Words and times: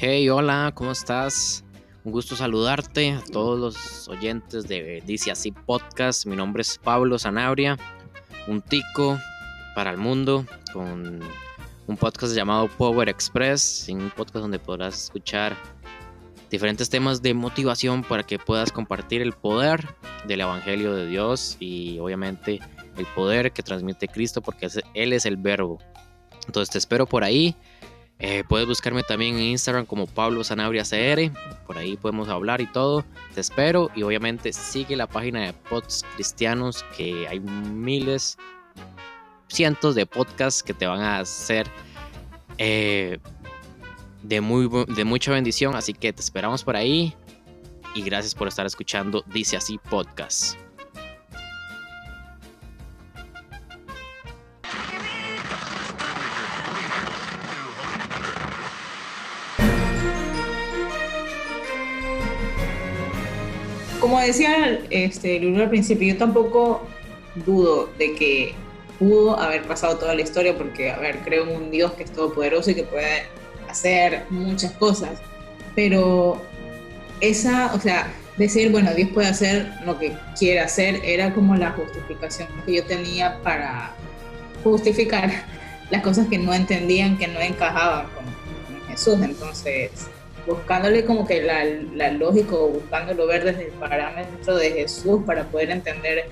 Hey, 0.00 0.28
hola, 0.28 0.70
¿cómo 0.76 0.92
estás? 0.92 1.64
Un 2.04 2.12
gusto 2.12 2.36
saludarte 2.36 3.14
a 3.14 3.20
todos 3.32 3.58
los 3.58 4.06
oyentes 4.06 4.68
de 4.68 5.02
Dice 5.04 5.32
Así 5.32 5.50
Podcast. 5.50 6.24
Mi 6.24 6.36
nombre 6.36 6.60
es 6.60 6.78
Pablo 6.78 7.18
Sanabria, 7.18 7.76
un 8.46 8.62
tico 8.62 9.18
para 9.74 9.90
el 9.90 9.96
mundo, 9.96 10.46
con 10.72 11.18
un 11.88 11.96
podcast 11.96 12.32
llamado 12.32 12.68
Power 12.68 13.08
Express, 13.08 13.88
un 13.88 14.10
podcast 14.10 14.36
donde 14.36 14.60
podrás 14.60 15.02
escuchar 15.02 15.56
diferentes 16.48 16.88
temas 16.88 17.20
de 17.20 17.34
motivación 17.34 18.04
para 18.04 18.22
que 18.22 18.38
puedas 18.38 18.70
compartir 18.70 19.20
el 19.20 19.32
poder 19.32 19.84
del 20.28 20.42
Evangelio 20.42 20.94
de 20.94 21.08
Dios 21.08 21.56
y 21.58 21.98
obviamente 21.98 22.60
el 22.96 23.06
poder 23.16 23.50
que 23.50 23.64
transmite 23.64 24.06
Cristo 24.06 24.42
porque 24.42 24.68
Él 24.94 25.12
es 25.12 25.26
el 25.26 25.38
verbo. 25.38 25.80
Entonces 26.46 26.70
te 26.70 26.78
espero 26.78 27.04
por 27.04 27.24
ahí. 27.24 27.56
Eh, 28.20 28.42
puedes 28.48 28.66
buscarme 28.66 29.02
también 29.04 29.36
en 29.36 29.44
Instagram 29.44 29.86
como 29.86 30.06
Pablo 30.06 30.42
Sanabria 30.42 30.82
CR. 30.82 31.30
Por 31.66 31.78
ahí 31.78 31.96
podemos 31.96 32.28
hablar 32.28 32.60
y 32.60 32.66
todo. 32.66 33.04
Te 33.34 33.40
espero. 33.40 33.90
Y 33.94 34.02
obviamente 34.02 34.52
sigue 34.52 34.96
la 34.96 35.06
página 35.06 35.40
de 35.42 35.52
Pods 35.52 36.04
Cristianos. 36.14 36.84
Que 36.96 37.28
hay 37.28 37.40
miles, 37.40 38.36
cientos 39.48 39.94
de 39.94 40.06
podcasts 40.06 40.62
que 40.62 40.74
te 40.74 40.86
van 40.86 41.00
a 41.00 41.20
hacer 41.20 41.68
eh, 42.58 43.18
de, 44.22 44.40
muy, 44.40 44.68
de 44.88 45.04
mucha 45.04 45.30
bendición. 45.30 45.76
Así 45.76 45.92
que 45.92 46.12
te 46.12 46.20
esperamos 46.20 46.64
por 46.64 46.76
ahí. 46.76 47.14
Y 47.94 48.02
gracias 48.02 48.34
por 48.34 48.48
estar 48.48 48.66
escuchando 48.66 49.24
Dice 49.32 49.56
Así 49.56 49.78
Podcast. 49.78 50.67
Como 64.00 64.20
decía 64.20 64.80
este, 64.90 65.40
Lulu 65.40 65.62
al 65.62 65.70
principio, 65.70 66.12
yo 66.12 66.18
tampoco 66.18 66.86
dudo 67.34 67.90
de 67.98 68.14
que 68.14 68.54
pudo 68.98 69.38
haber 69.38 69.62
pasado 69.62 69.96
toda 69.96 70.14
la 70.14 70.22
historia 70.22 70.56
porque, 70.56 70.90
a 70.90 70.98
ver, 70.98 71.20
creo 71.20 71.48
en 71.48 71.56
un 71.56 71.70
Dios 71.70 71.92
que 71.92 72.04
es 72.04 72.12
todopoderoso 72.12 72.70
y 72.70 72.74
que 72.74 72.84
puede 72.84 73.24
hacer 73.68 74.24
muchas 74.30 74.72
cosas, 74.72 75.20
pero 75.74 76.42
esa, 77.20 77.72
o 77.74 77.80
sea, 77.80 78.12
decir, 78.36 78.70
bueno, 78.70 78.92
Dios 78.94 79.10
puede 79.10 79.28
hacer 79.28 79.70
lo 79.84 79.98
que 79.98 80.16
quiere 80.38 80.60
hacer, 80.60 81.00
era 81.04 81.34
como 81.34 81.56
la 81.56 81.72
justificación 81.72 82.48
que 82.64 82.74
yo 82.76 82.84
tenía 82.84 83.40
para 83.42 83.92
justificar 84.64 85.30
las 85.90 86.02
cosas 86.02 86.26
que 86.28 86.38
no 86.38 86.54
entendían, 86.54 87.18
que 87.18 87.28
no 87.28 87.40
encajaban 87.40 88.06
con, 88.10 88.24
con 88.24 88.88
Jesús. 88.88 89.18
Entonces, 89.22 90.08
buscándole 90.48 91.04
como 91.04 91.26
que 91.26 91.42
la, 91.42 91.64
la 91.94 92.10
lógica 92.10 92.54
o 92.54 92.68
buscándolo 92.68 93.26
ver 93.26 93.44
desde 93.44 93.66
el 93.66 93.72
parámetro 93.72 94.56
de 94.56 94.70
Jesús 94.70 95.22
para 95.26 95.44
poder 95.44 95.70
entender 95.70 96.26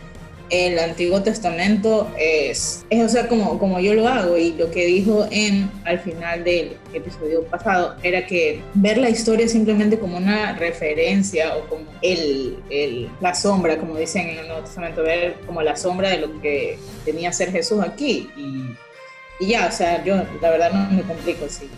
el 0.50 0.78
Antiguo 0.78 1.22
Testamento 1.22 2.09
es, 2.17 2.87
es 2.89 3.05
o 3.05 3.09
sea, 3.09 3.27
como, 3.28 3.59
como 3.59 3.81
yo 3.81 3.94
lo 3.94 4.06
hago 4.06 4.37
y 4.37 4.53
lo 4.53 4.70
que 4.70 4.87
dijo 4.87 5.27
en 5.31 5.70
al 5.84 5.98
final 5.98 6.44
del 6.44 6.77
episodio 6.94 7.42
pasado 7.44 7.97
era 8.03 8.27
que 8.27 8.62
ver 8.75 8.98
la 8.98 9.11
historia 9.11 9.48
simplemente 9.48 9.98
como 9.98 10.17
una 10.17 10.55
referencia 10.55 11.56
o 11.56 11.69
como 11.69 11.87
el, 12.00 12.59
el, 12.70 13.11
la 13.20 13.34
sombra, 13.34 13.77
como 13.77 13.97
dicen 13.97 14.28
en 14.28 14.39
el 14.39 14.47
Nuevo 14.47 14.62
Testamento, 14.62 15.03
ver 15.03 15.34
como 15.47 15.62
la 15.62 15.77
sombra 15.77 16.11
de 16.11 16.19
lo 16.19 16.41
que 16.41 16.78
tenía 17.05 17.33
ser 17.33 17.50
Jesús 17.50 17.83
aquí 17.83 18.31
y, 18.37 19.44
y 19.44 19.48
ya, 19.48 19.67
o 19.67 19.72
sea, 19.72 20.05
yo 20.05 20.14
la 20.41 20.50
verdad 20.50 20.72
no 20.72 20.97
me 20.97 21.03
complico, 21.03 21.47
sí 21.48 21.69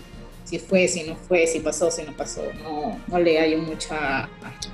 si 0.49 0.59
fue, 0.59 0.89
si 0.89 1.03
no 1.03 1.15
fue, 1.15 1.47
si 1.47 1.61
pasó, 1.61 1.91
si 1.91 2.03
no 2.05 2.17
pasó. 2.17 2.43
No, 2.63 2.99
no 3.07 3.19
le 3.19 3.39
hay 3.39 3.55
mucha... 3.57 4.27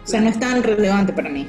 O 0.05 0.06
sea, 0.06 0.20
no 0.20 0.28
es 0.28 0.39
tan 0.39 0.62
relevante 0.62 1.12
para 1.12 1.28
mí. 1.28 1.48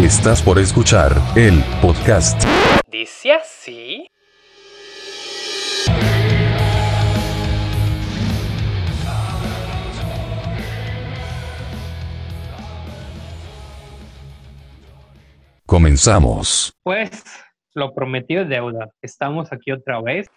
Estás 0.00 0.42
por 0.42 0.58
escuchar 0.58 1.16
el 1.36 1.62
podcast. 1.80 2.42
Dice 2.90 3.32
así. 3.32 4.08
Comenzamos. 15.64 16.76
Pues 16.82 17.10
lo 17.74 17.92
prometido 17.92 18.42
es 18.42 18.48
deuda. 18.48 18.88
Estamos 19.02 19.52
aquí 19.52 19.72
otra 19.72 20.00
vez. 20.00 20.30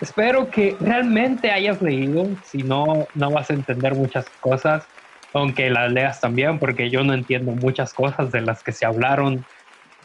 Espero 0.00 0.50
que 0.50 0.76
realmente 0.78 1.50
hayas 1.50 1.80
leído, 1.80 2.26
si 2.44 2.58
no, 2.58 3.06
no 3.14 3.30
vas 3.30 3.50
a 3.50 3.54
entender 3.54 3.94
muchas 3.94 4.28
cosas, 4.40 4.86
aunque 5.32 5.70
las 5.70 5.90
leas 5.90 6.20
también, 6.20 6.58
porque 6.58 6.90
yo 6.90 7.02
no 7.02 7.14
entiendo 7.14 7.52
muchas 7.52 7.94
cosas 7.94 8.30
de 8.30 8.42
las 8.42 8.62
que 8.62 8.72
se 8.72 8.84
hablaron 8.84 9.44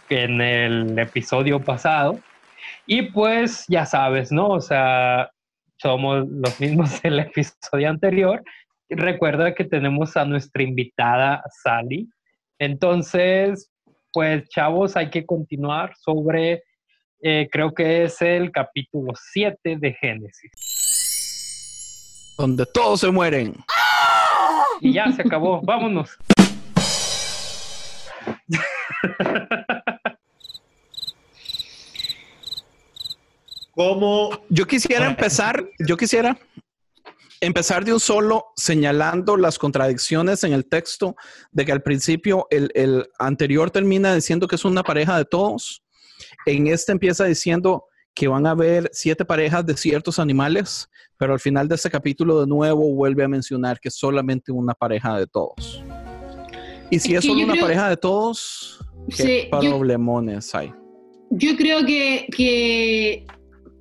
en 0.09 0.39
el 0.39 0.97
episodio 0.97 1.59
pasado. 1.59 2.19
Y 2.85 3.11
pues 3.11 3.65
ya 3.67 3.85
sabes, 3.85 4.31
¿no? 4.31 4.49
O 4.49 4.61
sea, 4.61 5.29
somos 5.77 6.27
los 6.29 6.59
mismos 6.59 7.01
del 7.01 7.19
episodio 7.19 7.89
anterior. 7.89 8.41
Recuerda 8.89 9.53
que 9.53 9.65
tenemos 9.65 10.15
a 10.15 10.25
nuestra 10.25 10.63
invitada 10.63 11.43
Sally. 11.63 12.07
Entonces, 12.59 13.71
pues 14.13 14.47
chavos, 14.49 14.95
hay 14.97 15.09
que 15.09 15.25
continuar 15.25 15.93
sobre, 15.97 16.63
eh, 17.21 17.47
creo 17.51 17.73
que 17.73 18.03
es 18.03 18.21
el 18.21 18.51
capítulo 18.51 19.13
7 19.31 19.77
de 19.79 19.93
Génesis. 19.93 20.51
Donde 22.37 22.65
todos 22.65 22.99
se 23.01 23.11
mueren. 23.11 23.55
Y 24.81 24.93
ya 24.93 25.11
se 25.11 25.21
acabó, 25.21 25.61
vámonos. 25.63 26.17
¿Cómo? 33.71 34.31
Yo 34.49 34.67
quisiera 34.67 35.07
empezar, 35.07 35.63
yo 35.79 35.95
quisiera 35.95 36.37
empezar 37.41 37.83
de 37.83 37.91
un 37.91 37.99
solo 37.99 38.45
señalando 38.55 39.35
las 39.35 39.57
contradicciones 39.57 40.43
en 40.43 40.53
el 40.53 40.65
texto 40.65 41.15
de 41.51 41.65
que 41.65 41.71
al 41.71 41.81
principio 41.81 42.47
el, 42.51 43.09
anterior 43.17 43.71
termina 43.71 44.13
diciendo 44.13 44.47
que 44.47 44.55
es 44.55 44.63
una 44.63 44.83
pareja 44.83 45.17
de 45.17 45.25
todos. 45.25 45.83
En 46.45 46.67
este 46.67 46.91
empieza 46.91 47.25
diciendo 47.25 47.85
que 48.13 48.27
van 48.27 48.45
a 48.45 48.51
haber 48.51 48.89
siete 48.93 49.25
parejas 49.25 49.65
de 49.65 49.75
ciertos 49.75 50.19
animales, 50.19 50.87
pero 51.17 51.33
al 51.33 51.39
final 51.39 51.67
de 51.67 51.75
este 51.75 51.89
capítulo 51.89 52.41
de 52.41 52.47
nuevo 52.47 52.93
vuelve 52.93 53.23
a 53.23 53.27
mencionar 53.27 53.79
que 53.79 53.89
es 53.89 53.95
solamente 53.95 54.51
una 54.51 54.75
pareja 54.75 55.17
de 55.17 55.25
todos. 55.25 55.83
Y 56.91 56.99
si 56.99 57.15
es, 57.15 57.25
solo 57.25 57.43
una 57.43 57.55
pareja 57.55 57.89
de 57.89 57.97
todos, 57.97 58.79
¿qué 59.15 59.47
problemones 59.49 60.53
hay? 60.53 60.73
Yo 61.31 61.55
creo 61.55 61.85
que, 61.85 62.27
que 62.35 63.25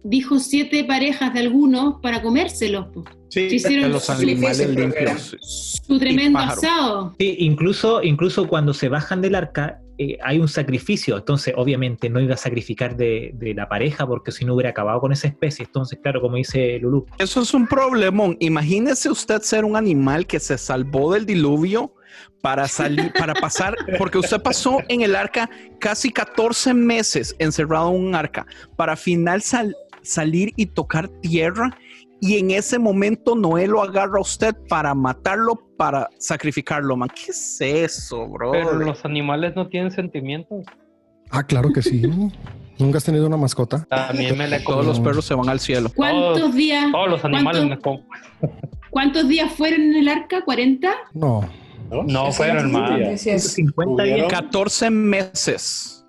dijo 0.05 0.39
siete 0.39 0.85
parejas 0.85 1.35
de 1.35 1.41
algunos 1.41 2.01
para 2.01 2.23
comérselos. 2.23 2.87
Sí, 3.31 3.43
hicieron 3.43 3.93
los 3.93 4.11
animales 4.11 4.69
limpios. 4.69 5.37
Su 5.41 5.99
tremendo 5.99 6.39
asado. 6.39 7.15
Sí, 7.19 7.37
incluso, 7.39 8.03
incluso 8.03 8.49
cuando 8.49 8.75
se 8.75 8.89
bajan 8.89 9.23
del 9.23 9.37
arca 9.37 9.81
eh, 9.99 10.19
hay 10.23 10.39
un 10.39 10.49
sacrificio. 10.49 11.19
Entonces, 11.19 11.55
obviamente, 11.57 12.09
no 12.09 12.21
iba 12.21 12.35
a 12.35 12.39
sacrificar 12.39 12.97
de, 12.97 13.33
de, 13.35 13.55
la 13.55 13.69
pareja 13.69 14.07
porque 14.07 14.33
si 14.33 14.45
no 14.45 14.55
hubiera 14.55 14.71
acabado 14.71 15.01
con 15.01 15.13
esa 15.13 15.29
especie. 15.29 15.67
Entonces, 15.67 15.99
claro, 16.03 16.21
como 16.21 16.37
dice 16.37 16.79
Lulu. 16.81 17.07
Eso 17.19 17.43
es 17.43 17.55
un 17.55 17.67
problemón. 17.67 18.37
Imagínese 18.41 19.11
usted 19.11 19.43
ser 19.43 19.65
un 19.65 19.77
animal 19.77 20.27
que 20.27 20.41
se 20.41 20.57
salvó 20.59 21.13
del 21.13 21.27
diluvio 21.27 21.95
para 22.41 22.67
salir, 22.67 23.13
para 23.19 23.35
pasar, 23.35 23.77
porque 23.99 24.19
usted 24.19 24.41
pasó 24.41 24.79
en 24.89 25.03
el 25.03 25.15
arca 25.15 25.51
casi 25.79 26.11
14 26.11 26.75
meses 26.75 27.37
encerrado 27.39 27.91
en 27.91 28.03
un 28.03 28.15
arca 28.15 28.47
para 28.77 28.97
final 28.97 29.43
sal, 29.43 29.77
salir 30.03 30.53
y 30.57 30.67
tocar 30.67 31.09
tierra 31.21 31.77
y 32.21 32.39
en 32.39 32.51
ese 32.51 32.79
momento 32.79 33.35
Noé 33.35 33.67
lo 33.67 33.83
agarra 33.83 34.19
a 34.19 34.21
usted 34.21 34.55
para 34.69 34.95
matarlo, 34.95 35.61
para 35.77 36.09
sacrificarlo, 36.19 36.97
man. 36.97 37.09
¿Qué 37.15 37.31
es 37.31 37.61
eso, 37.61 38.27
bro? 38.29 38.53
Pero 38.53 38.75
los 38.75 39.05
animales 39.05 39.55
no 39.57 39.69
tienen 39.69 39.91
sentimientos. 39.91 40.65
Ah, 41.31 41.45
claro 41.45 41.73
que 41.73 41.81
sí. 41.83 42.03
¿Nunca 42.79 42.99
has 42.99 43.05
tenido 43.05 43.27
una 43.27 43.37
mascota? 43.37 43.87
También 43.89 44.37
me 44.37 44.49
le 44.49 44.61
Todos 44.61 44.87
los 44.87 45.01
perros 45.01 45.25
se 45.25 45.35
van 45.35 45.49
al 45.49 45.61
cielo. 45.61 45.91
¿Cuántos 45.95 46.55
días? 46.55 46.91
Todos 46.91 47.11
los 47.11 47.25
animales 47.25 47.65
me 47.67 47.79
como. 47.79 48.05
¿Cuántos 48.91 49.29
días 49.29 49.53
fueron 49.53 49.83
en 49.83 49.97
el 49.97 50.09
arca? 50.09 50.45
¿40? 50.45 50.89
No. 51.15 51.49
No, 51.91 52.33
fueron 52.33 52.73
más. 52.73 53.21
50 53.21 54.03
días. 54.03 54.27
14 54.29 54.91
meses. 54.91 56.00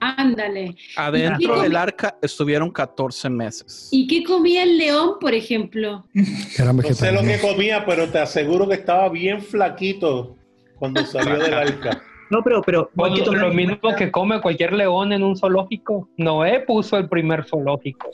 Ándale. 0.00 0.74
Adentro 0.96 1.60
del 1.60 1.76
arca 1.76 2.16
estuvieron 2.22 2.70
14 2.70 3.28
meses. 3.30 3.88
¿Y 3.90 4.06
qué 4.06 4.22
comía 4.24 4.62
el 4.62 4.78
león, 4.78 5.16
por 5.20 5.34
ejemplo? 5.34 6.06
no 6.14 6.82
sé 6.94 7.12
lo 7.12 7.22
que 7.22 7.38
comía, 7.40 7.84
pero 7.84 8.08
te 8.08 8.18
aseguro 8.18 8.68
que 8.68 8.74
estaba 8.74 9.08
bien 9.08 9.42
flaquito 9.42 10.36
cuando 10.78 11.04
salió 11.04 11.38
del 11.38 11.54
arca. 11.54 12.02
No, 12.30 12.42
pero, 12.44 12.62
pero 12.62 12.90
lo 12.94 13.52
mismo 13.52 13.94
que 13.96 14.10
come 14.10 14.40
cualquier 14.40 14.72
león 14.72 15.12
en 15.12 15.24
un 15.24 15.36
zoológico. 15.36 16.08
Noé 16.16 16.60
puso 16.60 16.96
el 16.96 17.08
primer 17.08 17.44
zoológico. 17.44 18.08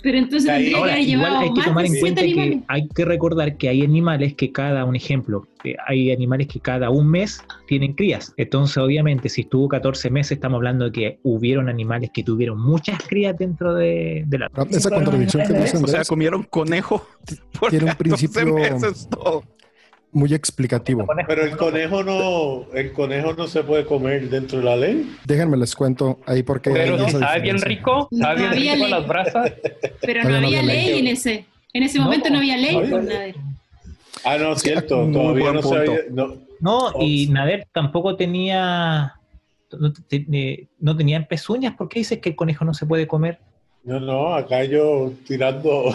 Pero 0.04 0.18
entonces 0.18 0.74
Ahora, 0.76 1.00
igual 1.00 1.36
hay 1.38 1.54
que 1.54 1.62
tomar 1.62 1.86
en 1.86 1.98
cuenta 1.98 2.20
que 2.20 2.60
hay 2.68 2.88
que 2.88 3.04
recordar 3.06 3.56
que 3.56 3.70
hay 3.70 3.82
animales 3.82 4.34
que 4.34 4.52
cada, 4.52 4.84
un 4.84 4.94
ejemplo, 4.94 5.48
hay 5.86 6.12
animales 6.12 6.46
que 6.46 6.60
cada 6.60 6.90
un 6.90 7.10
mes 7.10 7.42
tienen 7.66 7.94
crías. 7.94 8.34
Entonces, 8.36 8.76
obviamente, 8.76 9.30
si 9.30 9.40
estuvo 9.40 9.66
14 9.66 10.10
meses, 10.10 10.32
estamos 10.32 10.58
hablando 10.58 10.84
de 10.84 10.92
que 10.92 11.18
hubieron 11.22 11.70
animales 11.70 12.10
que 12.12 12.22
tuvieron 12.22 12.60
muchas 12.60 13.02
crías 13.02 13.34
dentro 13.38 13.72
de, 13.72 14.26
la... 14.30 14.50
Esa 14.68 14.90
contradicción 14.90 15.46
que 15.46 15.54
dicen. 15.54 15.82
O 15.82 15.88
sea, 15.88 16.04
comieron 16.04 16.42
conejo. 16.42 17.06
Tiene 17.70 17.86
un 17.86 17.96
principio 17.96 18.56
muy 20.14 20.32
explicativo. 20.32 21.06
Pero 21.26 21.44
el 21.44 21.56
conejo 21.56 22.02
no, 22.02 22.72
el 22.72 22.93
conejo 22.93 23.34
no 23.34 23.46
se 23.46 23.62
puede 23.62 23.84
comer 23.84 24.31
dentro 24.31 24.58
de 24.58 24.64
la 24.64 24.76
ley. 24.76 25.16
Déjenme 25.26 25.56
les 25.56 25.75
cuento 25.75 26.20
ahí 26.26 26.43
porque. 26.43 26.70
Pero 26.70 26.96
estaba 26.96 27.37
bien 27.38 27.61
rico, 27.61 28.08
estaba 28.11 28.34
bien 28.34 28.52
rico 28.52 28.87
las 28.88 29.06
brasas. 29.06 29.52
Pero 30.00 30.25
no, 30.25 30.37
había, 30.37 30.62
ley, 30.62 30.99
en 30.99 31.08
ese, 31.08 31.44
en 31.72 31.82
ese 31.82 31.99
momento 31.99 32.31
no 32.31 32.38
había 32.38 32.56
ley 32.56 32.76
por 32.88 33.05
Nader. 33.05 33.37
Ah, 34.25 34.38
no, 34.38 34.56
cierto, 34.56 35.06
todavía 35.12 35.52
no 35.52 35.62
sabía. 35.62 35.99
No, 36.11 36.37
no 36.60 36.93
y 37.00 37.26
Nader 37.26 37.67
tampoco 37.72 38.17
tenía 38.17 39.14
no, 39.78 39.93
no 40.78 40.96
tenían 40.96 41.26
pezuñas. 41.26 41.75
¿Por 41.75 41.88
qué 41.88 41.99
dices 41.99 42.20
que 42.20 42.31
el 42.31 42.37
conejo 42.37 42.64
no 42.64 42.72
se 42.72 42.87
puede 42.87 43.06
comer? 43.06 43.40
No, 43.82 44.00
no, 44.00 44.34
acá 44.34 44.64
yo 44.64 45.12
tirando. 45.26 45.94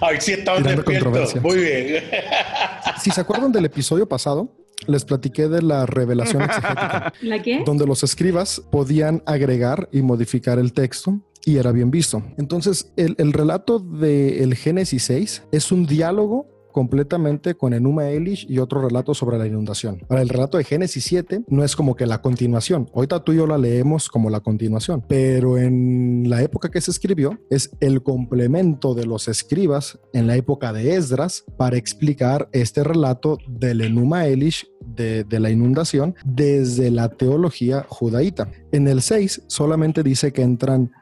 A 0.00 0.10
ver 0.10 0.20
si 0.20 0.32
estaban 0.32 0.62
despiertos. 0.62 1.36
Muy 1.42 1.56
bien. 1.56 2.04
si 3.02 3.10
se 3.10 3.20
acuerdan 3.20 3.52
del 3.52 3.64
episodio 3.64 4.08
pasado, 4.08 4.52
les 4.86 5.04
platiqué 5.04 5.48
de 5.48 5.62
la 5.62 5.86
revelación 5.86 6.42
exegética. 6.42 7.12
¿La 7.22 7.42
qué? 7.42 7.62
Donde 7.64 7.86
los 7.86 8.02
escribas 8.02 8.62
podían 8.70 9.22
agregar 9.26 9.88
y 9.92 10.02
modificar 10.02 10.58
el 10.58 10.72
texto 10.72 11.20
y 11.44 11.56
era 11.56 11.72
bien 11.72 11.90
visto. 11.90 12.22
Entonces, 12.36 12.92
el, 12.96 13.14
el 13.18 13.32
relato 13.32 13.78
del 13.78 14.54
Génesis 14.54 15.04
6 15.04 15.44
es 15.52 15.72
un 15.72 15.86
diálogo 15.86 16.57
completamente 16.78 17.56
con 17.56 17.72
Enuma 17.72 18.08
Elish 18.08 18.46
y 18.48 18.60
otro 18.60 18.80
relato 18.80 19.12
sobre 19.12 19.36
la 19.36 19.48
inundación. 19.48 19.98
Para 20.06 20.22
el 20.22 20.28
relato 20.28 20.58
de 20.58 20.62
Génesis 20.62 21.02
7 21.06 21.42
no 21.48 21.64
es 21.64 21.74
como 21.74 21.96
que 21.96 22.06
la 22.06 22.22
continuación. 22.22 22.88
Ahorita 22.94 23.24
tú 23.24 23.32
y 23.32 23.38
yo 23.38 23.48
la 23.48 23.58
leemos 23.58 24.08
como 24.08 24.30
la 24.30 24.38
continuación, 24.38 25.04
pero 25.08 25.58
en 25.58 26.30
la 26.30 26.40
época 26.40 26.70
que 26.70 26.80
se 26.80 26.92
escribió 26.92 27.36
es 27.50 27.70
el 27.80 28.04
complemento 28.04 28.94
de 28.94 29.06
los 29.06 29.26
escribas 29.26 29.98
en 30.12 30.28
la 30.28 30.36
época 30.36 30.72
de 30.72 30.94
Esdras 30.94 31.44
para 31.56 31.76
explicar 31.76 32.48
este 32.52 32.84
relato 32.84 33.38
del 33.48 33.80
Enuma 33.80 34.26
Elish 34.26 34.64
de, 34.86 35.26
la 35.30 35.50
inundación 35.50 36.14
desde 36.24 36.92
la 36.92 37.08
teología 37.08 37.86
judaíta. 37.88 38.52
En 38.70 38.86
el 38.86 39.02
6 39.02 39.46
solamente 39.48 40.04
dice 40.04 40.32
que 40.32 40.42
entran 40.42 40.92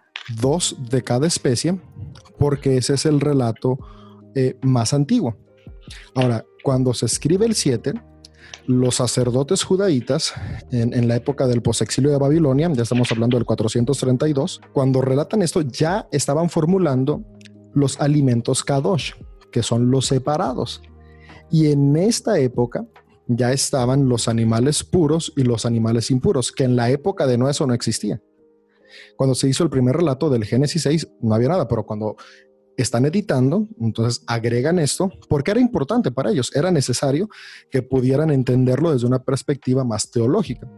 dos 0.40 0.74
de 0.88 1.02
cada 1.02 1.26
especie 1.26 1.78
porque 2.38 2.78
ese 2.78 2.94
es 2.94 3.04
el 3.04 3.20
relato 3.20 3.78
eh, 4.34 4.56
más 4.62 4.94
antiguo. 4.94 5.36
Ahora, 6.14 6.44
cuando 6.62 6.94
se 6.94 7.06
escribe 7.06 7.46
el 7.46 7.54
7, 7.54 7.94
los 8.66 8.96
sacerdotes 8.96 9.62
judaítas 9.62 10.34
en, 10.70 11.06
la 11.06 11.16
época 11.16 11.46
del 11.46 11.62
posexilio 11.62 12.10
de 12.10 12.18
Babilonia, 12.18 12.70
ya 12.72 12.82
estamos 12.82 13.10
hablando 13.12 13.36
del 13.36 13.46
432, 13.46 14.60
cuando 14.72 15.00
relatan 15.00 15.42
esto 15.42 15.60
ya 15.60 16.08
estaban 16.10 16.50
formulando 16.50 17.22
los 17.74 18.00
alimentos 18.00 18.64
kadosh, 18.64 19.12
que 19.52 19.62
son 19.62 19.90
los 19.90 20.06
separados. 20.06 20.82
Y 21.50 21.70
en 21.70 21.96
esta 21.96 22.38
época 22.38 22.84
ya 23.28 23.52
estaban 23.52 24.08
los 24.08 24.28
animales 24.28 24.82
puros 24.82 25.32
y 25.36 25.42
los 25.42 25.66
animales 25.66 26.10
impuros, 26.10 26.50
que 26.50 26.64
en 26.64 26.76
la 26.76 26.90
época 26.90 27.26
de 27.26 27.38
Noé 27.38 27.52
eso 27.52 27.66
no 27.66 27.74
existía. 27.74 28.20
Cuando 29.16 29.34
se 29.34 29.48
hizo 29.48 29.64
el 29.64 29.70
primer 29.70 29.96
relato 29.96 30.30
del 30.30 30.44
Génesis 30.44 30.82
6 30.82 31.08
no 31.20 31.34
había 31.34 31.48
nada, 31.48 31.68
pero 31.68 31.84
cuando 31.84 32.16
están 32.76 33.06
editando, 33.06 33.66
entonces 33.80 34.22
agregan 34.26 34.78
esto 34.78 35.10
porque 35.28 35.50
era 35.50 35.60
importante 35.60 36.10
para 36.10 36.30
ellos, 36.30 36.54
era 36.54 36.70
necesario 36.70 37.28
que 37.70 37.82
pudieran 37.82 38.30
entenderlo 38.30 38.92
desde 38.92 39.06
una 39.06 39.22
perspectiva 39.22 39.84
más 39.84 40.10
teológica. 40.10 40.70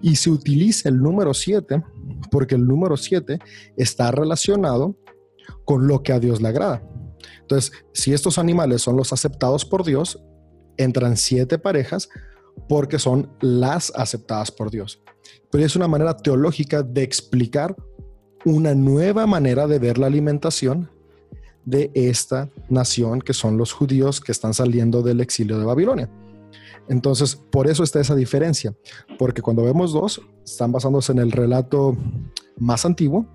Y 0.00 0.16
se 0.16 0.30
utiliza 0.30 0.88
el 0.88 1.00
número 1.00 1.32
7 1.32 1.82
porque 2.30 2.56
el 2.56 2.66
número 2.66 2.96
7 2.96 3.38
está 3.76 4.10
relacionado 4.10 4.96
con 5.64 5.86
lo 5.86 6.02
que 6.02 6.12
a 6.12 6.20
Dios 6.20 6.40
le 6.42 6.48
agrada. 6.48 6.82
Entonces, 7.40 7.72
si 7.92 8.12
estos 8.12 8.38
animales 8.38 8.82
son 8.82 8.96
los 8.96 9.12
aceptados 9.12 9.64
por 9.64 9.84
Dios, 9.84 10.22
entran 10.76 11.16
siete 11.16 11.58
parejas 11.58 12.08
porque 12.68 12.98
son 12.98 13.30
las 13.40 13.92
aceptadas 13.94 14.50
por 14.50 14.70
Dios. 14.70 15.02
Pero 15.50 15.64
es 15.64 15.76
una 15.76 15.88
manera 15.88 16.16
teológica 16.16 16.82
de 16.82 17.02
explicar 17.02 17.76
una 18.44 18.74
nueva 18.74 19.26
manera 19.26 19.66
de 19.66 19.78
ver 19.78 19.98
la 19.98 20.06
alimentación 20.06 20.90
de 21.64 21.90
esta 21.94 22.50
nación 22.68 23.20
que 23.20 23.32
son 23.32 23.56
los 23.56 23.72
judíos 23.72 24.20
que 24.20 24.32
están 24.32 24.54
saliendo 24.54 25.02
del 25.02 25.20
exilio 25.20 25.58
de 25.58 25.64
Babilonia. 25.64 26.10
Entonces, 26.88 27.36
por 27.36 27.66
eso 27.66 27.82
está 27.82 28.00
esa 28.00 28.14
diferencia, 28.14 28.74
porque 29.18 29.40
cuando 29.40 29.62
vemos 29.62 29.92
dos, 29.92 30.20
están 30.44 30.72
basándose 30.72 31.12
en 31.12 31.18
el 31.18 31.32
relato 31.32 31.96
más 32.58 32.84
antiguo, 32.84 33.26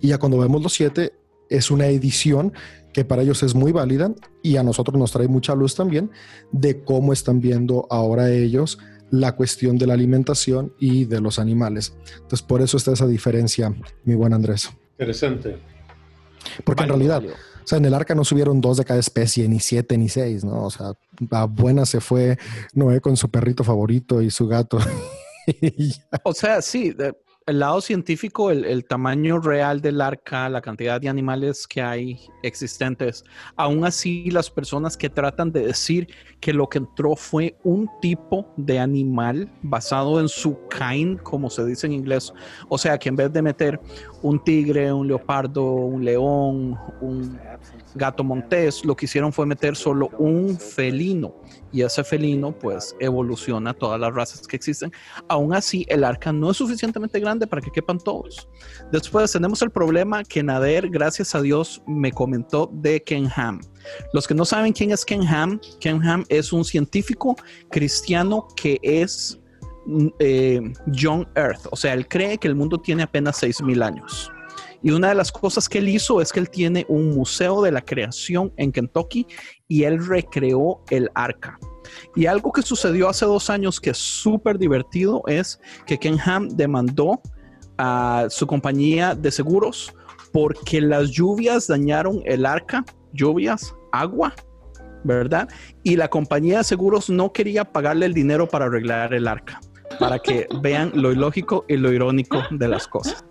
y 0.00 0.08
ya 0.08 0.18
cuando 0.18 0.38
vemos 0.38 0.62
los 0.62 0.72
siete, 0.72 1.12
es 1.48 1.70
una 1.70 1.86
edición 1.86 2.52
que 2.92 3.04
para 3.04 3.22
ellos 3.22 3.42
es 3.42 3.54
muy 3.54 3.72
válida 3.72 4.12
y 4.42 4.56
a 4.56 4.62
nosotros 4.62 4.98
nos 4.98 5.12
trae 5.12 5.28
mucha 5.28 5.54
luz 5.54 5.74
también 5.74 6.10
de 6.50 6.82
cómo 6.82 7.12
están 7.12 7.40
viendo 7.40 7.86
ahora 7.90 8.32
ellos 8.32 8.78
la 9.10 9.36
cuestión 9.36 9.78
de 9.78 9.86
la 9.86 9.94
alimentación 9.94 10.72
y 10.80 11.04
de 11.04 11.20
los 11.20 11.38
animales. 11.38 11.94
Entonces, 12.16 12.42
por 12.42 12.62
eso 12.62 12.76
está 12.76 12.92
esa 12.92 13.06
diferencia, 13.06 13.72
mi 14.04 14.14
buen 14.14 14.32
Andrés. 14.32 14.70
Interesante. 14.98 15.75
Porque 16.64 16.84
en 16.84 16.88
realidad, 16.88 17.22
o 17.24 17.66
sea, 17.66 17.78
en 17.78 17.84
el 17.84 17.94
arca 17.94 18.14
no 18.14 18.24
subieron 18.24 18.60
dos 18.60 18.76
de 18.76 18.84
cada 18.84 19.00
especie, 19.00 19.48
ni 19.48 19.60
siete, 19.60 19.98
ni 19.98 20.08
seis, 20.08 20.44
¿no? 20.44 20.64
O 20.64 20.70
sea, 20.70 20.92
a 21.30 21.44
buena 21.46 21.86
se 21.86 22.00
fue 22.00 22.38
Noé 22.74 23.00
con 23.00 23.16
su 23.16 23.30
perrito 23.30 23.64
favorito 23.64 24.22
y 24.22 24.30
su 24.30 24.46
gato. 24.46 24.78
o 26.24 26.32
sea, 26.32 26.62
sí, 26.62 26.94
el 27.46 27.60
lado 27.60 27.80
científico, 27.80 28.50
el, 28.50 28.84
tamaño 28.84 29.38
real 29.38 29.80
del 29.80 30.00
arca, 30.00 30.48
la 30.48 30.60
cantidad 30.60 31.00
de 31.00 31.08
animales 31.08 31.68
que 31.68 31.80
hay 31.80 32.20
existentes, 32.42 33.24
aún 33.54 33.84
así 33.84 34.30
las 34.30 34.50
personas 34.50 34.96
que 34.96 35.08
tratan 35.08 35.52
de 35.52 35.66
decir 35.66 36.08
que 36.40 36.52
lo 36.52 36.68
que 36.68 36.78
entró 36.78 37.14
fue 37.14 37.56
un 37.62 37.88
tipo 38.00 38.52
de 38.56 38.80
animal 38.80 39.48
basado 39.62 40.20
en 40.20 40.28
su 40.28 40.58
kind, 40.68 41.20
como 41.20 41.48
se 41.48 41.64
dice 41.64 41.86
en 41.86 41.92
inglés, 41.92 42.32
o 42.68 42.78
sea 42.78 42.98
que 42.98 43.08
en 43.08 43.16
vez 43.16 43.32
de 43.32 43.42
meter 43.42 43.80
un 44.22 44.42
tigre, 44.42 44.92
un 44.92 45.06
leopardo, 45.06 45.62
un 45.62 46.04
león, 46.04 46.76
un 47.00 47.38
gato 47.96 48.22
montés, 48.22 48.84
lo 48.84 48.94
que 48.94 49.06
hicieron 49.06 49.32
fue 49.32 49.46
meter 49.46 49.76
solo 49.76 50.10
un 50.18 50.58
felino 50.58 51.34
y 51.72 51.82
ese 51.82 52.04
felino 52.04 52.56
pues 52.56 52.94
evoluciona 53.00 53.74
todas 53.74 54.00
las 54.00 54.14
razas 54.14 54.46
que 54.46 54.56
existen. 54.56 54.92
Aún 55.28 55.54
así, 55.54 55.84
el 55.88 56.04
arca 56.04 56.32
no 56.32 56.50
es 56.50 56.56
suficientemente 56.56 57.20
grande 57.20 57.46
para 57.46 57.60
que 57.60 57.70
quepan 57.70 57.98
todos. 57.98 58.48
Después 58.92 59.32
tenemos 59.32 59.60
el 59.62 59.70
problema 59.70 60.24
que 60.24 60.42
Nader, 60.42 60.88
gracias 60.88 61.34
a 61.34 61.42
Dios, 61.42 61.82
me 61.86 62.12
comentó 62.12 62.70
de 62.72 63.02
Ken 63.02 63.28
Ham. 63.34 63.60
Los 64.12 64.26
que 64.26 64.34
no 64.34 64.44
saben 64.44 64.72
quién 64.72 64.90
es 64.90 65.04
Ken 65.04 65.26
Ham, 65.26 65.60
Ken 65.80 66.02
Ham 66.02 66.24
es 66.28 66.52
un 66.52 66.64
científico 66.64 67.36
cristiano 67.70 68.48
que 68.56 68.78
es 68.82 69.38
mm, 69.86 70.08
eh, 70.18 70.72
John 70.94 71.28
Earth, 71.34 71.66
o 71.70 71.76
sea, 71.76 71.94
él 71.94 72.08
cree 72.08 72.38
que 72.38 72.48
el 72.48 72.54
mundo 72.54 72.78
tiene 72.78 73.02
apenas 73.02 73.42
6.000 73.42 73.84
años. 73.84 74.32
Y 74.86 74.92
una 74.92 75.08
de 75.08 75.16
las 75.16 75.32
cosas 75.32 75.68
que 75.68 75.78
él 75.78 75.88
hizo 75.88 76.20
es 76.20 76.32
que 76.32 76.38
él 76.38 76.48
tiene 76.48 76.86
un 76.88 77.10
museo 77.10 77.60
de 77.60 77.72
la 77.72 77.80
creación 77.80 78.52
en 78.56 78.70
Kentucky 78.70 79.26
y 79.66 79.82
él 79.82 80.06
recreó 80.06 80.84
el 80.90 81.10
arca. 81.12 81.58
Y 82.14 82.26
algo 82.26 82.52
que 82.52 82.62
sucedió 82.62 83.08
hace 83.08 83.26
dos 83.26 83.50
años 83.50 83.80
que 83.80 83.90
es 83.90 83.98
súper 83.98 84.58
divertido 84.58 85.24
es 85.26 85.58
que 85.86 85.98
Ken 85.98 86.20
Ham 86.24 86.50
demandó 86.50 87.20
a 87.78 88.28
su 88.30 88.46
compañía 88.46 89.16
de 89.16 89.32
seguros 89.32 89.92
porque 90.32 90.80
las 90.80 91.10
lluvias 91.10 91.66
dañaron 91.66 92.22
el 92.24 92.46
arca, 92.46 92.84
lluvias, 93.12 93.74
agua, 93.90 94.36
¿verdad? 95.02 95.48
Y 95.82 95.96
la 95.96 96.06
compañía 96.06 96.58
de 96.58 96.64
seguros 96.64 97.10
no 97.10 97.32
quería 97.32 97.64
pagarle 97.64 98.06
el 98.06 98.14
dinero 98.14 98.46
para 98.46 98.66
arreglar 98.66 99.14
el 99.14 99.26
arca, 99.26 99.60
para 99.98 100.18
que 100.18 100.46
vean 100.60 100.92
lo 100.94 101.12
ilógico 101.12 101.64
y 101.68 101.76
lo 101.76 101.92
irónico 101.92 102.42
de 102.50 102.68
las 102.68 102.86
cosas. 102.86 103.24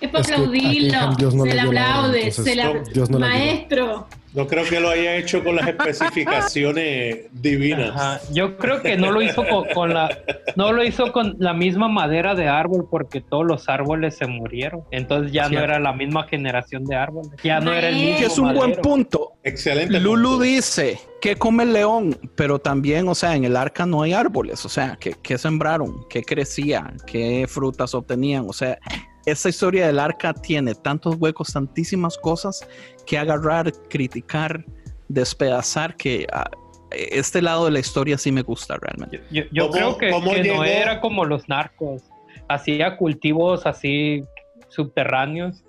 Es 0.00 0.10
para 0.10 0.24
aplaudirlo. 0.24 1.16
se 1.30 1.54
le 1.54 1.60
aplaude, 1.60 2.30
se 2.30 2.56
le 2.56 3.18
Maestro. 3.18 4.06
No 4.32 4.46
creo 4.46 4.64
que 4.64 4.78
lo 4.78 4.90
haya 4.90 5.16
hecho 5.16 5.42
con 5.42 5.56
las 5.56 5.66
especificaciones 5.68 7.26
divinas. 7.32 8.30
Yo 8.32 8.56
creo 8.56 8.80
que 8.80 8.96
no 8.96 9.10
lo 9.10 9.22
hizo 9.22 9.44
con, 9.74 9.92
la 9.92 10.16
no 10.56 10.72
lo 10.72 10.84
hizo 10.84 11.12
con 11.12 11.36
la 11.38 11.52
misma 11.52 11.88
madera 11.88 12.34
de 12.34 12.48
árbol 12.48 12.86
porque 12.88 13.20
todos 13.20 13.44
los 13.44 13.68
árboles 13.68 14.16
se 14.16 14.26
murieron. 14.26 14.84
Entonces 14.92 15.32
ya 15.32 15.48
no 15.48 15.58
era 15.58 15.80
la 15.80 15.92
misma 15.92 16.28
generación 16.28 16.84
de 16.84 16.94
árboles. 16.94 17.32
Ya 17.42 17.60
no 17.60 17.72
era 17.72 17.88
el 17.88 17.96
mismo. 17.96 18.26
es 18.26 18.38
un 18.38 18.54
buen 18.54 18.76
punto. 18.76 19.32
Excelente. 19.42 19.98
Lulu 19.98 20.40
dice 20.40 21.00
que 21.20 21.36
come 21.36 21.64
el 21.64 21.72
león, 21.72 22.16
pero 22.34 22.58
también, 22.58 23.08
o 23.08 23.14
sea, 23.14 23.34
en 23.34 23.44
el 23.44 23.56
arca 23.56 23.84
no 23.84 24.02
hay 24.02 24.12
árboles. 24.12 24.64
O 24.64 24.68
sea, 24.68 24.98
¿qué, 24.98 25.38
sembraron? 25.38 26.06
¿Qué 26.08 26.22
crecía? 26.22 26.92
¿Qué 27.06 27.46
frutas 27.48 27.94
obtenían? 27.94 28.46
O 28.48 28.52
sea, 28.52 28.78
esta 29.26 29.48
historia 29.48 29.86
del 29.86 29.98
arca 29.98 30.32
tiene 30.32 30.74
tantos 30.74 31.16
huecos, 31.16 31.52
tantísimas 31.52 32.16
cosas 32.18 32.66
que 33.06 33.18
agarrar, 33.18 33.72
criticar, 33.88 34.64
despedazar, 35.08 35.96
que 35.96 36.26
ah, 36.32 36.50
este 36.90 37.42
lado 37.42 37.66
de 37.66 37.72
la 37.72 37.80
historia 37.80 38.18
sí 38.18 38.32
me 38.32 38.42
gusta 38.42 38.76
realmente. 38.80 39.22
Yo, 39.30 39.70
creo 39.70 39.96
que, 39.98 40.10
no 40.10 40.64
era 40.64 41.00
como 41.00 41.24
los 41.24 41.48
narcos, 41.48 42.02
hacía 42.48 42.96
cultivos 42.96 43.66
así 43.66 44.24
subterráneos, 44.68 45.64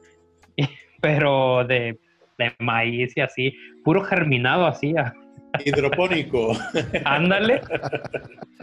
pero 1.01 1.65
de, 1.65 1.99
de 2.37 2.53
maíz 2.59 3.15
y 3.15 3.21
así, 3.21 3.53
puro 3.83 4.03
germinado 4.03 4.65
hacía. 4.65 5.13
Hidropónico. 5.65 6.53
Ándale. 7.05 7.61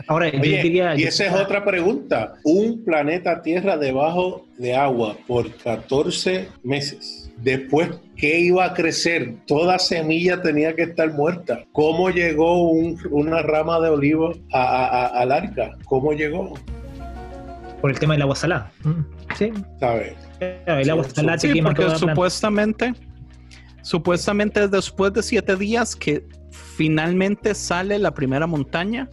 Ahora, 0.07 0.29
y 0.29 1.03
esa 1.05 1.27
es 1.27 1.33
otra 1.35 1.65
pregunta. 1.65 2.35
Un 2.45 2.85
planeta 2.85 3.43
Tierra 3.43 3.77
debajo 3.77 4.47
de 4.57 4.75
agua 4.75 5.17
por 5.27 5.53
14 5.57 6.49
meses. 6.63 7.31
Después, 7.39 7.91
¿qué 8.17 8.41
iba 8.41 8.65
a 8.65 8.75
crecer? 8.75 9.35
Toda 9.47 9.79
semilla 9.79 10.43
tenía 10.43 10.75
que 10.75 10.83
estar 10.83 11.13
muerta. 11.13 11.65
¿Cómo 11.73 12.11
llegó 12.11 12.71
una 12.71 13.43
rama 13.43 13.81
de 13.81 13.91
olivo 13.91 14.33
al 14.53 15.33
arca? 15.33 15.77
¿Cómo 15.85 16.13
llegó? 16.13 16.55
Por 17.81 17.91
el 17.91 17.99
tema 17.99 18.15
del 18.15 18.23
agua 18.23 18.35
salada. 18.35 18.73
Mm, 18.83 19.01
sí. 19.37 19.53
¿Sabes? 19.79 20.15
El 20.41 20.91
agua 20.91 21.05
salada 21.05 21.39
sí, 21.39 21.61
porque 21.63 21.91
supuestamente, 21.97 22.93
supuestamente 23.83 24.65
es 24.65 24.71
después 24.71 25.13
de 25.13 25.23
siete 25.23 25.55
días 25.55 25.95
que 25.95 26.25
finalmente 26.79 27.57
sale 27.57 27.99
la 27.99 28.15
primera 28.15 28.47
montaña. 28.47 29.11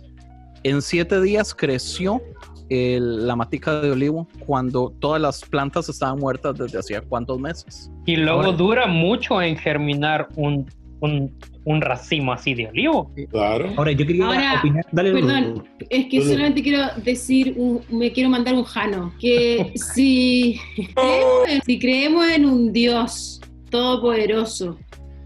En 0.64 0.84
siete 0.84 1.20
días 1.20 1.56
creció 1.56 2.22
la 2.70 3.36
matica 3.36 3.82
de 3.82 3.92
olivo 3.92 4.28
cuando 4.46 4.94
todas 5.00 5.20
las 5.20 5.44
plantas 5.44 5.90
estaban 5.90 6.20
muertas 6.20 6.56
desde 6.58 6.78
hacía 6.78 7.02
cuántos 7.02 7.40
meses. 7.40 7.92
Y 8.06 8.18
luego 8.18 8.52
dura 8.52 8.86
mucho 8.86 9.42
en 9.42 9.58
germinar 9.58 10.30
un, 10.36 10.68
un, 11.02 11.82
racimo 11.82 12.34
así 12.34 12.54
de 12.54 12.68
olivo. 12.68 13.12
Claro. 13.32 13.72
Ahora, 13.78 13.92
yo 13.94 14.06
quería 14.06 14.60
opinar. 14.60 14.86
Dale, 14.92 15.12
perdón, 15.12 15.68
es 15.90 16.06
que 16.06 16.22
solamente 16.22 16.62
quiero 16.62 16.84
decir, 17.04 17.58
me 17.90 18.12
quiero 18.12 18.30
mandar 18.30 18.54
un 18.54 18.64
jano, 18.64 19.12
que 19.20 19.74
si, 19.94 20.60
si 21.66 21.80
creemos 21.80 22.28
en 22.30 22.46
un 22.46 22.72
Dios 22.72 23.42
todopoderoso, 23.72 24.78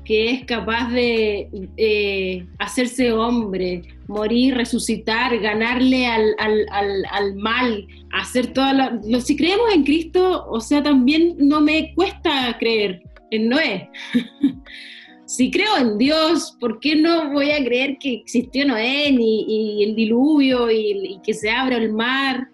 que 0.10 0.32
es 0.32 0.46
capaz 0.46 0.90
de 0.92 1.48
eh, 1.78 2.44
hacerse 2.58 3.12
hombre, 3.12 3.84
morir, 4.08 4.56
resucitar, 4.56 5.38
ganarle 5.38 6.08
al, 6.08 7.36
mal, 7.36 7.86
hacer 8.12 8.48
toda 8.52 8.74
la... 8.74 9.00
Si 9.22 9.38
creemos 9.38 9.72
en 9.72 9.84
Cristo, 9.84 10.48
o 10.50 10.60
sea, 10.62 10.82
también 10.82 11.36
no 11.38 11.62
me 11.62 11.94
cuesta 11.94 12.58
creer 12.58 13.04
en 13.30 13.50
Noé. 13.50 13.88
si 15.28 15.52
creo 15.52 15.78
en 15.78 16.00
Dios, 16.00 16.58
¿por 16.60 16.80
qué 16.80 16.96
no 16.96 17.32
voy 17.32 17.52
a 17.52 17.64
creer 17.64 18.00
que 18.00 18.12
existió 18.14 18.66
Noé 18.66 19.16
y 19.16 19.84
el 19.84 19.96
diluvio 19.96 20.72
y, 20.72 21.20
que 21.24 21.36
se 21.36 21.52
abra 21.52 21.78
el 21.78 21.94
mar? 21.94 22.48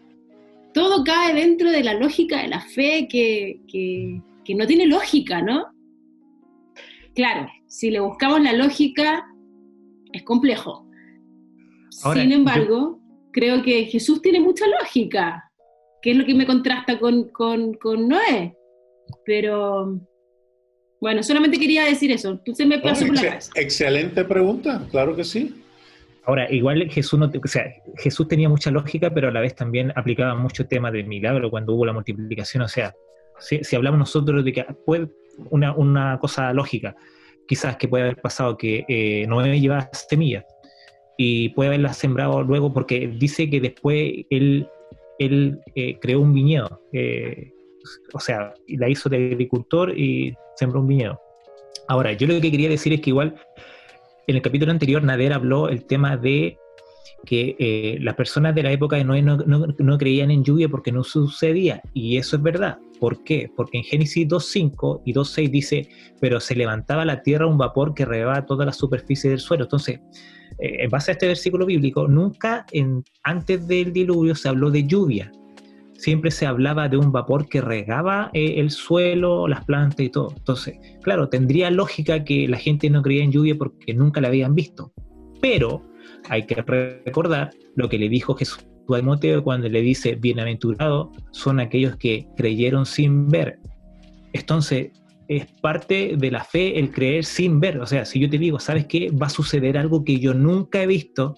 Todo 0.73 1.05
cae 1.05 1.33
dentro 1.33 1.71
de 1.71 1.85
la 1.85 1.93
lógica 1.93 2.41
de 2.41 2.49
la 2.49 2.59
fe 2.59 3.07
que, 3.09 3.61
que 3.69 4.55
no 4.55 4.67
tiene 4.67 4.87
lógica, 4.87 5.41
¿no? 5.41 5.73
Claro, 7.15 7.47
si 7.67 7.91
le 7.91 7.99
buscamos 7.99 8.41
la 8.41 8.53
lógica, 8.53 9.25
es 10.13 10.23
complejo. 10.23 10.85
Sin 11.89 12.31
embargo, 12.31 12.99
creo 13.31 13.63
que 13.63 13.85
Jesús 13.85 14.21
tiene 14.21 14.39
mucha 14.39 14.65
lógica, 14.67 15.51
que 16.01 16.11
es 16.11 16.17
lo 16.17 16.25
que 16.25 16.35
me 16.35 16.45
contrasta 16.45 16.99
con, 16.99 17.31
Noé. 18.07 18.55
Pero 19.25 19.99
bueno, 20.99 21.23
solamente 21.23 21.59
quería 21.59 21.85
decir 21.85 22.11
eso. 22.11 22.39
Tú 22.45 22.53
me 22.65 22.79
pasó 22.79 23.05
por 23.05 23.15
la 23.15 23.39
Excelente 23.55 24.23
pregunta, 24.25 24.85
claro 24.91 25.15
que 25.15 25.23
sí. 25.23 25.61
Ahora, 26.25 26.51
igual 26.51 26.89
Jesús 26.89 27.19
no, 27.19 27.25
o 27.25 27.47
sea, 27.47 27.71
Jesús 27.97 28.27
tenía 28.27 28.49
mucha 28.49 28.71
lógica, 28.71 29.13
pero 29.13 29.27
a 29.27 29.31
la 29.31 29.41
vez 29.41 29.53
también 29.53 29.93
aplicaba 29.95 30.33
mucho 30.33 30.65
tema 30.65 30.89
del 30.91 31.05
milagro 31.05 31.51
cuando 31.51 31.73
hubo 31.73 31.85
la 31.85 31.93
multiplicación. 31.93 32.63
O 32.63 32.67
sea, 32.67 32.95
si, 33.39 33.75
hablamos 33.75 33.99
nosotros 33.99 34.43
de 34.43 34.53
que 34.53 34.65
puede, 34.85 35.09
una, 35.49 35.73
una 35.73 36.19
cosa 36.19 36.53
lógica. 36.53 36.95
Quizás 37.47 37.77
que 37.77 37.87
puede 37.87 38.05
haber 38.05 38.21
pasado 38.21 38.57
que 38.57 38.85
eh, 38.87 39.25
Noé 39.27 39.59
llevaba 39.59 39.89
semillas 39.93 40.45
y 41.17 41.49
puede 41.49 41.69
haberla 41.69 41.93
sembrado 41.93 42.43
luego 42.43 42.73
porque 42.73 43.07
dice 43.07 43.49
que 43.49 43.61
después 43.61 44.25
él, 44.29 44.67
él 45.19 45.59
eh, 45.75 45.97
creó 45.99 46.21
un 46.21 46.33
viñedo. 46.33 46.81
Eh, 46.91 47.51
o 48.13 48.19
sea, 48.19 48.53
la 48.67 48.89
hizo 48.89 49.09
de 49.09 49.17
agricultor 49.17 49.97
y 49.97 50.33
sembró 50.55 50.81
un 50.81 50.87
viñedo. 50.87 51.19
Ahora, 51.87 52.13
yo 52.13 52.27
lo 52.27 52.41
que 52.41 52.51
quería 52.51 52.69
decir 52.69 52.93
es 52.93 53.01
que 53.01 53.11
igual 53.11 53.35
en 54.27 54.35
el 54.35 54.41
capítulo 54.41 54.71
anterior 54.71 55.03
Nader 55.03 55.33
habló 55.33 55.69
el 55.69 55.85
tema 55.85 56.17
de 56.17 56.57
que 57.25 57.55
eh, 57.59 57.97
las 58.01 58.15
personas 58.15 58.55
de 58.55 58.63
la 58.63 58.71
época 58.71 58.95
de 58.95 59.03
Noé 59.03 59.21
no, 59.21 59.37
no, 59.37 59.97
creían 59.97 60.31
en 60.31 60.43
lluvia 60.43 60.69
porque 60.69 60.91
no 60.91 61.03
sucedía. 61.03 61.81
Y 61.93 62.17
eso 62.17 62.35
es 62.35 62.41
verdad. 62.41 62.77
¿Por 62.99 63.23
qué? 63.23 63.49
Porque 63.55 63.79
en 63.79 63.83
Génesis 63.83 64.27
2.5 64.27 65.01
y 65.05 65.13
2.6 65.13 65.49
dice, 65.49 65.89
pero 66.19 66.39
se 66.39 66.55
levantaba 66.55 67.05
la 67.05 67.21
tierra 67.21 67.47
un 67.47 67.57
vapor 67.57 67.93
que 67.93 68.05
regaba 68.05 68.45
toda 68.45 68.65
la 68.65 68.73
superficie 68.73 69.29
del 69.29 69.39
suelo. 69.39 69.63
Entonces, 69.65 69.99
eh, 70.59 70.83
en 70.83 70.89
base 70.89 71.11
a 71.11 71.13
este 71.13 71.27
versículo 71.27 71.65
bíblico, 71.65 72.07
nunca 72.07 72.65
antes 73.23 73.67
del 73.67 73.91
diluvio 73.91 74.35
se 74.35 74.49
habló 74.49 74.71
de 74.71 74.85
lluvia. 74.85 75.31
Siempre 75.97 76.29
se 76.29 76.45
hablaba 76.45 76.89
de 76.89 76.97
un 76.97 77.11
vapor 77.11 77.47
que 77.47 77.61
regaba 77.61 78.29
eh, 78.33 78.55
el 78.57 78.69
suelo, 78.69 79.47
las 79.47 79.63
plantas 79.65 80.01
y 80.01 80.09
todo. 80.09 80.33
Entonces, 80.35 80.77
claro, 81.01 81.29
tendría 81.29 81.71
lógica 81.71 82.23
que 82.23 82.47
la 82.47 82.57
gente 82.57 82.89
no 82.89 83.01
creía 83.01 83.23
en 83.23 83.31
lluvia 83.31 83.55
porque 83.57 83.93
nunca 83.93 84.21
la 84.21 84.27
habían 84.27 84.55
visto. 84.55 84.91
Pero 85.41 85.83
hay 86.29 86.45
que 86.45 86.55
recordar 86.55 87.51
lo 87.75 87.89
que 87.89 87.97
le 87.97 88.09
dijo 88.09 88.35
Jesús 88.35 88.59
a 88.59 88.97
Timoteo 88.97 89.43
cuando 89.43 89.67
le 89.69 89.81
dice, 89.81 90.15
bienaventurado 90.15 91.11
son 91.31 91.59
aquellos 91.59 91.95
que 91.97 92.27
creyeron 92.37 92.85
sin 92.85 93.27
ver. 93.29 93.59
Entonces, 94.33 94.91
es 95.27 95.47
parte 95.61 96.15
de 96.17 96.31
la 96.31 96.43
fe 96.43 96.79
el 96.79 96.91
creer 96.91 97.25
sin 97.25 97.59
ver. 97.59 97.79
O 97.79 97.85
sea, 97.85 98.05
si 98.05 98.19
yo 98.19 98.29
te 98.29 98.37
digo, 98.37 98.59
¿sabes 98.59 98.85
qué? 98.85 99.09
Va 99.11 99.27
a 99.27 99.29
suceder 99.29 99.77
algo 99.77 100.03
que 100.03 100.19
yo 100.19 100.33
nunca 100.33 100.83
he 100.83 100.87
visto, 100.87 101.35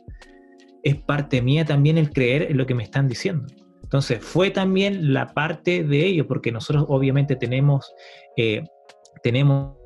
es 0.84 0.96
parte 0.96 1.41
mía 1.41 1.65
también 1.65 1.98
el 1.98 2.12
creer 2.12 2.51
en 2.51 2.58
lo 2.58 2.65
que 2.65 2.75
me 2.75 2.84
están 2.84 3.08
diciendo. 3.08 3.46
Entonces, 3.84 4.20
fue 4.20 4.50
también 4.50 5.13
la 5.13 5.27
parte 5.34 5.84
de 5.84 6.06
ello, 6.06 6.27
porque 6.27 6.51
nosotros 6.51 6.86
obviamente 6.89 7.38
tenemos, 7.38 7.94
eh, 8.36 8.63
tenemos 9.24 9.76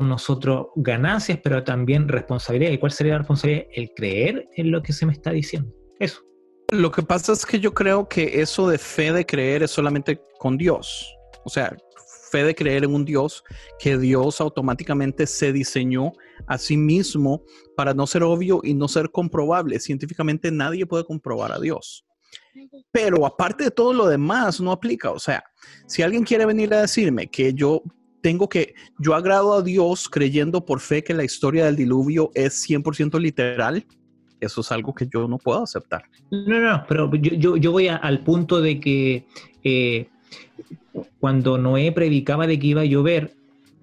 nosotros 0.00 0.68
ganancias, 0.76 1.38
pero 1.42 1.62
también 1.64 2.08
responsabilidad. 2.08 2.72
¿Y 2.72 2.78
cuál 2.78 2.92
sería 2.92 3.12
la 3.12 3.18
responsabilidad? 3.18 3.66
El 3.72 3.90
creer 3.94 4.48
en 4.56 4.70
lo 4.70 4.82
que 4.82 4.92
se 4.92 5.06
me 5.06 5.12
está 5.12 5.30
diciendo. 5.30 5.72
Eso. 5.98 6.22
Lo 6.70 6.90
que 6.90 7.02
pasa 7.02 7.32
es 7.32 7.44
que 7.44 7.58
yo 7.58 7.74
creo 7.74 8.08
que 8.08 8.40
eso 8.40 8.68
de 8.68 8.78
fe 8.78 9.12
de 9.12 9.26
creer 9.26 9.62
es 9.62 9.70
solamente 9.70 10.20
con 10.38 10.56
Dios. 10.56 11.14
O 11.44 11.50
sea, 11.50 11.76
fe 12.30 12.44
de 12.44 12.54
creer 12.54 12.84
en 12.84 12.94
un 12.94 13.04
Dios 13.04 13.42
que 13.78 13.98
Dios 13.98 14.40
automáticamente 14.40 15.26
se 15.26 15.52
diseñó 15.52 16.12
a 16.46 16.58
sí 16.58 16.76
mismo 16.76 17.42
para 17.76 17.92
no 17.92 18.06
ser 18.06 18.22
obvio 18.22 18.60
y 18.62 18.74
no 18.74 18.88
ser 18.88 19.10
comprobable. 19.10 19.80
Científicamente 19.80 20.50
nadie 20.50 20.86
puede 20.86 21.04
comprobar 21.04 21.52
a 21.52 21.58
Dios. 21.58 22.04
Pero 22.92 23.26
aparte 23.26 23.64
de 23.64 23.70
todo 23.70 23.92
lo 23.92 24.06
demás, 24.06 24.60
no 24.60 24.72
aplica. 24.72 25.10
O 25.10 25.18
sea, 25.18 25.42
si 25.86 26.02
alguien 26.02 26.24
quiere 26.24 26.46
venir 26.46 26.72
a 26.72 26.82
decirme 26.82 27.28
que 27.28 27.52
yo 27.52 27.82
tengo 28.20 28.48
que, 28.48 28.74
yo 28.98 29.14
agrado 29.14 29.54
a 29.54 29.62
Dios 29.62 30.08
creyendo 30.08 30.64
por 30.64 30.80
fe 30.80 31.02
que 31.02 31.14
la 31.14 31.24
historia 31.24 31.66
del 31.66 31.76
diluvio 31.76 32.30
es 32.34 32.68
100% 32.68 33.18
literal, 33.18 33.84
eso 34.40 34.60
es 34.60 34.72
algo 34.72 34.94
que 34.94 35.08
yo 35.12 35.28
no 35.28 35.38
puedo 35.38 35.62
aceptar. 35.62 36.02
No, 36.30 36.60
no, 36.60 36.84
pero 36.88 37.10
yo, 37.14 37.56
yo, 37.56 37.72
voy 37.72 37.88
al 37.88 38.24
punto 38.24 38.60
de 38.60 38.80
que 38.80 39.26
eh, 39.62 40.08
cuando 41.18 41.58
Noé 41.58 41.92
predicaba 41.92 42.46
de 42.46 42.58
que 42.58 42.66
iba 42.68 42.82
a 42.82 42.86
llover, 42.86 43.34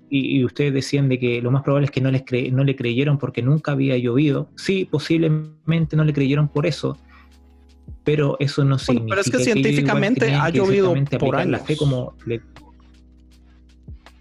y, 0.10 0.44
ustedes 0.46 0.74
decían 0.74 1.10
de 1.10 1.20
que 1.20 1.42
lo 1.42 1.52
más 1.52 1.64
probable 1.64 1.86
es 1.86 1.92
que 1.92 2.00
no, 2.00 2.10
les 2.10 2.24
no 2.54 2.64
le 2.64 2.76
creyeron 2.76 3.18
porque 3.18 3.42
nunca 3.42 3.74
había 3.74 3.98
llovido, 3.98 4.50
sí, 4.56 4.88
posiblemente 4.90 5.96
no 5.96 6.06
le 6.06 6.14
creyeron 6.14 6.48
por 6.48 6.66
eso, 6.66 6.98
pero 8.04 8.38
eso 8.40 8.64
no 8.64 8.80
significa 8.80 9.10
pero 9.10 9.22
es 9.22 9.30
que, 9.30 9.40
científicamente 9.40 10.34
ha 10.34 10.50
llovido 10.50 10.94
por 11.20 11.36
años. 11.36 11.52
La 11.52 11.60
fe 11.60 11.76
como 11.76 12.16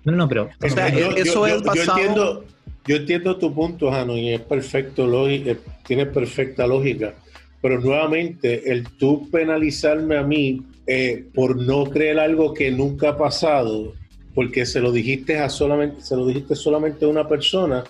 No, 0.06 0.12
no, 0.12 0.28
pero... 0.28 0.48
eso 0.62 1.46
es 1.46 1.62
basado... 1.62 2.44
Yo 2.86 2.96
entiendo, 2.96 3.36
tu 3.36 3.52
punto, 3.52 3.90
Jano, 3.90 4.16
y 4.16 4.32
es 4.32 4.40
perfecto, 4.40 5.28
eh, 5.28 5.58
tiene 5.84 6.06
perfecta 6.06 6.68
lógica. 6.68 7.14
Pero 7.60 7.80
nuevamente, 7.80 8.70
el 8.70 8.88
tú 8.90 9.28
penalizarme 9.28 10.16
a 10.16 10.22
mí 10.22 10.62
eh, 10.86 11.25
por 11.34 11.56
no 11.56 11.84
creer 11.86 12.20
algo 12.20 12.54
que 12.54 12.70
nunca 12.70 13.10
ha 13.10 13.18
pasado, 13.18 13.94
porque 14.36 14.64
se 14.64 14.78
lo 14.78 14.92
dijiste 14.92 15.36
a 15.36 15.48
solamente, 15.48 16.00
se 16.00 16.14
lo 16.14 16.26
dijiste 16.26 16.54
solamente 16.54 17.04
a 17.04 17.08
una 17.08 17.26
persona, 17.26 17.82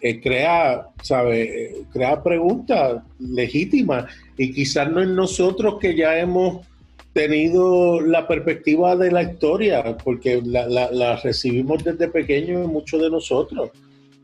eh, 0.00 0.20
crea, 0.20 0.88
¿sabe? 1.00 1.84
crea 1.92 2.20
preguntas 2.20 3.04
legítimas 3.20 4.06
y 4.36 4.52
quizás 4.52 4.90
no 4.90 5.00
es 5.00 5.08
nosotros 5.08 5.78
que 5.78 5.94
ya 5.94 6.18
hemos 6.18 6.66
tenido 7.12 8.00
la 8.00 8.26
perspectiva 8.26 8.96
de 8.96 9.10
la 9.10 9.22
historia, 9.22 9.96
porque 10.04 10.40
la, 10.44 11.16
recibimos 11.22 11.82
desde 11.82 12.08
pequeños 12.08 12.68
muchos 12.68 13.00
de 13.00 13.10
nosotros. 13.10 13.70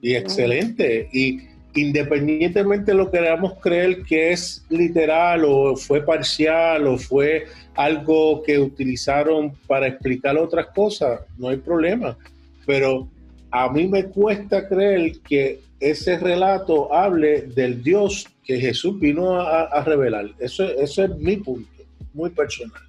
Y 0.01 0.15
excelente. 0.15 1.09
Y 1.13 1.41
independientemente 1.75 2.93
de 2.93 2.99
lo 2.99 3.11
que 3.11 3.19
queramos 3.19 3.55
creer 3.61 4.03
que 4.03 4.33
es 4.33 4.65
literal 4.71 5.45
o 5.45 5.77
fue 5.77 6.01
parcial 6.01 6.87
o 6.87 6.97
fue 6.97 7.47
algo 7.75 8.43
que 8.43 8.59
utilizaron 8.59 9.53
para 9.67 9.89
explicar 9.89 10.39
otras 10.39 10.67
cosas, 10.69 11.21
no 11.37 11.49
hay 11.49 11.57
problema. 11.57 12.17
Pero 12.65 13.09
a 13.51 13.71
mí 13.71 13.89
me 13.89 14.05
cuesta 14.05 14.69
creer 14.69 15.19
que 15.21 15.61
ese 15.81 16.19
relato 16.19 16.93
hable 16.95 17.43
del 17.43 17.83
Dios 17.83 18.27
que 18.45 18.59
Jesús 18.59 18.99
vino 18.99 19.39
a, 19.39 19.83
revelar. 19.85 20.31
Eso, 20.39 20.65
eso 20.65 21.05
es 21.05 21.17
mi 21.19 21.37
punto 21.37 21.76
muy 22.17 22.31
personal. 22.31 22.81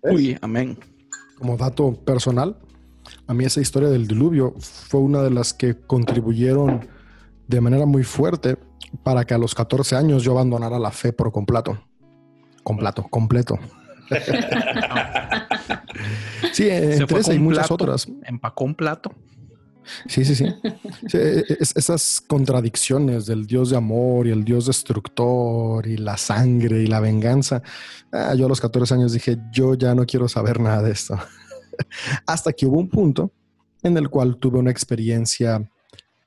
Uy, 0.00 0.36
amén. 0.40 0.78
Como 1.38 1.56
dato 1.56 1.92
personal, 1.92 2.56
a 3.26 3.34
mí 3.34 3.44
esa 3.44 3.60
historia 3.60 3.90
del 3.90 4.06
diluvio 4.06 4.54
fue 4.58 5.00
una 5.00 5.22
de 5.22 5.30
las 5.30 5.52
que 5.52 5.76
contribuyeron 5.76 6.88
de 7.46 7.60
manera 7.60 7.86
muy 7.86 8.02
fuerte 8.02 8.56
para 9.02 9.24
que 9.24 9.34
a 9.34 9.38
los 9.38 9.54
14 9.54 9.96
años 9.96 10.22
yo 10.22 10.32
abandonara 10.32 10.78
la 10.78 10.90
fe 10.90 11.12
por 11.12 11.30
completo. 11.30 11.78
Completo, 12.62 13.06
completo. 13.10 13.58
sí, 16.52 16.68
entre 16.68 17.20
esas 17.20 17.34
y 17.34 17.38
muchas 17.38 17.70
otras. 17.70 18.08
Empacó 18.24 18.64
un 18.64 18.74
plato. 18.74 19.12
Sí, 20.06 20.24
sí, 20.24 20.34
sí. 20.34 20.44
E, 20.44 21.44
e, 21.48 21.56
esas 21.60 22.22
contradicciones 22.26 23.26
del 23.26 23.46
Dios 23.46 23.70
de 23.70 23.76
amor 23.76 24.26
y 24.26 24.30
el 24.30 24.44
Dios 24.44 24.66
destructor 24.66 25.86
y 25.86 25.96
la 25.96 26.16
sangre 26.16 26.82
y 26.82 26.86
la 26.86 27.00
venganza. 27.00 27.62
Ah, 28.12 28.34
yo 28.34 28.46
a 28.46 28.48
los 28.48 28.60
14 28.60 28.94
años 28.94 29.12
dije, 29.12 29.38
yo 29.52 29.74
ya 29.74 29.94
no 29.94 30.06
quiero 30.06 30.28
saber 30.28 30.60
nada 30.60 30.82
de 30.82 30.92
esto. 30.92 31.18
Hasta 32.26 32.52
que 32.52 32.66
hubo 32.66 32.78
un 32.78 32.88
punto 32.88 33.32
en 33.82 33.96
el 33.96 34.08
cual 34.08 34.36
tuve 34.36 34.58
una 34.58 34.70
experiencia 34.70 35.68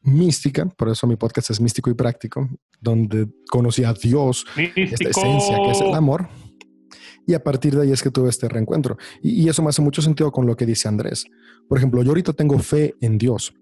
mística, 0.02 0.66
por 0.66 0.90
eso 0.90 1.08
mi 1.08 1.16
podcast 1.16 1.50
es 1.50 1.60
místico 1.60 1.90
y 1.90 1.94
práctico, 1.94 2.48
donde 2.80 3.28
conocí 3.50 3.84
a 3.84 3.94
Dios, 3.94 4.46
esta 4.56 5.10
esencia 5.10 5.58
que 5.58 5.72
es 5.72 5.82
el 5.82 5.94
amor. 5.94 6.28
Y 7.27 7.34
a 7.34 7.44
partir 7.44 7.75
de 7.75 7.84
ahí 7.84 7.91
es 7.91 8.03
que 8.03 8.12
tuve 8.12 8.29
este 8.29 8.48
reencuentro. 8.48 8.98
Y, 9.22 9.50
eso 9.50 9.63
me 9.63 9.70
hace 9.70 9.82
mucho 9.82 10.01
sentido 10.01 10.32
con 10.32 10.46
lo 10.46 10.55
que 10.55 10.65
dice 10.65 10.88
Andrés. 10.88 11.25
Por 11.67 11.77
ejemplo, 11.77 12.03
yo 12.03 12.10
ahorita 12.10 12.34
tengo 12.34 12.58
fe 12.60 12.96
en 13.01 13.17
Dios 13.17 13.53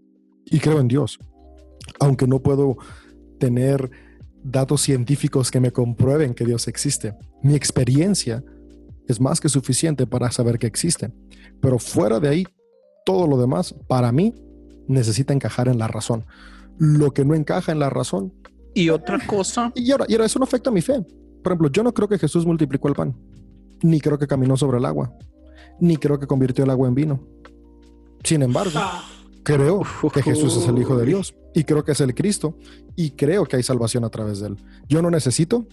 y 0.45 0.59
creo 0.59 0.79
en 0.79 0.87
Dios, 0.87 1.19
aunque 1.99 2.27
no 2.27 2.41
puedo 2.41 2.77
tener 3.39 3.89
datos 4.43 4.81
científicos 4.81 5.51
que 5.51 5.61
me 5.61 5.71
comprueben 5.71 6.33
que 6.33 6.45
Dios 6.45 6.67
existe. 6.67 7.15
Mi 7.41 7.55
experiencia 7.55 8.43
es 9.07 9.21
más 9.21 9.39
que 9.39 9.47
suficiente 9.47 10.05
para 10.05 10.31
saber 10.31 10.59
que 10.59 10.67
existe. 10.67 11.13
Pero 11.61 11.79
fuera 11.79 12.19
de 12.19 12.27
ahí, 12.27 12.45
todo 13.05 13.27
lo 13.27 13.37
demás, 13.37 13.73
para 13.87 14.11
mí, 14.11 14.33
necesita 14.87 15.33
encajar 15.33 15.69
en 15.69 15.77
la 15.77 15.87
razón. 15.87 16.25
Lo 16.77 17.11
que 17.11 17.23
no 17.23 17.35
encaja 17.35 17.71
en 17.71 17.79
la 17.79 17.89
razón. 17.89 18.33
Y 18.73 18.89
otra 18.89 19.25
cosa. 19.25 19.71
Y 19.75 19.91
ahora, 19.91 20.05
y 20.09 20.13
ahora 20.13 20.25
eso 20.25 20.39
no 20.39 20.43
afecta 20.43 20.69
a 20.69 20.73
mi 20.73 20.81
fe. 20.81 21.01
Por 21.41 21.53
ejemplo, 21.53 21.69
yo 21.71 21.83
no 21.83 21.93
creo 21.93 22.09
que 22.09 22.17
Jesús 22.17 22.45
multiplicó 22.45 22.89
el 22.89 22.95
pan 22.95 23.15
ni 23.83 23.99
creo 23.99 24.17
que 24.17 24.25
caminó 24.27 24.57
sobre 24.57 24.79
el 24.79 24.85
agua, 24.85 25.13
ni 25.79 25.97
creo 25.97 26.19
que 26.19 26.25
convirtió 26.25 26.63
el 26.63 26.71
agua 26.71 26.87
en 26.87 26.95
vino. 26.95 27.19
Sin 28.23 28.41
embargo, 28.41 28.79
creo 29.43 29.83
que 30.11 30.23
Jesús 30.23 30.57
es 30.57 30.67
el 30.67 30.79
Hijo 30.79 30.97
de 30.97 31.05
Dios 31.05 31.35
y 31.53 31.65
creo 31.65 31.83
que 31.83 31.91
es 31.91 32.01
el 32.01 32.15
Cristo 32.15 32.57
y 32.95 33.11
creo 33.11 33.45
que 33.45 33.57
hay 33.57 33.63
salvación 33.63 34.05
a 34.05 34.09
través 34.09 34.39
de 34.39 34.47
él. 34.47 34.57
Yo 34.87 35.01
no 35.01 35.11
necesito 35.11 35.67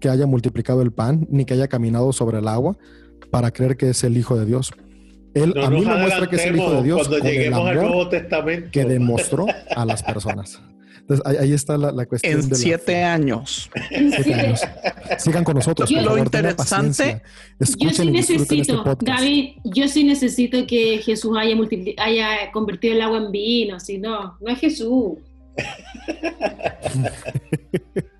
que 0.00 0.08
haya 0.08 0.26
multiplicado 0.26 0.82
el 0.82 0.92
pan 0.92 1.28
ni 1.30 1.44
que 1.44 1.54
haya 1.54 1.68
caminado 1.68 2.12
sobre 2.12 2.38
el 2.38 2.48
agua 2.48 2.76
para 3.30 3.50
creer 3.50 3.76
que 3.76 3.90
es 3.90 4.02
el 4.02 4.16
Hijo 4.16 4.38
de 4.38 4.46
Dios. 4.46 4.72
Él 5.34 5.54
a 5.62 5.70
mí 5.70 5.84
me 5.84 5.96
muestra 5.96 6.28
que 6.28 6.36
es 6.36 6.46
el 6.46 6.56
Hijo 6.56 6.72
de 6.72 6.82
Dios 6.82 7.08
con 7.08 7.26
el 7.26 7.52
amor 7.52 8.08
que 8.72 8.84
demostró 8.84 9.46
a 9.76 9.84
las 9.84 10.02
personas. 10.02 10.60
Entonces 11.00 11.26
ahí, 11.26 11.52
está 11.52 11.76
la, 11.76 12.06
cuestión. 12.06 12.40
En 12.40 12.54
siete 12.54 13.02
años. 13.02 13.70
Sigan 15.18 15.44
con 15.44 15.56
nosotros. 15.56 15.90
lo 15.90 16.18
interesante. 16.18 17.22
Yo 17.78 17.90
sí 17.90 18.10
necesito, 18.10 18.90
este 18.90 19.04
Gaby, 19.04 19.56
yo 19.64 19.88
sí 19.88 20.04
necesito 20.04 20.66
que 20.66 20.98
Jesús 20.98 21.36
haya, 21.38 21.56
haya 21.98 22.52
convertido 22.52 22.94
el 22.94 23.02
agua 23.02 23.18
en 23.18 23.32
vino. 23.32 23.80
Si 23.80 23.98
no, 23.98 24.36
no 24.40 24.52
es 24.52 24.58
Jesús. 24.58 25.18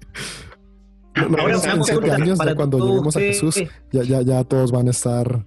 en 1.14 1.84
siete 1.84 2.10
años, 2.10 2.38
ya 2.44 2.54
cuando 2.54 2.78
lleguemos 2.78 3.16
a 3.16 3.20
Jesús, 3.20 3.62
ya, 3.92 4.02
ya, 4.02 4.22
ya 4.22 4.44
todos 4.44 4.72
van 4.72 4.88
a 4.88 4.90
estar 4.90 5.46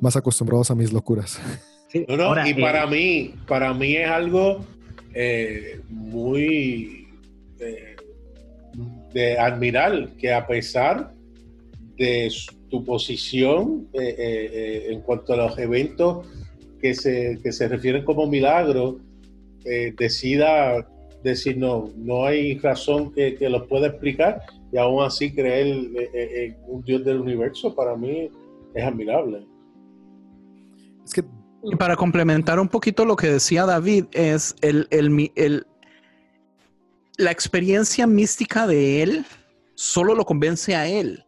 más 0.00 0.16
acostumbrados 0.16 0.70
a 0.70 0.74
mis 0.74 0.92
locuras. 0.92 1.40
y 1.92 2.54
para 2.54 2.84
eh, 2.84 2.86
mí, 2.86 3.34
para 3.46 3.74
mí 3.74 3.96
es 3.96 4.08
algo 4.08 4.64
eh, 5.18 5.80
muy 5.88 7.08
eh, 7.58 7.96
de 9.14 9.38
admirar 9.38 10.10
que 10.18 10.30
a 10.30 10.46
pesar 10.46 11.10
de 11.96 12.30
tu 12.68 12.84
posición 12.84 13.88
eh, 13.94 14.88
en 14.90 15.00
cuanto 15.00 15.32
a 15.32 15.38
los 15.38 15.58
eventos 15.58 16.26
que 16.82 16.94
se, 16.94 17.38
que 17.42 17.50
se 17.50 17.66
refieren 17.66 18.04
como 18.04 18.26
milagro, 18.26 19.00
decida 19.98 20.86
decir 21.24 21.56
no, 21.56 21.90
no 21.96 22.26
hay 22.26 22.58
razón 22.58 23.10
que, 23.14 23.36
que 23.36 23.48
los 23.48 23.66
pueda 23.68 23.86
explicar 23.86 24.42
y 24.70 24.76
aún 24.76 25.02
así 25.02 25.32
creer 25.32 25.88
en 26.12 26.56
un 26.68 26.82
Dios 26.82 27.02
del 27.04 27.22
universo, 27.22 27.74
para 27.74 27.96
mí 27.96 28.28
es 28.74 28.84
admirable. 28.84 29.46
Es 31.04 31.14
que 31.14 31.22
y 31.68 31.74
para 31.74 31.96
complementar 31.96 32.60
un 32.60 32.68
poquito 32.68 33.04
lo 33.04 33.16
que 33.16 33.26
decía 33.26 33.66
David, 33.66 34.06
es 34.12 34.54
el, 34.60 34.86
la 37.16 37.30
experiencia 37.30 38.06
mística 38.06 38.66
de 38.68 39.02
él 39.02 39.26
solo 39.74 40.14
lo 40.14 40.24
convence 40.24 40.76
a 40.76 40.86
él. 40.86 41.24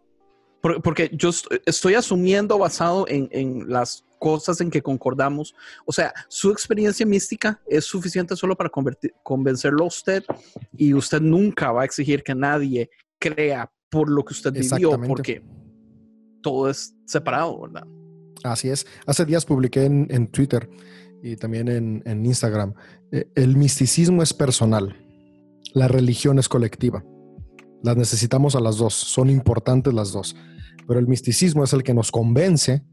Porque 0.60 1.10
yo 1.12 1.30
estoy 1.66 1.94
asumiendo 1.94 2.58
basado 2.58 3.06
en, 3.08 3.68
las 3.68 4.04
cosas 4.18 4.60
en 4.60 4.70
que 4.70 4.82
concordamos. 4.82 5.54
O 5.86 5.92
sea, 5.92 6.12
su 6.28 6.50
experiencia 6.50 7.06
mística 7.06 7.60
es 7.66 7.84
suficiente 7.84 8.36
solo 8.36 8.56
para 8.56 8.70
convencerlo 9.22 9.84
a 9.84 9.88
usted 9.88 10.24
y 10.76 10.94
usted 10.94 11.20
nunca 11.20 11.72
va 11.72 11.82
a 11.82 11.84
exigir 11.84 12.22
que 12.22 12.34
nadie 12.34 12.90
crea 13.18 13.70
por 13.88 14.08
lo 14.08 14.24
que 14.24 14.34
usted 14.34 14.52
vivió, 14.52 15.00
porque 15.00 15.42
todo 16.42 16.68
es 16.68 16.94
separado, 17.06 17.60
¿verdad? 17.60 17.86
Así 18.44 18.70
es. 18.70 18.86
Hace 19.06 19.24
días 19.24 19.44
publiqué 19.44 19.84
en, 19.84 20.28
Twitter 20.28 20.68
y 21.22 21.36
también 21.36 21.68
en, 21.68 22.26
Instagram. 22.26 22.74
Eh, 23.12 23.28
el 23.34 23.56
misticismo 23.56 24.22
es 24.22 24.32
personal. 24.32 24.96
La 25.74 25.88
religión 25.88 26.38
es 26.38 26.48
colectiva. 26.48 27.04
Las 27.82 27.96
necesitamos 27.96 28.56
a 28.56 28.60
las 28.60 28.76
dos. 28.78 28.94
Son 28.94 29.30
importantes 29.30 29.92
las 29.92 30.12
dos. 30.12 30.36
Pero 30.86 31.00
el 31.00 31.06
misticismo 31.06 31.64
es 31.64 31.72
el 31.72 31.82
que 31.82 31.94
nos 31.94 32.10
convence 32.10 32.84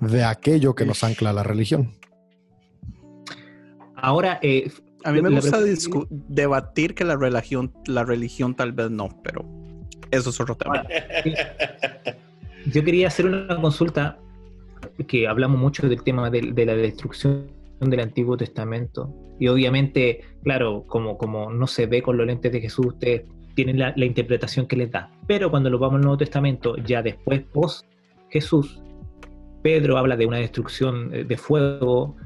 de 0.00 0.24
aquello 0.24 0.74
que 0.74 0.84
nos 0.84 1.04
ancla 1.04 1.30
a 1.30 1.32
la 1.32 1.42
religión. 1.42 1.96
Ahora, 3.94 4.40
eh, 4.42 4.70
a 5.04 5.12
mí 5.12 5.22
me 5.22 5.30
gusta 5.30 5.58
debatir 6.10 6.94
que 6.94 7.04
la 7.04 7.16
religión, 7.16 7.72
la 7.86 8.04
religión 8.04 8.54
tal 8.54 8.72
vez 8.72 8.90
no, 8.90 9.08
pero 9.22 9.44
eso 10.10 10.30
es 10.30 10.40
otro 10.40 10.56
tema. 10.56 10.84
Yo 12.66 12.84
quería 12.84 13.08
hacer 13.08 13.26
una 13.26 13.60
consulta 13.60 14.18
que 15.06 15.26
hablamos 15.26 15.60
mucho 15.60 15.88
del 15.88 16.02
tema 16.02 16.30
de, 16.30 16.42
la 16.42 16.74
destrucción 16.74 17.46
del 17.80 18.00
Antiguo 18.00 18.36
Testamento. 18.36 19.12
Y 19.38 19.48
obviamente, 19.48 20.20
claro, 20.42 20.84
como, 20.86 21.18
como 21.18 21.50
no 21.50 21.66
se 21.66 21.86
ve 21.86 22.02
con 22.02 22.16
los 22.16 22.26
lentes 22.26 22.52
de 22.52 22.60
Jesús, 22.60 22.86
ustedes 22.86 23.22
tienen 23.54 23.78
la, 23.78 23.92
interpretación 23.96 24.66
que 24.66 24.76
les 24.76 24.90
da. 24.90 25.10
Pero 25.26 25.50
cuando 25.50 25.70
lo 25.70 25.78
vamos 25.78 25.96
al 25.96 26.02
Nuevo 26.02 26.18
Testamento, 26.18 26.76
ya 26.76 27.02
después, 27.02 27.42
post 27.52 27.86
Jesús, 28.30 28.80
Pedro 29.62 29.98
habla 29.98 30.16
de 30.16 30.26
una 30.26 30.38
destrucción 30.38 31.10
de 31.10 31.36
fuego, 31.36 32.16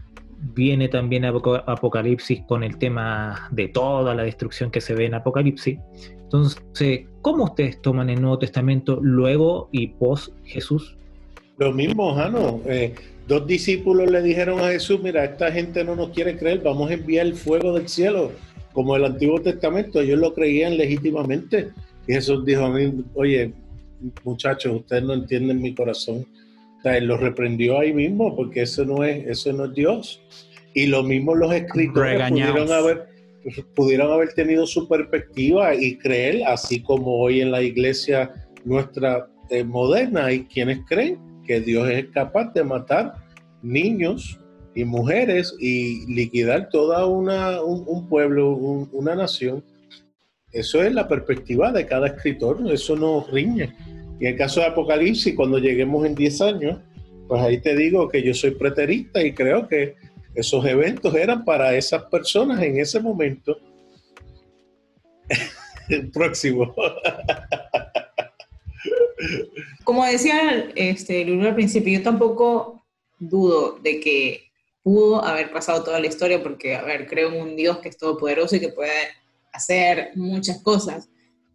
viene 0.54 0.88
también 0.88 1.24
Apocalipsis 1.24 2.42
con 2.46 2.62
el 2.62 2.78
tema 2.78 3.48
de 3.50 3.68
toda 3.68 4.14
la 4.14 4.22
destrucción 4.22 4.70
que 4.70 4.80
se 4.80 4.94
ve 4.94 5.06
en 5.06 5.14
Apocalipsis. 5.14 5.78
Entonces, 6.12 7.06
¿cómo 7.22 7.44
ustedes 7.44 7.80
toman 7.82 8.10
el 8.10 8.20
Nuevo 8.20 8.38
Testamento 8.38 8.98
luego 9.00 9.68
y 9.72 9.88
post 9.88 10.34
Jesús? 10.44 10.96
Lo 11.58 11.72
mismo, 11.72 12.14
Jano. 12.14 12.60
Eh, 12.66 12.94
dos 13.26 13.46
discípulos 13.46 14.10
le 14.10 14.22
dijeron 14.22 14.60
a 14.60 14.68
Jesús, 14.68 15.00
mira, 15.02 15.24
esta 15.24 15.50
gente 15.50 15.82
no 15.84 15.96
nos 15.96 16.10
quiere 16.10 16.36
creer, 16.36 16.60
vamos 16.62 16.90
a 16.90 16.94
enviar 16.94 17.26
el 17.26 17.34
fuego 17.34 17.72
del 17.72 17.88
cielo, 17.88 18.32
como 18.72 18.94
el 18.94 19.04
Antiguo 19.04 19.40
Testamento, 19.40 20.00
ellos 20.00 20.18
lo 20.18 20.34
creían 20.34 20.76
legítimamente. 20.76 21.70
Y 22.06 22.12
Jesús 22.12 22.44
dijo 22.44 22.66
a 22.66 22.70
mí, 22.70 23.04
oye, 23.14 23.52
muchachos, 24.22 24.76
ustedes 24.76 25.02
no 25.02 25.14
entienden 25.14 25.62
mi 25.62 25.74
corazón. 25.74 26.26
O 26.78 26.82
sea, 26.82 26.98
él 26.98 27.06
los 27.06 27.20
reprendió 27.20 27.78
ahí 27.78 27.92
mismo, 27.92 28.36
porque 28.36 28.62
eso 28.62 28.84
no 28.84 29.02
es, 29.02 29.26
eso 29.26 29.52
no 29.54 29.64
es 29.64 29.74
Dios. 29.74 30.22
Y 30.74 30.86
lo 30.86 31.02
mismo 31.02 31.34
los 31.34 31.52
escritores 31.54 32.30
pudieron 32.30 32.70
haber, 32.70 33.08
pudieron 33.74 34.12
haber 34.12 34.34
tenido 34.34 34.66
su 34.66 34.86
perspectiva 34.86 35.74
y 35.74 35.96
creer, 35.96 36.44
así 36.46 36.82
como 36.82 37.18
hoy 37.18 37.40
en 37.40 37.50
la 37.50 37.62
iglesia 37.62 38.30
nuestra 38.64 39.26
eh, 39.48 39.64
moderna 39.64 40.26
hay 40.26 40.44
quienes 40.44 40.80
creen 40.86 41.18
que 41.46 41.60
Dios 41.60 41.88
es 41.88 42.06
capaz 42.08 42.52
de 42.52 42.64
matar 42.64 43.14
niños 43.62 44.38
y 44.74 44.84
mujeres 44.84 45.54
y 45.58 46.06
liquidar 46.12 46.68
toda 46.68 47.06
una, 47.06 47.62
un, 47.62 48.08
pueblo, 48.08 48.50
una 48.50 49.14
nación. 49.14 49.64
Eso 50.52 50.82
es 50.82 50.92
la 50.92 51.08
perspectiva 51.08 51.72
de 51.72 51.86
cada 51.86 52.08
escritor, 52.08 52.60
eso 52.70 52.96
no 52.96 53.26
riñe. 53.32 53.74
Y 54.20 54.26
en 54.26 54.32
el 54.32 54.38
caso 54.38 54.60
de 54.60 54.66
Apocalipsis, 54.66 55.34
cuando 55.34 55.58
lleguemos 55.58 56.04
en 56.04 56.14
10 56.14 56.40
años, 56.42 56.78
pues 57.28 57.42
ahí 57.42 57.60
te 57.60 57.74
digo 57.74 58.08
que 58.08 58.22
yo 58.22 58.34
soy 58.34 58.52
preterista 58.52 59.22
y 59.22 59.32
creo 59.32 59.66
que 59.66 59.94
esos 60.34 60.64
eventos 60.66 61.14
eran 61.14 61.44
para 61.44 61.74
esas 61.74 62.04
personas 62.04 62.62
en 62.62 62.78
ese 62.78 63.00
momento. 63.00 63.58
el 65.88 66.10
próximo. 66.10 66.74
Como 69.86 70.04
decía 70.04 70.68
este, 70.74 71.24
Lulu 71.24 71.46
al 71.46 71.54
principio, 71.54 71.96
yo 71.96 72.02
tampoco 72.02 72.84
dudo 73.20 73.78
de 73.78 74.00
que 74.00 74.50
pudo 74.82 75.24
haber 75.24 75.52
pasado 75.52 75.84
toda 75.84 76.00
la 76.00 76.08
historia 76.08 76.42
porque, 76.42 76.74
a 76.74 76.82
ver, 76.82 77.06
creo 77.06 77.32
en 77.32 77.40
un 77.40 77.54
Dios 77.54 77.78
que 77.78 77.90
es 77.90 77.96
todopoderoso 77.96 78.56
y 78.56 78.60
que 78.60 78.70
puede 78.70 78.90
hacer 79.52 80.10
muchas 80.16 80.60
cosas, 80.60 81.08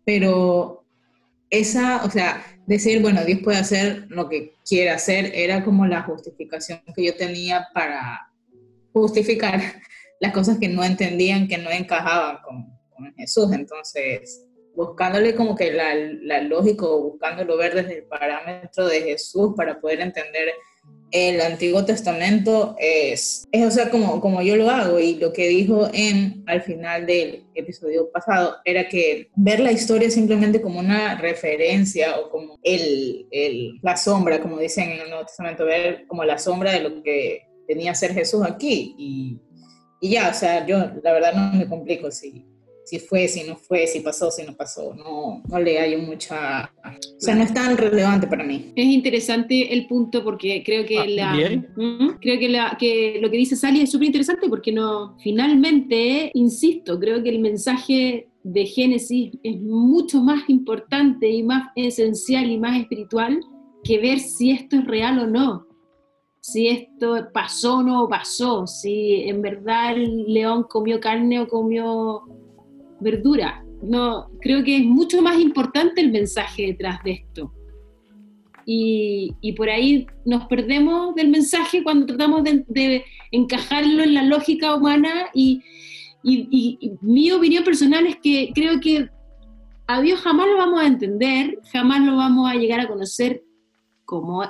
pero 0.06 0.86
esa, 1.50 2.06
o 2.06 2.10
sea, 2.10 2.42
decir, 2.68 3.02
bueno, 3.02 3.26
Dios 3.26 3.42
puede 3.44 3.58
hacer 3.58 4.06
lo 4.08 4.30
que 4.30 4.54
quiere 4.66 4.92
hacer, 4.92 5.34
era 5.36 5.66
como 5.66 5.86
la 5.86 6.04
justificación 6.04 6.82
que 6.96 7.04
yo 7.04 7.16
tenía 7.18 7.68
para 7.74 8.32
justificar 8.94 9.60
las 10.22 10.32
cosas 10.32 10.58
que 10.58 10.70
no 10.70 10.86
entendían, 10.86 11.50
que 11.50 11.58
no 11.58 11.70
encajaban 11.70 12.38
con 12.44 13.14
Jesús. 13.18 13.52
Entonces, 13.52 14.46
buscándole 14.76 15.36
como 15.36 15.56
que 15.56 15.72
la, 15.72 15.94
la 15.96 16.42
lógica 16.42 16.86
buscándolo 16.86 17.58
ver 17.58 17.76
desde 17.76 18.00
el 18.00 18.04
parámetro 18.06 18.88
de 18.88 19.02
Jesús 19.02 19.54
para 19.56 19.80
poder 19.80 20.02
entender 20.02 20.50
el 21.12 21.42
Antiguo 21.42 21.84
Testamento 21.84 22.76
es, 22.80 23.46
es 23.52 23.66
o 23.66 23.72
sea, 23.72 23.90
como, 23.90 24.22
como 24.22 24.42
yo 24.42 24.56
lo 24.56 24.70
hago 24.70 24.98
y 25.00 25.16
lo 25.16 25.34
que 25.34 25.48
dijo 25.50 25.90
en 25.94 26.44
al 26.48 26.62
final 26.62 27.06
del 27.06 27.46
episodio 27.54 28.10
pasado 28.12 28.56
era 28.64 28.88
que 28.88 29.30
ver 29.36 29.60
la 29.60 29.74
historia 29.74 30.10
simplemente 30.10 30.62
como 30.62 30.80
una 30.80 31.20
referencia 31.20 32.18
o 32.18 32.30
como 32.30 32.58
el, 32.64 33.28
el, 33.32 33.80
la 33.82 33.98
sombra, 33.98 34.40
como 34.42 34.58
dicen 34.58 34.90
en 34.90 35.02
el 35.02 35.10
Nuevo 35.10 35.26
Testamento, 35.26 35.66
ver 35.66 36.06
como 36.08 36.24
la 36.24 36.38
sombra 36.38 36.72
de 36.72 36.80
lo 36.80 37.04
que 37.04 37.42
tenía 37.68 37.94
ser 37.94 38.14
Jesús 38.14 38.46
aquí 38.46 38.96
y, 38.98 39.40
y 40.00 40.12
ya, 40.12 40.30
o 40.30 40.34
sea, 40.34 40.66
yo 40.66 40.78
la 41.04 41.12
verdad 41.12 41.34
no 41.34 41.58
me 41.58 41.68
complico 41.68 42.10
si 42.10 42.46
si 42.84 43.00
fue, 43.00 43.28
si 43.28 43.44
no 43.44 43.56
fue, 43.56 43.88
si 43.88 44.00
pasó, 44.00 44.32
si 44.32 44.44
no 44.44 44.56
pasó. 44.56 44.94
No, 44.96 45.42
no 45.48 45.60
le 45.60 45.80
hay 45.80 45.96
mucha... 45.98 46.72
O 46.84 47.20
sea, 47.22 47.36
no 47.36 47.44
es 47.44 47.54
tan 47.54 47.78
relevante 47.78 48.28
para 48.28 48.44
mí. 48.44 48.72
Es 48.76 48.86
interesante 48.86 49.74
el 49.74 49.88
punto 49.88 50.24
porque 50.24 50.64
creo 50.64 50.86
que, 50.86 50.98
ah, 50.98 51.06
la, 51.08 51.34
¿Mm? 51.76 52.18
creo 52.20 52.40
que, 52.40 52.50
la, 52.50 52.76
que 52.80 53.20
lo 53.22 53.30
que 53.30 53.38
dice 53.38 53.56
Sally 53.56 53.82
es 53.82 53.92
súper 53.92 54.08
interesante 54.08 54.50
porque 54.50 54.72
no, 54.72 55.18
finalmente, 55.20 56.32
insisto, 56.34 57.00
creo 57.00 57.22
que 57.24 57.30
el 57.30 57.40
mensaje 57.40 58.28
de 58.44 58.66
Génesis 58.66 59.34
es 59.44 59.62
mucho 59.62 60.22
más 60.22 60.50
importante 60.50 61.30
y 61.30 61.44
más 61.44 61.70
esencial 61.76 62.50
y 62.50 62.58
más 62.58 62.80
espiritual 62.80 63.40
que 63.84 64.00
ver 64.00 64.20
si 64.20 64.52
esto 64.52 64.78
es 64.78 64.86
real 64.86 65.20
o 65.20 65.28
no 65.28 65.72
si 66.42 66.68
esto 66.68 67.30
pasó 67.32 67.78
o 67.78 67.84
no 67.84 68.10
pasó, 68.10 68.66
si 68.66 69.30
en 69.30 69.44
verdad 69.44 69.94
el 69.94 70.26
león 70.26 70.64
comió 70.64 71.00
carne 71.00 71.40
o 71.40 71.48
comió 71.48 72.24
verdura. 73.02 73.64
No, 73.82 74.30
creo 74.40 74.64
que 74.64 74.78
es 74.78 74.86
mucho 74.86 75.22
más 75.22 75.40
importante 75.40 76.02
el 76.02 76.12
mensaje 76.12 76.68
detrás 76.68 77.04
de 77.04 77.12
esto. 77.12 77.52
Y, 78.66 79.54
por 79.58 79.70
ahí 79.70 80.06
nos 80.24 80.46
perdemos 80.46 81.16
del 81.16 81.30
mensaje 81.30 81.84
cuando 81.84 82.06
tratamos 82.06 82.44
de, 82.44 83.04
encajarlo 83.32 84.04
en 84.04 84.14
la 84.14 84.24
lógica 84.24 84.76
humana 84.76 85.30
y, 85.34 85.62
mi 87.02 87.32
opinión 87.32 87.64
personal 87.64 88.06
es 88.06 88.18
que 88.18 88.52
creo 88.54 88.80
que 88.80 89.10
a 89.88 90.00
Dios 90.02 90.20
jamás 90.20 90.48
lo 90.48 90.58
vamos 90.58 90.80
a 90.80 90.86
entender, 90.86 91.58
jamás 91.74 92.02
lo 92.02 92.16
vamos 92.16 92.50
a 92.50 92.54
llegar 92.54 92.80
a 92.80 92.88
conocer 92.88 93.44
como 94.06 94.44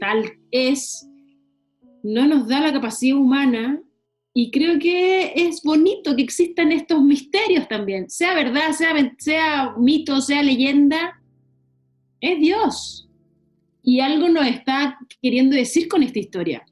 tal 0.00 0.32
es, 0.50 1.08
no 2.02 2.26
nos 2.26 2.48
da 2.48 2.60
la 2.60 2.72
capacidad 2.72 3.16
humana 3.16 3.80
y 4.36 4.50
creo 4.50 4.80
que 4.80 5.32
es 5.36 5.62
bonito 5.62 6.16
que 6.16 6.22
existan 6.22 6.72
estos 6.72 7.00
misterios 7.00 7.68
también, 7.68 8.10
sea 8.10 8.34
verdad, 8.34 8.72
sea, 9.16 9.74
mito, 9.78 10.20
sea 10.20 10.42
leyenda, 10.42 11.22
es 12.20 12.40
Dios. 12.40 13.08
Y 13.84 14.00
algo 14.00 14.28
nos 14.28 14.48
está 14.48 14.98
queriendo 15.22 15.54
decir 15.54 15.86
con 15.86 16.02
esta 16.02 16.18
historia, 16.18 16.66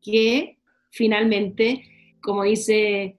que 0.00 0.56
finalmente, 0.90 1.84
como 2.22 2.44
dice 2.44 3.18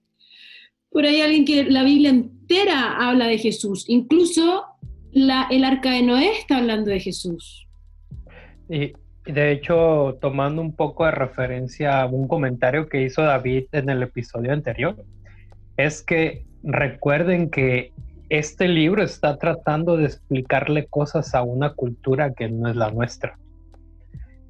por 0.89 1.05
ahí 1.05 1.21
alguien 1.21 1.45
que 1.45 1.63
la 1.65 1.83
Biblia 1.83 2.09
entera 2.09 3.07
habla 3.07 3.27
de 3.27 3.37
Jesús, 3.37 3.85
incluso 3.87 4.65
el 5.11 5.63
arca 5.63 5.91
de 5.91 6.01
Noé 6.01 6.39
está 6.39 6.57
hablando 6.57 6.89
de 6.89 6.99
Jesús. 6.99 7.67
Y, 8.67 8.93
de 9.25 9.51
hecho, 9.51 10.17
tomando 10.19 10.61
un 10.61 10.75
poco 10.75 11.05
de 11.05 11.11
referencia 11.11 12.01
a 12.01 12.05
un 12.05 12.27
comentario 12.27 12.89
que 12.89 13.03
hizo 13.03 13.21
David 13.21 13.65
en 13.71 13.89
el 13.89 14.03
episodio 14.03 14.51
anterior, 14.51 14.95
es 15.77 16.01
que 16.01 16.45
recuerden 16.63 17.49
que 17.49 17.93
este 18.29 18.67
libro 18.67 19.03
está 19.03 19.37
tratando 19.37 19.97
de 19.97 20.05
explicarle 20.05 20.87
cosas 20.87 21.35
a 21.35 21.43
una 21.43 21.73
cultura 21.73 22.33
que 22.33 22.49
no 22.49 22.69
es 22.69 22.75
la 22.75 22.91
nuestra. 22.91 23.37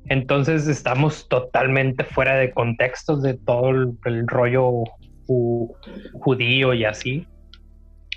Entonces 0.06 0.68
estamos 0.68 1.28
totalmente 1.30 2.04
fuera 2.04 2.36
de 2.36 2.52
contextos 2.52 3.22
de 3.22 3.36
todo 3.36 3.70
el, 3.70 4.28
rollo 4.28 4.84
judío 5.26 6.74
y 6.74 6.86
así. 6.86 7.28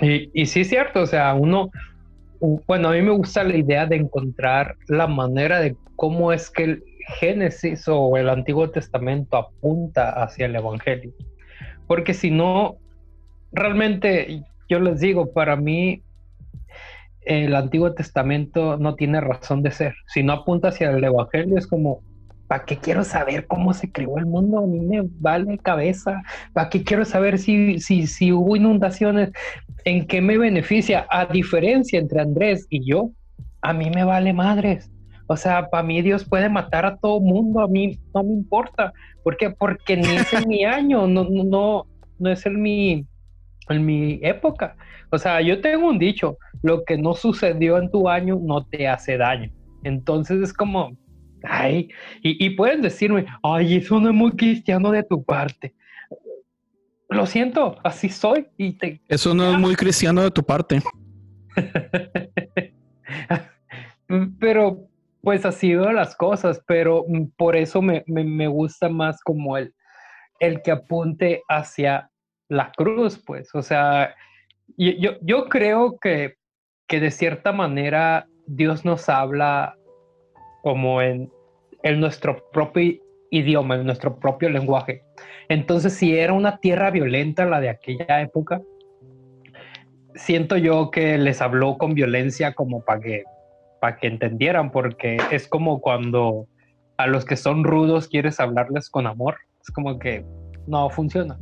Y, 0.01 0.47
sí 0.47 0.61
es 0.61 0.69
cierto, 0.69 1.01
o 1.01 1.07
sea, 1.07 1.35
uno, 1.35 1.71
bueno, 2.41 2.89
a 2.89 2.93
mí 2.93 3.03
me 3.03 3.13
gusta 3.13 3.45
la 3.45 3.57
idea 3.57 3.87
de 3.87 3.97
encontrar 3.97 4.77
la 4.89 5.07
manera 5.07 5.61
de 5.61 5.77
cómo 5.97 6.33
es 6.33 6.51
que 6.51 6.65
el 6.65 6.85
Génesis 7.21 7.87
o 7.89 8.17
el 8.17 8.29
Antiguo 8.29 8.71
Testamento 8.71 9.37
apunta 9.37 10.11
hacia 10.23 10.47
el 10.47 10.57
Evangelio. 10.57 11.13
Porque 11.87 12.15
si 12.15 12.31
no, 12.31 12.77
realmente 13.53 14.43
yo 14.69 14.81
les 14.81 15.01
digo, 15.01 15.33
para 15.33 15.57
mí 15.57 16.03
el 17.23 17.55
Antiguo 17.55 17.93
Testamento 17.93 18.77
no 18.77 18.95
tiene 18.95 19.21
razón 19.21 19.63
de 19.63 19.71
ser. 19.71 19.95
Si 20.07 20.23
no 20.23 20.33
apunta 20.33 20.69
hacia 20.69 20.91
el 20.91 21.03
Evangelio 21.03 21.59
es 21.59 21.67
como, 21.67 22.03
¿para 22.47 22.65
qué 22.65 22.77
quiero 22.77 23.05
saber 23.05 23.47
cómo 23.47 23.75
se 23.75 23.91
creó 23.91 24.19
el 24.19 24.27
mundo? 24.27 24.59
A 24.59 24.67
mí 24.67 24.81
me 24.81 25.03
vale 25.21 25.59
cabeza. 25.59 26.23
¿Para 26.53 26.69
qué 26.69 26.83
quiero 26.83 27.05
saber 27.05 27.39
si, 27.39 27.79
si, 27.81 28.07
si 28.07 28.33
hubo 28.33 28.57
inundaciones? 28.57 29.33
¿En 29.85 30.07
qué 30.07 30.21
me 30.21 30.39
beneficia? 30.39 31.07
A 31.11 31.27
diferencia 31.27 31.99
entre 31.99 32.21
Andrés 32.21 32.67
y 32.71 32.85
yo, 32.85 33.11
a 33.63 33.73
mí 33.73 33.91
me 33.91 34.05
vale 34.05 34.33
madres. 34.33 34.91
O 35.29 35.37
sea, 35.37 35.69
para 35.69 35.83
mí 35.83 36.03
Dios 36.03 36.25
puede 36.25 36.49
matar 36.49 36.87
a 36.87 36.97
todo 36.97 37.21
mundo, 37.21 37.61
a 37.61 37.69
mí 37.69 37.99
no 38.15 38.23
me 38.23 38.33
importa. 38.33 38.93
¿Por 39.25 39.37
qué? 39.37 39.51
Porque 39.51 39.97
ni 39.97 40.17
es 40.17 40.33
en 40.33 40.49
mi 40.49 40.65
año, 40.65 41.07
no, 41.09 41.25
no, 41.25 41.87
no 42.19 42.31
es 42.31 42.47
en 42.47 42.63
mi, 42.63 43.05
en 43.69 43.85
mi 43.85 44.21
época. 44.23 44.77
O 45.11 45.19
sea, 45.19 45.41
yo 45.41 45.61
tengo 45.61 45.89
un 45.89 45.99
dicho, 45.99 46.39
lo 46.63 46.85
que 46.85 46.97
no 46.97 47.15
sucedió 47.15 47.79
en 47.79 47.91
tu 47.91 48.09
año 48.09 48.39
no 48.41 48.65
te 48.65 48.87
hace 48.87 49.17
daño. 49.17 49.51
Entonces 49.83 50.41
es 50.43 50.53
como, 50.53 50.97
ay, 51.49 51.89
y, 52.23 52.45
y 52.45 52.51
pueden 52.51 52.83
decirme, 52.83 53.27
ay, 53.43 53.77
eso 53.77 54.01
no 54.01 54.11
es 54.11 54.15
muy 54.15 54.33
cristiano 54.33 54.91
de 54.91 55.03
tu 55.03 55.25
parte. 55.25 55.75
Lo 57.09 57.27
siento, 57.27 57.77
así 57.85 58.09
soy. 58.09 58.47
Y 58.57 58.73
te... 58.73 59.01
Eso 59.09 59.35
no 59.35 59.53
es 59.53 59.59
muy 59.59 59.77
cristiano 59.77 60.23
de 60.23 60.31
tu 60.31 60.43
parte. 60.43 60.83
Pero 64.41 64.89
pues 65.23 65.45
ha 65.45 65.51
sido 65.51 65.93
las 65.93 66.15
cosas, 66.15 66.63
pero 66.69 67.05
mm, 67.09 67.31
por 67.37 67.57
eso 67.57 67.83
me, 67.83 68.05
gusta 68.47 68.89
más 68.89 69.21
como 69.23 69.57
el, 69.57 69.75
el 70.39 70.63
que 70.63 70.71
apunte 70.71 71.43
hacia 71.49 72.09
la 72.49 72.71
cruz, 72.71 73.21
pues, 73.27 73.53
o 73.53 73.61
sea, 73.61 74.15
yo, 74.77 75.19
yo 75.23 75.49
creo 75.49 75.99
que, 75.99 76.37
que 76.87 77.01
de 77.01 77.11
cierta 77.11 77.51
manera 77.51 78.29
Dios 78.47 78.85
nos 78.85 79.09
habla 79.09 79.75
como 80.63 81.03
en, 81.03 81.29
en 81.87 82.01
nuestro 82.01 82.51
propio 82.53 82.95
idioma, 83.31 83.77
en 83.77 83.87
nuestro 83.87 84.19
propio 84.19 84.51
lenguaje. 84.51 85.03
Entonces, 85.49 85.93
si 85.95 86.17
era 86.17 86.33
una 86.33 86.59
tierra 86.59 86.91
violenta 86.91 87.45
la 87.45 87.61
de 87.61 87.69
aquella 87.69 88.21
época, 88.21 88.61
siento 90.15 90.57
yo 90.57 90.91
que 90.91 91.19
les 91.19 91.41
habló 91.41 91.79
con 91.79 91.95
violencia 91.95 92.55
como 92.55 92.85
para 92.85 93.01
que, 93.01 93.25
para 93.81 93.97
que 93.97 94.09
entendieran, 94.09 94.73
porque 94.73 95.19
es 95.31 95.47
como 95.47 95.81
cuando 95.81 96.47
a 96.97 97.07
los 97.07 97.25
que 97.25 97.37
son 97.37 97.63
rudos 97.63 98.09
quieres 98.09 98.41
hablarles 98.41 98.91
con 98.91 99.07
amor. 99.07 99.37
Es 99.63 99.71
como 99.71 99.99
que 99.99 100.25
no 100.67 100.91
funciona. 100.91 101.39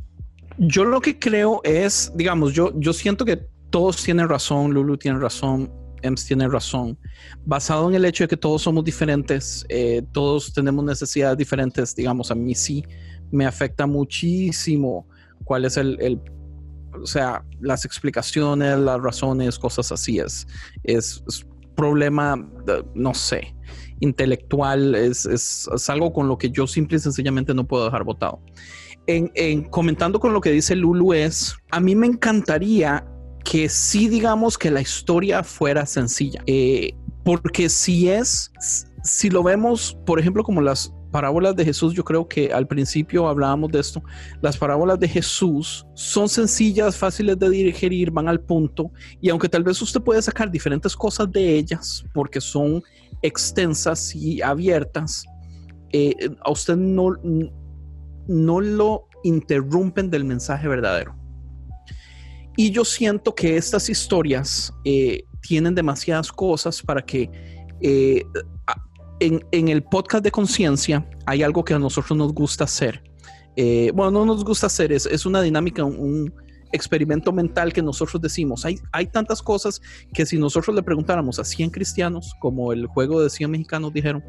Yo 0.59 0.85
lo 0.85 1.00
que 1.00 1.18
creo 1.18 1.61
es, 1.64 2.12
digamos, 2.14 2.52
yo, 2.52 2.72
yo 2.76 2.92
siento 2.92 3.24
que 3.24 3.38
todos 3.70 4.02
tienen 4.02 4.28
razón, 4.28 4.72
Lulu 4.72 4.98
tiene 4.98 5.18
razón, 5.18 5.72
Ems 6.05 6.27
tiene 6.27 6.49
razón, 6.49 6.99
basado 7.45 7.88
en 7.88 7.95
el 7.95 8.05
hecho 8.05 8.25
de 8.25 8.29
que 8.29 8.37
todos 8.37 8.62
somos 8.62 8.85
diferentes, 8.85 9.64
eh, 9.69 10.03
todos 10.12 10.53
tenemos 10.53 10.85
necesidades 10.85 11.38
diferentes, 11.38 11.95
digamos, 11.97 12.31
a 12.31 12.35
mí 12.35 12.55
sí 12.55 12.85
me 13.33 13.47
afecta 13.47 13.87
muchísimo 13.87 15.09
cuál 15.45 15.64
es 15.64 15.77
el, 15.77 16.21
o 17.03 17.07
sea, 17.07 17.45
las 17.61 17.85
explicaciones, 17.85 18.79
las 18.79 19.01
razones, 19.01 19.59
cosas 19.59 19.90
así, 19.93 20.19
es, 20.19 20.47
es, 20.85 21.23
problema, 21.75 22.37
no 22.95 23.14
sé, 23.14 23.53
intelectual, 23.99 24.95
es, 24.95 25.27
es, 25.27 25.69
es, 25.75 25.90
algo 25.90 26.12
con 26.12 26.29
lo 26.29 26.38
que 26.38 26.49
yo 26.49 26.69
simple 26.69 26.99
y 26.99 27.01
sencillamente 27.01 27.53
no 27.53 27.67
puedo 27.67 27.87
dejar 27.87 28.05
votado. 28.05 28.40
En, 29.09 29.33
en, 29.35 29.64
comentando 29.64 30.21
con 30.21 30.33
lo 30.33 30.40
que 30.40 30.53
dice 30.53 30.77
Lulu 30.77 31.14
es, 31.14 31.57
a 31.73 31.81
mí 31.81 31.97
me 31.97 32.07
encantaría 32.07 33.05
que 33.44 33.68
sí 33.68 34.09
digamos 34.09 34.59
que 34.59 34.70
la 34.70 34.80
historia 34.80 35.44
fuera 35.44 35.87
sencilla, 35.87 36.42
eh, 36.46 36.94
porque 37.24 37.68
si 37.68 38.09
es, 38.09 38.50
si 39.02 39.30
lo 39.30 39.42
vemos, 39.42 39.96
por 40.07 40.18
ejemplo, 40.18 40.42
como 40.42 40.61
las 40.61 40.92
parábolas 41.11 41.54
de 41.54 41.64
Jesús, 41.64 41.94
yo 41.94 42.02
creo 42.02 42.26
que 42.26 42.52
al 42.52 42.66
principio 42.66 43.28
hablábamos 43.28 43.70
de 43.70 43.78
esto, 43.78 44.02
las 44.42 44.57
parábolas 44.57 44.98
de 44.98 45.09
Jesús 45.09 45.87
son 45.94 46.28
sencillas, 46.28 46.96
fáciles 46.96 47.38
de 47.38 47.48
digerir, 47.50 48.11
van 48.11 48.28
al 48.28 48.40
punto, 48.40 48.90
y 49.20 49.28
aunque 49.28 49.48
tal 49.48 49.62
vez 49.62 49.80
usted 49.80 50.00
puede 50.00 50.20
sacar 50.22 50.50
diferentes 50.50 50.96
cosas 50.96 51.30
de 51.30 51.57
ellas, 51.57 52.04
porque 52.12 52.40
son 52.40 52.83
extensas 53.22 54.14
y 54.16 54.42
abiertas, 54.42 55.24
eh, 55.92 56.14
a 56.40 56.50
usted 56.50 56.76
no, 56.76 57.14
no 58.26 58.61
lo 58.61 59.09
interrumpen 59.22 60.11
del 60.11 60.24
mensaje 60.24 60.66
verdadero. 60.66 61.23
Y 62.57 62.71
yo 62.71 62.85
siento 62.85 63.35
que 63.35 63.57
estas 63.57 63.88
historias 63.88 64.73
eh, 64.85 65.25
tienen 65.40 65.75
demasiadas 65.75 66.31
cosas 66.31 66.83
para 66.83 67.03
que 67.03 67.31
eh, 67.81 68.25
en, 69.21 69.69
el 69.69 69.83
podcast 69.83 70.25
de 70.25 70.31
conciencia 70.31 71.09
hay 71.27 71.43
algo 71.43 71.64
que 71.64 71.75
a 71.75 71.79
nosotros 71.79 72.17
nos 72.17 72.33
gusta 72.33 72.64
hacer. 72.64 73.03
Eh, 73.57 73.93
bueno, 73.95 74.11
no 74.11 74.25
nos 74.25 74.45
gusta 74.45 74.67
hacer, 74.67 74.93
es, 74.93 75.07
es 75.07 75.27
una 75.27 75.40
dinámica, 75.40 75.85
un, 75.85 76.33
experimento 76.75 77.33
mental 77.33 77.73
que 77.73 77.81
nosotros 77.81 78.21
decimos. 78.21 78.64
Hay, 78.64 78.81
hay 78.90 79.07
tantas 79.07 79.40
cosas 79.40 79.81
que 80.12 80.27
si 80.27 80.37
nosotros 80.37 80.75
le 80.75 80.83
preguntáramos 80.83 81.38
a 81.38 81.45
100 81.45 81.71
cristianos, 81.71 82.35
como 82.40 82.73
el 82.73 82.87
juego 82.87 83.23
de 83.23 83.31
100 83.31 83.51
mexicanos 83.51 83.93
dijeron, 83.93 84.25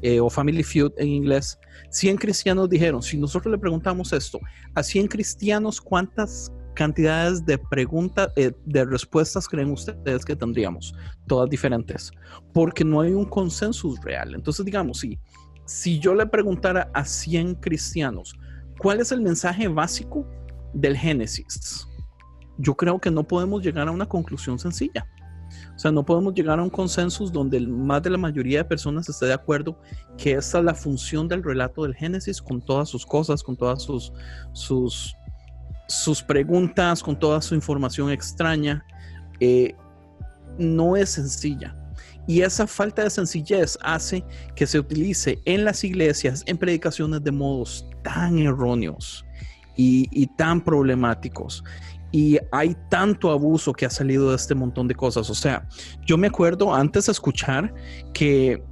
eh, 0.00 0.20
o 0.20 0.30
Family 0.30 0.62
Feud 0.62 0.92
en 0.96 1.08
inglés, 1.08 1.58
100 1.90 2.18
cristianos 2.18 2.70
dijeron, 2.70 3.02
si 3.02 3.16
nosotros 3.16 3.50
le 3.50 3.58
preguntamos 3.58 4.12
esto, 4.12 4.38
a 4.74 4.82
100 4.82 5.08
cristianos, 5.08 5.80
¿cuántas 5.80 6.52
cantidades 6.74 7.44
de 7.44 7.58
preguntas, 7.58 8.28
eh, 8.36 8.52
de 8.64 8.84
respuestas 8.84 9.48
creen 9.48 9.70
ustedes 9.70 10.24
que 10.24 10.36
tendríamos? 10.36 10.94
Todas 11.26 11.48
diferentes, 11.48 12.12
porque 12.52 12.84
no 12.84 13.00
hay 13.00 13.12
un 13.12 13.24
consenso 13.24 13.94
real. 14.02 14.34
Entonces, 14.34 14.64
digamos, 14.64 15.00
si, 15.00 15.18
si 15.64 15.98
yo 15.98 16.14
le 16.14 16.26
preguntara 16.26 16.90
a 16.94 17.04
100 17.04 17.56
cristianos, 17.56 18.34
¿cuál 18.78 19.00
es 19.00 19.12
el 19.12 19.20
mensaje 19.20 19.68
básico 19.68 20.26
del 20.72 20.96
Génesis? 20.96 21.86
Yo 22.58 22.74
creo 22.74 23.00
que 23.00 23.10
no 23.10 23.24
podemos 23.24 23.62
llegar 23.62 23.88
a 23.88 23.92
una 23.92 24.06
conclusión 24.06 24.58
sencilla. 24.58 25.06
O 25.74 25.78
sea, 25.78 25.90
no 25.90 26.04
podemos 26.04 26.34
llegar 26.34 26.58
a 26.58 26.62
un 26.62 26.70
consenso 26.70 27.26
donde 27.26 27.60
más 27.60 28.02
de 28.02 28.10
la 28.10 28.18
mayoría 28.18 28.58
de 28.58 28.64
personas 28.64 29.08
esté 29.08 29.26
de 29.26 29.32
acuerdo 29.32 29.78
que 30.16 30.32
esta 30.32 30.58
es 30.58 30.64
la 30.64 30.74
función 30.74 31.28
del 31.28 31.42
relato 31.42 31.82
del 31.82 31.94
Génesis 31.94 32.40
con 32.40 32.60
todas 32.60 32.88
sus 32.88 33.04
cosas, 33.04 33.42
con 33.42 33.56
todas 33.56 33.82
sus, 33.82 34.12
sus 34.52 35.14
sus 35.88 36.22
preguntas, 36.22 37.02
con 37.02 37.18
toda 37.18 37.40
su 37.42 37.54
información 37.54 38.10
extraña, 38.10 38.84
eh, 39.40 39.74
no 40.58 40.96
es 40.96 41.10
sencilla. 41.10 41.76
Y 42.26 42.42
esa 42.42 42.66
falta 42.66 43.02
de 43.02 43.10
sencillez 43.10 43.76
hace 43.82 44.24
que 44.54 44.66
se 44.66 44.78
utilice 44.78 45.40
en 45.44 45.64
las 45.64 45.82
iglesias, 45.82 46.44
en 46.46 46.56
predicaciones 46.56 47.22
de 47.24 47.32
modos 47.32 47.86
tan 48.02 48.38
erróneos 48.38 49.24
y, 49.76 50.26
tan 50.36 50.60
problemáticos. 50.60 51.64
Y 52.12 52.38
hay 52.52 52.76
tanto 52.90 53.30
abuso 53.30 53.72
que 53.72 53.86
ha 53.86 53.90
salido 53.90 54.30
de 54.30 54.36
este 54.36 54.54
montón 54.54 54.86
de 54.86 54.94
cosas. 54.94 55.30
O 55.30 55.34
sea, 55.34 55.66
yo 56.06 56.16
me 56.16 56.28
acuerdo 56.28 56.72
antes 56.72 57.06
de 57.06 57.12
escuchar 57.12 57.74
que 58.12 58.62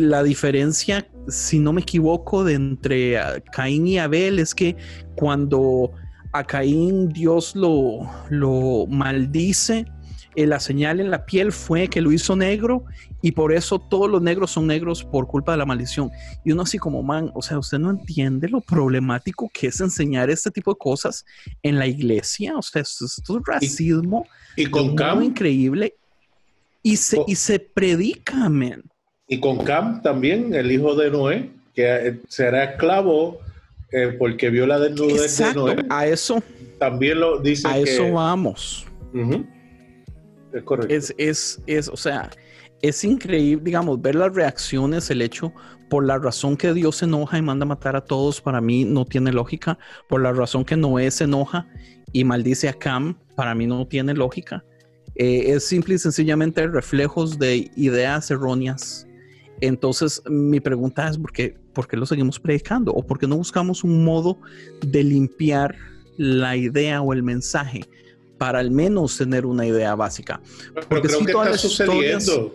la 0.00 0.22
diferencia 0.22 1.06
si 1.28 1.58
no 1.58 1.72
me 1.72 1.80
equivoco, 1.82 2.44
de 2.44 2.54
entre 2.54 3.18
Caín 3.52 3.86
y 3.86 3.98
Abel 3.98 4.38
es 4.38 4.54
que 4.54 4.76
cuando 5.16 5.92
a 6.32 6.44
Caín 6.44 7.08
Dios 7.10 7.54
lo, 7.54 8.00
lo 8.28 8.86
maldice, 8.88 9.86
eh, 10.36 10.46
la 10.46 10.58
señal 10.58 10.98
en 10.98 11.10
la 11.10 11.24
piel 11.24 11.52
fue 11.52 11.86
que 11.86 12.00
lo 12.00 12.10
hizo 12.10 12.34
negro 12.34 12.84
y 13.22 13.32
por 13.32 13.52
eso 13.52 13.78
todos 13.78 14.10
los 14.10 14.20
negros 14.20 14.50
son 14.50 14.66
negros 14.66 15.04
por 15.04 15.26
culpa 15.26 15.52
de 15.52 15.58
la 15.58 15.66
maldición. 15.66 16.10
Y 16.44 16.52
uno 16.52 16.62
así 16.62 16.76
como, 16.76 17.02
man, 17.02 17.30
o 17.34 17.42
sea, 17.42 17.58
usted 17.58 17.78
no 17.78 17.90
entiende 17.90 18.48
lo 18.48 18.60
problemático 18.60 19.48
que 19.52 19.68
es 19.68 19.80
enseñar 19.80 20.30
este 20.30 20.50
tipo 20.50 20.72
de 20.72 20.78
cosas 20.78 21.24
en 21.62 21.78
la 21.78 21.86
iglesia. 21.86 22.56
O 22.56 22.62
sea, 22.62 22.82
esto, 22.82 23.06
es 23.06 23.22
racismo. 23.46 24.26
Y, 24.56 24.66
con 24.66 24.96
Cam. 24.96 25.22
Increíble. 25.22 25.94
Y 26.82 26.96
se, 26.96 27.22
y 27.26 27.36
se 27.36 27.60
predica, 27.60 28.48
man. 28.48 28.82
Y 29.34 29.40
con 29.40 29.58
Cam 29.58 30.00
también, 30.00 30.54
el 30.54 30.70
hijo 30.70 30.94
de 30.94 31.10
Noé, 31.10 31.50
que 31.74 31.82
eh, 31.82 32.20
será 32.28 32.62
esclavo 32.62 33.40
eh, 33.90 34.14
porque 34.16 34.48
vio 34.48 34.64
la 34.64 34.78
desnudez 34.78 35.38
de 35.38 35.54
Noé. 35.54 35.76
A 35.90 36.06
eso. 36.06 36.40
También 36.78 37.18
lo 37.18 37.40
dice. 37.40 37.66
A 37.66 37.76
eso 37.78 38.12
vamos. 38.12 38.86
Es 40.52 40.62
correcto. 40.62 40.94
Es, 40.94 41.12
es, 41.18 41.60
es, 41.66 41.88
o 41.88 41.96
sea, 41.96 42.30
es 42.80 43.02
increíble, 43.02 43.64
digamos, 43.64 44.00
ver 44.00 44.14
las 44.14 44.32
reacciones, 44.32 45.10
el 45.10 45.20
hecho, 45.20 45.52
por 45.90 46.06
la 46.06 46.16
razón 46.16 46.56
que 46.56 46.72
Dios 46.72 46.98
se 46.98 47.06
enoja 47.06 47.36
y 47.36 47.42
manda 47.42 47.64
a 47.64 47.68
matar 47.68 47.96
a 47.96 48.04
todos, 48.04 48.40
para 48.40 48.60
mí 48.60 48.84
no 48.84 49.04
tiene 49.04 49.32
lógica. 49.32 49.76
Por 50.08 50.22
la 50.22 50.32
razón 50.32 50.64
que 50.64 50.76
Noé 50.76 51.10
se 51.10 51.24
enoja 51.24 51.66
y 52.12 52.22
maldice 52.22 52.68
a 52.68 52.72
Cam, 52.72 53.18
para 53.34 53.56
mí 53.56 53.66
no 53.66 53.84
tiene 53.84 54.14
lógica. 54.14 54.64
Eh, 55.16 55.46
es 55.48 55.64
simple 55.66 55.96
y 55.96 55.98
sencillamente 55.98 56.68
reflejos 56.68 57.36
de 57.36 57.68
ideas 57.74 58.30
erróneas 58.30 59.08
entonces, 59.66 60.22
mi 60.26 60.60
pregunta 60.60 61.08
es, 61.08 61.18
¿por 61.18 61.32
qué, 61.32 61.56
¿por 61.72 61.86
qué 61.86 61.96
lo 61.96 62.06
seguimos 62.06 62.38
predicando? 62.38 62.92
¿O 62.92 63.06
por 63.06 63.18
qué 63.18 63.26
no 63.26 63.36
buscamos 63.36 63.84
un 63.84 64.04
modo 64.04 64.38
de 64.80 65.04
limpiar 65.04 65.76
la 66.16 66.56
idea 66.56 67.02
o 67.02 67.12
el 67.12 67.22
mensaje? 67.22 67.82
para 68.38 68.58
al 68.58 68.70
menos 68.70 69.16
tener 69.16 69.46
una 69.46 69.64
idea 69.64 69.94
básica. 69.94 70.40
Porque 70.88 71.08
creo 71.08 71.20
que 71.20 71.32
está 71.32 71.56
sucediendo, 71.56 72.52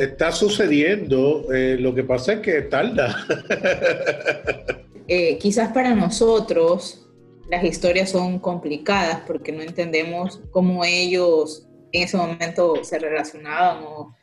está 0.00 0.32
sucediendo, 0.32 1.52
eh, 1.52 1.76
lo 1.78 1.94
que 1.94 2.02
pasa 2.04 2.34
es 2.34 2.40
que 2.40 2.62
tarda. 2.62 3.26
Eh, 5.12 5.38
quizás 5.38 5.72
para 5.72 5.92
nosotros 5.92 7.04
las 7.48 7.64
historias 7.64 8.10
son 8.10 8.38
complicadas 8.38 9.22
porque 9.26 9.50
no 9.50 9.60
entendemos 9.60 10.40
cómo 10.52 10.84
ellos 10.84 11.66
en 11.90 12.04
ese 12.04 12.16
momento 12.16 12.84
se 12.84 12.96
relacionaban 12.96 13.82
o 13.82 14.14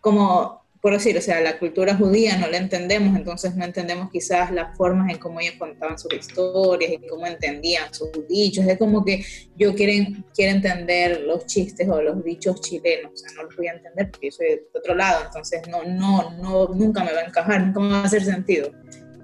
cómo 0.00 0.62
por 0.86 0.92
decir, 0.92 1.18
o 1.18 1.20
sea, 1.20 1.40
la 1.40 1.58
cultura 1.58 1.96
judía 1.96 2.36
no 2.36 2.46
la 2.46 2.58
entendemos, 2.58 3.16
entonces 3.16 3.56
no 3.56 3.64
entendemos 3.64 4.08
quizás 4.08 4.52
las 4.52 4.76
formas 4.76 5.10
en 5.10 5.18
cómo 5.18 5.40
ellos 5.40 5.56
contaban 5.58 5.98
sus 5.98 6.14
historias 6.14 6.92
y 6.92 7.04
cómo 7.08 7.26
entendían 7.26 7.92
sus 7.92 8.08
dichos. 8.28 8.64
Es 8.68 8.78
como 8.78 9.04
que 9.04 9.24
yo 9.56 9.74
quiero, 9.74 10.08
quiero 10.32 10.54
entender 10.54 11.22
los 11.22 11.44
chistes 11.46 11.88
o 11.88 12.00
los 12.00 12.22
dichos 12.22 12.60
chilenos, 12.60 13.14
o 13.14 13.16
sea, 13.16 13.32
no 13.34 13.42
los 13.42 13.56
voy 13.56 13.66
a 13.66 13.72
entender 13.72 14.12
porque 14.12 14.28
yo 14.28 14.30
soy 14.30 14.46
de 14.46 14.62
otro 14.72 14.94
lado, 14.94 15.24
entonces 15.24 15.62
no, 15.68 15.82
no, 15.82 16.30
no, 16.40 16.68
nunca 16.68 17.02
me 17.02 17.12
va 17.12 17.18
a 17.18 17.24
encajar, 17.24 17.66
nunca 17.66 17.80
me 17.80 17.90
va 17.90 18.02
a 18.02 18.04
hacer 18.04 18.24
sentido. 18.24 18.70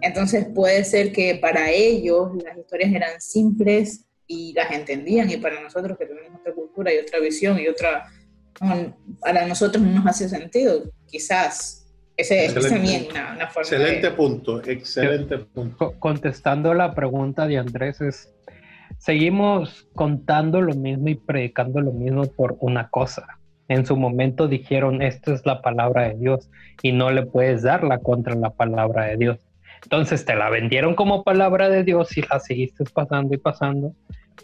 Entonces 0.01 0.47
puede 0.53 0.83
ser 0.83 1.13
que 1.13 1.37
para 1.37 1.71
ellos 1.71 2.33
las 2.43 2.59
historias 2.59 2.93
eran 2.93 3.21
simples 3.21 4.05
y 4.27 4.53
las 4.53 4.73
entendían 4.73 5.31
y 5.31 5.37
para 5.37 5.61
nosotros 5.61 5.97
que 5.97 6.07
tenemos 6.07 6.41
otra 6.41 6.55
cultura 6.55 6.93
y 6.93 6.99
otra 6.99 7.21
visión 7.21 7.57
y 7.61 7.69
otra 7.69 8.11
para 9.21 9.47
nosotros 9.47 9.83
no 9.83 9.91
nos 9.91 10.07
hace 10.07 10.29
sentido, 10.29 10.83
quizás. 11.07 11.79
Ese, 12.15 12.45
es 12.45 12.55
también 12.55 13.07
una, 13.11 13.49
forma 13.49 13.63
Excelente 13.63 14.11
punto, 14.11 14.63
excelente 14.65 15.39
punto. 15.39 15.95
Contestando 15.99 16.75
la 16.75 16.95
pregunta 16.95 17.47
de 17.47 17.57
Andrés, 17.57 18.03
es, 18.03 18.33
seguimos 18.99 19.89
contando 19.95 20.61
lo 20.61 20.75
mismo 20.75 21.09
y 21.09 21.15
predicando 21.15 21.81
lo 21.81 21.91
mismo 21.91 22.25
por 22.25 22.57
una 22.61 22.89
cosa. 22.91 23.27
en 23.69 23.87
su 23.87 23.97
momento 23.97 24.47
dijeron, 24.47 25.01
esto 25.01 25.33
es 25.33 25.47
la 25.47 25.63
palabra 25.63 26.09
de 26.09 26.15
Dios 26.17 26.51
y 26.83 26.93
no 26.93 27.11
le 27.11 27.25
puedes 27.25 27.63
darla 27.63 27.99
contra 27.99 28.35
la 28.35 28.51
palabra 28.51 29.07
de 29.07 29.17
Dios. 29.17 29.39
Entonces 29.83 30.27
te 30.27 30.37
la 30.37 30.51
vendieron 30.51 30.95
como 30.95 31.25
palabra 31.25 31.71
de 31.71 31.83
Dios 31.83 32.17
y 32.19 32.23
la 32.23 32.39
seguiste 32.41 32.85
pasando 32.93 33.35
y 33.35 33.39
pasando, 33.39 33.95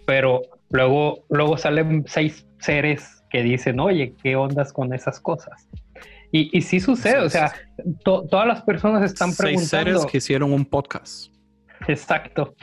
pero 0.07 0.40
luego, 0.70 1.24
luego 1.28 1.59
salen 1.59 2.04
seis 2.09 2.46
seres 2.61 3.17
que 3.30 3.42
dicen, 3.42 3.80
oye, 3.80 4.14
¿qué 4.22 4.36
ondas 4.36 4.72
con 4.72 4.92
esas 4.92 5.20
cosas? 5.20 5.68
Y, 6.30 6.56
y 6.56 6.62
sí 6.62 6.80
sucede, 6.80 7.20
o 7.20 7.30
sea, 7.30 7.52
todas 8.04 8.46
las 8.46 8.62
personas 8.62 9.02
están 9.02 9.34
preguntando. 9.34 9.68
Seis 9.68 9.70
seres 9.70 10.06
que 10.06 10.18
hicieron 10.18 10.52
un 10.52 10.64
podcast. 10.64 11.32
Exacto. 11.86 12.54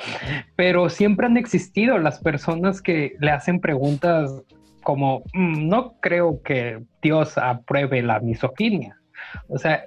Pero 0.56 0.89
siempre 0.89 1.25
han 1.25 1.38
existido 1.38 1.97
las 1.97 2.19
personas 2.19 2.82
que 2.82 3.15
le 3.19 3.32
hacen 3.32 3.60
preguntas 3.60 4.32
como, 4.84 5.23
mm, 5.34 5.67
no 5.67 5.95
creo 5.99 6.41
que 6.43 6.84
Dios 7.01 7.38
apruebe 7.38 8.01
la 8.01 8.19
misoginia. 8.19 8.97
O 9.47 9.58
sea, 9.58 9.86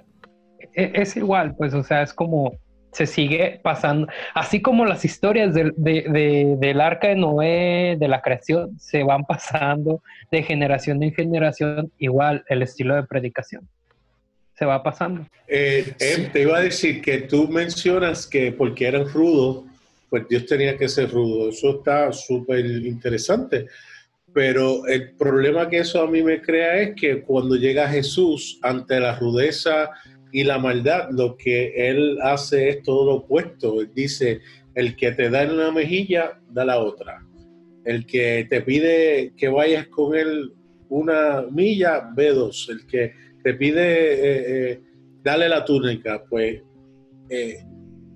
e, 0.73 0.91
es, 0.93 1.15
igual, 1.15 1.55
pues, 1.55 1.73
o 1.73 1.83
sea, 1.83 2.01
es 2.01 2.13
como 2.13 2.53
se 2.91 3.05
sigue 3.05 3.59
pasando, 3.63 4.07
así 4.33 4.61
como 4.61 4.85
las 4.85 5.05
historias 5.05 5.53
del, 5.53 5.73
del 5.77 6.81
arca 6.81 7.09
de 7.09 7.15
Noé, 7.15 7.97
de 7.99 8.07
la 8.07 8.21
creación, 8.21 8.79
se 8.79 9.03
van 9.03 9.25
pasando 9.25 10.01
de 10.31 10.43
generación 10.43 11.01
en 11.03 11.13
generación, 11.13 11.91
igual 11.99 12.43
el 12.49 12.61
estilo 12.61 12.95
de 12.95 13.03
predicación 13.03 13.67
se 14.59 14.65
va 14.65 14.83
pasando. 14.83 15.25
Eh, 15.47 15.93
em, 15.99 16.29
te 16.33 16.41
iba 16.41 16.57
a 16.57 16.61
decir 16.61 17.01
que 17.01 17.19
tú 17.19 17.47
mencionas 17.47 18.27
que 18.27 18.51
porque 18.51 18.87
eran 18.87 19.07
rudos, 19.07 19.63
pues 20.09 20.27
Dios 20.27 20.45
tenía 20.47 20.75
que 20.75 20.89
ser 20.89 21.09
rudo. 21.09 21.49
Eso 21.49 21.77
está 21.77 22.11
súper 22.11 22.65
interesante. 22.65 23.67
Pero 24.33 24.85
el 24.85 25.11
problema 25.11 25.69
que 25.69 25.79
eso 25.79 26.01
a 26.03 26.11
mí 26.11 26.21
me 26.21 26.41
crea 26.41 26.81
es 26.81 26.95
que 26.95 27.21
cuando 27.21 27.55
llega 27.55 27.87
Jesús 27.87 28.59
ante 28.61 28.99
la 28.99 29.17
rudeza 29.17 29.91
y 30.31 30.43
la 30.43 30.59
maldad, 30.59 31.09
lo 31.11 31.37
que 31.37 31.89
él 31.89 32.19
hace 32.21 32.69
es 32.69 32.83
todo 32.83 33.05
lo 33.05 33.13
opuesto. 33.15 33.83
Dice, 33.93 34.41
el 34.75 34.95
que 34.95 35.11
te 35.11 35.29
da 35.29 35.43
en 35.43 35.51
una 35.51 35.71
mejilla, 35.71 36.39
da 36.49 36.65
la 36.65 36.79
otra. 36.79 37.25
El 37.85 38.05
que 38.05 38.45
te 38.49 38.61
pide 38.61 39.33
que 39.35 39.49
vayas 39.49 39.87
con 39.87 40.15
él 40.15 40.53
una 40.89 41.45
milla, 41.49 42.09
ve 42.15 42.29
dos. 42.29 42.67
El 42.69 42.85
que 42.85 43.13
te 43.43 43.53
pide 43.53 43.81
eh, 43.81 44.71
eh, 44.71 44.81
darle 45.23 45.49
la 45.49 45.65
túnica, 45.65 46.23
pues, 46.29 46.61
eh, 47.29 47.63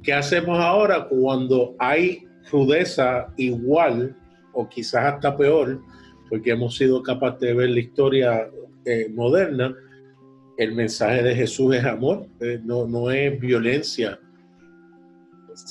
¿qué 0.02 0.14
hacemos 0.14 0.60
ahora 0.60 1.08
cuando 1.08 1.76
hay 1.80 2.28
rudeza 2.52 3.34
igual 3.38 4.16
o 4.54 4.68
quizás 4.68 5.14
hasta 5.14 5.36
peor? 5.38 5.82
Porque 6.30 6.52
hemos 6.52 6.76
sido 6.76 7.02
capaces 7.02 7.42
de 7.42 7.54
ver 7.54 7.70
la 7.70 7.80
historia 7.80 8.50
moderna. 9.12 9.74
El 10.58 10.74
mensaje 10.74 11.24
de 11.24 11.36
Jesús 11.36 11.76
es 11.76 11.84
amor, 11.84 12.28
no, 12.64 12.88
no 12.88 13.10
es 13.10 13.40
violencia. 13.40 14.20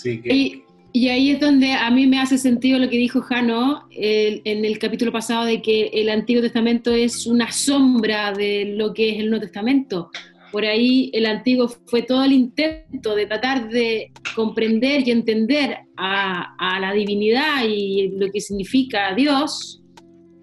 y, 0.05 0.63
y, 0.93 1.09
ahí 1.09 1.31
es 1.31 1.41
donde 1.41 1.73
a 1.73 1.91
mí 1.91 2.07
me 2.07 2.19
hace 2.19 2.37
sentido 2.37 2.79
lo 2.79 2.91
que 2.91 2.97
dijo 2.97 3.21
Jano 3.21 3.87
en 3.91 4.65
el 4.65 4.79
capítulo 4.79 5.13
pasado 5.13 5.45
de 5.45 5.63
que 5.63 5.87
el 5.93 6.09
Antiguo 6.09 6.43
Testamento 6.43 6.93
es 6.93 7.27
una 7.27 7.51
sombra 7.53 8.33
de 8.33 8.75
lo 8.77 8.93
que 8.93 9.11
es 9.11 9.21
el 9.21 9.31
Nuevo 9.31 9.45
Testamento. 9.45 10.11
Por 10.51 10.65
ahí 10.65 11.11
el 11.15 11.27
Antiguo 11.27 11.69
fue 11.87 12.03
todo 12.03 12.25
el 12.25 12.33
intento 12.33 13.15
de 13.15 13.27
tratar 13.27 13.71
de 13.71 14.11
comprender 14.35 15.07
y 15.07 15.13
entender 15.13 15.79
a, 15.97 16.55
a 16.59 16.81
la 16.81 16.93
divinidad 16.93 17.65
y 17.67 18.09
lo 18.19 18.31
que 18.31 18.41
significa 18.41 19.15
Dios, 19.15 19.83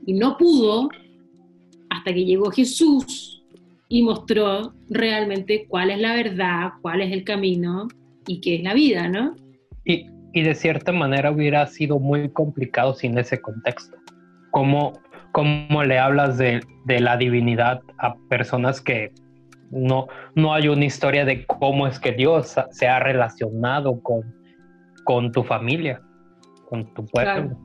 y 0.05 0.13
no 0.13 0.37
pudo 0.37 0.89
hasta 1.89 2.13
que 2.13 2.25
llegó 2.25 2.49
Jesús 2.49 3.38
y 3.89 4.03
mostró 4.03 4.73
realmente 4.89 5.65
cuál 5.67 5.89
es 5.89 5.97
la 5.97 6.13
verdad, 6.13 6.69
cuál 6.81 7.01
es 7.01 7.11
el 7.11 7.23
camino 7.23 7.87
y 8.27 8.39
qué 8.39 8.55
es 8.55 8.63
la 8.63 8.75
vida, 8.75 9.09
¿no? 9.09 9.35
Y, 9.83 10.05
y 10.31 10.43
de 10.43 10.53
cierta 10.53 10.91
manera 10.91 11.31
hubiera 11.31 11.65
sido 11.65 11.99
muy 11.99 12.29
complicado 12.29 12.93
sin 12.93 13.17
ese 13.17 13.41
contexto. 13.41 13.97
¿Cómo, 14.51 14.93
cómo 15.31 15.83
le 15.83 15.97
hablas 15.97 16.37
de, 16.37 16.61
de, 16.85 16.99
la 16.99 17.17
divinidad 17.17 17.81
a 17.97 18.15
personas 18.29 18.79
que 18.79 19.11
no, 19.71 20.07
no 20.35 20.53
hay 20.53 20.67
una 20.67 20.85
historia 20.85 21.25
de 21.25 21.47
cómo 21.47 21.87
es 21.87 21.99
que 21.99 22.11
Dios 22.11 22.55
se 22.71 22.87
ha 22.87 22.99
relacionado 22.99 24.01
con, 24.01 24.21
con 25.03 25.31
tu 25.31 25.43
familia, 25.43 25.99
con 26.69 26.93
tu 26.93 27.05
pueblo? 27.07 27.57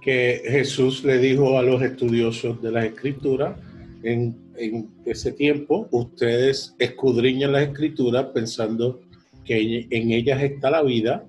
Que 0.00 0.42
Jesús 0.44 1.02
le 1.02 1.18
dijo 1.18 1.58
a 1.58 1.62
los 1.62 1.82
estudiosos 1.82 2.62
de 2.62 2.70
las 2.70 2.84
escrituras 2.84 3.56
en, 4.02 4.36
en 4.56 4.88
ese 5.04 5.32
tiempo, 5.32 5.88
ustedes 5.90 6.74
escudriñan 6.78 7.52
las 7.52 7.68
escrituras 7.68 8.26
pensando 8.34 9.00
que 9.44 9.86
en 9.90 10.10
ellas 10.10 10.42
está 10.42 10.70
la 10.70 10.82
vida 10.82 11.24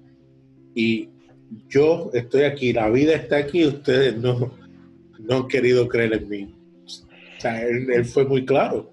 y 0.73 1.09
yo 1.69 2.09
estoy 2.13 2.43
aquí, 2.43 2.73
la 2.73 2.89
vida 2.89 3.15
está 3.15 3.37
aquí, 3.37 3.65
ustedes 3.65 4.17
no, 4.17 4.53
no 5.19 5.35
han 5.35 5.47
querido 5.47 5.87
creer 5.87 6.13
en 6.13 6.29
mí. 6.29 6.55
O 6.85 7.41
sea, 7.41 7.63
él, 7.65 8.05
fue 8.05 8.25
muy 8.25 8.45
claro. 8.45 8.91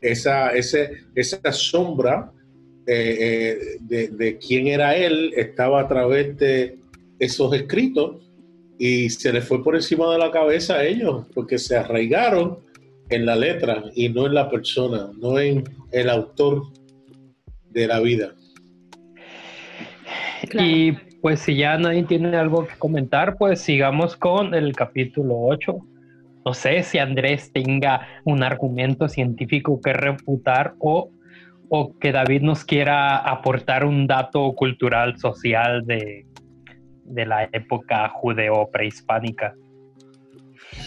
Esa, 0.00 0.50
ese, 0.50 1.04
esa 1.14 1.52
sombra 1.52 2.32
eh, 2.86 3.16
eh, 3.20 3.76
de, 3.80 4.08
de, 4.08 4.38
quién 4.38 4.66
era 4.66 4.96
él 4.96 5.32
estaba 5.36 5.80
a 5.80 5.88
través 5.88 6.36
de 6.36 6.78
esos 7.18 7.54
escritos 7.54 8.16
y 8.78 9.08
se 9.10 9.32
les 9.32 9.44
fue 9.44 9.62
por 9.62 9.76
encima 9.76 10.12
de 10.12 10.18
la 10.18 10.32
cabeza 10.32 10.74
a 10.78 10.84
ellos 10.84 11.26
porque 11.32 11.58
se 11.58 11.76
arraigaron 11.76 12.58
en 13.12 13.26
la 13.26 13.36
letra 13.36 13.84
y 13.94 14.08
no 14.08 14.26
en 14.26 14.34
la 14.34 14.50
persona, 14.50 15.10
no 15.20 15.38
en 15.38 15.64
el 15.90 16.08
autor 16.08 16.62
de 17.70 17.86
la 17.86 18.00
vida. 18.00 18.34
Y 20.52 20.92
pues 21.20 21.40
si 21.40 21.56
ya 21.56 21.78
nadie 21.78 22.02
tiene 22.02 22.36
algo 22.36 22.66
que 22.66 22.74
comentar, 22.76 23.36
pues 23.36 23.60
sigamos 23.60 24.16
con 24.16 24.54
el 24.54 24.74
capítulo 24.74 25.36
8. 25.38 25.78
No 26.44 26.54
sé 26.54 26.82
si 26.82 26.98
Andrés 26.98 27.52
tenga 27.52 28.08
un 28.24 28.42
argumento 28.42 29.08
científico 29.08 29.80
que 29.80 29.92
refutar 29.92 30.74
o, 30.80 31.10
o 31.68 31.96
que 31.98 32.10
David 32.10 32.42
nos 32.42 32.64
quiera 32.64 33.18
aportar 33.18 33.84
un 33.84 34.08
dato 34.08 34.52
cultural, 34.54 35.16
social 35.18 35.86
de, 35.86 36.26
de 37.04 37.26
la 37.26 37.48
época 37.52 38.08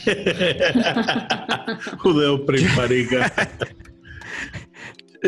judeo-prehispánica. 1.99 1.99
judeo-prehispánica. 1.99 3.31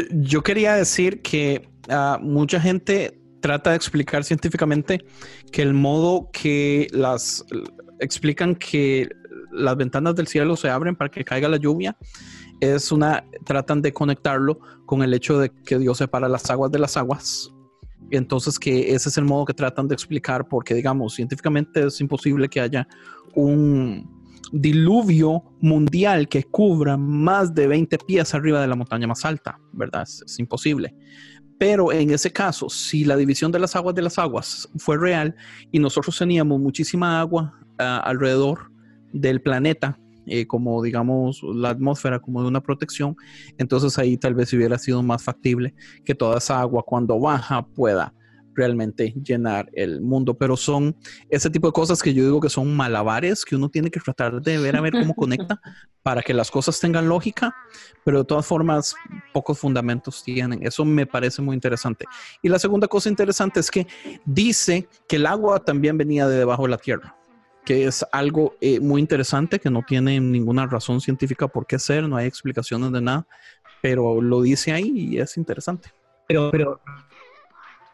Yo 0.11 0.43
quería 0.43 0.75
decir 0.75 1.21
que 1.21 1.67
uh, 1.89 2.19
mucha 2.21 2.59
gente 2.59 3.19
trata 3.41 3.71
de 3.71 3.75
explicar 3.75 4.23
científicamente 4.23 5.05
que 5.51 5.61
el 5.61 5.73
modo 5.73 6.29
que 6.31 6.87
las 6.91 7.45
explican 7.99 8.55
que 8.55 9.09
las 9.51 9.77
ventanas 9.77 10.15
del 10.15 10.27
cielo 10.27 10.55
se 10.55 10.69
abren 10.69 10.95
para 10.95 11.09
que 11.09 11.23
caiga 11.23 11.47
la 11.47 11.57
lluvia 11.57 11.97
es 12.59 12.91
una 12.91 13.23
tratan 13.45 13.81
de 13.81 13.93
conectarlo 13.93 14.59
con 14.85 15.03
el 15.03 15.13
hecho 15.13 15.39
de 15.39 15.49
que 15.49 15.77
Dios 15.77 15.99
separa 15.99 16.27
las 16.27 16.49
aguas 16.49 16.71
de 16.71 16.79
las 16.79 16.97
aguas. 16.97 17.51
Entonces 18.11 18.59
que 18.59 18.93
ese 18.93 19.09
es 19.09 19.17
el 19.17 19.25
modo 19.25 19.45
que 19.45 19.53
tratan 19.53 19.87
de 19.87 19.95
explicar 19.95 20.47
porque 20.47 20.73
digamos 20.73 21.13
científicamente 21.13 21.87
es 21.87 21.99
imposible 22.01 22.49
que 22.49 22.61
haya 22.61 22.87
un 23.35 24.16
diluvio 24.51 25.43
mundial 25.59 26.27
que 26.27 26.43
cubra 26.43 26.97
más 26.97 27.53
de 27.53 27.67
20 27.67 27.97
pies 27.99 28.33
arriba 28.33 28.61
de 28.61 28.67
la 28.67 28.75
montaña 28.75 29.07
más 29.07 29.25
alta, 29.25 29.59
¿verdad? 29.73 30.03
es 30.03 30.39
imposible. 30.39 30.95
Pero 31.59 31.91
en 31.91 32.11
ese 32.11 32.31
caso, 32.31 32.69
si 32.69 33.03
la 33.03 33.15
división 33.15 33.51
de 33.51 33.59
las 33.59 33.75
aguas 33.75 33.95
de 33.95 34.03
las 34.03 34.19
aguas 34.19 34.69
fue 34.77 34.97
real 34.97 35.35
y 35.71 35.79
nosotros 35.79 36.17
teníamos 36.17 36.59
muchísima 36.59 37.19
agua 37.19 37.59
ah, 37.79 38.01
alrededor 38.05 38.71
del 39.11 39.41
planeta, 39.41 39.99
eh, 40.27 40.45
como 40.45 40.83
digamos 40.83 41.41
la 41.43 41.69
atmósfera 41.69 42.19
como 42.19 42.41
de 42.41 42.49
una 42.49 42.61
protección, 42.61 43.15
entonces 43.57 43.97
ahí 43.97 44.17
tal 44.17 44.35
vez 44.35 44.53
hubiera 44.53 44.77
sido 44.77 45.01
más 45.01 45.23
factible 45.23 45.73
que 46.05 46.13
toda 46.13 46.37
esa 46.37 46.59
agua 46.59 46.83
cuando 46.85 47.19
baja 47.19 47.65
pueda 47.65 48.13
realmente 48.57 49.13
llenar 49.23 49.69
el 49.73 50.01
mundo, 50.01 50.37
pero 50.37 50.57
son 50.57 50.97
ese 51.29 51.49
tipo 51.49 51.67
de 51.67 51.73
cosas 51.73 52.01
que 52.01 52.13
yo 52.13 52.23
digo 52.23 52.41
que 52.41 52.49
son 52.49 52.75
malabares 52.75 53.45
que 53.45 53.55
uno 53.55 53.69
tiene 53.69 53.91
que 53.91 53.99
tratar 53.99 54.41
de 54.41 54.57
ver 54.57 54.75
a 54.75 54.81
ver 54.81 54.93
cómo 54.93 55.13
conecta 55.13 55.61
para 56.03 56.21
que 56.23 56.33
las 56.33 56.49
cosas 56.49 56.79
tengan 56.79 57.07
lógica, 57.07 57.55
pero 58.03 58.19
de 58.19 58.25
todas 58.25 58.45
formas 58.45 58.95
pocos 59.31 59.59
fundamentos 59.59 60.23
tienen. 60.23 60.65
Eso 60.65 60.83
me 60.83 61.05
parece 61.05 61.41
muy 61.41 61.53
interesante. 61.53 62.05
Y 62.41 62.49
la 62.49 62.57
segunda 62.59 62.87
cosa 62.87 63.09
interesante 63.09 63.59
es 63.59 63.69
que 63.69 63.85
dice 64.25 64.89
que 65.07 65.17
el 65.17 65.27
agua 65.27 65.59
también 65.63 65.97
venía 65.97 66.27
de 66.27 66.37
debajo 66.37 66.63
de 66.63 66.69
la 66.69 66.77
tierra 66.77 67.13
que 67.63 67.85
es 67.85 68.05
algo 68.13 68.55
eh, 68.61 68.79
muy 68.79 69.01
interesante 69.01 69.59
que 69.59 69.69
no 69.69 69.83
tiene 69.85 70.21
ninguna 70.21 70.65
razón 70.67 71.01
científica 71.01 71.49
por 71.49 71.67
qué 71.67 71.77
ser, 71.77 72.07
no 72.07 72.15
hay 72.15 72.25
explicaciones 72.25 72.93
de 72.93 73.01
nada, 73.01 73.27
pero 73.81 74.21
lo 74.21 74.41
dice 74.41 74.71
ahí 74.71 74.93
y 74.95 75.19
es 75.19 75.35
interesante. 75.35 75.91
Pero, 76.29 76.49
pero 76.49 76.79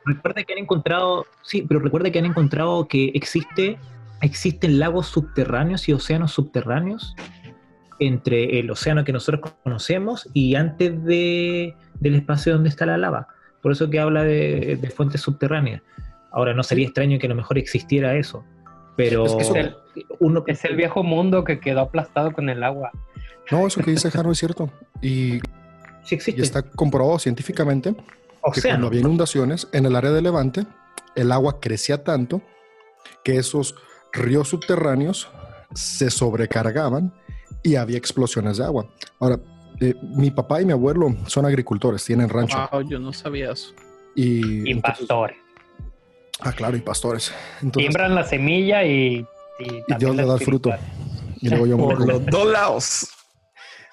Recuerda 0.05 0.43
que 0.43 0.53
han 0.53 0.59
encontrado, 0.59 1.25
sí, 1.41 1.63
pero 1.67 1.79
recuerda 1.79 2.11
que 2.11 2.19
han 2.19 2.25
encontrado 2.25 2.87
que 2.87 3.11
existe, 3.13 3.77
existen 4.21 4.79
lagos 4.79 5.07
subterráneos 5.07 5.87
y 5.87 5.93
océanos 5.93 6.31
subterráneos. 6.31 7.15
entre 7.99 8.59
el 8.59 8.69
océano 8.71 9.05
que 9.05 9.13
nosotros 9.13 9.53
conocemos 9.63 10.27
y 10.33 10.55
antes 10.55 11.03
de, 11.05 11.75
del 11.99 12.15
espacio 12.15 12.53
donde 12.53 12.67
está 12.69 12.85
la 12.85 12.97
lava. 12.97 13.27
Por 13.61 13.71
eso 13.71 13.89
que 13.89 13.99
habla 13.99 14.23
de, 14.23 14.91
fuentes 14.93 15.21
subterráneas. 15.21 15.81
Ahora, 16.31 16.53
no 16.53 16.63
sería 16.63 16.85
extraño 16.85 17.19
que 17.19 17.27
a 17.27 17.29
lo 17.29 17.35
mejor 17.35 17.57
existiera 17.57 18.15
eso, 18.15 18.43
pero 18.97 19.39
es, 19.39 19.49
el, 19.51 19.75
uno, 20.19 20.43
es 20.47 20.65
el 20.65 20.75
viejo 20.75 21.03
mundo 21.03 21.43
que 21.43 21.59
quedó 21.59 21.81
aplastado 21.81 22.33
con 22.33 22.49
el 22.49 22.63
agua. 22.63 22.91
No, 23.51 23.67
eso 23.67 23.81
que 23.81 23.91
dice 23.91 24.11
Jaro 24.11 24.31
es 24.31 24.39
cierto. 24.39 24.69
Y, 25.01 25.39
sí 26.03 26.15
existe. 26.15 26.41
y 26.41 26.43
está 26.43 26.63
comprobado 26.63 27.19
científicamente 27.19 27.95
que 28.51 28.61
cuando 28.61 28.87
había 28.87 29.01
inundaciones 29.01 29.67
en 29.71 29.85
el 29.85 29.95
área 29.95 30.11
de 30.11 30.21
Levante, 30.21 30.65
el 31.15 31.31
agua 31.31 31.59
crecía 31.59 32.03
tanto 32.03 32.41
que 33.23 33.37
esos 33.37 33.75
ríos 34.11 34.49
subterráneos 34.49 35.29
se 35.73 36.09
sobrecargaban 36.09 37.13
y 37.63 37.75
había 37.75 37.97
explosiones 37.97 38.57
de 38.57 38.65
agua. 38.65 38.87
Ahora, 39.19 39.39
eh, 39.79 39.95
mi 40.01 40.31
papá 40.31 40.61
y 40.61 40.65
mi 40.65 40.73
abuelo 40.73 41.15
son 41.27 41.45
agricultores, 41.45 42.03
tienen 42.03 42.29
rancho. 42.29 42.57
yo 42.87 42.99
no 42.99 43.13
sabía 43.13 43.51
eso. 43.51 43.73
Y, 44.15 44.75
pastores. 44.75 45.37
Ah, 46.39 46.51
claro, 46.51 46.77
y 46.77 46.81
pastores. 46.81 47.33
Siembran 47.73 48.13
la 48.13 48.23
semilla 48.23 48.83
y, 48.83 49.25
y, 49.59 49.95
Dios 49.97 50.15
le 50.15 50.25
da 50.25 50.35
el 50.35 50.41
fruto. 50.41 50.71
Y 51.41 51.49
luego 51.49 51.65
yo 51.65 51.77
Por 51.77 52.07
los 52.07 52.25
dos 52.27 52.47
lados. 52.47 53.07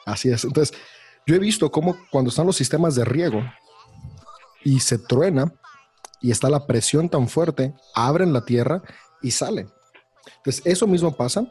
Así 0.05 0.31
es. 0.31 0.45
Entonces, 0.45 0.77
yo 1.27 1.35
he 1.35 1.39
visto 1.39 1.71
cómo 1.71 1.97
cuando 2.11 2.31
están 2.31 2.47
los 2.47 2.57
sistemas 2.57 2.95
de 2.95 3.05
riego 3.05 3.43
y 4.65 4.81
se 4.81 4.99
truena 4.99 5.53
y 6.21 6.31
está 6.31 6.51
la 6.51 6.67
presión 6.67 7.09
tan 7.09 7.29
fuerte, 7.29 7.75
abren 7.95 8.33
la 8.33 8.45
tierra 8.45 8.83
y 9.23 9.31
salen. 9.31 9.71
Entonces, 10.39 10.63
eso 10.65 10.87
mismo 10.87 11.17
pasa 11.17 11.47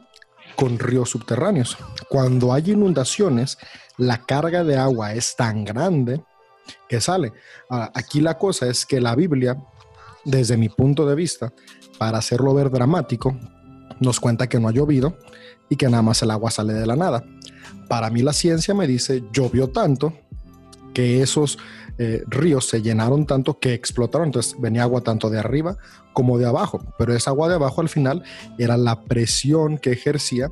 con 0.56 0.78
ríos 0.78 1.10
subterráneos. 1.10 1.76
Cuando 2.08 2.52
hay 2.52 2.72
inundaciones, 2.72 3.58
la 3.96 4.24
carga 4.24 4.64
de 4.64 4.76
agua 4.76 5.14
es 5.14 5.36
tan 5.36 5.64
grande 5.64 6.22
que 6.88 7.00
sale. 7.00 7.32
aquí 7.68 8.20
la 8.20 8.38
cosa 8.38 8.66
es 8.66 8.86
que 8.86 9.00
la 9.00 9.14
Biblia, 9.14 9.56
desde 10.24 10.56
mi 10.56 10.68
punto 10.68 11.06
de 11.06 11.14
vista, 11.14 11.52
para 11.98 12.18
hacerlo 12.18 12.54
ver 12.54 12.70
dramático, 12.70 13.36
nos 14.00 14.20
cuenta 14.20 14.48
que 14.48 14.58
no 14.58 14.68
ha 14.68 14.72
llovido 14.72 15.18
y 15.68 15.76
que 15.76 15.88
nada 15.88 16.02
más 16.02 16.22
el 16.22 16.30
agua 16.30 16.50
sale 16.50 16.72
de 16.72 16.86
la 16.86 16.96
nada. 16.96 17.24
Para 17.88 18.10
mí 18.10 18.22
la 18.22 18.32
ciencia 18.32 18.72
me 18.74 18.86
dice, 18.86 19.24
llovió 19.32 19.68
tanto 19.70 20.12
que 20.92 21.22
esos 21.22 21.58
eh, 21.98 22.22
ríos 22.28 22.66
se 22.66 22.82
llenaron 22.82 23.26
tanto 23.26 23.58
que 23.58 23.74
explotaron, 23.74 24.28
entonces 24.28 24.56
venía 24.58 24.82
agua 24.82 25.02
tanto 25.02 25.28
de 25.28 25.38
arriba 25.38 25.76
como 26.12 26.38
de 26.38 26.46
abajo, 26.46 26.80
pero 26.98 27.14
esa 27.14 27.30
agua 27.30 27.48
de 27.48 27.56
abajo 27.56 27.80
al 27.80 27.88
final 27.88 28.22
era 28.58 28.76
la 28.76 29.02
presión 29.02 29.78
que 29.78 29.92
ejercía 29.92 30.50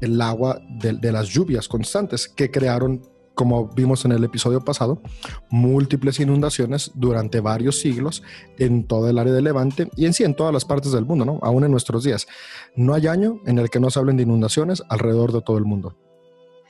el 0.00 0.20
agua 0.20 0.60
de, 0.68 1.12
las 1.12 1.28
lluvias 1.28 1.68
constantes 1.68 2.28
que 2.28 2.50
crearon 2.50 3.02
como 3.34 3.68
vimos 3.68 4.04
en 4.04 4.12
el 4.12 4.22
episodio 4.22 4.60
pasado, 4.60 5.02
múltiples 5.50 6.20
inundaciones 6.20 6.92
durante 6.94 7.40
varios 7.40 7.80
siglos 7.80 8.22
en 8.58 8.86
todo 8.86 9.10
el 9.10 9.18
área 9.18 9.32
de 9.32 9.42
Levante 9.42 9.88
y 9.96 10.06
en 10.06 10.12
sí 10.12 10.22
en 10.22 10.36
todas 10.36 10.52
las 10.52 10.64
partes 10.64 10.92
del 10.92 11.04
mundo, 11.04 11.24
¿no? 11.24 11.40
Aún 11.42 11.64
en 11.64 11.72
nuestros 11.72 12.04
días. 12.04 12.28
No 12.76 12.94
hay 12.94 13.08
año 13.08 13.40
en 13.46 13.58
el 13.58 13.70
que 13.70 13.80
no 13.80 13.90
se 13.90 13.98
hablen 13.98 14.16
de 14.16 14.22
inundaciones 14.22 14.84
alrededor 14.88 15.32
de 15.32 15.40
todo 15.40 15.58
el 15.58 15.64
mundo. 15.64 15.96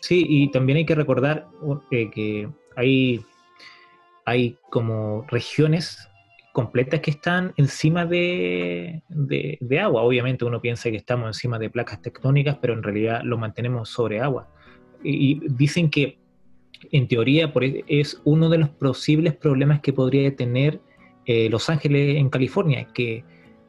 Sí, 0.00 0.24
y 0.26 0.50
también 0.50 0.78
hay 0.78 0.86
que 0.86 0.94
recordar 0.94 1.48
eh, 1.90 2.10
que 2.10 2.48
hay 2.76 3.24
hay 4.24 4.56
como 4.70 5.26
regiones 5.28 6.08
completas 6.52 7.00
que 7.00 7.10
están 7.10 7.52
encima 7.56 8.06
de, 8.06 9.02
agua. 9.82 10.02
Obviamente 10.02 10.44
uno 10.44 10.60
piensa 10.60 10.90
que 10.90 10.96
estamos 10.96 11.26
encima 11.26 11.58
de 11.58 11.70
placas 11.70 12.00
tectónicas, 12.00 12.58
pero 12.60 12.74
en 12.74 12.82
realidad 12.82 13.22
lo 13.24 13.38
mantenemos 13.38 13.88
sobre 13.88 14.20
agua. 14.20 14.48
Y, 15.02 15.40
dicen 15.48 15.90
que 15.90 16.18
en 16.90 17.08
teoría 17.08 17.52
e, 17.60 17.84
es 17.88 18.20
uno 18.24 18.48
de 18.48 18.58
los 18.58 18.68
posibles 18.70 19.34
problemas 19.34 19.80
que 19.80 19.92
podría 19.92 20.34
tener 20.34 20.80
eh, 21.26 21.48
Los 21.50 21.68
Ángeles 21.68 22.16
en 22.16 22.30
California, 22.30 22.86
que, 22.94 23.24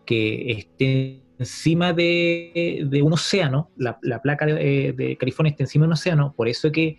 que 0.06 0.52
esté 0.52 1.22
encima 1.40 1.92
de, 1.92 3.02
un 3.04 3.14
océano, 3.14 3.72
la, 3.78 4.00
placa 4.22 4.46
de, 4.46 4.94
de, 4.96 5.18
California 5.18 5.52
está 5.52 5.64
encima 5.64 5.84
de 5.84 5.88
un 5.88 5.94
océano, 5.94 6.34
por 6.38 6.48
eso 6.48 6.72
que 6.72 6.98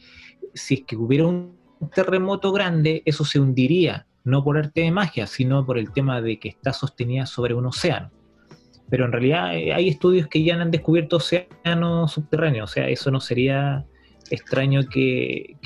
si 0.53 0.75
es 0.75 0.83
que 0.83 0.97
hubiera 0.97 1.27
un 1.27 1.56
terremoto 1.95 2.53
grande, 2.53 3.03
eso 3.05 3.25
se 3.25 3.39
hundiría, 3.41 4.07
no 4.25 4.43
por 4.43 4.59
arte 4.59 4.83
de 4.83 4.91
magia, 4.91 5.27
sino 5.27 5.65
por 5.65 5.79
el 5.79 5.93
tema 5.93 6.21
de 6.21 6.39
que 6.39 6.49
está 6.49 6.73
sostenida 6.73 7.27
sobre 7.27 7.55
un 7.55 7.67
océano. 7.67 8.11
Pero 8.89 9.05
en 9.05 9.13
realidad 9.13 9.57
eh, 9.57 9.73
hay 9.73 9.89
estudios 9.89 10.29
que 10.29 10.45
ya 10.45 10.61
han 10.61 10.71
descubierto 10.71 11.17
océanos 11.17 12.13
subterráneos, 12.13 12.71
o 12.71 12.73
sea, 12.73 12.89
eso 12.89 13.11
no 13.11 13.21
sería 13.21 13.85
extraño 14.31 14.89
que, 14.89 15.57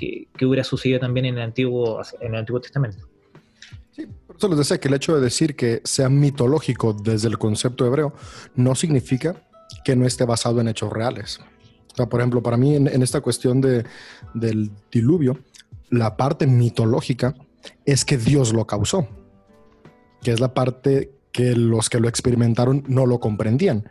hubiera 0.42 0.64
sucedido 0.64 1.00
también 1.00 1.26
en 1.26 1.38
el 1.38 1.42
Antiguo, 1.42 2.02
en 2.20 2.34
el 2.34 2.40
Antiguo 2.40 2.60
Testamento. 2.60 3.06
Sí, 3.92 4.06
por 4.26 4.36
eso 4.36 4.48
les 4.48 4.58
decía 4.58 4.78
que 4.78 4.88
el 4.88 4.94
hecho 4.94 5.14
de 5.16 5.20
decir 5.20 5.56
que 5.56 5.80
sea 5.84 6.08
mitológico 6.08 6.92
desde 6.92 7.28
el 7.28 7.38
concepto 7.38 7.86
hebreo 7.86 8.12
no 8.54 8.74
significa 8.74 9.36
que 9.84 9.96
no 9.96 10.06
esté 10.06 10.24
basado 10.24 10.60
en 10.60 10.68
hechos 10.68 10.92
reales. 10.92 11.40
O 11.92 11.96
sea, 11.96 12.06
por 12.06 12.20
ejemplo, 12.20 12.42
para 12.42 12.56
mí 12.56 12.76
en, 12.76 13.02
esta 13.02 13.20
cuestión 13.20 13.60
de, 13.60 13.84
del 14.34 14.70
diluvio, 14.92 15.38
la 15.90 16.16
parte 16.16 16.46
mitológica 16.46 17.34
es 17.84 18.04
que 18.04 18.16
Dios 18.16 18.52
lo 18.52 18.66
causó, 18.66 19.08
que 20.22 20.32
es 20.32 20.40
la 20.40 20.54
parte 20.54 21.12
que 21.32 21.54
los 21.54 21.90
que 21.90 22.00
lo 22.00 22.08
experimentaron 22.08 22.84
no 22.88 23.06
lo 23.06 23.20
comprendían. 23.20 23.88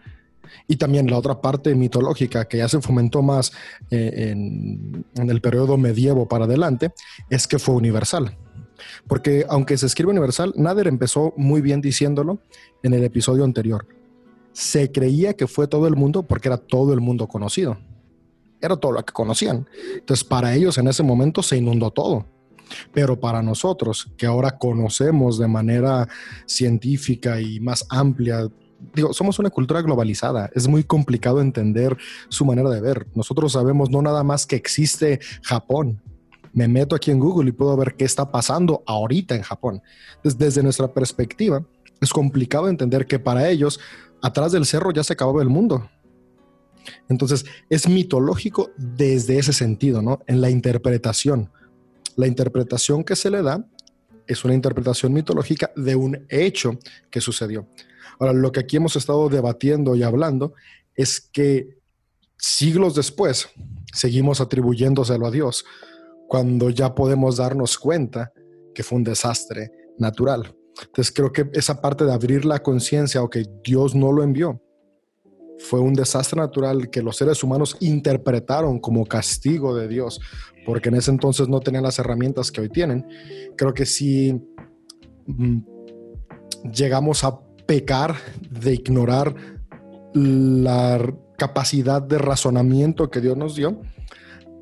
Y 0.67 0.77
también 0.77 1.09
la 1.09 1.17
otra 1.17 1.41
parte 1.41 1.75
mitológica 1.75 2.45
que 2.45 2.57
ya 2.57 2.67
se 2.67 2.81
fomentó 2.81 3.21
más 3.21 3.51
eh, 3.91 4.31
en, 4.31 5.05
el 5.15 5.41
periodo 5.41 5.77
medievo 5.77 6.27
para 6.27 6.45
adelante 6.45 6.91
es 7.29 7.47
que 7.47 7.59
fue 7.59 7.75
universal. 7.75 8.35
Porque 9.07 9.45
aunque 9.47 9.77
se 9.77 9.85
escribe 9.85 10.11
universal, 10.11 10.53
Nader 10.55 10.87
empezó 10.87 11.33
muy 11.37 11.61
bien 11.61 11.81
diciéndolo 11.81 12.41
en 12.81 12.93
el 12.93 13.03
episodio 13.03 13.43
anterior. 13.43 13.87
Se 14.53 14.91
creía 14.91 15.33
que 15.35 15.47
fue 15.47 15.67
todo 15.67 15.87
el 15.87 15.95
mundo 15.95 16.23
porque 16.23 16.47
era 16.47 16.57
todo 16.57 16.93
el 16.93 17.01
mundo 17.01 17.27
conocido 17.27 17.77
era 18.61 18.77
todo 18.77 18.91
lo 18.93 19.05
que 19.05 19.13
conocían. 19.13 19.67
Entonces, 19.93 20.23
para 20.23 20.53
ellos 20.53 20.77
en 20.77 20.87
ese 20.87 21.03
momento 21.03 21.41
se 21.41 21.57
inundó 21.57 21.91
todo. 21.91 22.25
Pero 22.93 23.19
para 23.19 23.41
nosotros, 23.41 24.11
que 24.17 24.25
ahora 24.25 24.57
conocemos 24.57 25.39
de 25.39 25.47
manera 25.47 26.07
científica 26.45 27.41
y 27.41 27.59
más 27.59 27.85
amplia, 27.89 28.47
digo, 28.93 29.13
somos 29.13 29.39
una 29.39 29.49
cultura 29.49 29.81
globalizada. 29.81 30.49
Es 30.53 30.67
muy 30.67 30.83
complicado 30.83 31.41
entender 31.41 31.97
su 32.27 32.45
manera 32.45 32.69
de 32.69 32.81
ver. 32.81 33.07
Nosotros 33.15 33.53
sabemos 33.53 33.89
no 33.89 34.01
nada 34.01 34.23
más 34.23 34.45
que 34.45 34.55
existe 34.55 35.19
Japón. 35.41 36.01
Me 36.53 36.67
meto 36.67 36.95
aquí 36.95 37.11
en 37.11 37.19
Google 37.19 37.49
y 37.49 37.53
puedo 37.53 37.75
ver 37.77 37.95
qué 37.95 38.05
está 38.05 38.31
pasando 38.31 38.83
ahorita 38.85 39.35
en 39.35 39.41
Japón. 39.41 39.81
desde 40.23 40.63
nuestra 40.63 40.93
perspectiva, 40.93 41.63
es 42.01 42.11
complicado 42.11 42.69
entender 42.69 43.05
que 43.07 43.19
para 43.19 43.49
ellos, 43.49 43.79
atrás 44.21 44.51
del 44.51 44.65
cerro 44.65 44.91
ya 44.91 45.03
se 45.03 45.13
acababa 45.13 45.41
el 45.41 45.49
mundo 45.49 45.89
entonces, 47.07 47.45
es 47.69 47.87
mitológico 47.87 48.71
desde 48.77 49.37
ese 49.39 49.53
sentido, 49.53 50.01
¿no? 50.01 50.19
En 50.27 50.41
la 50.41 50.49
interpretación. 50.49 51.51
La 52.15 52.27
interpretación 52.27 53.03
que 53.03 53.15
se 53.15 53.29
le 53.29 53.41
da 53.41 53.65
es 54.27 54.43
una 54.45 54.53
interpretación 54.53 55.13
mitológica 55.13 55.71
de 55.75 55.95
un 55.95 56.25
hecho 56.29 56.77
que 57.09 57.21
sucedió. 57.21 57.67
Ahora, 58.19 58.33
lo 58.33 58.51
que 58.51 58.59
aquí 58.59 58.77
hemos 58.77 58.95
estado 58.95 59.29
debatiendo 59.29 59.95
y 59.95 60.03
hablando 60.03 60.53
es 60.95 61.19
que 61.19 61.77
siglos 62.37 62.95
después 62.95 63.49
seguimos 63.93 64.41
atribuyéndoselo 64.41 65.25
a 65.25 65.31
Dios 65.31 65.65
cuando 66.27 66.69
ya 66.69 66.93
podemos 66.93 67.37
darnos 67.37 67.77
cuenta 67.77 68.31
que 68.75 68.83
fue 68.83 68.97
un 68.97 69.03
desastre 69.03 69.71
natural. 69.97 70.55
Entonces 70.79 71.11
creo 71.13 71.31
que 71.33 71.49
esa 71.53 71.81
parte 71.81 72.05
de 72.05 72.13
abrir 72.13 72.45
la 72.45 72.59
conciencia 72.59 73.23
o 73.23 73.29
que 73.29 73.45
Dios 73.63 73.95
no 73.95 74.11
lo 74.11 74.23
envió 74.23 74.61
fue 75.59 75.79
un 75.79 75.93
desastre 75.93 76.39
natural 76.39 76.89
que 76.89 77.01
los 77.01 77.17
seres 77.17 77.43
humanos 77.43 77.77
interpretaron 77.81 78.79
como 78.79 79.05
castigo 79.05 79.75
de 79.75 79.87
Dios, 79.87 80.19
porque 80.65 80.89
en 80.89 80.95
ese 80.95 81.11
entonces 81.11 81.47
no 81.47 81.59
tenían 81.59 81.83
las 81.83 81.99
herramientas 81.99 82.51
que 82.51 82.61
hoy 82.61 82.69
tienen. 82.69 83.05
Creo 83.57 83.73
que 83.73 83.85
si 83.85 84.41
mm, 85.27 85.59
llegamos 86.73 87.23
a 87.23 87.39
pecar 87.67 88.15
de 88.49 88.73
ignorar 88.73 89.35
la 90.13 91.13
capacidad 91.37 92.01
de 92.01 92.17
razonamiento 92.17 93.11
que 93.11 93.21
Dios 93.21 93.37
nos 93.37 93.55
dio, 93.55 93.81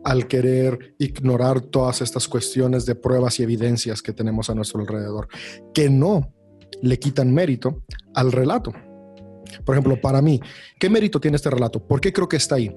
al 0.03 0.27
querer 0.27 0.95
ignorar 0.99 1.61
todas 1.61 2.01
estas 2.01 2.27
cuestiones 2.27 2.85
de 2.85 2.95
pruebas 2.95 3.39
y 3.39 3.43
evidencias 3.43 4.01
que 4.01 4.13
tenemos 4.13 4.49
a 4.49 4.55
nuestro 4.55 4.79
alrededor, 4.79 5.27
que 5.73 5.89
no 5.89 6.33
le 6.81 6.97
quitan 6.97 7.33
mérito 7.33 7.83
al 8.13 8.31
relato. 8.31 8.73
Por 9.65 9.75
ejemplo, 9.75 9.99
para 9.99 10.21
mí, 10.21 10.39
¿qué 10.79 10.89
mérito 10.89 11.19
tiene 11.19 11.37
este 11.37 11.49
relato? 11.49 11.79
¿Por 11.79 12.01
qué 12.01 12.11
creo 12.11 12.27
que 12.27 12.37
está 12.37 12.55
ahí? 12.55 12.75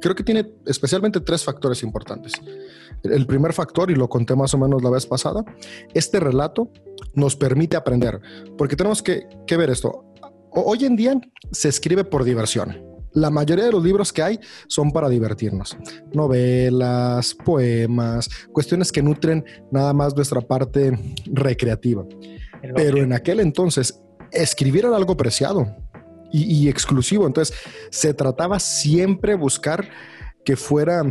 Creo 0.00 0.14
que 0.14 0.24
tiene 0.24 0.46
especialmente 0.66 1.20
tres 1.20 1.44
factores 1.44 1.82
importantes. 1.82 2.32
El 3.02 3.26
primer 3.26 3.52
factor, 3.52 3.90
y 3.90 3.94
lo 3.94 4.08
conté 4.08 4.34
más 4.34 4.52
o 4.54 4.58
menos 4.58 4.82
la 4.82 4.90
vez 4.90 5.06
pasada, 5.06 5.44
este 5.94 6.20
relato 6.20 6.70
nos 7.14 7.36
permite 7.36 7.76
aprender, 7.76 8.20
porque 8.58 8.76
tenemos 8.76 9.02
que, 9.02 9.26
ver 9.48 9.70
esto. 9.70 10.04
Hoy 10.50 10.84
en 10.84 10.96
día 10.96 11.20
se 11.50 11.68
escribe 11.68 12.04
por 12.04 12.24
diversión. 12.24 12.82
La 13.12 13.30
mayoría 13.30 13.64
de 13.64 13.72
los 13.72 13.82
libros 13.82 14.12
que 14.12 14.22
hay 14.22 14.40
son 14.68 14.90
para 14.90 15.08
divertirnos. 15.08 15.76
Novelas, 16.12 17.34
poemas, 17.34 18.28
cuestiones 18.52 18.92
que 18.92 19.02
nutren 19.02 19.44
nada 19.70 19.94
más 19.94 20.14
nuestra 20.14 20.42
parte 20.42 20.92
recreativa. 21.24 22.04
Pero 22.74 22.98
en 22.98 23.14
aquel 23.14 23.40
entonces, 23.40 24.02
escribir 24.32 24.84
era 24.84 24.96
algo 24.96 25.16
preciado 25.16 25.74
y, 26.44 26.68
exclusivo. 26.68 27.26
Entonces, 27.26 27.56
se 27.90 28.14
trataba 28.14 28.58
siempre 28.58 29.34
buscar 29.34 29.88
que 30.44 30.56
fuera 30.56 31.02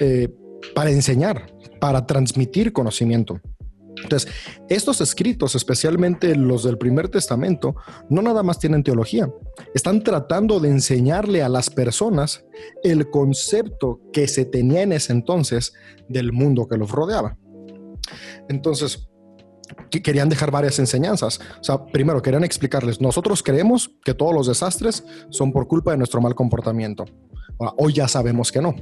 eh, 0.00 0.28
para 0.74 0.90
enseñar, 0.90 1.46
para 1.80 2.06
transmitir 2.06 2.72
conocimiento. 2.72 3.40
Entonces, 4.02 4.30
estos 4.68 5.00
escritos, 5.00 5.54
especialmente 5.54 6.34
los 6.34 6.64
del 6.64 6.78
primer 6.78 7.08
testamento, 7.08 7.76
no 8.10 8.22
nada 8.22 8.42
más 8.42 8.58
tienen 8.58 8.82
teología, 8.82 9.30
están 9.74 10.02
tratando 10.02 10.60
de 10.60 10.68
enseñarle 10.68 11.42
a 11.42 11.48
las 11.48 11.70
personas 11.70 12.44
el 12.82 13.08
concepto 13.10 14.00
que 14.12 14.26
se 14.26 14.44
tenía 14.44 14.82
en 14.82 14.92
ese 14.92 15.12
entonces 15.12 15.74
del 16.08 16.32
mundo 16.32 16.66
que 16.68 16.76
los 16.76 16.90
rodeaba. 16.90 17.38
Entonces, 18.48 19.08
querían 19.90 20.28
dejar 20.28 20.50
varias 20.50 20.78
enseñanzas. 20.78 21.40
O 21.60 21.64
sea, 21.64 21.84
primero 21.86 22.22
querían 22.22 22.44
explicarles, 22.44 23.00
nosotros 23.00 23.42
creemos 23.42 23.90
que 24.04 24.14
todos 24.14 24.34
los 24.34 24.46
desastres 24.46 25.04
son 25.30 25.52
por 25.52 25.68
culpa 25.68 25.92
de 25.92 25.98
nuestro 25.98 26.20
mal 26.20 26.34
comportamiento. 26.34 27.04
hoy 27.76 27.92
ya 27.92 28.08
sabemos 28.08 28.50
que 28.50 28.60
no. 28.60 28.74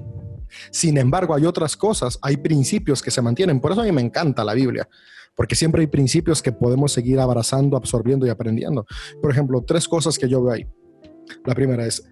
Sin 0.70 0.98
embargo, 0.98 1.34
hay 1.34 1.46
otras 1.46 1.76
cosas, 1.76 2.18
hay 2.22 2.36
principios 2.36 3.02
que 3.02 3.10
se 3.10 3.22
mantienen. 3.22 3.60
Por 3.60 3.72
eso 3.72 3.80
a 3.80 3.84
mí 3.84 3.92
me 3.92 4.02
encanta 4.02 4.44
la 4.44 4.54
Biblia, 4.54 4.88
porque 5.34 5.54
siempre 5.54 5.80
hay 5.80 5.86
principios 5.86 6.42
que 6.42 6.52
podemos 6.52 6.92
seguir 6.92 7.20
abrazando, 7.20 7.76
absorbiendo 7.76 8.26
y 8.26 8.30
aprendiendo. 8.30 8.86
Por 9.20 9.30
ejemplo, 9.30 9.62
tres 9.66 9.88
cosas 9.88 10.18
que 10.18 10.28
yo 10.28 10.42
veo 10.42 10.52
ahí. 10.52 10.66
La 11.44 11.54
primera 11.54 11.86
es, 11.86 12.02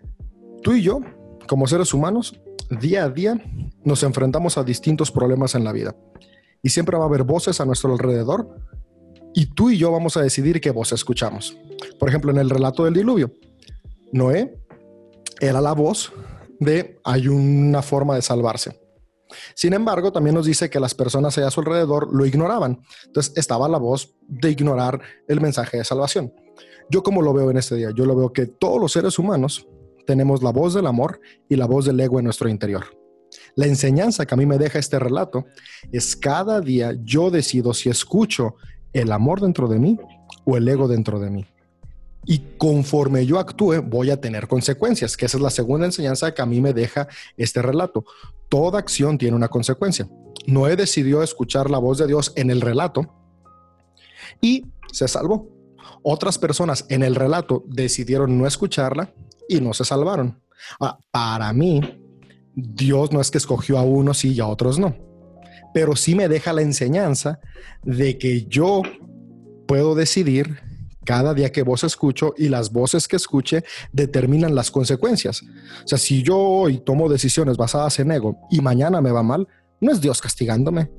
tú 0.63 0.73
y 0.73 0.83
yo, 0.83 1.01
como 1.47 1.67
seres 1.67 1.93
humanos, 1.93 2.41
día 2.81 3.05
a 3.05 3.09
día 3.09 3.43
nos 3.85 4.03
enfrentamos 4.03 4.57
a 4.57 4.65
distintos 4.65 5.11
problemas 5.11 5.55
en 5.55 5.65
la 5.65 5.73
vida. 5.73 5.95
Y 6.63 6.71
siempre 6.71 6.97
va 6.97 7.05
a 7.05 7.09
haber 7.09 7.23
voces 7.23 7.61
a 7.61 7.65
nuestro 7.65 7.93
alrededor 7.93 8.57
y 9.33 9.47
tú 9.47 9.71
y 9.71 9.79
yo 9.79 9.93
vamos 9.93 10.17
a 10.17 10.23
decidir 10.23 10.61
qué 10.61 10.71
voz 10.71 10.93
escuchamos. 10.93 11.57
Por 11.99 12.09
ejemplo, 12.09 12.31
en 12.31 12.39
el 12.39 12.51
relato 12.51 12.85
del 12.85 12.95
diluvio, 12.95 13.33
Noé 14.13 14.59
era 15.41 15.61
la 15.61 15.73
voz 15.73 16.13
de 16.59 17.01
hay 17.05 17.29
una 17.29 17.83
forma 17.83 18.15
de 18.15 18.23
salvarse. 18.23 18.79
Sin 19.55 19.73
embargo, 19.73 20.13
también 20.13 20.35
nos 20.35 20.47
dice 20.47 20.69
que 20.69 20.81
las 20.81 20.95
personas 20.95 21.39
allá 21.39 21.49
a 21.49 21.51
su 21.53 21.61
alrededor 21.61 22.13
lo 22.13 22.27
ignoraban. 22.27 22.83
Entonces 23.07 23.33
estaba 23.37 23.69
la 23.69 23.79
voz 23.79 24.15
de 24.27 24.51
ignorar 24.51 25.01
el 25.29 25.41
mensaje 25.41 25.79
de 25.79 25.85
salvación. 25.85 26.33
Yo 26.91 27.03
como 27.03 27.23
lo 27.23 27.33
veo 27.33 27.51
en 27.51 27.57
este 27.57 27.77
día, 27.77 27.91
yo 27.95 28.05
lo 28.05 28.17
veo 28.17 28.33
que 28.33 28.47
todos 28.47 28.81
los 28.81 28.93
seres 28.93 29.19
humanos 29.19 29.69
tenemos 30.07 30.43
la 30.43 30.51
voz 30.51 30.75
del 30.75 30.87
amor 30.87 31.21
y 31.49 31.55
la 31.55 31.67
voz 31.67 31.85
del 31.85 32.01
ego 32.01 32.19
en 32.19 32.25
nuestro 32.25 32.49
interior. 32.49 33.00
La 33.57 33.67
enseñanza 33.67 34.27
que 34.27 34.35
a 34.35 34.37
mí 34.37 34.47
me 34.47 34.59
deja 34.59 34.79
este 34.79 34.99
relato 34.99 35.47
es 35.93 36.17
cada 36.17 36.61
día 36.61 36.95
yo 37.05 37.31
decido 37.31 37.75
si 37.75 37.89
escucho 37.89 38.57
el 38.93 39.13
amor 39.13 39.41
dentro 39.41 39.69
de 39.69 39.79
mí 39.79 39.99
o 40.45 40.57
el 40.57 40.69
ego 40.69 40.89
dentro 40.89 41.21
de 41.21 41.31
mí. 41.31 41.47
Y 42.27 42.39
conforme 42.59 43.25
yo 43.25 43.39
actúe, 43.39 43.81
voy 43.83 44.11
a 44.11 44.21
tener 44.21 44.47
consecuencias, 44.47 45.17
que 45.17 45.27
esa 45.27 45.39
es 45.39 45.43
la 45.43 45.51
segunda 45.51 45.87
enseñanza 45.87 46.35
que 46.35 46.43
a 46.43 46.47
mí 46.47 46.61
me 46.61 46.73
deja 46.73 47.09
este 47.37 47.63
relato. 47.63 48.05
Toda 48.49 48.79
acción 48.79 49.17
tiene 49.17 49.37
una 49.37 49.49
consecuencia. 49.49 50.09
Noé 50.47 50.77
decidió 50.77 51.23
escuchar 51.23 51.71
la 51.71 51.79
voz 51.79 51.99
de 51.99 52.07
Dios 52.07 52.33
en 52.37 52.51
el 52.51 52.61
relato 52.61 53.15
y 54.41 54.67
se 54.93 55.09
salvó. 55.09 55.49
Otras 56.03 56.39
personas 56.39 56.85
en 56.89 57.03
el 57.03 57.15
relato 57.15 57.65
decidieron 57.67 58.39
no 58.39 58.47
escucharla 58.47 59.13
y 59.49 59.61
no 59.61 59.73
se 59.73 59.85
salvaron. 59.85 60.41
para 61.11 61.53
mí, 61.55 61.81
Dios 62.63 63.13
no 63.13 63.21
es 63.21 63.31
que 63.31 63.39
escogió 63.39 63.79
a 63.79 63.83
unos 63.83 64.25
y 64.25 64.39
a 64.41 64.47
otros 64.47 64.79
no, 64.79 64.97
pero 65.75 65.97
sí 65.97 66.15
me 66.15 66.29
deja 66.29 66.53
la 66.53 66.63
enseñanza 66.63 67.41
de 67.83 68.19
que 68.19 68.47
yo 68.47 68.83
puedo 69.67 69.95
decidir 69.95 70.59
cada 71.05 71.35
día 71.35 71.51
que 71.51 71.63
vos 71.63 71.83
escucho 71.85 72.35
y 72.37 72.49
las 72.49 72.73
voces 72.73 73.09
que 73.09 73.17
escuche 73.17 73.65
determinan 73.93 74.55
las 74.55 74.71
consecuencias. 74.71 75.43
O 75.43 75.89
sea, 75.89 75.99
si 75.99 76.23
yo 76.23 76.39
hoy 76.39 76.79
tomo 76.79 77.09
decisiones 77.09 77.57
basadas 77.57 77.99
en 77.99 78.13
ego 78.13 78.39
y 78.51 78.61
mañana 78.61 79.01
me 79.01 79.11
va 79.11 79.23
mal, 79.23 79.49
no 79.81 79.93
es 79.93 80.01
Dios 80.01 80.21
castigándome. 80.21 80.91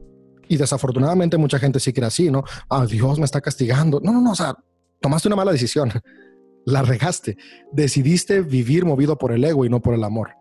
Y 0.47 0.57
desafortunadamente 0.57 1.37
mucha 1.37 1.59
gente 1.59 1.79
sí 1.79 1.93
cree 1.93 2.07
así, 2.07 2.29
¿no? 2.29 2.43
Ah, 2.69 2.85
Dios 2.85 3.19
me 3.19 3.25
está 3.25 3.39
castigando. 3.39 4.01
No, 4.03 4.11
no, 4.11 4.21
no, 4.21 4.31
o 4.31 4.35
sea, 4.35 4.57
tomaste 4.99 5.29
una 5.29 5.37
mala 5.37 5.53
decisión. 5.53 5.91
La 6.65 6.81
regaste. 6.81 7.37
Decidiste 7.71 8.41
vivir 8.41 8.85
movido 8.85 9.17
por 9.17 9.31
el 9.31 9.43
ego 9.43 9.65
y 9.65 9.69
no 9.69 9.81
por 9.81 9.93
el 9.93 10.03
amor. 10.03 10.31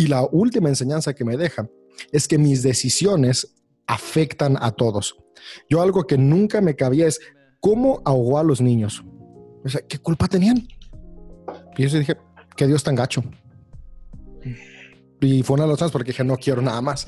Y 0.00 0.06
la 0.06 0.22
última 0.24 0.68
enseñanza 0.68 1.14
que 1.14 1.24
me 1.24 1.36
deja 1.36 1.68
es 2.10 2.26
que 2.26 2.38
mis 2.38 2.62
decisiones 2.62 3.54
afectan 3.86 4.56
a 4.60 4.70
todos. 4.70 5.16
Yo 5.68 5.82
algo 5.82 6.06
que 6.06 6.16
nunca 6.16 6.60
me 6.60 6.74
cabía 6.74 7.06
es, 7.06 7.20
¿Cómo 7.60 8.00
ahogó 8.06 8.38
a 8.38 8.42
los 8.42 8.60
niños? 8.60 9.04
O 9.64 9.68
sea, 9.68 9.82
¿qué 9.86 9.98
culpa 9.98 10.26
tenían? 10.26 10.66
Y 11.76 11.86
yo 11.86 11.98
dije, 11.98 12.16
que 12.56 12.66
Dios 12.66 12.82
tan 12.82 12.94
gacho. 12.94 13.22
Y 15.20 15.42
fue 15.42 15.54
una 15.54 15.64
de 15.64 15.68
las 15.68 15.78
cosas 15.78 15.92
porque 15.92 16.12
dije, 16.12 16.24
no 16.24 16.38
quiero 16.38 16.62
nada 16.62 16.80
más. 16.80 17.04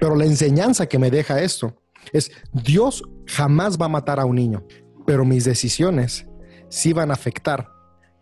Pero 0.00 0.14
la 0.14 0.24
enseñanza 0.24 0.86
que 0.86 0.98
me 1.00 1.10
deja 1.10 1.42
esto 1.42 1.82
es, 2.12 2.30
Dios 2.52 3.02
jamás 3.26 3.76
va 3.76 3.86
a 3.86 3.88
matar 3.88 4.20
a 4.20 4.24
un 4.24 4.36
niño, 4.36 4.64
pero 5.06 5.24
mis 5.24 5.44
decisiones 5.44 6.26
sí 6.68 6.92
van 6.92 7.10
a 7.10 7.14
afectar 7.14 7.68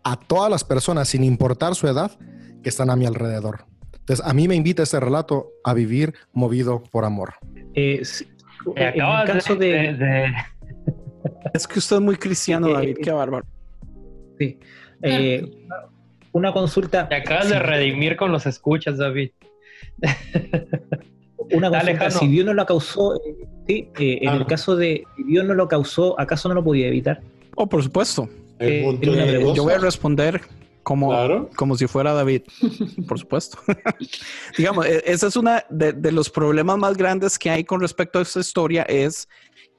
a 0.03 0.19
todas 0.19 0.49
las 0.49 0.63
personas, 0.63 1.09
sin 1.09 1.23
importar 1.23 1.75
su 1.75 1.87
edad, 1.87 2.17
que 2.63 2.69
están 2.69 2.89
a 2.89 2.95
mi 2.95 3.05
alrededor. 3.05 3.68
Entonces, 4.09 4.25
a 4.25 4.33
mí 4.33 4.47
me 4.47 4.55
invita 4.55 4.81
este 4.81 4.99
relato 4.99 5.51
a 5.63 5.75
vivir 5.75 6.15
movido 6.33 6.81
por 6.89 7.05
amor. 7.05 7.35
Eh, 7.75 8.01
en 8.75 8.87
el 8.87 9.27
caso 9.27 9.55
de 9.55 10.33
es 11.53 11.67
que 11.67 11.77
usted 11.77 11.97
es 11.97 12.01
muy 12.01 12.15
cristiano, 12.15 12.73
David, 12.73 12.97
qué 13.03 13.11
bárbaro. 13.11 13.45
Sí. 14.39 14.57
Eh, 15.03 15.67
una 16.31 16.51
consulta. 16.51 17.07
Te 17.07 17.17
acabas 17.17 17.49
de 17.49 17.59
redimir 17.59 18.17
con 18.17 18.31
los 18.31 18.47
escuchas, 18.47 18.97
David. 18.97 19.29
Una 21.51 21.69
consulta, 21.69 22.09
si 22.09 22.27
Dios 22.27 22.45
no 22.47 22.53
lo 22.53 22.65
causó, 22.65 23.15
eh, 23.15 23.47
sí, 23.67 23.89
eh, 23.99 24.19
en 24.21 24.29
el 24.29 24.45
caso 24.47 24.75
de 24.75 25.03
si 25.15 25.23
Dios 25.23 25.45
no 25.45 25.53
lo 25.53 25.67
causó, 25.67 26.19
¿acaso 26.19 26.49
no 26.49 26.55
lo 26.55 26.63
podía 26.63 26.87
evitar? 26.87 27.21
Oh, 27.55 27.67
por 27.69 27.83
supuesto. 27.83 28.27
yo 28.59 29.63
voy 29.63 29.73
a 29.73 29.77
responder 29.77 30.41
como, 30.89 31.47
como 31.55 31.77
si 31.77 31.85
fuera 31.85 32.13
David, 32.13 32.41
por 33.07 33.19
supuesto. 33.19 33.59
Digamos, 34.57 34.87
e, 34.87 35.03
ese 35.05 35.27
es 35.27 35.35
uno 35.35 35.51
de, 35.69 35.93
de, 35.93 36.11
los 36.11 36.31
problemas 36.31 36.79
más 36.79 36.97
grandes 36.97 37.37
que 37.37 37.51
hay 37.51 37.63
con 37.63 37.79
respecto 37.79 38.17
a 38.17 38.23
esta 38.23 38.39
historia, 38.39 38.81
es 38.89 39.29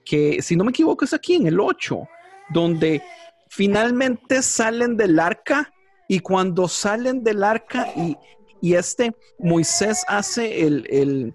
que 0.04 0.40
si 0.40 0.54
no 0.54 0.62
me 0.62 0.70
equivoco 0.70 1.04
es 1.04 1.12
aquí 1.12 1.34
en 1.34 1.48
el 1.48 1.58
8, 1.58 2.06
donde 2.50 3.02
finalmente 3.48 4.40
salen 4.40 4.96
del 4.96 5.18
arca 5.18 5.72
y 6.08 6.20
cuando 6.20 6.68
salen 6.68 7.24
del 7.24 7.42
arca 7.42 7.88
y, 7.96 8.16
este 8.62 9.12
Moisés 9.40 10.04
hace 10.06 10.64
el, 10.64 10.86
el, 10.90 11.34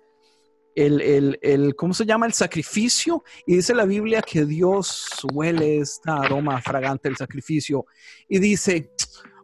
el, 0.75 1.37
el, 1.41 1.75
¿cómo 1.75 1.93
se 1.93 2.05
llama? 2.05 2.27
El 2.27 2.33
sacrificio. 2.33 3.25
Y 3.45 3.57
dice 3.57 3.75
la 3.75 3.83
Biblia 3.83 4.21
que 4.21 4.45
Dios 4.45 5.07
huele 5.33 5.79
este 5.79 6.09
aroma 6.09 6.61
fragante 6.61 7.09
del 7.09 7.17
sacrificio. 7.17 7.85
Y 8.29 8.39
dice, 8.39 8.91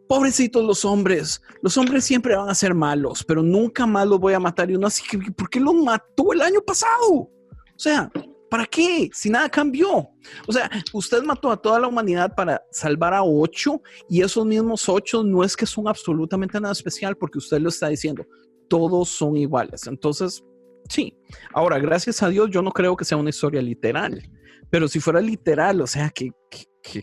pobrecitos 0.08 0.64
los 0.64 0.84
hombres, 0.84 1.40
los 1.62 1.76
hombres 1.76 2.04
siempre 2.04 2.36
van 2.36 2.48
a 2.48 2.54
ser 2.54 2.74
malos, 2.74 3.24
pero 3.24 3.42
nunca 3.42 3.86
más 3.86 4.06
los 4.06 4.18
voy 4.18 4.34
a 4.34 4.40
matar. 4.40 4.70
Y 4.70 4.76
uno 4.76 4.86
así, 4.86 5.02
¿por 5.36 5.48
qué 5.48 5.60
los 5.60 5.74
mató 5.74 6.32
el 6.32 6.42
año 6.42 6.60
pasado? 6.60 7.12
O 7.12 7.30
sea, 7.76 8.10
¿Para 8.52 8.66
qué? 8.66 9.08
Si 9.14 9.30
nada 9.30 9.48
cambió. 9.48 10.10
O 10.46 10.52
sea, 10.52 10.70
usted 10.92 11.22
mató 11.22 11.50
a 11.50 11.56
toda 11.56 11.80
la 11.80 11.88
humanidad 11.88 12.34
para 12.34 12.62
salvar 12.70 13.14
a 13.14 13.22
ocho 13.24 13.80
y 14.10 14.20
esos 14.20 14.44
mismos 14.44 14.90
ocho 14.90 15.24
no 15.24 15.42
es 15.42 15.56
que 15.56 15.64
son 15.64 15.88
absolutamente 15.88 16.60
nada 16.60 16.72
especial 16.72 17.16
porque 17.16 17.38
usted 17.38 17.60
lo 17.60 17.70
está 17.70 17.88
diciendo. 17.88 18.26
Todos 18.68 19.08
son 19.08 19.38
iguales. 19.38 19.86
Entonces, 19.86 20.44
sí. 20.90 21.16
Ahora, 21.54 21.78
gracias 21.78 22.22
a 22.22 22.28
Dios, 22.28 22.50
yo 22.50 22.60
no 22.60 22.72
creo 22.72 22.94
que 22.94 23.06
sea 23.06 23.16
una 23.16 23.30
historia 23.30 23.62
literal. 23.62 24.22
Pero 24.72 24.88
si 24.88 25.00
fuera 25.00 25.20
literal, 25.20 25.82
o 25.82 25.86
sea, 25.86 26.08
¿qué, 26.08 26.32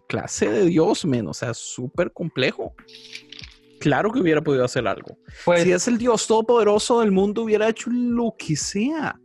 clase 0.07 0.49
de 0.49 0.65
Dios, 0.65 1.05
menos? 1.05 1.38
O 1.38 1.39
sea, 1.39 1.53
súper 1.53 2.11
complejo. 2.11 2.74
Claro 3.80 4.11
que 4.11 4.20
hubiera 4.20 4.41
podido 4.41 4.65
hacer 4.65 4.88
algo. 4.88 5.20
Pues 5.45 5.61
si 5.61 5.72
es 5.72 5.88
el 5.88 5.99
Dios 5.99 6.26
todopoderoso 6.26 7.01
del 7.01 7.11
mundo, 7.11 7.43
hubiera 7.43 7.70
hecho 7.70 7.91
lo 7.91 8.34
que 8.39 8.55
sea. 8.55 9.20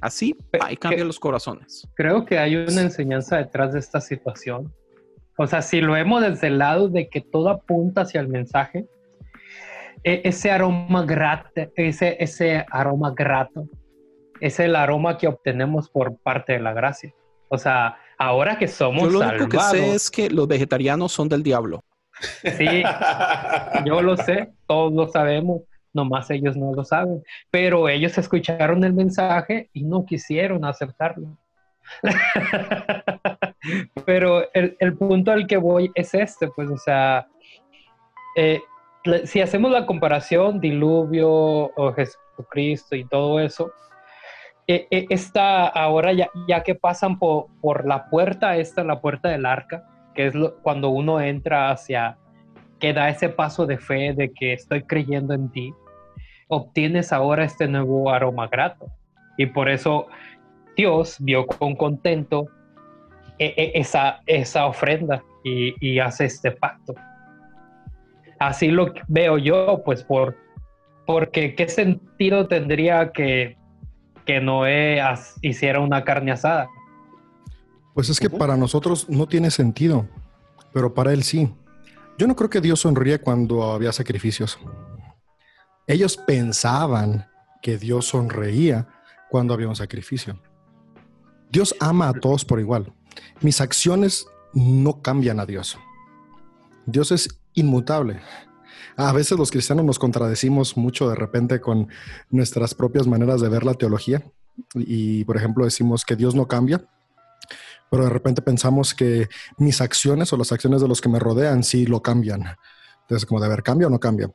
Así, 0.00 0.36
ahí 0.60 0.76
cambian 0.76 1.08
los 1.08 1.18
corazones. 1.18 1.84
Creo 1.96 2.24
que 2.24 2.38
hay 2.38 2.54
una 2.54 2.82
enseñanza 2.82 3.38
detrás 3.38 3.72
de 3.72 3.80
esta 3.80 4.00
situación. 4.00 4.72
O 5.36 5.48
sea, 5.48 5.60
si 5.60 5.80
lo 5.80 5.94
vemos 5.94 6.22
desde 6.22 6.46
el 6.46 6.58
lado 6.58 6.88
de 6.88 7.08
que 7.08 7.20
todo 7.20 7.50
apunta 7.50 8.02
hacia 8.02 8.20
el 8.20 8.28
mensaje, 8.28 8.86
e, 10.04 10.22
ese 10.24 10.52
aroma 10.52 11.04
grato, 11.04 11.50
ese, 11.74 12.16
ese 12.20 12.64
aroma 12.70 13.12
grato, 13.16 13.68
es 14.40 14.60
el 14.60 14.76
aroma 14.76 15.18
que 15.18 15.26
obtenemos 15.26 15.90
por 15.90 16.18
parte 16.18 16.52
de 16.52 16.60
la 16.60 16.72
gracia. 16.72 17.12
O 17.48 17.58
sea, 17.58 17.98
ahora 18.18 18.58
que 18.58 18.68
somos 18.68 19.04
Yo 19.04 19.10
lo 19.10 19.20
único 19.20 19.48
que 19.48 19.60
sé 19.60 19.94
es 19.94 20.10
que 20.10 20.30
los 20.30 20.46
vegetarianos 20.46 21.12
son 21.12 21.28
del 21.28 21.42
diablo. 21.42 21.82
Sí, 22.42 22.82
yo 23.84 24.02
lo 24.02 24.16
sé, 24.16 24.52
todos 24.66 24.92
lo 24.92 25.08
sabemos, 25.08 25.62
nomás 25.92 26.30
ellos 26.30 26.56
no 26.56 26.74
lo 26.74 26.84
saben, 26.84 27.22
pero 27.50 27.88
ellos 27.88 28.18
escucharon 28.18 28.84
el 28.84 28.92
mensaje 28.92 29.70
y 29.72 29.84
no 29.84 30.04
quisieron 30.04 30.64
aceptarlo. 30.64 31.36
pero 34.04 34.52
el, 34.52 34.76
el, 34.78 34.96
punto 34.96 35.30
al 35.30 35.46
que 35.46 35.56
voy 35.56 35.90
es 35.94 36.12
este, 36.12 36.48
pues, 36.48 36.68
o 36.68 36.76
sea, 36.76 37.28
eh, 38.36 38.60
si 39.24 39.40
hacemos 39.40 39.70
la 39.70 39.86
comparación, 39.86 40.60
diluvio 40.60 41.30
o 41.30 41.92
Jesucristo 41.92 42.94
y 42.94 43.04
todo 43.04 43.40
eso, 43.40 43.72
eh, 44.70 44.86
eh, 44.90 45.06
está 45.08 45.66
ahora 45.66 46.12
ya, 46.12 46.28
ya 46.46 46.62
que 46.62 46.74
pasan 46.74 47.18
por, 47.18 47.46
por, 47.62 47.86
la 47.86 48.10
puerta, 48.10 48.58
esta 48.58 48.84
la 48.84 49.00
puerta 49.00 49.30
del 49.30 49.46
arca, 49.46 49.82
que 50.14 50.26
es 50.26 50.34
cuando 50.62 50.90
uno 50.90 51.22
entra 51.22 51.70
hacia, 51.70 52.18
que 52.78 52.92
da 52.92 53.08
ese 53.08 53.30
paso 53.30 53.64
de 53.64 53.78
fe 53.78 54.12
de 54.12 54.30
que 54.30 54.52
estoy 54.52 54.82
creyendo 54.82 55.32
en 55.32 55.50
ti, 55.50 55.72
obtienes 56.48 57.14
ahora 57.14 57.44
este 57.44 57.66
nuevo 57.66 58.10
aroma 58.10 58.46
grato. 58.48 58.88
Y 59.38 59.46
por 59.46 59.70
eso 59.70 60.08
Dios 60.76 61.16
vio 61.18 61.46
con 61.46 61.74
contento 61.74 62.48
eh, 63.38 63.72
esa, 63.74 64.20
esa 64.26 64.66
ofrenda 64.66 65.24
y, 65.44 65.74
y 65.80 65.98
hace 65.98 66.26
este 66.26 66.50
pacto. 66.50 66.94
Así 68.38 68.68
lo 68.70 68.92
veo 69.08 69.38
yo, 69.38 69.82
pues 69.82 70.04
por, 70.04 70.36
porque 71.06 71.54
qué 71.54 71.68
sentido 71.68 72.48
tendría 72.48 73.12
que 73.12 73.57
que 74.28 74.42
Noé 74.42 75.02
hiciera 75.40 75.80
una 75.80 76.04
carne 76.04 76.32
asada. 76.32 76.68
Pues 77.94 78.10
es 78.10 78.20
que 78.20 78.28
para 78.28 78.58
nosotros 78.58 79.08
no 79.08 79.26
tiene 79.26 79.50
sentido, 79.50 80.06
pero 80.70 80.92
para 80.92 81.14
él 81.14 81.22
sí. 81.22 81.50
Yo 82.18 82.26
no 82.26 82.36
creo 82.36 82.50
que 82.50 82.60
Dios 82.60 82.80
sonríe 82.80 83.20
cuando 83.20 83.72
había 83.72 83.90
sacrificios. 83.90 84.58
Ellos 85.86 86.18
pensaban 86.18 87.26
que 87.62 87.78
Dios 87.78 88.08
sonreía 88.08 88.86
cuando 89.30 89.54
había 89.54 89.68
un 89.68 89.76
sacrificio. 89.76 90.38
Dios 91.50 91.74
ama 91.80 92.10
a 92.10 92.12
todos 92.12 92.44
por 92.44 92.60
igual. 92.60 92.92
Mis 93.40 93.62
acciones 93.62 94.26
no 94.52 95.00
cambian 95.00 95.40
a 95.40 95.46
Dios. 95.46 95.78
Dios 96.84 97.12
es 97.12 97.40
inmutable 97.54 98.20
a 98.96 99.12
veces 99.12 99.38
los 99.38 99.50
cristianos 99.50 99.84
nos 99.84 99.98
contradecimos 99.98 100.76
mucho 100.76 101.08
de 101.08 101.14
repente 101.14 101.60
con 101.60 101.88
nuestras 102.30 102.74
propias 102.74 103.06
maneras 103.06 103.40
de 103.40 103.48
ver 103.48 103.64
la 103.64 103.74
teología. 103.74 104.22
Y, 104.74 105.24
por 105.24 105.36
ejemplo, 105.36 105.64
decimos 105.64 106.04
que 106.04 106.16
Dios 106.16 106.34
no 106.34 106.48
cambia, 106.48 106.84
pero 107.90 108.04
de 108.04 108.10
repente 108.10 108.42
pensamos 108.42 108.94
que 108.94 109.28
mis 109.56 109.80
acciones 109.80 110.32
o 110.32 110.36
las 110.36 110.52
acciones 110.52 110.80
de 110.80 110.88
los 110.88 111.00
que 111.00 111.08
me 111.08 111.18
rodean 111.18 111.62
sí 111.62 111.86
lo 111.86 112.02
cambian. 112.02 112.44
Entonces, 113.02 113.24
como 113.24 113.40
de 113.40 113.48
ver, 113.48 113.62
¿cambia 113.62 113.86
o 113.86 113.90
no 113.90 114.00
cambia? 114.00 114.30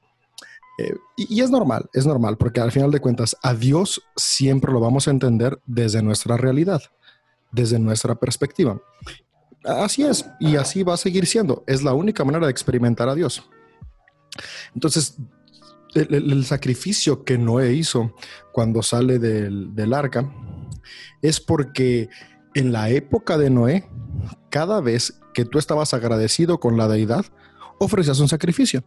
Eh, 0.79 0.95
y, 1.17 1.35
y, 1.37 1.41
es 1.41 1.51
normal, 1.51 1.89
es 1.93 2.05
normal, 2.05 2.37
porque 2.37 2.59
al 2.59 2.71
final 2.71 2.89
de 2.89 2.99
cuentas, 2.99 3.37
a 3.43 3.53
Dios 3.53 4.01
siempre 4.15 4.71
lo 4.71 4.79
vamos 4.79 5.07
a 5.07 5.11
entender 5.11 5.59
desde 5.65 6.01
nuestra 6.01 6.35
realidad, 6.37 6.81
desde 7.51 7.77
nuestra 7.77 8.15
perspectiva. 8.15 8.81
Así 9.63 10.03
es, 10.03 10.25
y 10.39 10.55
así 10.55 10.83
va 10.83 10.95
a 10.95 10.97
seguir 10.97 11.25
siendo. 11.25 11.63
Es 11.67 11.83
la 11.83 11.93
única 11.93 12.23
manera 12.23 12.47
de 12.47 12.51
experimentar 12.51 13.07
a 13.07 13.15
Dios. 13.15 13.49
Entonces, 14.73 15.17
el, 15.95 16.45
sacrificio 16.45 17.23
que 17.23 17.38
Noé 17.38 17.73
hizo 17.73 18.15
cuando 18.51 18.81
sale 18.81 19.19
del, 19.19 19.93
arca 19.93 20.31
es 21.21 21.39
porque 21.39 22.09
en 22.55 22.71
la 22.71 22.89
época 22.89 23.38
de 23.38 23.49
Noé, 23.49 23.89
cada 24.49 24.81
vez 24.81 25.19
que 25.34 25.45
tú 25.45 25.59
estabas 25.59 25.93
agradecido 25.93 26.59
con 26.59 26.77
la 26.77 26.88
deidad, 26.88 27.25
ofrecías 27.79 28.19
un 28.19 28.27
sacrificio. 28.27 28.84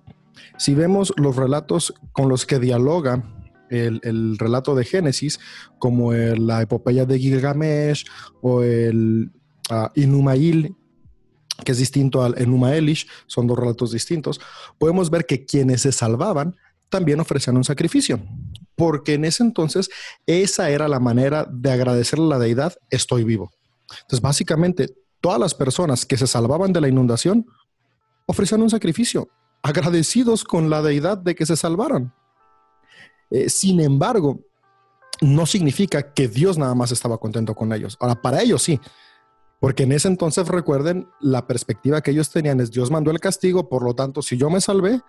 Si 0.58 0.74
vemos 0.74 1.12
los 1.16 1.36
relatos 1.36 1.94
con 2.12 2.28
los 2.28 2.46
que 2.46 2.58
dialoga 2.58 3.22
el, 3.70 4.38
relato 4.38 4.74
de 4.74 4.84
Génesis, 4.84 5.40
como 5.78 6.12
la 6.12 6.62
epopeya 6.62 7.04
de 7.04 7.18
Gilgamesh 7.18 8.04
o 8.40 8.62
el 8.62 9.32
uh, 9.70 9.88
Inumail 9.94 10.76
que 11.64 11.72
es 11.72 11.78
distinto 11.78 12.22
al 12.22 12.40
Enuma 12.40 12.74
Elish, 12.74 13.06
son 13.26 13.46
dos 13.46 13.58
relatos 13.58 13.92
distintos, 13.92 14.40
podemos 14.78 15.10
ver 15.10 15.26
que 15.26 15.44
quienes 15.44 15.82
se 15.82 15.92
salvaban 15.92 16.56
también 16.88 17.20
ofrecían 17.20 17.56
un 17.56 17.64
sacrificio, 17.64 18.20
porque 18.76 19.14
en 19.14 19.24
ese 19.24 19.42
entonces 19.42 19.90
esa 20.26 20.70
era 20.70 20.88
la 20.88 21.00
manera 21.00 21.46
de 21.50 21.70
agradecerle 21.72 22.26
a 22.26 22.28
la 22.28 22.38
deidad, 22.38 22.74
estoy 22.90 23.24
vivo. 23.24 23.50
Entonces, 24.02 24.20
básicamente, 24.20 24.94
todas 25.20 25.40
las 25.40 25.54
personas 25.54 26.04
que 26.04 26.16
se 26.16 26.26
salvaban 26.26 26.72
de 26.72 26.80
la 26.80 26.88
inundación 26.88 27.46
ofrecían 28.26 28.62
un 28.62 28.70
sacrificio, 28.70 29.28
agradecidos 29.62 30.44
con 30.44 30.70
la 30.70 30.82
deidad 30.82 31.18
de 31.18 31.34
que 31.34 31.46
se 31.46 31.56
salvaron. 31.56 32.12
Eh, 33.30 33.48
sin 33.48 33.80
embargo, 33.80 34.40
no 35.20 35.46
significa 35.46 36.12
que 36.12 36.28
Dios 36.28 36.58
nada 36.58 36.74
más 36.74 36.92
estaba 36.92 37.18
contento 37.18 37.54
con 37.54 37.72
ellos. 37.72 37.96
Ahora, 38.00 38.20
para 38.20 38.42
ellos 38.42 38.62
sí, 38.62 38.80
porque 39.66 39.82
en 39.82 39.90
ese 39.90 40.06
entonces, 40.06 40.46
recuerden, 40.46 41.08
la 41.18 41.48
perspectiva 41.48 42.00
que 42.00 42.12
ellos 42.12 42.30
tenían 42.30 42.60
es 42.60 42.70
Dios 42.70 42.88
mandó 42.92 43.10
el 43.10 43.18
castigo, 43.18 43.68
por 43.68 43.82
lo 43.82 43.96
tanto, 43.96 44.22
si 44.22 44.36
yo 44.36 44.48
me 44.48 44.60
salvé, 44.60 45.00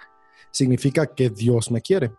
significa 0.50 1.06
que 1.06 1.30
Dios 1.30 1.70
me 1.70 1.80
quiere. 1.80 2.12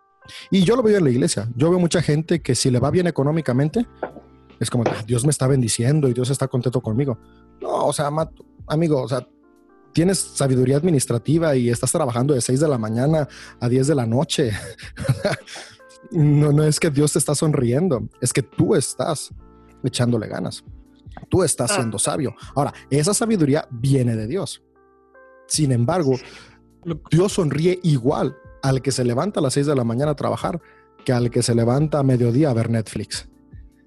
Y 0.49 0.63
yo 0.63 0.77
lo 0.77 0.81
veo 0.81 0.99
en 0.99 1.03
la 1.03 1.09
iglesia. 1.09 1.49
Yo 1.57 1.69
veo 1.69 1.79
mucha 1.79 2.01
gente 2.01 2.41
que 2.41 2.55
si 2.55 2.71
le 2.71 2.79
va 2.79 2.91
bien 2.91 3.07
económicamente, 3.07 3.85
es 4.57 4.69
como, 4.69 4.85
ah, 4.87 5.03
Dios 5.05 5.25
me 5.25 5.31
está 5.31 5.47
bendiciendo 5.47 6.07
y 6.07 6.13
Dios 6.13 6.29
está 6.29 6.47
contento 6.47 6.79
conmigo. 6.79 7.19
No, 7.59 7.87
o 7.87 7.91
sea, 7.91 8.09
amigo, 8.67 9.01
o 9.01 9.07
sea, 9.09 9.27
tienes 9.91 10.19
sabiduría 10.19 10.77
administrativa 10.77 11.57
y 11.57 11.69
estás 11.69 11.91
trabajando 11.91 12.33
de 12.33 12.39
6 12.39 12.57
de 12.61 12.69
la 12.69 12.77
mañana 12.77 13.27
a 13.59 13.67
10 13.67 13.85
de 13.85 13.95
la 13.95 14.05
noche. 14.05 14.53
no, 16.11 16.53
no 16.53 16.63
es 16.63 16.79
que 16.79 16.89
Dios 16.89 17.11
te 17.11 17.19
está 17.19 17.35
sonriendo, 17.35 18.07
es 18.21 18.31
que 18.31 18.43
tú 18.43 18.75
estás 18.75 19.29
echándole 19.83 20.29
ganas. 20.29 20.63
Tú 21.27 21.43
estás 21.43 21.71
ah. 21.71 21.75
siendo 21.75 21.99
sabio. 21.99 22.35
Ahora, 22.55 22.73
esa 22.89 23.13
sabiduría 23.13 23.67
viene 23.71 24.15
de 24.15 24.27
Dios. 24.27 24.63
Sin 25.47 25.71
embargo, 25.71 26.15
Dios 27.11 27.33
sonríe 27.33 27.79
igual 27.83 28.37
al 28.61 28.81
que 28.81 28.91
se 28.91 29.03
levanta 29.03 29.39
a 29.39 29.43
las 29.43 29.53
6 29.53 29.67
de 29.67 29.75
la 29.75 29.83
mañana 29.83 30.11
a 30.11 30.15
trabajar 30.15 30.61
que 31.05 31.13
al 31.13 31.29
que 31.31 31.41
se 31.41 31.55
levanta 31.55 31.99
a 31.99 32.03
mediodía 32.03 32.49
a 32.49 32.53
ver 32.53 32.69
Netflix. 32.69 33.29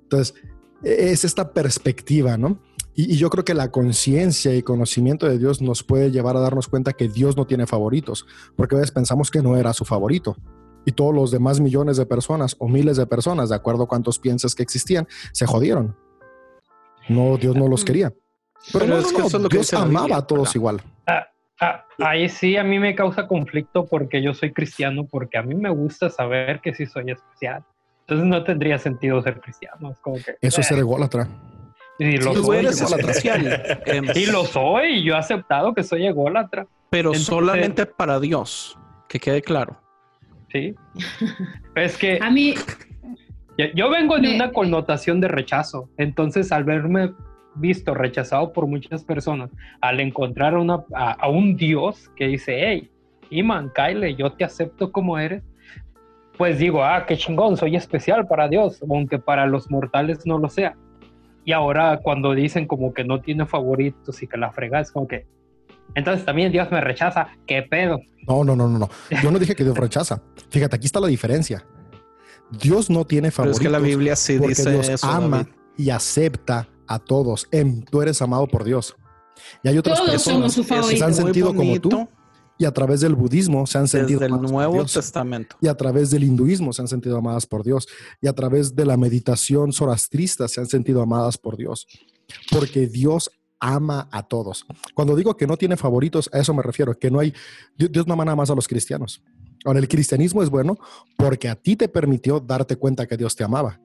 Entonces, 0.03 0.35
e-, 0.83 1.11
es 1.11 1.25
esta 1.25 1.53
perspectiva, 1.53 2.37
¿no? 2.37 2.59
Y, 2.95 3.17
yo 3.17 3.31
creo 3.31 3.45
que 3.45 3.55
la 3.55 3.71
conciencia 3.71 4.55
y 4.55 4.63
conocimiento 4.63 5.27
de 5.27 5.39
Dios 5.39 5.63
nos 5.63 5.83
puede 5.83 6.11
llevar 6.11 6.37
a 6.37 6.41
darnos 6.41 6.69
cuenta 6.69 6.93
que 6.93 7.09
Dios 7.09 7.37
no 7.37 7.47
tiene 7.47 7.67
favoritos, 7.67 8.27
porque 8.57 8.75
a 8.75 8.79
veces 8.79 8.93
pensamos 8.93 9.31
que 9.31 9.43
no 9.43 9.57
era 9.57 9.73
su 9.73 9.85
favorito. 9.85 10.37
Y 10.85 10.93
todos 10.93 11.15
los 11.15 11.31
demás 11.31 11.61
millones 11.61 11.97
de 11.97 12.07
personas 12.07 12.57
o 12.59 12.69
miles 12.69 12.97
de 12.97 13.07
personas, 13.07 13.49
de 13.49 13.55
acuerdo 13.55 13.85
a 13.85 13.89
cuántos 13.89 14.19
piensas 14.19 14.55
que 14.55 14.63
existían, 14.63 15.07
se 15.33 15.47
jodieron. 15.47 15.97
No, 17.09 17.37
Dios 17.37 17.57
no 17.57 17.69
los 17.69 17.85
quería. 17.85 18.13
Pero, 18.73 18.87
no, 18.87 19.01
no, 19.01 19.49
Dios 19.49 19.73
amaba 19.75 20.19
a 20.19 20.27
todos 20.27 20.55
igual. 20.55 20.81
Ah, 21.07 21.27
ah, 21.61 21.85
ahí 21.99 22.29
sí 22.29 22.57
a 22.57 22.63
mí 22.63 22.79
me 22.79 22.95
causa 22.95 23.27
conflicto 23.27 23.87
porque 23.87 24.23
yo 24.23 24.35
soy 24.35 24.53
cristiano, 24.53 25.07
porque 25.11 25.39
a 25.39 25.43
mí 25.43 25.55
me 25.55 25.71
gusta 25.71 26.09
saber 26.11 26.61
que 26.61 26.75
sí 26.75 26.87
soy 26.87 27.11
especial. 27.11 27.65
Entonces 28.01 28.27
no 28.27 28.45
tendría 28.45 28.79
sentido 28.79 29.23
ser 29.23 29.41
cristiano. 29.41 29.95
Eso 30.41 30.61
es 30.61 30.67
ser 30.67 30.79
eh. 30.79 30.81
ególatra. 30.81 31.29
Y 31.99 32.17
lo 32.17 32.35
soy. 32.35 32.67
Em, 33.87 34.05
y 34.15 34.27
lo 34.27 34.45
soy, 34.45 35.05
yo 35.05 35.15
he 35.15 35.19
aceptado 35.19 35.75
que 35.75 35.83
soy 35.83 36.07
ególatra. 36.07 36.67
Pero 36.91 37.15
solamente 37.15 37.87
para 37.87 38.19
Dios, 38.19 38.79
que 39.09 39.19
quede 39.19 39.43
claro. 39.43 39.81
Sí. 40.51 40.75
es 41.77 41.97
que. 41.97 42.19
A 42.21 42.31
mí, 42.31 42.55
yo 43.75 43.91
vengo 43.91 44.19
de 44.19 44.35
una 44.35 44.53
connotación 44.53 45.21
de 45.21 45.29
rechazo, 45.29 45.89
entonces 45.97 46.53
al 46.53 46.65
verme 46.65 47.13
visto 47.55 47.95
rechazado 47.95 48.53
por 48.53 48.67
muchas 48.67 49.05
personas, 49.05 49.51
al 49.81 50.01
encontrar 50.01 50.55
a, 50.55 51.29
un 51.29 51.57
Dios 51.57 52.11
que 52.17 52.29
dice, 52.29 52.57
hey, 52.59 52.91
Iman, 53.31 53.71
Kyle, 53.75 54.17
yo 54.17 54.33
te 54.33 54.45
acepto 54.45 54.91
como 54.91 55.19
eres, 55.19 55.43
pues 56.39 56.59
digo, 56.59 56.83
ah, 56.83 57.05
qué 57.07 57.17
chingón, 57.17 57.57
soy 57.57 57.77
especial 57.77 58.27
para 58.27 58.49
Dios, 58.49 58.83
aunque 58.89 59.19
para 59.19 59.47
los 59.47 59.71
mortales 59.71 60.27
no 60.27 60.39
lo 60.39 60.49
sea. 60.49 60.77
Y 61.45 61.53
ahora 61.53 62.01
cuando 62.03 62.35
dicen 62.35 62.67
como 62.67 62.95
que 62.95 63.05
no 63.05 63.21
tiene 63.21 63.47
favoritos 63.47 64.23
y 64.23 64.27
que 64.27 64.37
la 64.37 64.53
frega 64.53 64.81
es 64.81 64.91
como 64.91 65.07
que, 65.07 65.27
entonces 65.95 66.25
también 66.25 66.53
Dios 66.53 66.71
me 66.71 66.81
rechaza, 66.81 67.29
¿qué 67.47 67.63
pedo? 67.63 68.01
No, 68.27 68.45
no, 68.45 68.57
no, 68.57 68.69
no, 68.69 68.79
no. 68.79 68.89
Yo 69.23 69.31
no 69.31 69.39
dije 69.39 69.55
que 69.55 69.65
Dios 69.65 69.77
rechaza. 69.77 70.23
Fíjate, 70.49 70.77
aquí 70.77 70.87
está 70.87 71.01
la 71.01 71.09
diferencia. 71.09 71.65
Dios 72.61 72.91
no 72.91 73.07
tiene 73.07 73.31
favoritos. 73.31 73.61
es 73.61 73.67
que 73.67 73.71
la 73.71 73.79
Biblia 73.79 74.17
sí 74.17 74.39
porque 74.39 74.55
dice 74.55 74.71
Dios 74.71 75.05
ama 75.05 75.49
y 75.77 75.91
acepta 75.91 76.69
a 76.87 76.99
todos. 76.99 77.49
tú 77.91 78.03
eres 78.03 78.21
amado 78.23 78.47
por 78.47 78.65
Dios. 78.65 78.95
Y 79.63 79.69
hay 79.69 79.79
otras 79.79 80.01
personas 80.01 80.55
que 80.55 80.97
se 80.97 81.05
han 81.05 81.15
sentido 81.15 81.55
como 81.55 81.81
tú 81.81 82.09
y 82.59 82.65
a 82.65 82.71
través 82.71 83.01
del 83.01 83.15
budismo 83.15 83.67
se 83.67 83.79
han 83.79 83.89
sentido 83.89 84.21
Desde 84.21 84.35
el 84.35 84.43
Nuevo 84.43 84.85
Testamento 84.85 85.57
y 85.61 85.67
a 85.67 85.75
través 85.75 86.11
del 86.11 86.23
hinduismo 86.23 86.73
se 86.73 86.83
han 86.83 86.89
sentido 86.89 87.17
amadas 87.17 87.47
por 87.47 87.65
Dios 87.65 87.89
y 88.21 88.29
a 88.29 88.35
través 88.35 88.77
de 88.77 88.85
la 88.85 88.97
meditación 88.97 89.73
zoroastrista 89.73 90.47
se 90.47 90.61
han 90.61 90.67
sentido 90.67 91.03
amadas 91.03 91.39
por 91.39 91.57
Dios 91.57 91.87
porque 92.51 92.87
Dios 92.87 93.31
ama 93.59 94.09
a 94.11 94.25
todos. 94.25 94.67
Cuando 94.95 95.15
digo 95.15 95.37
que 95.37 95.47
no 95.47 95.57
tiene 95.57 95.77
favoritos, 95.77 96.29
a 96.33 96.41
eso 96.41 96.53
me 96.53 96.63
refiero, 96.63 96.99
que 96.99 97.11
no 97.11 97.21
hay, 97.21 97.33
Dios 97.77 98.07
no 98.07 98.15
ama 98.15 98.25
nada 98.25 98.37
más 98.37 98.51
a 98.51 98.55
los 98.55 98.67
cristianos. 98.67 99.23
Ahora, 99.65 99.79
el 99.79 99.89
cristianismo 99.89 100.43
es 100.43 100.51
bueno 100.51 100.79
porque 101.17 101.49
a 101.49 101.55
ti 101.55 101.77
te 101.77 101.89
permitió 101.89 102.41
darte 102.41 102.77
cuenta 102.77 103.07
que 103.07 103.17
Dios 103.17 103.37
te 103.37 103.45
amaba. 103.45 103.81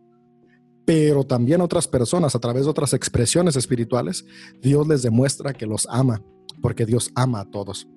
Pero 0.86 1.26
también 1.26 1.62
otras 1.62 1.88
personas, 1.88 2.36
a 2.36 2.40
través 2.40 2.64
de 2.64 2.70
otras 2.70 2.94
expresiones 2.94 3.56
espirituales, 3.56 4.26
Dios 4.62 4.88
les 4.88 5.02
demuestra 5.02 5.54
que 5.54 5.66
los 5.66 5.86
ama, 5.90 6.24
porque 6.62 6.86
Dios 6.86 7.12
ama 7.14 7.42
a 7.42 7.46
todos. 7.46 7.88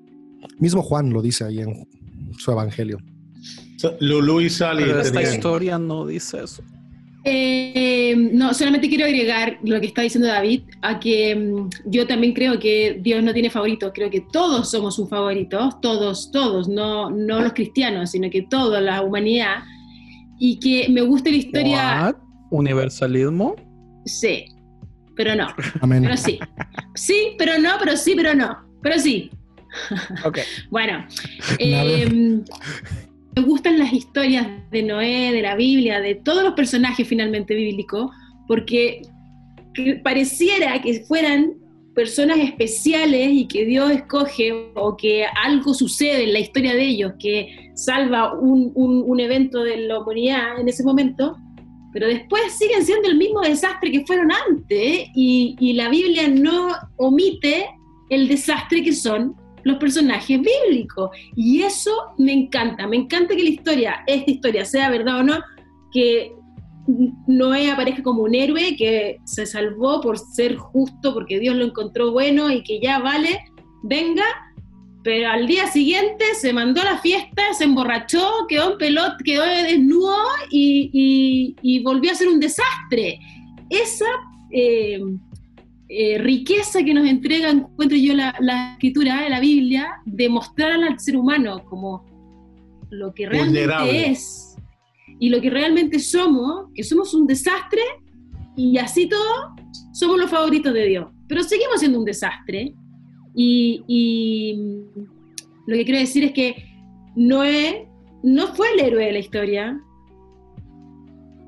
Mismo 0.58 0.82
Juan 0.82 1.12
lo 1.12 1.22
dice 1.22 1.44
ahí 1.44 1.60
en 1.60 1.86
su 2.38 2.50
evangelio. 2.50 2.98
Lulu 4.00 4.40
y 4.40 4.50
Sally. 4.50 4.84
Pero 4.84 5.00
esta 5.00 5.22
historia 5.22 5.78
no 5.78 6.06
dice 6.06 6.42
eso. 6.42 6.62
Eh, 7.24 8.16
no, 8.16 8.54
solamente 8.54 8.88
quiero 8.88 9.04
agregar 9.04 9.58
lo 9.62 9.78
que 9.80 9.86
está 9.86 10.02
diciendo 10.02 10.28
David, 10.28 10.62
a 10.80 10.98
que 10.98 11.34
mm, 11.36 11.68
yo 11.86 12.06
también 12.06 12.32
creo 12.32 12.58
que 12.58 12.98
Dios 13.00 13.22
no 13.22 13.32
tiene 13.34 13.50
favoritos, 13.50 13.92
creo 13.94 14.08
que 14.10 14.22
todos 14.32 14.70
somos 14.70 14.98
un 14.98 15.08
favorito, 15.08 15.78
todos, 15.82 16.30
todos, 16.30 16.68
no, 16.68 17.10
no 17.10 17.40
los 17.40 17.52
cristianos, 17.52 18.12
sino 18.12 18.30
que 18.30 18.42
toda 18.42 18.80
la 18.80 19.02
humanidad, 19.02 19.58
y 20.38 20.58
que 20.58 20.88
me 20.88 21.02
gusta 21.02 21.30
la 21.30 21.36
historia... 21.36 22.16
¿Universalismo? 22.50 23.54
Sí, 24.06 24.46
pero 25.14 25.36
no, 25.36 25.48
pero 25.80 26.16
sí. 26.16 26.40
Sí, 26.94 27.34
pero 27.38 27.58
no, 27.58 27.72
pero 27.78 27.96
sí, 27.96 28.14
pero 28.16 28.34
no, 28.34 28.58
pero 28.82 28.98
sí. 28.98 29.30
Ok. 30.24 30.38
bueno, 30.70 31.06
eh, 31.58 32.42
me 33.36 33.42
gustan 33.42 33.78
las 33.78 33.92
historias 33.92 34.46
de 34.70 34.82
Noé, 34.82 35.32
de 35.32 35.42
la 35.42 35.54
Biblia, 35.54 36.00
de 36.00 36.16
todos 36.16 36.42
los 36.42 36.54
personajes 36.54 37.06
finalmente 37.06 37.54
bíblicos, 37.54 38.10
porque 38.46 39.02
pareciera 40.02 40.80
que 40.82 41.04
fueran 41.04 41.54
personas 41.94 42.38
especiales 42.38 43.30
y 43.32 43.46
que 43.46 43.64
Dios 43.64 43.90
escoge 43.90 44.70
o 44.74 44.96
que 44.96 45.24
algo 45.44 45.74
sucede 45.74 46.24
en 46.24 46.32
la 46.32 46.38
historia 46.38 46.74
de 46.74 46.84
ellos 46.84 47.12
que 47.18 47.70
salva 47.74 48.34
un, 48.34 48.72
un, 48.74 49.20
evento 49.20 49.62
de 49.62 49.76
la 49.78 50.00
humanidad 50.00 50.60
en 50.60 50.68
ese 50.68 50.84
momento, 50.84 51.36
pero 51.92 52.06
después 52.06 52.42
siguen 52.58 52.84
siendo 52.84 53.08
el 53.08 53.16
mismo 53.16 53.40
desastre 53.40 53.90
que 53.90 54.06
fueron 54.06 54.30
antes 54.48 55.08
y, 55.14 55.56
y 55.58 55.72
la 55.72 55.88
Biblia 55.88 56.28
no 56.28 56.68
omite 56.96 57.66
el 58.08 58.28
desastre 58.28 58.82
que 58.82 58.92
son 58.92 59.34
los 59.64 59.76
personajes 59.78 60.40
bíblicos. 60.40 61.10
Y 61.36 61.62
eso 61.62 61.90
me 62.18 62.32
encanta, 62.32 62.86
me 62.86 62.96
encanta 62.96 63.34
que 63.34 63.42
la 63.42 63.50
historia, 63.50 64.04
esta 64.06 64.30
historia, 64.30 64.64
sea 64.64 64.90
verdad 64.90 65.20
o 65.20 65.22
no, 65.22 65.38
que 65.92 66.32
Noé 67.26 67.70
aparezca 67.70 68.02
como 68.02 68.22
un 68.22 68.34
héroe 68.34 68.76
que 68.76 69.18
se 69.24 69.46
salvó 69.46 70.00
por 70.00 70.18
ser 70.18 70.56
justo, 70.56 71.14
porque 71.14 71.38
Dios 71.38 71.56
lo 71.56 71.64
encontró 71.64 72.12
bueno 72.12 72.50
y 72.50 72.62
que 72.62 72.80
ya 72.80 72.98
vale, 72.98 73.40
venga, 73.82 74.24
pero 75.02 75.30
al 75.30 75.46
día 75.46 75.66
siguiente 75.66 76.24
se 76.34 76.52
mandó 76.52 76.82
a 76.82 76.84
la 76.84 76.98
fiesta, 76.98 77.54
se 77.54 77.64
emborrachó, 77.64 78.46
quedó 78.48 78.72
en 78.72 78.78
pelot, 78.78 79.14
quedó 79.24 79.44
desnudo 79.44 80.16
y, 80.50 81.82
volvió 81.82 82.12
a 82.12 82.14
ser 82.14 82.28
un 82.28 82.40
desastre. 82.40 83.18
Esa 83.70 84.06
eh, 84.50 85.00
eh, 85.92 86.18
riqueza 86.18 86.84
que 86.84 86.94
nos 86.94 87.04
entrega, 87.04 87.50
encuentro 87.50 87.98
yo, 87.98 88.14
la, 88.14 88.74
escritura 88.74 89.22
de 89.22 89.30
la 89.30 89.40
Biblia, 89.40 90.00
de 90.04 90.28
mostrar 90.28 90.70
al 90.70 91.00
ser 91.00 91.16
humano 91.16 91.64
como 91.64 92.06
lo 92.90 93.12
que 93.12 93.26
realmente 93.26 94.08
es 94.08 94.56
y 95.18 95.30
lo 95.30 95.40
que 95.40 95.50
realmente 95.50 95.98
somos, 95.98 96.66
que 96.76 96.84
somos 96.84 97.12
un 97.12 97.26
desastre 97.26 97.82
y 98.56 98.78
así 98.78 99.08
todo, 99.08 99.56
somos 99.92 100.16
los 100.16 100.30
favoritos 100.30 100.72
de 100.72 100.86
Dios. 100.86 101.10
Pero 101.26 101.42
seguimos 101.42 101.80
siendo 101.80 101.98
un 101.98 102.04
desastre. 102.04 102.72
Y, 103.34 103.82
y 103.88 104.56
lo 105.66 105.74
que 105.74 105.84
quiero 105.84 105.98
decir 105.98 106.22
es 106.22 106.32
que 106.32 106.72
Noé 107.16 107.88
no 108.22 108.46
fue 108.54 108.68
el 108.74 108.80
héroe 108.80 109.06
de 109.06 109.12
la 109.12 109.18
historia, 109.18 109.80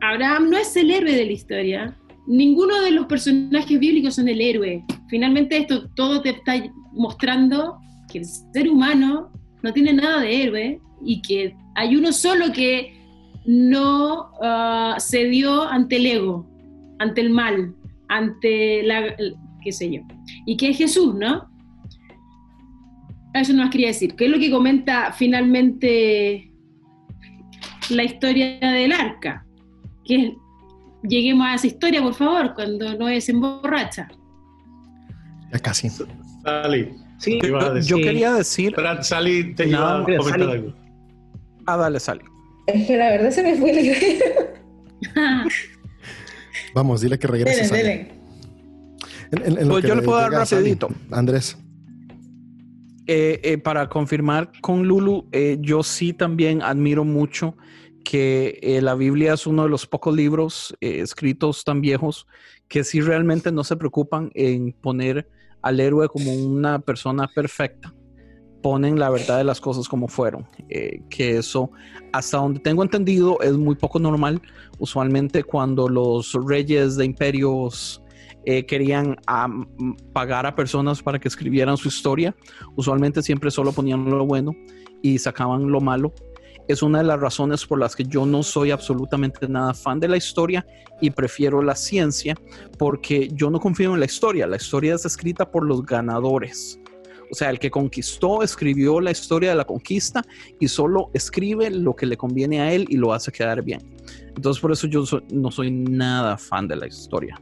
Abraham 0.01 0.51
no 0.51 0.59
es 0.59 0.77
el 0.77 0.91
héroe 0.91 1.13
de 1.13 1.27
la 1.27 1.33
historia, 1.33 1.97
ninguno 2.27 2.81
de 2.83 2.93
los 2.93 3.07
personajes 3.07 3.79
bíblicos 3.79 4.15
son 4.15 4.29
el 4.29 4.41
héroe. 4.41 4.85
Finalmente 5.09 5.57
esto 5.57 5.89
todo 5.91 6.21
te 6.23 6.31
está 6.31 6.55
mostrando 6.93 7.79
que 8.11 8.19
el 8.19 8.25
ser 8.25 8.71
humano 8.71 9.33
no 9.63 9.73
tiene 9.73 9.93
nada 9.93 10.21
de 10.21 10.43
héroe 10.43 10.81
y 11.05 11.23
que 11.23 11.57
hay 11.75 11.97
uno 11.97 12.13
solo 12.13 12.53
que 12.53 12.95
no 13.45 14.31
uh, 14.41 15.01
cedió 15.01 15.63
ante 15.63 15.97
el 15.97 16.07
ego, 16.07 16.47
ante 16.99 17.21
el 17.23 17.31
mal, 17.31 17.75
ante 18.09 18.83
la, 18.85 19.17
qué 19.63 19.73
sé 19.73 19.91
yo, 19.91 20.03
y 20.47 20.57
que 20.57 20.71
es 20.71 20.79
Jesús, 20.79 21.15
¿no? 21.15 21.51
Eso 23.35 23.53
no 23.55 23.63
más 23.63 23.71
quería 23.71 23.89
decir. 23.89 24.15
¿Qué 24.15 24.27
es 24.27 24.31
lo 24.31 24.39
que 24.39 24.51
comenta 24.51 25.13
finalmente 25.13 26.53
la 27.89 28.05
historia 28.05 28.59
del 28.61 28.93
arca? 28.93 29.47
Que 30.05 30.37
lleguemos 31.03 31.47
a 31.47 31.55
esa 31.55 31.67
historia, 31.67 32.03
por 32.03 32.15
favor, 32.15 32.55
cuando 32.55 32.97
no 32.97 33.09
es 33.09 33.29
emborracha. 33.29 34.09
Ya 35.53 35.59
casi. 35.59 35.91
Sally. 36.43 36.95
Sí, 37.19 37.39
yo 37.85 37.97
quería 37.99 38.33
decir. 38.33 38.71
Espera, 38.71 39.03
Sally, 39.03 39.55
te 39.55 39.69
iba 39.69 40.01
a 40.01 40.05
comentar 40.05 40.43
algo. 40.43 40.75
Ah, 41.67 41.77
dale, 41.77 42.01
Sally. 42.01 42.23
Es 42.67 42.87
que 42.87 42.97
la 42.97 43.11
verdad 43.11 43.31
se 43.31 43.43
me 43.43 43.57
fue 43.57 43.73
la 43.73 45.45
Vamos, 46.75 47.01
dile 47.01 47.19
que 47.19 47.27
regrese. 47.27 47.75
Dele, 47.75 48.13
dele. 49.31 49.67
pues 49.67 49.85
yo 49.85 49.95
le 49.95 50.03
puedo 50.03 50.19
dar 50.19 50.33
rapidito. 50.33 50.89
Andrés. 51.11 51.57
Eh, 53.07 53.41
eh, 53.43 53.59
para 53.59 53.89
confirmar 53.89 54.53
con 54.61 54.87
Lulu, 54.87 55.29
eh, 55.33 55.59
yo 55.61 55.83
sí 55.83 56.13
también 56.13 56.63
admiro 56.63 57.05
mucho 57.05 57.57
que 58.05 58.59
eh, 58.63 58.81
la 58.81 58.95
Biblia 58.95 59.35
es 59.35 59.47
uno 59.47 59.65
de 59.65 59.69
los 59.69 59.87
pocos 59.87 60.15
libros 60.15 60.77
eh, 60.81 61.01
escritos 61.01 61.65
tan 61.65 61.81
viejos 61.81 62.27
que 62.69 62.85
sí 62.85 63.01
realmente 63.01 63.53
no 63.53 63.65
se 63.65 63.77
preocupan 63.77 64.31
en 64.35 64.73
poner 64.73 65.29
al 65.63 65.81
héroe 65.81 66.09
como 66.09 66.33
una 66.33 66.79
persona 66.81 67.29
perfecta. 67.35 67.95
Ponen 68.63 68.99
la 68.99 69.11
verdad 69.11 69.39
de 69.39 69.45
las 69.45 69.61
cosas 69.61 69.89
como 69.89 70.09
fueron. 70.09 70.49
Eh, 70.69 71.01
que 71.11 71.37
eso, 71.39 71.71
hasta 72.13 72.39
donde 72.39 72.61
tengo 72.61 72.83
entendido, 72.83 73.41
es 73.41 73.53
muy 73.53 73.75
poco 73.75 73.99
normal. 73.99 74.41
Usualmente 74.79 75.43
cuando 75.43 75.89
los 75.89 76.33
reyes 76.47 76.97
de 76.97 77.05
imperios 77.05 77.99
querían 78.45 79.17
pagar 80.13 80.47
a 80.47 80.57
personas 80.57 81.01
para 81.01 81.21
que 81.21 81.29
escribieran 81.29 81.77
su 81.77 81.87
historia, 81.87 82.35
usualmente 82.75 83.23
siempre 83.23 83.53
solo 83.53 83.71
ponían 83.71 84.05
lo 84.11 84.27
bueno 84.27 84.53
y 85.01 85.19
sacaban 85.19 85.71
lo 85.71 85.81
malo 85.81 86.13
es 86.69 86.83
una 86.83 86.99
de 86.99 87.05
las 87.05 87.21
razones 87.21 87.67
por 87.67 87.79
las 87.79 87.97
que 87.97 88.05
yo 88.05 88.27
no 88.27 88.43
soy 88.43 88.71
absolutamente 88.71 89.49
nada 89.49 89.75
fan 89.75 90.01
de 90.01 90.09
la 90.09 90.17
historia 90.17 90.67
y 91.01 91.11
prefiero 91.11 91.63
la 91.63 91.75
ciencia 91.75 92.37
porque 92.79 93.29
yo 93.33 93.51
no 93.51 93.61
confío 93.61 93.95
en 93.95 94.01
la 94.01 94.07
historia. 94.07 94.47
La 94.47 94.57
historia 94.57 94.95
es 94.95 95.05
escrita 95.05 95.51
por 95.51 95.65
los 95.67 95.85
ganadores. 95.85 96.79
O 97.31 97.35
sea, 97.35 97.49
el 97.51 97.59
que 97.59 97.71
conquistó 97.71 98.43
escribió 98.43 99.01
la 99.01 99.11
historia 99.11 99.51
de 99.51 99.57
la 99.57 99.65
conquista 99.65 100.23
y 100.61 100.69
solo 100.69 101.11
escribe 101.15 101.71
lo 101.71 101.97
que 101.97 102.07
le 102.07 102.17
conviene 102.17 102.61
a 102.61 102.73
él 102.73 102.87
y 102.91 102.99
lo 102.99 103.13
hace 103.13 103.33
quedar 103.33 103.63
bien. 103.63 103.81
Entonces 104.37 104.61
por 104.61 104.71
eso 104.73 104.87
yo 104.87 105.05
no 105.31 105.51
soy 105.51 105.71
nada 105.71 106.37
fan 106.37 106.69
de 106.69 106.77
la 106.77 106.87
historia. 106.87 107.41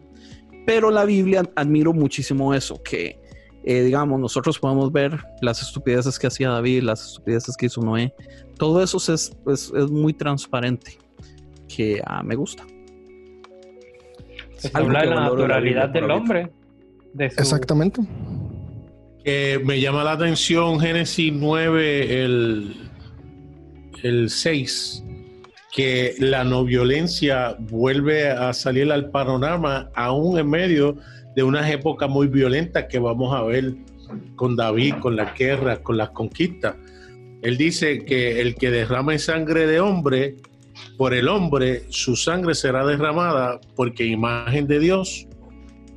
Pero 0.65 0.91
la 0.91 1.05
Biblia 1.05 1.43
admiro 1.57 1.93
muchísimo 1.93 2.55
eso, 2.55 2.81
que 2.83 3.20
eh, 3.65 3.83
digamos, 3.83 4.19
nosotros 4.19 4.59
podemos 4.59 4.91
ver 4.91 5.19
las 5.43 5.63
estupideces 5.63 6.19
que 6.19 6.27
hacía 6.27 6.51
David, 6.51 6.83
las 6.83 7.07
estupideces 7.07 7.57
que 7.57 7.67
hizo 7.67 7.83
Noé. 7.83 8.15
Todo 8.57 8.83
eso 8.83 8.97
es, 9.13 9.33
es, 9.47 9.73
muy 9.91 10.15
transparente, 10.15 10.99
que 11.69 12.01
ah, 12.07 12.23
me 12.23 12.37
gusta. 12.37 12.65
habla 14.73 15.01
de 15.01 15.07
la 15.07 15.21
naturalidad 15.21 15.89
del 15.91 16.11
hombre. 16.11 16.51
Exactamente. 17.19 18.01
me 19.65 19.81
llama 19.81 20.05
la 20.05 20.13
atención 20.13 20.81
Génesis 20.81 21.33
9, 21.33 22.25
el, 22.25 22.91
el 24.03 24.31
6, 24.31 25.05
que 25.73 26.15
la 26.19 26.45
no 26.45 26.65
violencia 26.65 27.57
vuelve 27.59 28.31
a 28.31 28.53
salir 28.53 28.91
al 28.91 29.11
panorama 29.11 29.91
aún 29.95 30.39
en 30.39 30.49
medio 30.49 30.95
de 30.95 31.01
unas 31.37 31.71
épocas 31.71 32.09
muy 32.09 32.27
violentas 32.27 32.87
que 32.89 32.99
vamos 32.99 33.35
a 33.35 33.43
ver 33.43 33.75
con 34.37 34.57
David, 34.57 34.95
con 35.01 35.17
las 35.17 35.37
guerras, 35.37 35.79
con 35.81 35.97
las 35.97 36.11
conquistas. 36.11 36.77
Él 37.43 37.57
dice 37.57 38.05
que 38.05 38.41
el 38.41 38.55
que 38.55 38.71
derrame 38.71 39.19
sangre 39.19 39.67
de 39.67 39.81
hombre, 39.81 40.37
por 40.97 41.15
el 41.15 41.29
hombre, 41.29 41.85
su 41.89 42.17
sangre 42.17 42.55
será 42.55 42.85
derramada 42.85 43.61
porque 43.75 44.05
imagen 44.05 44.67
de 44.67 44.81
Dios 44.81 45.27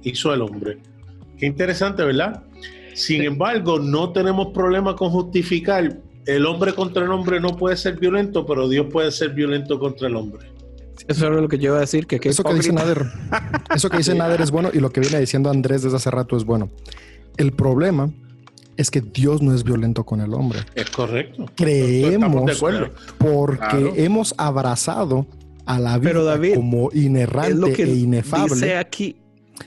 hizo 0.03 0.33
el 0.33 0.41
hombre. 0.41 0.77
Qué 1.37 1.45
interesante, 1.45 2.03
¿verdad? 2.03 2.43
Sin 2.93 3.23
embargo, 3.23 3.79
no 3.79 4.11
tenemos 4.11 4.53
problema 4.53 4.95
con 4.95 5.09
justificar. 5.09 5.99
El 6.25 6.45
hombre 6.45 6.73
contra 6.73 7.03
el 7.03 7.11
hombre 7.11 7.39
no 7.39 7.57
puede 7.57 7.75
ser 7.75 7.99
violento, 7.99 8.45
pero 8.45 8.69
Dios 8.69 8.87
puede 8.91 9.11
ser 9.11 9.31
violento 9.31 9.79
contra 9.79 10.07
el 10.07 10.15
hombre. 10.15 10.52
Eso 11.07 11.27
es 11.27 11.41
lo 11.41 11.47
que 11.47 11.57
yo 11.57 11.71
iba 11.71 11.77
a 11.77 11.81
decir. 11.81 12.07
Que, 12.07 12.19
eso, 12.23 12.43
que 12.43 12.53
dice 12.53 12.71
Nader, 12.71 13.05
eso 13.75 13.89
que 13.89 13.97
dice 13.97 14.15
Nader 14.15 14.41
es 14.41 14.51
bueno 14.51 14.69
y 14.73 14.79
lo 14.79 14.91
que 14.91 15.01
viene 15.01 15.19
diciendo 15.19 15.49
Andrés 15.49 15.83
desde 15.83 15.97
hace 15.97 16.11
rato 16.11 16.37
es 16.37 16.45
bueno. 16.45 16.69
El 17.37 17.51
problema 17.51 18.11
es 18.77 18.89
que 18.89 19.01
Dios 19.01 19.41
no 19.41 19.53
es 19.53 19.63
violento 19.63 20.03
con 20.03 20.21
el 20.21 20.33
hombre. 20.33 20.59
Es 20.75 20.89
correcto. 20.89 21.45
Creemos 21.55 22.63
porque 23.17 23.93
hemos 23.97 24.33
abrazado 24.37 25.27
a 25.65 25.79
la 25.79 25.97
vida 25.97 26.39
como 26.55 26.89
inerrante 26.93 27.83
e 27.83 27.95
inefable. 27.95 28.77
aquí. 28.77 29.17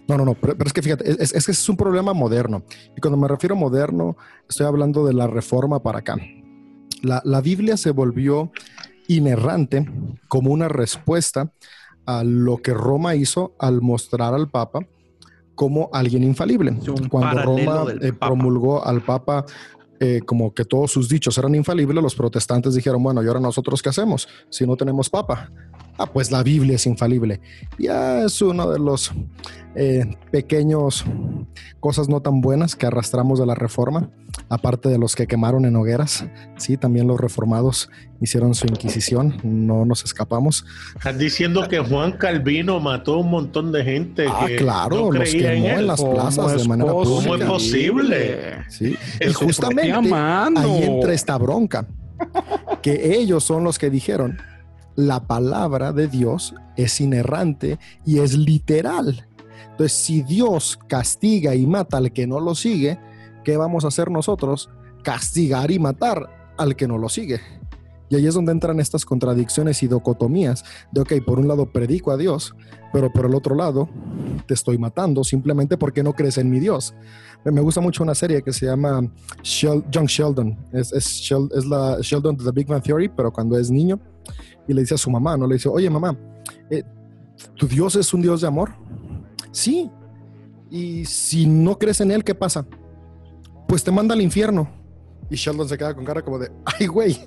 No, 0.09 0.19
no, 0.19 0.25
no, 0.25 0.35
pero, 0.35 0.57
es 0.65 0.73
que 0.73 0.83
fíjate, 0.83 1.11
es, 1.11 1.33
es, 1.33 1.47
que 1.47 1.53
es 1.53 1.69
un 1.69 1.77
problema 1.77 2.13
moderno. 2.13 2.65
Y 2.97 3.01
cuando 3.01 3.17
me 3.17 3.29
refiero 3.29 3.55
a 3.55 3.59
moderno, 3.59 4.17
estoy 4.49 4.67
hablando 4.67 5.07
de 5.07 5.15
la 5.15 5.27
reforma 5.27 5.83
para 5.83 6.01
acá. 6.01 6.17
La, 7.03 7.23
la 7.25 7.41
Biblia 7.41 7.77
se 7.77 7.93
volvió 7.93 8.51
inerrante 9.09 9.87
como 10.29 10.53
una 10.53 10.69
respuesta 10.69 11.53
a 12.07 12.23
lo 12.25 12.59
que 12.59 12.73
Roma 12.73 13.15
hizo 13.15 13.55
al 13.59 13.83
mostrar 13.83 14.35
al 14.35 14.49
Papa 14.49 14.87
como 15.55 15.91
alguien 15.93 16.23
infalible. 16.23 16.77
Cuando 17.11 17.43
Roma 17.43 17.85
eh, 18.01 18.13
promulgó 18.13 18.85
al 18.87 19.03
Papa 19.03 19.45
eh, 19.99 20.21
como 20.25 20.53
que 20.53 20.65
todos 20.65 20.93
sus 20.93 21.09
dichos 21.09 21.37
eran 21.39 21.55
infalibles, 21.55 22.03
los 22.03 22.15
protestantes 22.15 22.75
dijeron, 22.75 23.03
bueno, 23.03 23.23
¿y 23.23 23.27
ahora 23.27 23.41
nosotros 23.41 23.83
qué 23.83 23.89
hacemos 23.89 24.29
si 24.51 24.67
no 24.67 24.77
tenemos 24.77 25.09
Papa? 25.09 25.51
Ah, 25.99 26.07
pues 26.07 26.31
la 26.31 26.43
Biblia 26.43 26.77
es 26.77 26.87
infalible. 26.87 27.41
Ya 27.79 28.23
es 28.25 28.43
uno 28.43 28.71
de 28.71 28.79
los 28.79 29.13
eh, 29.75 30.17
pequeños 30.31 31.05
cosas 31.81 32.09
no 32.09 32.21
tan 32.21 32.41
buenas 32.41 32.77
que 32.77 32.87
arrastramos 32.87 33.39
de 33.39 33.47
la 33.47 33.55
reforma, 33.55 34.11
aparte 34.49 34.89
de 34.89 34.99
los 34.99 35.15
que 35.15 35.27
quemaron 35.27 35.65
en 35.65 35.77
hogueras. 35.77 36.27
Sí, 36.57 36.77
también 36.77 37.07
los 37.07 37.19
reformados 37.19 37.91
hicieron 38.21 38.55
su 38.55 38.67
inquisición, 38.67 39.39
no 39.43 39.85
nos 39.85 40.05
escapamos. 40.05 40.65
Estás 40.97 41.19
diciendo 41.19 41.67
que 41.69 41.79
Juan 41.79 42.13
Calvino 42.13 42.81
mató 42.81 43.19
un 43.19 43.31
montón 43.31 43.73
de 43.73 43.85
gente. 43.85 44.27
Ah, 44.29 44.47
claro, 44.57 45.13
los 45.13 45.31
quemó 45.31 45.67
en, 45.67 45.87
las 45.87 46.03
plazas 46.03 46.63
de 46.63 46.69
manera 46.69 46.93
pública. 46.93 47.23
¿Cómo 47.23 47.37
es 47.37 47.45
posible? 47.45 48.65
Sí, 48.69 48.97
y 49.21 49.33
justamente 49.33 49.93
ahí 49.93 50.83
entra 50.83 51.15
esta 51.15 51.39
bronca, 51.39 51.87
que 52.83 53.15
ellos 53.15 53.45
son 53.45 53.65
los 53.65 53.79
que 53.79 53.89
dijeron 53.89 54.39
la 54.97 55.27
palabra 55.27 55.93
de 55.93 56.09
Dios 56.09 56.55
es 56.77 57.01
inerrante 57.01 57.79
y 58.05 58.19
es 58.19 58.37
literal. 58.37 59.27
Entonces, 59.71 59.93
si 59.93 60.23
Dios 60.23 60.79
castiga 60.89 61.55
y 61.55 61.67
mata 61.67 61.99
al 61.99 62.13
que 62.13 62.27
no 62.27 62.41
lo 62.41 62.55
sigue, 62.55 62.99
¿qué 63.45 63.57
vamos 63.57 63.85
a 63.85 63.89
hacer 63.89 64.11
nosotros? 64.11 64.71
Castigar 65.03 65.71
y 65.71 65.79
matar 65.79 66.55
al 66.57 66.75
que 66.77 66.89
no 66.89 66.97
lo 66.97 67.09
sigue. 67.09 67.41
Y 68.09 68.17
ahí 68.17 68.27
es 68.27 68.35
donde 68.35 68.53
entran 68.53 68.81
estas 68.81 69.05
contradicciones 69.05 69.83
y 69.83 69.89
dicotomías 69.89 70.65
de, 70.93 71.01
ok, 71.01 71.13
por 71.27 71.39
un 71.41 71.49
lado 71.49 71.71
predico 71.73 72.13
a 72.13 72.17
Dios, 72.17 72.55
pero 72.93 73.13
por 73.13 73.27
el 73.27 73.35
otro 73.35 73.55
lado 73.55 73.89
te 74.47 74.55
estoy 74.55 74.79
matando 74.79 75.25
simplemente 75.25 75.77
porque 75.77 76.03
no 76.03 76.13
crees 76.13 76.39
en 76.39 76.49
mi 76.49 76.61
Dios. 76.61 76.95
Me 77.45 77.61
gusta 77.61 77.81
mucho 77.81 78.03
una 78.03 78.15
serie 78.15 78.43
que 78.43 78.53
se 78.53 78.67
llama 78.67 79.03
John 79.45 80.07
Sheldon. 80.07 80.57
Es, 80.73 80.93
es 80.93 81.31
la 81.67 81.99
Sheldon 82.01 82.37
de 82.37 82.45
The 82.45 82.53
Big 82.53 82.67
Bang 82.67 82.83
Theory, 82.83 83.09
pero 83.09 83.33
cuando 83.33 83.59
es 83.59 83.71
niño 83.71 84.01
y 84.69 84.75
le 84.75 84.83
dice 84.83 84.95
a 84.95 84.99
su 84.99 85.11
mamá, 85.11 85.37
¿no? 85.37 85.47
Le 85.47 85.55
dice, 85.55 85.69
oye 85.69 85.89
mamá, 85.91 86.17
eh, 86.71 86.83
¿tu 87.55 87.67
Dios 87.67 87.97
es 87.97 88.13
un 88.13 88.23
Dios 88.23 88.41
de 88.41 88.47
amor? 88.47 88.73
Sí. 89.53 89.91
Y 90.71 91.05
si 91.05 91.47
no 91.47 91.79
crees 91.79 92.01
en 92.01 92.11
Él, 92.11 92.25
¿qué 92.25 92.35
pasa? 92.35 92.67
Pues 93.69 93.85
te 93.85 93.91
manda 93.91 94.15
al 94.15 94.21
infierno. 94.21 94.69
Y 95.31 95.37
Sheldon 95.37 95.69
se 95.69 95.79
queda 95.79 95.95
con 95.95 96.05
cara 96.05 96.23
como 96.23 96.39
de, 96.39 96.51
ay, 96.65 96.87
güey. 96.87 97.19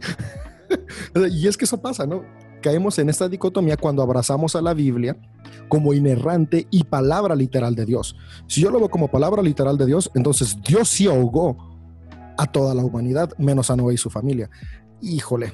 y 1.32 1.48
es 1.48 1.58
que 1.58 1.66
eso 1.66 1.82
pasa, 1.82 2.06
¿no? 2.06 2.24
Caemos 2.62 3.00
en 3.00 3.10
esta 3.10 3.30
dicotomía 3.30 3.78
cuando 3.78 4.02
abrazamos 4.02 4.56
a 4.56 4.62
la 4.62 4.74
Biblia 4.74 5.18
como 5.70 5.94
inerrante 5.94 6.68
y 6.70 6.84
palabra 6.84 7.36
literal 7.36 7.76
de 7.76 7.86
Dios. 7.86 8.16
Si 8.48 8.62
yo 8.62 8.70
lo 8.70 8.80
veo 8.80 8.90
como 8.90 9.10
palabra 9.10 9.42
literal 9.42 9.78
de 9.78 9.86
Dios, 9.86 10.12
entonces 10.14 10.58
Dios 10.62 10.90
sí 10.90 11.08
ahogó 11.08 11.58
a 12.38 12.46
toda 12.48 12.74
la 12.74 12.84
humanidad, 12.84 13.32
menos 13.38 13.70
a 13.70 13.76
Noé 13.76 13.94
y 13.94 13.98
su 13.98 14.10
familia. 14.10 14.50
Híjole, 15.02 15.54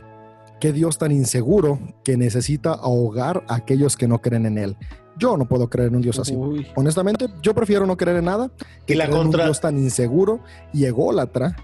qué 0.59 0.73
Dios 0.73 0.97
tan 0.97 1.11
inseguro 1.11 1.79
que 2.03 2.17
necesita 2.17 2.71
ahogar 2.71 3.43
a 3.47 3.55
aquellos 3.55 3.97
que 3.97 4.07
no 4.07 4.21
creen 4.21 4.45
en 4.45 4.57
Él. 4.57 4.77
Yo 5.17 5.37
no 5.37 5.47
puedo 5.47 5.69
creer 5.69 5.89
en 5.89 5.97
un 5.97 6.01
Dios 6.01 6.19
así. 6.19 6.35
Honestamente, 6.75 7.27
yo 7.41 7.53
prefiero 7.53 7.85
no 7.85 7.95
creer 7.95 8.17
en 8.17 8.25
nada 8.25 8.51
que 8.85 8.95
la 8.95 9.09
un 9.09 9.31
Dios 9.31 9.61
tan 9.61 9.77
inseguro 9.77 10.41
y 10.73 10.85
ególatra 10.85 11.55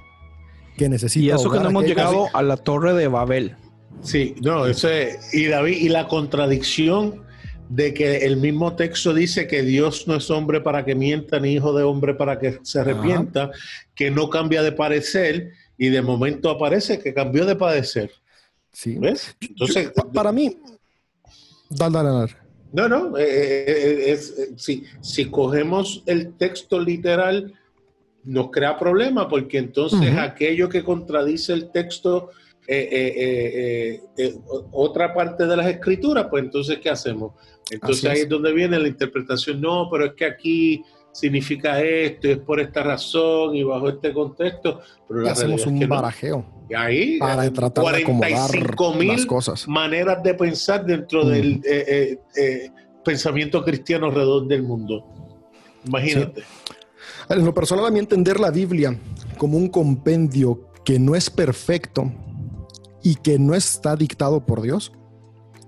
que 0.78 0.88
necesita. 0.88 1.26
Y 1.26 1.30
eso 1.32 1.52
que 1.52 1.60
no 1.60 1.70
hemos 1.70 1.84
llegado 1.84 2.28
a 2.34 2.42
la 2.42 2.58
torre 2.58 2.94
de 2.94 3.08
Babel. 3.08 3.56
Sí, 4.02 4.36
no, 4.42 4.66
ese, 4.66 5.20
y 5.34 5.48
David, 5.48 5.78
y 5.78 5.89
la 5.89 6.08
contradicción 6.08 7.24
de 7.70 7.94
que 7.94 8.26
el 8.26 8.38
mismo 8.38 8.76
texto 8.76 9.14
dice 9.14 9.48
que 9.48 9.62
Dios 9.62 10.08
no 10.08 10.16
es 10.16 10.30
hombre 10.30 10.60
para 10.62 10.84
que 10.84 10.96
mienta, 10.96 11.39
ni 11.39 11.54
hijo 11.54 11.74
de 11.74 11.84
hombre 11.84 12.14
para 12.14 12.39
que 12.39 12.60
se 12.64 12.80
arrepienta, 12.80 13.52
que 13.96 14.12
no 14.12 14.30
cambia 14.30 14.62
de 14.62 14.72
parecer, 14.72 15.52
y 15.78 15.89
de 15.89 16.02
momento 16.02 16.50
aparece 16.50 17.00
que 17.00 17.14
cambió 17.14 17.46
de 17.46 17.56
padecer. 17.56 18.12
Sí. 18.72 18.97
¿Ves? 18.97 19.36
Entonces, 19.41 19.91
para 20.13 20.32
mí, 20.32 20.57
dale, 21.69 21.93
dale, 21.93 22.09
dale. 22.09 22.41
No, 22.74 22.88
no, 22.88 23.17
eh, 23.17 23.24
eh, 23.28 23.65
eh, 23.67 24.11
es, 24.11 24.51
si, 24.55 24.86
si, 25.01 25.26
cogemos 25.26 26.03
el 26.05 26.36
texto 26.36 26.80
literal, 26.80 27.53
nos 28.24 28.49
crea 28.49 28.78
problema, 28.78 29.28
porque 29.28 29.57
entonces 29.57 30.17
aquello 30.17 30.69
que 30.69 30.84
contradice 30.84 31.53
el 31.53 31.72
texto, 31.72 32.30
otra 34.72 35.13
parte 35.13 35.45
de 35.45 35.57
las 35.57 35.67
escrituras, 35.67 36.28
pues 36.30 36.43
entonces, 36.43 36.78
¿qué 36.80 36.89
hacemos? 36.89 37.34
Entonces 37.69 38.05
ahí 38.05 38.19
es 38.22 38.30
donde 38.30 38.53
viene 38.53 38.80
la 38.80 38.88
interpretación, 38.88 39.59
no, 39.59 39.89
pero 39.91 40.05
es 40.05 40.13
que 40.13 40.26
aquí 40.26 40.84
significa 41.12 41.82
esto, 41.82 42.28
es 42.28 42.38
por 42.39 42.59
esta 42.59 42.84
razón 42.84 43.55
y 43.55 43.64
bajo 43.64 43.89
este 43.89 44.14
contexto, 44.14 44.82
pero 45.07 45.22
la 45.22 45.32
hacemos 45.32 45.66
un 45.66 45.80
barajeo. 45.88 46.45
Y 46.70 46.74
ahí, 46.74 47.18
para 47.20 47.45
eh, 47.45 47.51
tratar 47.51 47.84
45 47.84 48.93
mil 48.93 49.28
maneras 49.68 50.24
de 50.24 50.34
pensar 50.34 50.86
dentro 50.86 51.26
del 51.26 51.62
eh, 51.66 52.18
eh, 52.38 52.70
pensamiento 53.03 53.64
cristiano 53.64 54.07
alrededor 54.07 54.47
del 54.47 54.64
mundo. 54.64 55.05
Imagínate. 55.86 56.43
En 57.30 57.45
lo 57.45 57.53
personal, 57.53 57.86
a 57.86 57.91
mí 57.91 57.99
entender 57.99 58.39
la 58.39 58.51
Biblia 58.51 58.97
como 59.38 59.57
un 59.57 59.70
compendio 59.70 60.72
que 60.84 60.99
no 60.99 61.16
es 61.16 61.30
perfecto 61.30 62.12
y 63.03 63.16
que 63.16 63.39
no 63.39 63.55
está 63.55 63.95
dictado 63.95 64.45
por 64.45 64.62
Dios, 64.62 64.91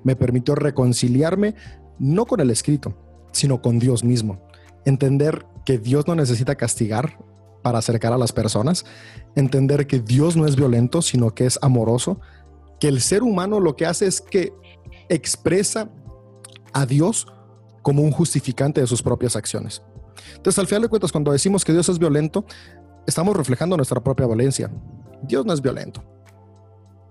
me 0.03 0.15
permitió 0.15 0.55
reconciliarme 0.55 1.55
no 1.99 2.25
con 2.25 2.39
el 2.39 2.49
escrito, 2.49 2.95
sino 3.31 3.61
con 3.61 3.79
Dios 3.79 4.03
mismo. 4.03 4.47
Entender 4.85 5.45
que 5.65 5.77
Dios 5.77 6.07
no 6.07 6.15
necesita 6.15 6.55
castigar 6.55 7.17
para 7.61 7.79
acercar 7.79 8.13
a 8.13 8.17
las 8.17 8.31
personas, 8.31 8.85
entender 9.35 9.87
que 9.87 9.99
Dios 9.99 10.35
no 10.35 10.45
es 10.45 10.55
violento, 10.55 11.01
sino 11.01 11.33
que 11.33 11.45
es 11.45 11.57
amoroso, 11.61 12.19
que 12.79 12.89
el 12.89 13.01
ser 13.01 13.23
humano 13.23 13.59
lo 13.59 13.75
que 13.75 13.85
hace 13.85 14.05
es 14.05 14.21
que 14.21 14.53
expresa 15.09 15.89
a 16.73 16.85
Dios 16.85 17.27
como 17.81 18.03
un 18.03 18.11
justificante 18.11 18.81
de 18.81 18.87
sus 18.87 19.01
propias 19.01 19.35
acciones. 19.35 19.81
Entonces, 20.35 20.59
al 20.59 20.67
final 20.67 20.83
de 20.83 20.89
cuentas, 20.89 21.11
cuando 21.11 21.31
decimos 21.31 21.63
que 21.63 21.71
Dios 21.71 21.87
es 21.89 21.97
violento, 21.97 22.45
estamos 23.07 23.35
reflejando 23.35 23.77
nuestra 23.77 24.03
propia 24.03 24.25
violencia. 24.25 24.69
Dios 25.21 25.45
no 25.45 25.53
es 25.53 25.61
violento, 25.61 26.03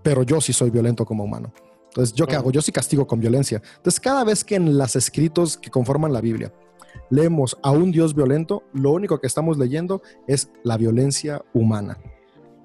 pero 0.02 0.22
yo 0.22 0.40
sí 0.40 0.52
soy 0.52 0.70
violento 0.70 1.04
como 1.04 1.24
humano. 1.24 1.52
Entonces, 1.88 2.14
¿yo 2.14 2.26
qué 2.26 2.36
hago? 2.36 2.50
Yo 2.50 2.62
sí 2.62 2.72
castigo 2.72 3.06
con 3.06 3.20
violencia. 3.20 3.60
Entonces, 3.76 4.00
cada 4.00 4.24
vez 4.24 4.44
que 4.44 4.54
en 4.54 4.78
los 4.78 4.96
escritos 4.96 5.56
que 5.58 5.70
conforman 5.70 6.12
la 6.12 6.20
Biblia 6.20 6.52
leemos 7.10 7.56
a 7.62 7.70
un 7.70 7.92
Dios 7.92 8.14
violento, 8.14 8.62
lo 8.72 8.92
único 8.92 9.20
que 9.20 9.26
estamos 9.26 9.58
leyendo 9.58 10.02
es 10.26 10.50
la 10.64 10.76
violencia 10.76 11.42
humana. 11.52 11.98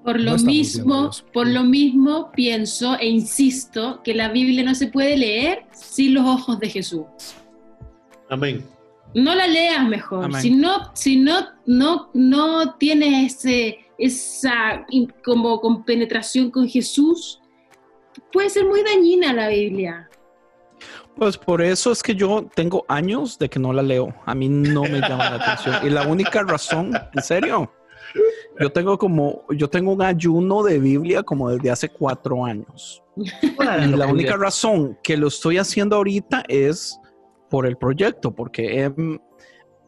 Por 0.04 0.20
lo 0.20 0.38
mismo, 0.38 1.10
por 1.34 1.46
lo 1.46 1.64
mismo 1.64 2.32
pienso 2.32 2.98
e 2.98 3.08
insisto 3.08 4.00
que 4.02 4.14
la 4.14 4.30
Biblia 4.30 4.62
no 4.62 4.74
se 4.74 4.86
puede 4.86 5.16
leer 5.16 5.66
sin 5.72 6.14
los 6.14 6.26
ojos 6.26 6.58
de 6.60 6.70
Jesús. 6.70 7.04
Amén. 8.30 8.64
No 9.14 9.34
la 9.34 9.46
leas 9.46 9.86
mejor. 9.86 10.34
Si 10.36 10.50
no, 10.50 10.90
si 10.94 11.16
no, 11.16 11.48
no, 11.66 12.10
no 12.14 12.74
tienes 12.76 13.34
ese, 13.34 13.78
esa 13.98 14.86
como 15.24 15.60
compenetración 15.60 16.50
con 16.50 16.68
Jesús, 16.68 17.40
puede 18.32 18.50
ser 18.50 18.66
muy 18.66 18.82
dañina 18.82 19.32
la 19.32 19.48
Biblia. 19.48 20.07
Pues 21.18 21.36
por 21.36 21.60
eso 21.60 21.90
es 21.90 22.02
que 22.02 22.14
yo 22.14 22.48
tengo 22.54 22.84
años 22.88 23.38
de 23.38 23.48
que 23.48 23.58
no 23.58 23.72
la 23.72 23.82
leo. 23.82 24.14
A 24.24 24.34
mí 24.34 24.48
no 24.48 24.82
me 24.82 25.00
llama 25.00 25.30
la 25.30 25.36
atención. 25.36 25.76
Y 25.84 25.90
la 25.90 26.06
única 26.06 26.42
razón, 26.44 26.92
en 27.12 27.22
serio, 27.22 27.72
yo 28.60 28.70
tengo 28.70 28.96
como, 28.96 29.44
yo 29.50 29.68
tengo 29.68 29.92
un 29.92 30.02
ayuno 30.02 30.62
de 30.62 30.78
Biblia 30.78 31.22
como 31.24 31.50
desde 31.50 31.70
hace 31.70 31.88
cuatro 31.88 32.44
años. 32.44 33.02
Y 33.16 33.96
la 33.96 34.06
única 34.06 34.36
razón 34.36 34.96
que 35.02 35.16
lo 35.16 35.26
estoy 35.26 35.58
haciendo 35.58 35.96
ahorita 35.96 36.44
es 36.48 37.00
por 37.50 37.66
el 37.66 37.76
proyecto, 37.76 38.32
porque 38.32 38.84
em, 38.84 39.18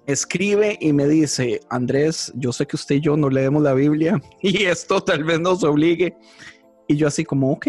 escribe 0.06 0.78
y 0.80 0.92
me 0.92 1.06
dice, 1.06 1.60
Andrés, 1.70 2.32
yo 2.34 2.52
sé 2.52 2.66
que 2.66 2.74
usted 2.76 2.96
y 2.96 3.00
yo 3.00 3.16
no 3.16 3.30
leemos 3.30 3.62
la 3.62 3.74
Biblia 3.74 4.20
y 4.42 4.64
esto 4.64 5.00
tal 5.00 5.22
vez 5.22 5.38
nos 5.38 5.62
obligue. 5.62 6.16
Y 6.88 6.96
yo 6.96 7.06
así 7.06 7.24
como, 7.24 7.52
ok, 7.52 7.68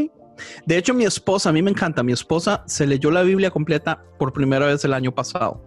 De 0.65 0.77
hecho, 0.77 0.93
mi 0.93 1.05
esposa, 1.05 1.49
a 1.49 1.53
mí 1.53 1.61
me 1.61 1.71
encanta, 1.71 2.03
mi 2.03 2.13
esposa 2.13 2.63
se 2.65 2.87
leyó 2.87 3.11
la 3.11 3.21
Biblia 3.21 3.51
completa 3.51 4.03
por 4.17 4.33
primera 4.33 4.65
vez 4.65 4.83
el 4.85 4.93
año 4.93 5.13
pasado 5.13 5.63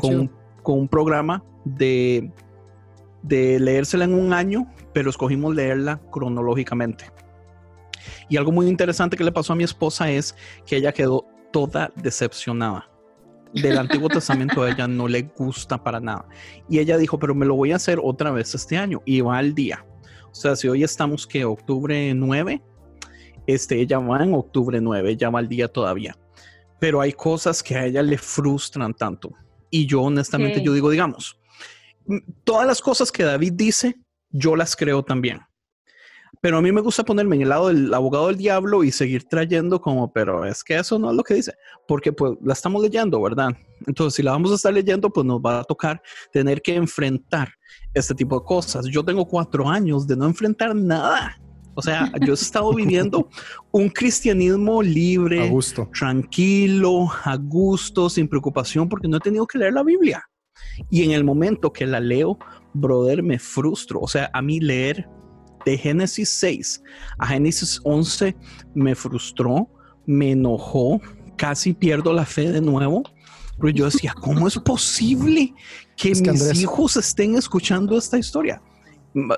con, 0.00 0.30
con, 0.62 0.78
un 0.78 0.88
programa 0.88 1.44
de, 1.64 2.30
de 3.22 3.58
leérsela 3.60 4.04
en 4.04 4.14
un 4.14 4.32
año, 4.32 4.70
pero 4.92 5.10
escogimos 5.10 5.54
leerla 5.54 6.00
cronológicamente. 6.10 7.06
Y 8.28 8.36
algo 8.36 8.52
muy 8.52 8.68
interesante 8.68 9.16
que 9.16 9.24
le 9.24 9.32
pasó 9.32 9.52
a 9.52 9.56
mi 9.56 9.64
esposa 9.64 10.10
es 10.10 10.34
que 10.66 10.76
ella 10.76 10.92
quedó 10.92 11.26
toda 11.52 11.92
decepcionada. 11.96 12.90
Del 13.52 13.78
Antiguo 13.78 14.08
Testamento 14.08 14.62
a 14.62 14.70
ella 14.70 14.88
no 14.88 15.06
le 15.06 15.22
gusta 15.36 15.82
para 15.82 16.00
nada. 16.00 16.26
Y 16.68 16.80
ella 16.80 16.96
dijo, 16.96 17.18
pero 17.18 17.34
me 17.34 17.46
lo 17.46 17.54
voy 17.54 17.70
a 17.70 17.76
hacer 17.76 18.00
otra 18.02 18.32
vez 18.32 18.52
este 18.54 18.76
año. 18.76 19.00
Y 19.04 19.20
va 19.20 19.38
al 19.38 19.54
día. 19.54 19.86
O 20.32 20.34
sea, 20.34 20.56
si 20.56 20.66
hoy 20.66 20.82
estamos 20.82 21.24
que 21.26 21.44
octubre 21.44 22.12
9, 22.12 22.60
este, 23.46 23.80
ella 23.80 23.98
va 23.98 24.22
en 24.22 24.34
octubre 24.34 24.80
9, 24.80 25.10
ella 25.10 25.30
va 25.30 25.38
al 25.38 25.48
día 25.48 25.68
todavía. 25.68 26.16
Pero 26.80 27.00
hay 27.00 27.12
cosas 27.12 27.62
que 27.62 27.76
a 27.76 27.86
ella 27.86 28.02
le 28.02 28.18
frustran 28.18 28.94
tanto. 28.94 29.32
Y 29.70 29.86
yo 29.86 30.02
honestamente, 30.02 30.62
yo 30.62 30.72
digo, 30.72 30.90
digamos, 30.90 31.38
todas 32.44 32.66
las 32.66 32.80
cosas 32.80 33.10
que 33.10 33.24
David 33.24 33.52
dice, 33.54 33.96
yo 34.30 34.56
las 34.56 34.76
creo 34.76 35.02
también. 35.02 35.40
Pero 36.40 36.58
a 36.58 36.62
mí 36.62 36.70
me 36.72 36.82
gusta 36.82 37.04
ponerme 37.04 37.36
en 37.36 37.42
el 37.42 37.48
lado 37.48 37.68
del 37.68 37.94
abogado 37.94 38.26
del 38.26 38.36
diablo 38.36 38.84
y 38.84 38.92
seguir 38.92 39.24
trayendo 39.24 39.80
como, 39.80 40.12
pero 40.12 40.44
es 40.44 40.62
que 40.62 40.76
eso 40.76 40.98
no 40.98 41.10
es 41.10 41.16
lo 41.16 41.22
que 41.22 41.34
dice, 41.34 41.54
porque 41.88 42.12
pues 42.12 42.34
la 42.42 42.52
estamos 42.52 42.82
leyendo, 42.82 43.22
¿verdad? 43.22 43.56
Entonces, 43.86 44.16
si 44.16 44.22
la 44.22 44.32
vamos 44.32 44.52
a 44.52 44.56
estar 44.56 44.72
leyendo, 44.72 45.08
pues 45.10 45.24
nos 45.24 45.40
va 45.40 45.60
a 45.60 45.64
tocar 45.64 46.02
tener 46.32 46.60
que 46.60 46.74
enfrentar 46.74 47.48
este 47.94 48.14
tipo 48.14 48.38
de 48.38 48.44
cosas. 48.44 48.86
Yo 48.86 49.02
tengo 49.02 49.26
cuatro 49.26 49.68
años 49.68 50.06
de 50.06 50.16
no 50.16 50.26
enfrentar 50.26 50.74
nada. 50.74 51.36
O 51.74 51.82
sea, 51.82 52.10
yo 52.20 52.32
he 52.32 52.34
estado 52.34 52.72
viviendo 52.72 53.28
un 53.72 53.88
cristianismo 53.88 54.82
libre, 54.82 55.50
tranquilo, 55.98 57.08
a 57.24 57.36
gusto, 57.36 58.08
sin 58.08 58.28
preocupación, 58.28 58.88
porque 58.88 59.08
no 59.08 59.16
he 59.16 59.20
tenido 59.20 59.46
que 59.46 59.58
leer 59.58 59.72
la 59.72 59.82
Biblia. 59.82 60.22
Y 60.90 61.02
en 61.02 61.12
el 61.12 61.24
momento 61.24 61.72
que 61.72 61.86
la 61.86 62.00
leo, 62.00 62.38
brother, 62.72 63.22
me 63.22 63.38
frustro. 63.38 64.00
O 64.00 64.08
sea, 64.08 64.30
a 64.32 64.40
mí 64.40 64.60
leer 64.60 65.08
de 65.64 65.78
Génesis 65.78 66.28
6 66.28 66.82
a 67.18 67.26
Génesis 67.26 67.80
11 67.84 68.36
me 68.74 68.94
frustró, 68.94 69.68
me 70.06 70.32
enojó, 70.32 71.00
casi 71.36 71.72
pierdo 71.72 72.12
la 72.12 72.24
fe 72.24 72.52
de 72.52 72.60
nuevo. 72.60 73.02
Pero 73.58 73.70
yo 73.70 73.84
decía, 73.84 74.14
¿cómo 74.20 74.48
es 74.48 74.58
posible 74.58 75.54
que 75.96 76.10
mis 76.10 76.60
hijos 76.60 76.96
estén 76.96 77.36
escuchando 77.36 77.96
esta 77.96 78.18
historia? 78.18 78.60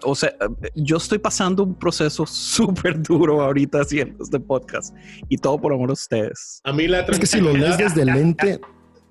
O 0.04 0.14
sea, 0.14 0.32
yo 0.74 0.96
estoy 0.96 1.18
pasando 1.18 1.62
un 1.62 1.74
proceso 1.74 2.26
súper 2.26 3.02
duro 3.02 3.42
ahorita 3.42 3.80
haciendo 3.80 4.22
este 4.22 4.40
podcast 4.40 4.94
y 5.28 5.36
todo 5.36 5.60
por 5.60 5.72
amor 5.72 5.90
a 5.90 5.92
ustedes. 5.92 6.60
A 6.64 6.72
mí 6.72 6.86
la 6.86 7.00
Es 7.00 7.18
que 7.18 7.26
si 7.26 7.40
lo 7.40 7.52
lees 7.52 7.76
desde 7.76 8.02
el 8.02 8.08
lente 8.14 8.60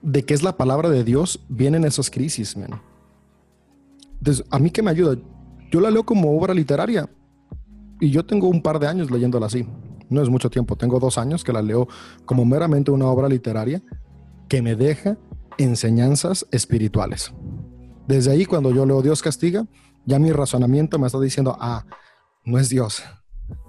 de 0.01 0.24
que 0.24 0.34
es 0.34 0.43
la 0.43 0.57
palabra 0.57 0.89
de 0.89 1.03
Dios, 1.03 1.43
vienen 1.49 1.84
esas 1.84 2.09
crisis, 2.09 2.55
man. 2.57 2.82
a 4.49 4.59
mí 4.59 4.70
que 4.70 4.82
me 4.82 4.91
ayuda, 4.91 5.18
yo 5.72 5.82
la 5.82 5.91
leo 5.91 6.03
como 6.03 6.36
obra 6.38 6.53
literaria 6.53 7.09
y 7.99 8.11
yo 8.11 8.26
tengo 8.26 8.47
un 8.47 8.61
par 8.61 8.80
de 8.80 8.88
años 8.88 9.09
leyéndola 9.09 9.47
así. 9.47 9.68
No 10.09 10.22
es 10.22 10.30
mucho 10.30 10.49
tiempo, 10.49 10.76
tengo 10.76 10.99
dos 10.99 11.18
años 11.18 11.43
que 11.43 11.51
la 11.51 11.61
leo 11.61 11.88
como 12.26 12.45
meramente 12.45 12.91
una 12.91 13.07
obra 13.07 13.28
literaria 13.28 13.82
que 14.47 14.61
me 14.61 14.76
deja 14.76 15.18
enseñanzas 15.57 16.45
espirituales. 16.51 17.34
Desde 18.07 18.32
ahí, 18.32 18.45
cuando 18.45 18.72
yo 18.72 18.86
leo 18.86 19.01
Dios 19.01 19.22
castiga, 19.22 19.66
ya 20.05 20.19
mi 20.19 20.31
razonamiento 20.31 20.99
me 20.99 21.07
está 21.07 21.19
diciendo, 21.19 21.57
ah, 21.59 21.85
no 22.43 22.59
es 22.59 22.69
Dios. 22.69 23.03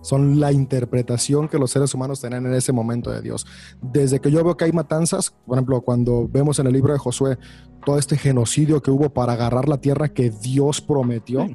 Son 0.03 0.41
la 0.41 0.53
interpretación 0.53 1.49
que 1.49 1.59
los 1.59 1.71
seres 1.71 1.93
humanos 1.93 2.21
tienen 2.21 2.47
en 2.47 2.55
ese 2.55 2.73
momento 2.73 3.11
de 3.11 3.21
Dios. 3.21 3.47
Desde 3.83 4.21
que 4.21 4.31
yo 4.31 4.43
veo 4.43 4.57
que 4.57 4.65
hay 4.65 4.73
matanzas, 4.73 5.35
por 5.47 5.57
ejemplo, 5.57 5.81
cuando 5.83 6.29
vemos 6.29 6.59
en 6.59 6.67
el 6.67 6.73
libro 6.73 6.93
de 6.93 6.99
Josué 6.99 7.39
todo 7.85 7.99
este 7.99 8.17
genocidio 8.17 8.81
que 8.83 8.91
hubo 8.91 9.11
para 9.11 9.35
agarrar 9.35 9.69
la 9.69 9.79
tierra 9.79 10.09
que 10.09 10.31
Dios 10.31 10.81
prometió, 10.81 11.47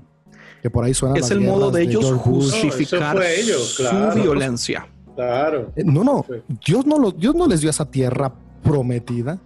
que 0.62 0.70
por 0.70 0.84
ahí 0.84 0.94
suena. 0.94 1.18
Es 1.18 1.32
el 1.32 1.42
modo 1.42 1.72
de, 1.72 1.84
ellos 1.84 2.12
justificar 2.14 3.18
su 3.74 4.22
violencia. 4.22 4.88
Claro. 5.16 5.72
Eh, 5.76 5.84
no, 5.84 6.04
no, 6.04 6.26
Dios 6.66 6.86
no, 6.86 6.98
lo, 6.98 7.12
Dios 7.12 7.36
no 7.36 7.48
les 7.48 7.62
dio 7.62 7.70
esa 7.70 7.90
tierra 7.90 8.34
prometida. 8.64 9.40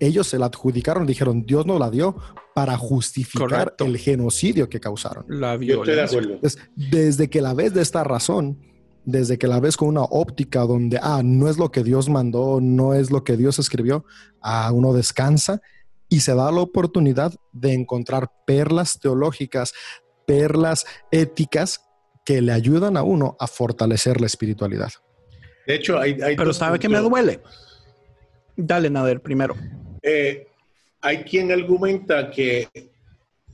Ellos 0.00 0.26
se 0.26 0.38
la 0.38 0.46
adjudicaron, 0.46 1.06
dijeron, 1.06 1.44
Dios 1.44 1.66
no 1.66 1.78
la 1.78 1.90
dio 1.90 2.16
para 2.54 2.76
justificar 2.76 3.74
el 3.78 3.98
genocidio 3.98 4.68
que 4.68 4.80
causaron. 4.80 5.24
La 5.28 5.56
violencia. 5.56 6.20
desde 6.74 7.28
que 7.30 7.42
la 7.42 7.54
ves 7.54 7.74
de 7.74 7.82
esta 7.82 8.02
razón, 8.02 8.58
desde 9.04 9.38
que 9.38 9.46
la 9.46 9.60
ves 9.60 9.76
con 9.76 9.88
una 9.88 10.02
óptica 10.02 10.60
donde, 10.60 10.98
ah, 11.02 11.22
no 11.22 11.48
es 11.48 11.58
lo 11.58 11.70
que 11.70 11.84
Dios 11.84 12.08
mandó, 12.08 12.60
no 12.60 12.94
es 12.94 13.10
lo 13.10 13.24
que 13.24 13.36
Dios 13.36 13.58
escribió, 13.58 14.04
a 14.40 14.66
ah, 14.66 14.72
uno 14.72 14.92
descansa 14.92 15.60
y 16.08 16.20
se 16.20 16.34
da 16.34 16.50
la 16.50 16.60
oportunidad 16.60 17.32
de 17.52 17.72
encontrar 17.72 18.30
perlas 18.46 18.98
teológicas, 18.98 19.72
perlas 20.26 20.84
éticas 21.10 21.80
que 22.24 22.42
le 22.42 22.52
ayudan 22.52 22.96
a 22.96 23.02
uno 23.02 23.36
a 23.38 23.46
fortalecer 23.46 24.20
la 24.20 24.26
espiritualidad. 24.26 24.90
De 25.66 25.76
hecho, 25.76 25.98
hay... 25.98 26.16
Pero 26.36 26.52
¿sabe 26.52 26.78
que 26.78 26.88
me 26.88 26.98
duele? 26.98 27.40
Dale, 28.56 28.90
Nader, 28.90 29.20
primero. 29.20 29.54
Eh, 30.02 30.46
hay 31.00 31.18
quien 31.24 31.50
argumenta 31.50 32.30
que 32.30 32.68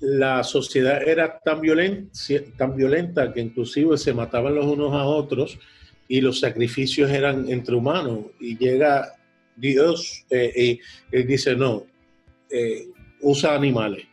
la 0.01 0.43
sociedad 0.45 1.07
era 1.07 1.39
tan 1.39 1.61
violenta, 1.61 2.13
tan 2.57 2.77
violenta 2.77 3.33
que 3.33 3.41
inclusive 3.41 3.97
se 3.97 4.13
mataban 4.13 4.55
los 4.55 4.67
unos 4.67 4.93
a 4.93 5.05
otros 5.05 5.59
y 6.09 6.21
los 6.21 6.41
sacrificios 6.41 7.11
eran 7.11 7.49
entre 7.49 7.75
humanos. 7.75 8.27
Y 8.41 8.57
llega 8.57 9.15
Dios 9.57 10.25
eh, 10.31 10.81
y 11.11 11.17
él 11.17 11.27
dice, 11.27 11.57
no, 11.57 11.87
eh, 12.51 12.89
usa 13.21 13.55
animales 13.55 14.07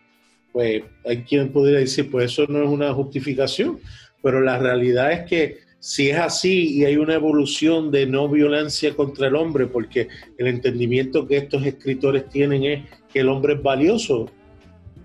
pues 0.53 0.83
hay 1.03 1.23
quien 1.23 1.51
podría 1.51 1.79
decir, 1.79 2.09
pues 2.09 2.31
eso 2.31 2.45
no 2.47 2.63
es 2.63 2.69
una 2.69 2.93
justificación, 2.93 3.79
pero 4.21 4.39
la 4.39 4.59
realidad 4.59 5.11
es 5.11 5.27
que 5.27 5.57
si 5.83 6.11
es 6.11 6.17
así 6.17 6.77
y 6.77 6.85
hay 6.85 6.95
una 6.95 7.15
evolución 7.15 7.91
de 7.91 8.05
no 8.05 8.29
violencia 8.29 8.95
contra 8.95 9.27
el 9.27 9.35
hombre, 9.35 9.67
porque 9.67 10.07
el 10.37 10.47
entendimiento 10.47 11.27
que 11.27 11.35
estos 11.35 11.65
escritores 11.65 12.29
tienen 12.29 12.63
es 12.63 12.83
que 13.11 13.19
el 13.19 13.27
hombre 13.27 13.55
es 13.55 13.61
valioso, 13.61 14.29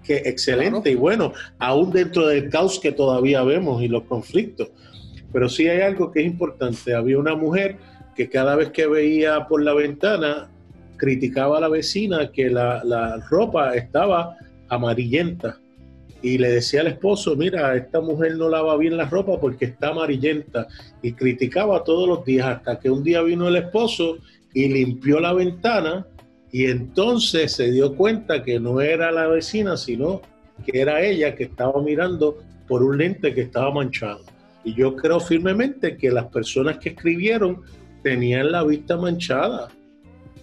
que 0.04 0.18
excelente 0.18 0.92
y 0.92 0.94
bueno, 0.94 1.32
aún 1.58 1.90
dentro 1.90 2.28
del 2.28 2.48
caos 2.48 2.78
que 2.78 2.92
todavía 2.92 3.42
vemos 3.42 3.82
y 3.82 3.88
los 3.88 4.04
conflictos. 4.04 4.68
Pero 5.32 5.48
sí 5.48 5.66
hay 5.66 5.80
algo 5.80 6.12
que 6.12 6.20
es 6.20 6.26
importante. 6.26 6.94
Había 6.94 7.18
una 7.18 7.34
mujer 7.34 7.76
que 8.14 8.28
cada 8.28 8.54
vez 8.54 8.70
que 8.70 8.86
veía 8.86 9.48
por 9.48 9.60
la 9.60 9.74
ventana 9.74 10.48
criticaba 10.96 11.58
a 11.58 11.60
la 11.60 11.68
vecina 11.68 12.30
que 12.30 12.50
la, 12.50 12.84
la 12.84 13.16
ropa 13.28 13.74
estaba 13.74 14.36
amarillenta. 14.68 15.58
Y 16.20 16.38
le 16.38 16.50
decía 16.50 16.80
al 16.80 16.88
esposo, 16.88 17.36
mira, 17.36 17.76
esta 17.76 18.00
mujer 18.00 18.36
no 18.36 18.48
lava 18.48 18.76
bien 18.76 18.96
la 18.96 19.04
ropa 19.04 19.38
porque 19.40 19.66
está 19.66 19.88
amarillenta. 19.88 20.66
Y 21.02 21.12
criticaba 21.12 21.84
todos 21.84 22.08
los 22.08 22.24
días 22.24 22.46
hasta 22.46 22.78
que 22.78 22.90
un 22.90 23.04
día 23.04 23.22
vino 23.22 23.46
el 23.48 23.56
esposo 23.56 24.18
y 24.52 24.68
limpió 24.68 25.20
la 25.20 25.32
ventana 25.32 26.06
y 26.50 26.66
entonces 26.66 27.52
se 27.52 27.70
dio 27.70 27.94
cuenta 27.94 28.42
que 28.42 28.58
no 28.58 28.80
era 28.80 29.12
la 29.12 29.28
vecina, 29.28 29.76
sino 29.76 30.22
que 30.64 30.80
era 30.80 31.02
ella 31.02 31.34
que 31.34 31.44
estaba 31.44 31.80
mirando 31.82 32.38
por 32.66 32.82
un 32.82 32.98
lente 32.98 33.34
que 33.34 33.42
estaba 33.42 33.72
manchado. 33.72 34.24
Y 34.64 34.74
yo 34.74 34.96
creo 34.96 35.20
firmemente 35.20 35.96
que 35.96 36.10
las 36.10 36.26
personas 36.26 36.78
que 36.78 36.90
escribieron 36.90 37.62
tenían 38.02 38.50
la 38.52 38.64
vista 38.64 38.96
manchada 38.96 39.68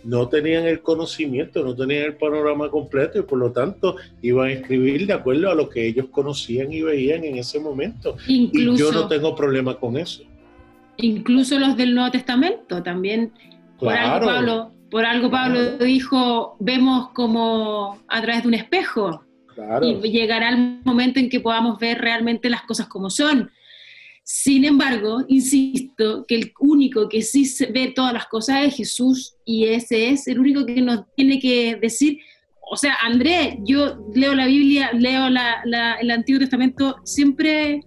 no 0.05 0.29
tenían 0.29 0.65
el 0.65 0.81
conocimiento, 0.81 1.63
no 1.63 1.75
tenían 1.75 2.03
el 2.03 2.15
panorama 2.15 2.69
completo 2.69 3.19
y 3.19 3.23
por 3.23 3.39
lo 3.39 3.51
tanto 3.51 3.95
iban 4.21 4.47
a 4.47 4.51
escribir 4.53 5.07
de 5.07 5.13
acuerdo 5.13 5.49
a 5.49 5.55
lo 5.55 5.67
que 5.67 5.87
ellos 5.87 6.07
conocían 6.11 6.71
y 6.71 6.81
veían 6.81 7.23
en 7.23 7.37
ese 7.37 7.59
momento. 7.59 8.15
y 8.27 8.77
yo 8.77 8.91
no 8.91 9.07
tengo 9.07 9.35
problema 9.35 9.75
con 9.75 9.97
eso. 9.97 10.23
Incluso 10.97 11.59
los 11.59 11.75
del 11.75 11.93
Nuevo 11.93 12.11
Testamento 12.11 12.81
también. 12.83 13.33
Por 13.79 13.93
algo 13.93 14.25
Pablo, 14.25 14.71
por 14.89 15.05
algo 15.05 15.29
Pablo 15.29 15.77
dijo, 15.77 16.55
vemos 16.59 17.09
como 17.09 17.99
a 18.07 18.21
través 18.21 18.43
de 18.43 18.47
un 18.47 18.53
espejo. 18.53 19.21
Y 19.81 20.11
llegará 20.11 20.49
el 20.49 20.81
momento 20.83 21.19
en 21.19 21.29
que 21.29 21.39
podamos 21.39 21.79
ver 21.79 21.99
realmente 21.99 22.49
las 22.49 22.63
cosas 22.63 22.87
como 22.87 23.09
son. 23.09 23.49
Sin 24.27 24.65
embargo, 24.65 25.23
insisto 25.27 26.25
que 26.27 26.35
el 26.35 26.53
único 26.59 27.07
que 27.07 27.21
sí 27.21 27.47
ve 27.71 27.93
todas 27.95 28.11
las 28.11 28.25
cosas 28.25 28.65
es 28.65 28.75
Jesús 28.75 29.35
y 29.45 29.65
ese 29.65 30.09
es 30.09 30.27
el 30.27 30.39
único 30.39 30.65
que 30.65 30.81
nos 30.81 31.03
tiene 31.15 31.39
que 31.39 31.77
decir, 31.79 32.17
o 32.59 32.75
sea, 32.75 32.95
Andrés, 33.03 33.57
yo 33.59 33.99
leo 34.15 34.33
la 34.33 34.47
Biblia, 34.47 34.89
leo 34.93 35.27
el 35.27 36.09
Antiguo 36.09 36.39
Testamento 36.39 36.95
siempre 37.03 37.81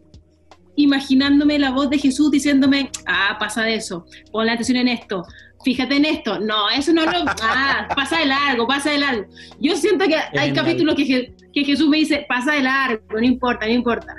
imaginándome 0.76 1.58
la 1.58 1.72
voz 1.72 1.90
de 1.90 1.98
Jesús 1.98 2.30
diciéndome, 2.30 2.88
ah, 3.08 3.36
pasa 3.40 3.64
de 3.64 3.74
eso, 3.74 4.06
pon 4.30 4.46
la 4.46 4.52
atención 4.52 4.78
en 4.78 4.86
esto, 4.86 5.24
fíjate 5.64 5.96
en 5.96 6.04
esto, 6.04 6.38
no, 6.38 6.70
eso 6.70 6.92
no 6.92 7.04
lo, 7.04 7.24
ah, 7.42 7.88
pasa 7.96 8.20
de 8.20 8.26
largo, 8.26 8.64
pasa 8.64 8.92
de 8.92 8.98
largo. 8.98 9.24
Yo 9.58 9.74
siento 9.74 10.04
que 10.06 10.14
hay 10.38 10.52
capítulos 10.52 10.94
que, 10.94 11.34
que 11.52 11.64
Jesús 11.64 11.88
me 11.88 11.96
dice, 11.96 12.26
pasa 12.28 12.52
de 12.52 12.62
largo, 12.62 13.02
no 13.10 13.24
importa, 13.24 13.66
no 13.66 13.72
importa. 13.72 14.14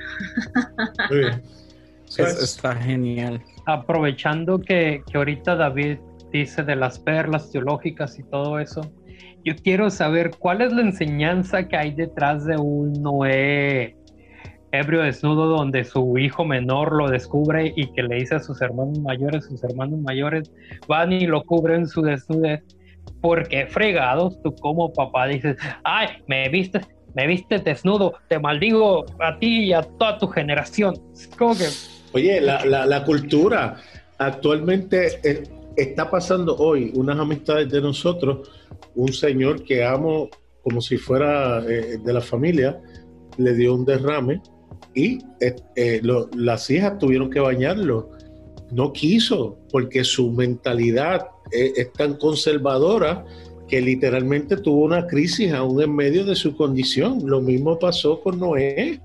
Está 2.18 2.76
genial. 2.76 3.42
Aprovechando 3.66 4.60
que, 4.60 5.04
que 5.10 5.18
ahorita 5.18 5.56
David 5.56 6.00
dice 6.32 6.64
de 6.64 6.76
las 6.76 7.00
perlas 7.00 7.52
teológicas 7.52 8.18
y 8.20 8.24
todo 8.24 8.60
eso, 8.60 8.82
yo 9.46 9.56
quiero 9.56 9.90
saber 9.90 10.32
cuál 10.38 10.62
es 10.62 10.74
la 10.74 10.82
enseñanza 10.82 11.68
que 11.68 11.78
hay 11.78 11.92
detrás 11.92 12.46
de 12.46 12.58
un 12.58 12.94
Noé 13.02 13.96
ebrio 14.72 15.02
desnudo 15.02 15.48
donde 15.48 15.84
su 15.84 16.18
hijo 16.18 16.46
menor 16.46 16.94
lo 16.94 17.10
descubre 17.10 17.74
y 17.76 17.88
que 17.94 18.04
le 18.04 18.16
dice 18.18 18.36
a 18.36 18.40
sus 18.40 18.62
hermanos 18.62 19.00
mayores, 19.00 19.46
sus 19.46 19.64
hermanos 19.64 20.00
mayores 20.00 20.52
van 20.88 21.12
y 21.12 21.26
lo 21.26 21.44
cubren 21.44 21.88
su 21.88 22.02
desnudez. 22.02 22.64
Porque 23.22 23.66
fregados 23.66 24.42
tú 24.44 24.54
como 24.56 24.94
papá 24.94 25.28
dices, 25.28 25.58
ay, 25.84 26.08
me 26.28 26.48
viste, 26.50 26.82
me 27.16 27.28
viste 27.28 27.60
desnudo, 27.60 28.14
te 28.28 28.40
maldigo 28.40 29.06
a 29.20 29.38
ti 29.40 29.66
y 29.66 29.74
a 29.74 29.82
toda 29.82 30.18
tu 30.20 30.28
generación. 30.28 30.96
Oye, 32.14 32.42
la, 32.42 33.04
cultura 33.06 33.78
actualmente 34.18 35.20
eh, 35.24 35.44
está 35.76 36.10
pasando 36.10 36.56
hoy, 36.58 36.92
unas 36.96 37.20
amistades 37.20 37.70
de 37.70 37.82
nosotros, 37.82 38.50
un 38.96 39.14
señor 39.14 39.64
que 39.64 39.84
amo 39.84 40.30
como 40.64 40.82
si 40.82 40.98
fuera 40.98 41.64
eh, 41.68 41.98
de 42.04 42.14
la 42.14 42.22
familia, 42.22 42.82
le 43.38 43.54
dio 43.54 43.76
un 43.76 43.86
derrame 43.86 44.42
y 44.94 45.20
eh, 45.40 46.02
las 46.36 46.70
hijas 46.70 46.98
tuvieron 46.98 47.30
que 47.30 47.40
bañarlo. 47.40 48.12
No 48.72 48.92
quiso, 48.94 49.58
porque 49.72 50.04
su 50.04 50.32
mentalidad 50.32 51.28
es, 51.52 51.92
tan 51.94 52.16
conservadora 52.16 53.26
que 53.68 53.82
literalmente 53.82 54.58
tuvo 54.58 54.84
una 54.84 55.08
crisis 55.08 55.52
aún 55.54 55.82
en 55.82 55.96
medio 55.96 56.26
de 56.26 56.36
su 56.36 56.56
condición. 56.56 57.22
Lo 57.26 57.42
mismo 57.42 57.80
pasó 57.80 58.22
con 58.22 58.40
Noé. 58.40 59.00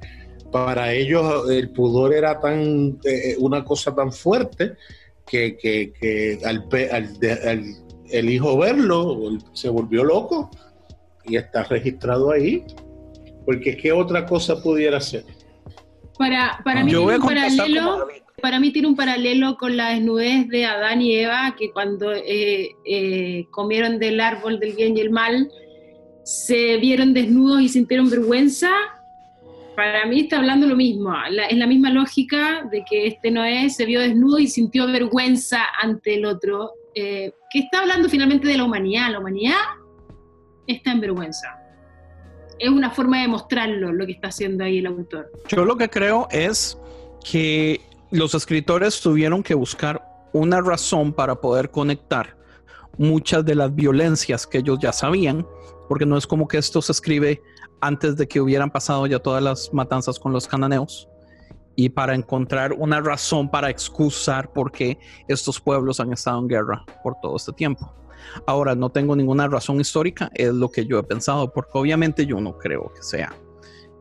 Para 0.55 0.93
ellos 0.93 1.51
el 1.51 1.71
pudor 1.71 2.15
era 2.15 2.39
tan 2.39 2.97
una 3.39 3.65
cosa 3.65 3.93
tan 3.93 4.13
fuerte 4.13 4.75
que, 5.27 5.57
que, 5.59 6.39
al, 6.45 6.69
el 8.09 8.31
hijo 8.31 8.57
verlo 8.57 9.19
se 9.53 9.69
volvió 9.69 10.05
loco 10.05 10.49
y 11.25 11.35
está 11.35 11.65
registrado 11.65 12.31
ahí. 12.31 12.63
Porque 13.45 13.77
¿qué 13.77 13.91
otra 13.91 14.27
cosa 14.27 14.63
pudiera 14.63 15.01
ser? 15.01 15.25
Para, 16.17 16.61
para, 16.65 16.85
mí 16.85 16.93
tiene 16.93 17.17
un 17.17 17.21
paralelo, 17.21 18.09
para 18.41 18.61
mí 18.61 18.71
tiene 18.71 18.87
un 18.87 18.95
paralelo 18.95 19.57
con 19.57 19.77
la 19.77 19.89
desnudez 19.89 20.47
de 20.51 20.67
Adán 20.67 21.03
y 21.03 21.17
Eva, 21.17 21.57
que 21.59 21.73
cuando 21.73 22.13
eh, 22.13 22.69
eh, 22.87 23.47
comieron 23.51 23.99
del 23.99 24.21
árbol 24.21 24.61
del 24.61 24.75
bien 24.75 24.97
y 24.97 25.01
el 25.01 25.11
mal, 25.11 25.51
se 26.23 26.77
vieron 26.77 27.13
desnudos 27.13 27.61
y 27.61 27.69
sintieron 27.69 28.09
vergüenza. 28.09 28.71
Para 29.77 30.07
mí 30.07 30.21
está 30.21 30.39
hablando 30.39 30.67
lo 30.67 30.77
mismo, 30.77 31.13
es 31.49 31.57
la 31.57 31.67
misma 31.67 31.91
lógica 31.91 32.65
de 32.71 32.85
que 32.89 33.07
este 33.09 33.31
Noé 33.31 33.71
se 33.71 33.85
vio 33.85 34.01
desnudo 34.01 34.39
y 34.39 34.47
sintió 34.47 34.87
vergüenza 34.87 35.65
ante 35.81 36.15
el 36.15 36.27
otro, 36.27 36.73
eh, 36.95 37.33
que 37.51 37.59
está 37.61 37.81
hablando 37.81 38.09
finalmente 38.09 38.47
de 38.47 38.57
la 38.57 38.65
humanidad. 38.65 39.11
La 39.11 39.19
humanidad 39.19 39.59
está 40.67 40.93
en 40.93 41.01
vergüenza 41.01 41.65
es 42.59 42.71
una 42.71 42.91
forma 42.91 43.21
de 43.21 43.29
mostrarlo 43.29 43.93
lo 43.93 44.07
que 44.07 44.13
está 44.13 44.29
haciendo 44.29 44.65
ahí 44.65 44.79
el 44.79 44.87
autor. 44.87 45.31
Yo 45.49 45.65
lo 45.65 45.77
que 45.77 45.89
creo 45.89 46.29
es 46.31 46.79
que 47.29 47.81
los 48.11 48.35
escritores 48.35 49.01
tuvieron 49.01 49.43
que 49.43 49.55
buscar 49.55 50.03
una 50.33 50.61
razón 50.61 51.13
para 51.13 51.41
poder 51.41 51.71
conectar 51.71 52.37
muchas 52.97 53.45
de 53.45 53.55
las 53.55 53.75
violencias 53.75 54.47
que 54.47 54.59
ellos 54.59 54.79
ya 54.81 54.93
sabían, 54.93 55.47
porque 55.89 56.07
no 56.07 56.17
es 56.17 56.27
como 56.27 56.47
que 56.47 56.59
esto 56.59 56.81
se 56.81 56.93
escribe 56.93 57.43
antes 57.85 58.17
de 58.17 58.27
que 58.27 58.41
hubieran 58.41 58.71
pasado 58.71 59.07
ya 59.07 59.19
todas 59.19 59.43
las 59.43 59.73
matanzas 59.73 60.19
con 60.19 60.33
los 60.33 60.49
cananeos 60.49 61.07
y 61.77 61.91
para 61.91 62.15
encontrar 62.15 62.73
una 62.73 63.01
razón 63.01 63.51
para 63.51 63.69
excusar 63.69 64.51
por 64.53 64.73
qué 64.73 64.99
estos 65.29 65.61
pueblos 65.61 66.01
han 66.01 66.13
estado 66.13 66.39
en 66.39 66.49
guerra 66.49 66.85
por 67.03 67.15
todo 67.21 67.37
este 67.37 67.53
tiempo. 67.53 67.93
Ahora, 68.47 68.75
no 68.75 68.91
tengo 68.91 69.15
ninguna 69.15 69.49
razón 69.49 69.81
histórica, 69.81 70.31
es 70.35 70.55
lo 70.55 70.71
que 70.71 70.87
yo 70.87 70.99
he 70.99 71.03
pensado, 71.03 71.53
porque 71.53 71.73
obviamente 71.75 72.25
yo 72.25 72.41
no 72.41 72.57
creo 72.57 72.91
que 72.95 73.03
sea, 73.03 73.35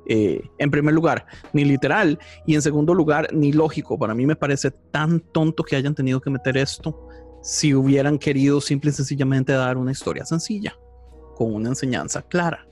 eh, 0.08 0.42
en 0.60 0.72
primer 0.72 0.94
lugar, 0.94 1.26
ni 1.52 1.66
literal, 1.66 2.18
y 2.46 2.56
en 2.56 2.62
segundo 2.62 2.94
lugar, 2.94 3.28
ni 3.34 3.52
lógico. 3.52 4.00
Para 4.00 4.14
mí 4.14 4.26
me 4.26 4.38
parece 4.38 4.72
tan 4.72 5.20
tonto 5.20 5.64
que 5.64 5.76
hayan 5.76 5.94
tenido 5.94 6.22
que 6.22 6.30
meter 6.30 6.56
esto 6.56 7.08
si 7.42 7.74
hubieran 7.74 8.18
querido 8.18 8.62
simple 8.62 8.92
y 8.92 8.94
sencillamente 8.94 9.52
dar 9.52 9.76
una 9.76 9.92
historia 9.92 10.26
sencilla, 10.26 10.74
con 11.36 11.54
una 11.54 11.70
enseñanza 11.70 12.22
clara. 12.22 12.66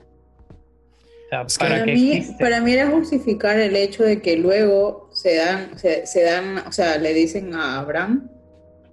Para, 1.58 1.86
mí, 1.86 2.26
para 2.38 2.60
mí 2.60 2.72
era 2.72 2.90
justificar 2.90 3.58
el 3.58 3.74
hecho 3.74 4.04
de 4.04 4.20
que 4.20 4.36
luego 4.36 5.08
se 5.12 5.36
dan, 5.36 5.78
se, 5.78 6.06
se 6.06 6.22
dan, 6.22 6.58
o 6.58 6.72
sea, 6.72 6.98
le 6.98 7.14
dicen 7.14 7.54
a 7.54 7.78
Abraham 7.78 8.30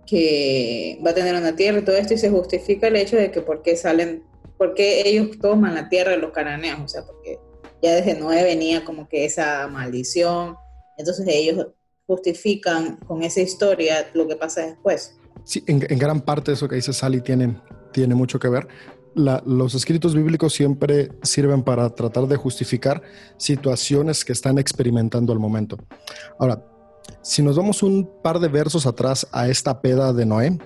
que 0.05 0.99
va 1.05 1.11
a 1.11 1.13
tener 1.13 1.35
una 1.35 1.55
tierra 1.55 1.79
y 1.79 1.83
todo 1.83 1.95
esto, 1.95 2.13
y 2.13 2.17
se 2.17 2.29
justifica 2.29 2.87
el 2.87 2.95
hecho 2.95 3.15
de 3.15 3.29
que 3.29 3.41
por 3.41 3.61
qué 3.61 3.75
salen, 3.75 4.23
por 4.57 4.73
qué 4.73 5.07
ellos 5.07 5.37
toman 5.39 5.75
la 5.75 5.89
tierra 5.89 6.11
de 6.11 6.17
los 6.17 6.31
cananeos, 6.31 6.79
o 6.79 6.87
sea, 6.87 7.05
porque 7.05 7.37
ya 7.81 7.93
desde 7.93 8.19
Noé 8.19 8.43
venía 8.43 8.83
como 8.83 9.07
que 9.07 9.25
esa 9.25 9.67
maldición, 9.67 10.55
entonces 10.97 11.27
ellos 11.27 11.67
justifican 12.07 12.97
con 12.97 13.21
esa 13.21 13.41
historia 13.41 14.09
lo 14.13 14.27
que 14.27 14.35
pasa 14.35 14.65
después. 14.65 15.15
Sí, 15.43 15.63
en, 15.67 15.79
gran 15.79 16.21
parte 16.21 16.53
eso 16.53 16.67
que 16.67 16.75
dice 16.75 16.91
Sally 16.91 17.21
tiene, 17.21 17.61
tiene 17.91 18.15
mucho 18.15 18.39
que 18.39 18.49
ver. 18.49 18.67
Los 19.15 19.75
escritos 19.75 20.15
bíblicos 20.15 20.53
siempre 20.53 21.11
sirven 21.23 21.63
para 21.63 21.89
tratar 21.89 22.27
de 22.27 22.35
justificar 22.35 23.01
situaciones 23.37 24.23
que 24.23 24.33
están 24.33 24.57
experimentando 24.57 25.33
al 25.33 25.39
momento. 25.39 25.77
Ahora, 26.39 26.63
si 27.21 27.41
nos 27.41 27.57
vamos 27.57 27.83
un 27.83 28.09
par 28.21 28.39
de 28.39 28.47
versos 28.47 28.85
atrás 28.85 29.27
a 29.31 29.47
esta 29.47 29.81
peda 29.81 30.13
de 30.13 30.25
Noé, 30.25 30.57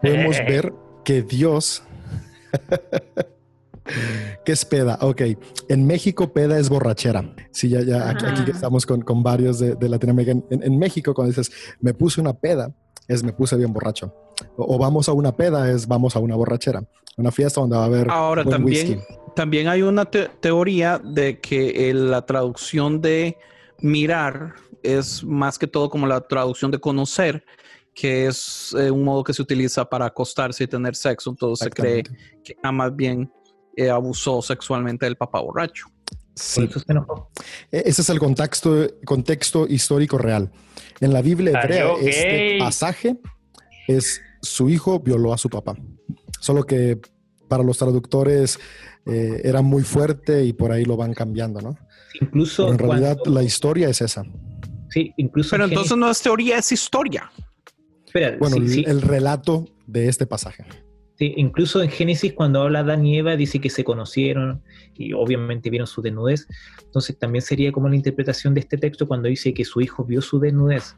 podemos 0.00 0.36
ver 0.38 0.72
que 1.04 1.22
Dios... 1.22 1.82
¿Qué 4.44 4.52
es 4.52 4.64
peda? 4.64 4.98
Ok, 5.00 5.22
en 5.68 5.86
México 5.86 6.32
peda 6.32 6.58
es 6.58 6.68
borrachera. 6.68 7.34
Sí, 7.52 7.68
ya, 7.68 7.82
ya 7.82 8.10
aquí, 8.10 8.50
estamos 8.50 8.84
con, 8.84 9.22
varios 9.22 9.58
de, 9.58 9.88
Latinoamérica. 9.88 10.38
En, 10.50 10.78
México, 10.78 11.14
cuando 11.14 11.30
dices 11.30 11.52
me 11.80 11.94
puse 11.94 12.20
una 12.20 12.32
peda, 12.32 12.74
es 13.06 13.22
me 13.22 13.32
puse 13.32 13.56
bien 13.56 13.72
borracho. 13.72 14.12
O, 14.56 14.78
vamos 14.78 15.08
a 15.08 15.12
una 15.12 15.36
peda, 15.36 15.70
es 15.70 15.86
vamos 15.86 16.16
a 16.16 16.18
una 16.18 16.34
borrachera. 16.34 16.82
Una 17.16 17.30
fiesta 17.30 17.60
donde 17.60 17.76
va 17.76 17.82
a 17.82 17.86
haber. 17.86 18.10
Ahora 18.10 18.44
también, 18.44 19.02
también 19.34 19.68
hay 19.68 19.82
una 19.82 20.04
teoría 20.04 20.98
de 20.98 21.40
que 21.40 21.92
la 21.94 22.24
traducción 22.24 23.00
de 23.00 23.38
mirar 23.80 24.54
es 24.82 25.24
más 25.24 25.58
que 25.58 25.66
todo 25.66 25.88
como 25.88 26.06
la 26.06 26.20
traducción 26.20 26.70
de 26.70 26.78
conocer, 26.78 27.44
que 27.94 28.26
es 28.26 28.74
eh, 28.78 28.90
un 28.90 29.02
modo 29.04 29.24
que 29.24 29.32
se 29.32 29.40
utiliza 29.40 29.84
para 29.88 30.06
acostarse 30.06 30.64
y 30.64 30.66
tener 30.66 30.94
sexo. 30.94 31.30
Entonces 31.30 31.64
se 31.64 31.70
cree 31.70 32.02
que 32.44 32.54
más 32.70 32.94
bien 32.94 33.30
eh, 33.76 33.88
abusó 33.88 34.42
sexualmente 34.42 35.06
del 35.06 35.16
papá 35.16 35.40
borracho. 35.40 35.86
Sí. 36.34 36.68
E-, 37.72 37.82
ese 37.86 38.02
es 38.02 38.10
el 38.10 38.18
contexto, 38.18 38.86
contexto 39.06 39.66
histórico 39.66 40.18
real. 40.18 40.52
En 41.00 41.12
la 41.12 41.22
Biblia 41.22 41.58
hebrea, 41.62 41.92
este 42.00 42.58
pasaje 42.58 43.16
es 43.88 44.20
su 44.42 44.68
hijo 44.68 45.00
violó 45.00 45.32
a 45.32 45.38
su 45.38 45.48
papá. 45.48 45.74
Solo 46.46 46.62
que 46.62 47.00
para 47.48 47.64
los 47.64 47.76
traductores 47.76 48.60
eh, 49.04 49.40
era 49.42 49.62
muy 49.62 49.82
fuerte 49.82 50.44
y 50.44 50.52
por 50.52 50.70
ahí 50.70 50.84
lo 50.84 50.96
van 50.96 51.12
cambiando, 51.12 51.60
¿no? 51.60 51.76
Incluso. 52.20 52.68
en 52.68 52.78
realidad 52.78 53.18
la 53.26 53.42
historia 53.42 53.88
es 53.88 54.00
esa. 54.00 54.22
Sí, 54.90 55.12
incluso. 55.16 55.50
Pero 55.50 55.64
entonces 55.64 55.96
no 55.96 56.08
es 56.08 56.22
teoría, 56.22 56.58
es 56.58 56.70
historia. 56.70 57.32
bueno, 58.38 58.58
el, 58.58 59.02
relato 59.02 59.64
de 59.88 60.06
este 60.06 60.24
pasaje. 60.24 60.64
Sí, 61.18 61.34
incluso 61.36 61.82
en 61.82 61.90
Génesis, 61.90 62.32
cuando 62.32 62.62
habla 62.62 62.78
Adán 62.78 63.04
y 63.04 63.18
Eva, 63.18 63.34
dice 63.34 63.60
que 63.60 63.68
se 63.68 63.82
conocieron 63.82 64.62
y 64.94 65.14
obviamente 65.14 65.68
vieron 65.68 65.88
su 65.88 66.00
desnudez. 66.02 66.46
Entonces, 66.84 67.18
también 67.18 67.42
sería 67.42 67.72
como 67.72 67.88
la 67.88 67.96
interpretación 67.96 68.54
de 68.54 68.60
este 68.60 68.78
texto 68.78 69.08
cuando 69.08 69.26
dice 69.26 69.52
que 69.52 69.64
su 69.64 69.80
hijo 69.80 70.04
vio 70.04 70.22
su 70.22 70.38
desnudez. 70.38 70.94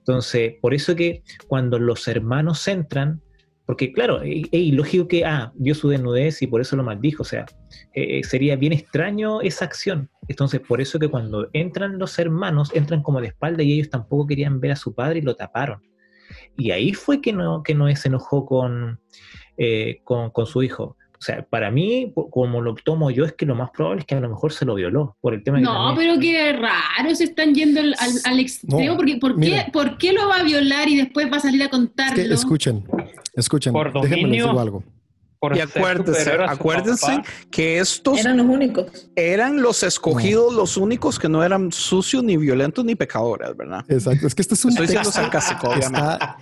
Entonces, 0.00 0.56
por 0.60 0.74
eso 0.74 0.94
que 0.94 1.22
cuando 1.48 1.78
los 1.78 2.06
hermanos 2.06 2.68
entran, 2.68 3.22
porque 3.70 3.92
claro, 3.92 4.20
es 4.24 4.48
ilógico 4.50 5.06
que, 5.06 5.24
ah, 5.24 5.52
vio 5.54 5.76
su 5.76 5.88
desnudez 5.88 6.42
y 6.42 6.48
por 6.48 6.60
eso 6.60 6.74
lo 6.74 6.82
maldijo, 6.82 7.22
o 7.22 7.24
sea, 7.24 7.46
eh, 7.94 8.18
eh, 8.18 8.24
sería 8.24 8.56
bien 8.56 8.72
extraño 8.72 9.40
esa 9.42 9.64
acción. 9.64 10.10
Entonces, 10.26 10.58
por 10.58 10.80
eso 10.80 10.98
que 10.98 11.06
cuando 11.06 11.48
entran 11.52 11.96
los 11.96 12.18
hermanos, 12.18 12.72
entran 12.74 13.00
como 13.00 13.20
de 13.20 13.28
espalda 13.28 13.62
y 13.62 13.74
ellos 13.74 13.88
tampoco 13.88 14.26
querían 14.26 14.58
ver 14.58 14.72
a 14.72 14.76
su 14.76 14.92
padre 14.92 15.20
y 15.20 15.22
lo 15.22 15.36
taparon. 15.36 15.80
Y 16.56 16.72
ahí 16.72 16.94
fue 16.94 17.20
que 17.20 17.32
no, 17.32 17.62
que 17.62 17.76
se 17.94 18.08
enojó 18.08 18.44
con, 18.44 18.98
eh, 19.56 20.00
con, 20.02 20.30
con, 20.30 20.46
su 20.46 20.64
hijo. 20.64 20.96
O 21.20 21.22
sea, 21.22 21.42
para 21.42 21.70
mí, 21.70 22.14
como 22.30 22.62
lo 22.62 22.74
tomo 22.76 23.10
yo, 23.10 23.26
es 23.26 23.34
que 23.34 23.44
lo 23.44 23.54
más 23.54 23.68
probable 23.72 24.00
es 24.00 24.06
que 24.06 24.14
a 24.14 24.20
lo 24.20 24.30
mejor 24.30 24.54
se 24.54 24.64
lo 24.64 24.74
violó 24.74 25.18
por 25.20 25.34
el 25.34 25.42
tema 25.42 25.60
No, 25.60 25.92
pero 25.94 26.18
qué 26.18 26.54
raro, 26.54 27.14
se 27.14 27.24
están 27.24 27.54
yendo 27.54 27.78
al, 27.78 27.94
al, 28.24 28.40
extremo, 28.40 28.96
porque 28.96 29.18
¿por 29.18 29.38
qué, 29.38 29.66
¿por 29.70 29.98
qué, 29.98 30.14
lo 30.14 30.28
va 30.28 30.36
a 30.36 30.42
violar 30.42 30.88
y 30.88 30.96
después 30.96 31.30
va 31.30 31.36
a 31.36 31.40
salir 31.40 31.62
a 31.62 31.68
contarlo? 31.68 32.22
escuchen, 32.34 32.84
escuchen, 33.34 33.74
déjenme 34.02 34.28
decir 34.28 34.58
algo. 34.58 34.82
y 35.54 35.60
acuérdense, 35.60 36.32
acuérdense 36.32 37.22
que 37.50 37.78
estos 37.78 38.18
eran 38.18 38.36
los 38.36 38.46
únicos. 38.46 38.86
Eran 39.16 39.62
los 39.62 39.82
escogidos, 39.82 40.54
los 40.54 40.76
únicos 40.76 41.18
que 41.18 41.28
no 41.28 41.42
eran 41.42 41.72
sucios, 41.72 42.22
ni 42.22 42.36
violentos, 42.36 42.84
ni 42.84 42.94
pecadores, 42.94 43.56
¿verdad? 43.56 43.84
Exacto. 43.88 44.26
Es 44.26 44.34
que 44.34 44.42
este 44.42 44.54
es 44.54 44.64
un 44.64 44.74
texto 44.74 45.00
está 45.00 46.36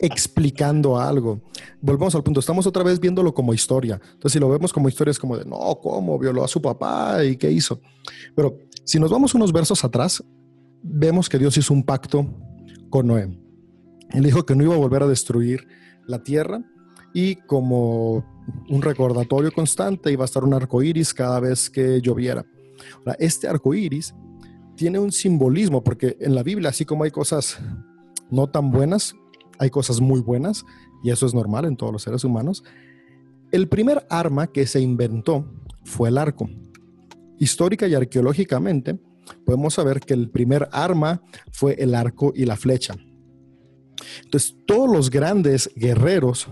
explicando 0.00 0.98
algo. 0.98 1.40
Volvemos 1.80 2.14
al 2.14 2.22
punto. 2.22 2.40
Estamos 2.40 2.66
otra 2.66 2.82
vez 2.82 2.98
viéndolo 2.98 3.32
como 3.32 3.54
historia. 3.54 4.00
Entonces, 4.02 4.32
si 4.32 4.38
lo 4.38 4.48
vemos 4.48 4.72
como 4.72 4.88
historia, 4.88 5.12
es 5.12 5.18
como 5.18 5.36
de 5.36 5.44
no, 5.44 5.58
¿cómo? 5.80 6.18
Violó 6.18 6.44
a 6.44 6.48
su 6.48 6.60
papá 6.60 7.24
y 7.24 7.36
qué 7.36 7.50
hizo. 7.50 7.80
Pero 8.34 8.58
si 8.84 8.98
nos 8.98 9.10
vamos 9.10 9.34
unos 9.34 9.52
versos 9.52 9.84
atrás, 9.84 10.22
vemos 10.82 11.28
que 11.28 11.38
Dios 11.38 11.56
hizo 11.56 11.72
un 11.72 11.84
pacto 11.84 12.26
con 12.90 13.06
Noé. 13.06 13.28
Él 14.10 14.24
dijo 14.24 14.44
que 14.44 14.54
no 14.54 14.64
iba 14.64 14.74
a 14.74 14.78
volver 14.78 15.02
a 15.02 15.06
destruir 15.06 15.66
la 16.10 16.22
tierra 16.22 16.62
y 17.14 17.36
como 17.36 18.24
un 18.68 18.82
recordatorio 18.82 19.52
constante 19.52 20.12
iba 20.12 20.24
a 20.24 20.26
estar 20.26 20.44
un 20.44 20.54
arco 20.54 20.82
iris 20.82 21.14
cada 21.14 21.40
vez 21.40 21.70
que 21.70 22.00
lloviera. 22.00 22.44
Ahora, 22.98 23.16
este 23.18 23.48
arco 23.48 23.74
iris 23.74 24.14
tiene 24.76 24.98
un 24.98 25.12
simbolismo 25.12 25.82
porque 25.82 26.16
en 26.20 26.34
la 26.34 26.42
Biblia, 26.42 26.70
así 26.70 26.84
como 26.84 27.04
hay 27.04 27.10
cosas 27.10 27.58
no 28.30 28.46
tan 28.48 28.70
buenas, 28.70 29.14
hay 29.58 29.70
cosas 29.70 30.00
muy 30.00 30.20
buenas 30.20 30.64
y 31.02 31.10
eso 31.10 31.26
es 31.26 31.34
normal 31.34 31.64
en 31.64 31.76
todos 31.76 31.92
los 31.92 32.02
seres 32.02 32.24
humanos. 32.24 32.64
El 33.52 33.68
primer 33.68 34.06
arma 34.08 34.46
que 34.46 34.66
se 34.66 34.80
inventó 34.80 35.44
fue 35.84 36.08
el 36.08 36.18
arco. 36.18 36.48
Histórica 37.38 37.88
y 37.88 37.94
arqueológicamente, 37.94 38.98
podemos 39.44 39.74
saber 39.74 40.00
que 40.00 40.14
el 40.14 40.30
primer 40.30 40.68
arma 40.72 41.22
fue 41.52 41.74
el 41.78 41.94
arco 41.94 42.32
y 42.34 42.44
la 42.44 42.56
flecha. 42.56 42.96
Entonces, 44.24 44.56
todos 44.66 44.90
los 44.90 45.10
grandes 45.10 45.70
guerreros 45.74 46.48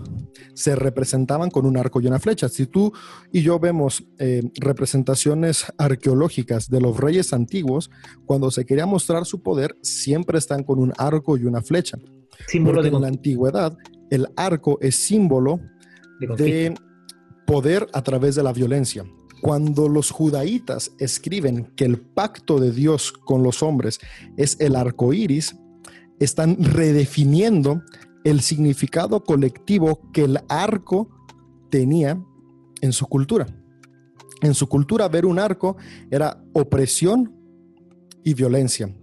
se 0.53 0.75
representaban 0.75 1.49
con 1.49 1.65
un 1.65 1.77
arco 1.77 2.01
y 2.01 2.07
una 2.07 2.19
flecha. 2.19 2.49
Si 2.49 2.65
tú 2.65 2.91
y 3.31 3.41
yo 3.41 3.59
vemos 3.59 4.03
eh, 4.17 4.43
representaciones 4.59 5.65
arqueológicas 5.77 6.69
de 6.69 6.81
los 6.81 6.97
reyes 6.97 7.33
antiguos, 7.33 7.89
cuando 8.25 8.51
se 8.51 8.65
quería 8.65 8.85
mostrar 8.85 9.25
su 9.25 9.41
poder, 9.41 9.77
siempre 9.81 10.37
están 10.37 10.63
con 10.63 10.79
un 10.79 10.93
arco 10.97 11.37
y 11.37 11.45
una 11.45 11.61
flecha. 11.61 11.97
Símbolo 12.47 12.81
de... 12.81 12.89
en 12.89 13.01
la 13.01 13.07
antigüedad, 13.07 13.77
el 14.09 14.27
arco 14.35 14.77
es 14.81 14.95
símbolo 14.95 15.59
de 16.37 16.73
poder 17.45 17.87
a 17.93 18.03
través 18.03 18.35
de 18.35 18.43
la 18.43 18.53
violencia. 18.53 19.05
Cuando 19.41 19.87
los 19.87 20.11
judaítas 20.11 20.91
escriben 20.99 21.71
que 21.75 21.85
el 21.85 21.99
pacto 21.99 22.59
de 22.59 22.71
Dios 22.71 23.13
con 23.13 23.41
los 23.41 23.63
hombres 23.63 23.99
es 24.35 24.57
el 24.59 24.75
arco 24.75 25.13
iris, 25.13 25.55
están 26.19 26.57
redefiniendo 26.61 27.81
el 28.23 28.41
significado 28.41 29.23
colectivo 29.23 30.11
que 30.11 30.25
el 30.25 30.39
arco 30.49 31.09
tenía 31.69 32.21
en 32.81 32.93
su 32.93 33.05
cultura. 33.07 33.47
En 34.41 34.53
su 34.53 34.67
cultura, 34.67 35.07
ver 35.07 35.25
un 35.25 35.39
arco 35.39 35.77
era 36.09 36.41
opresión 36.53 37.33
y 38.23 38.33
violencia. 38.33 38.93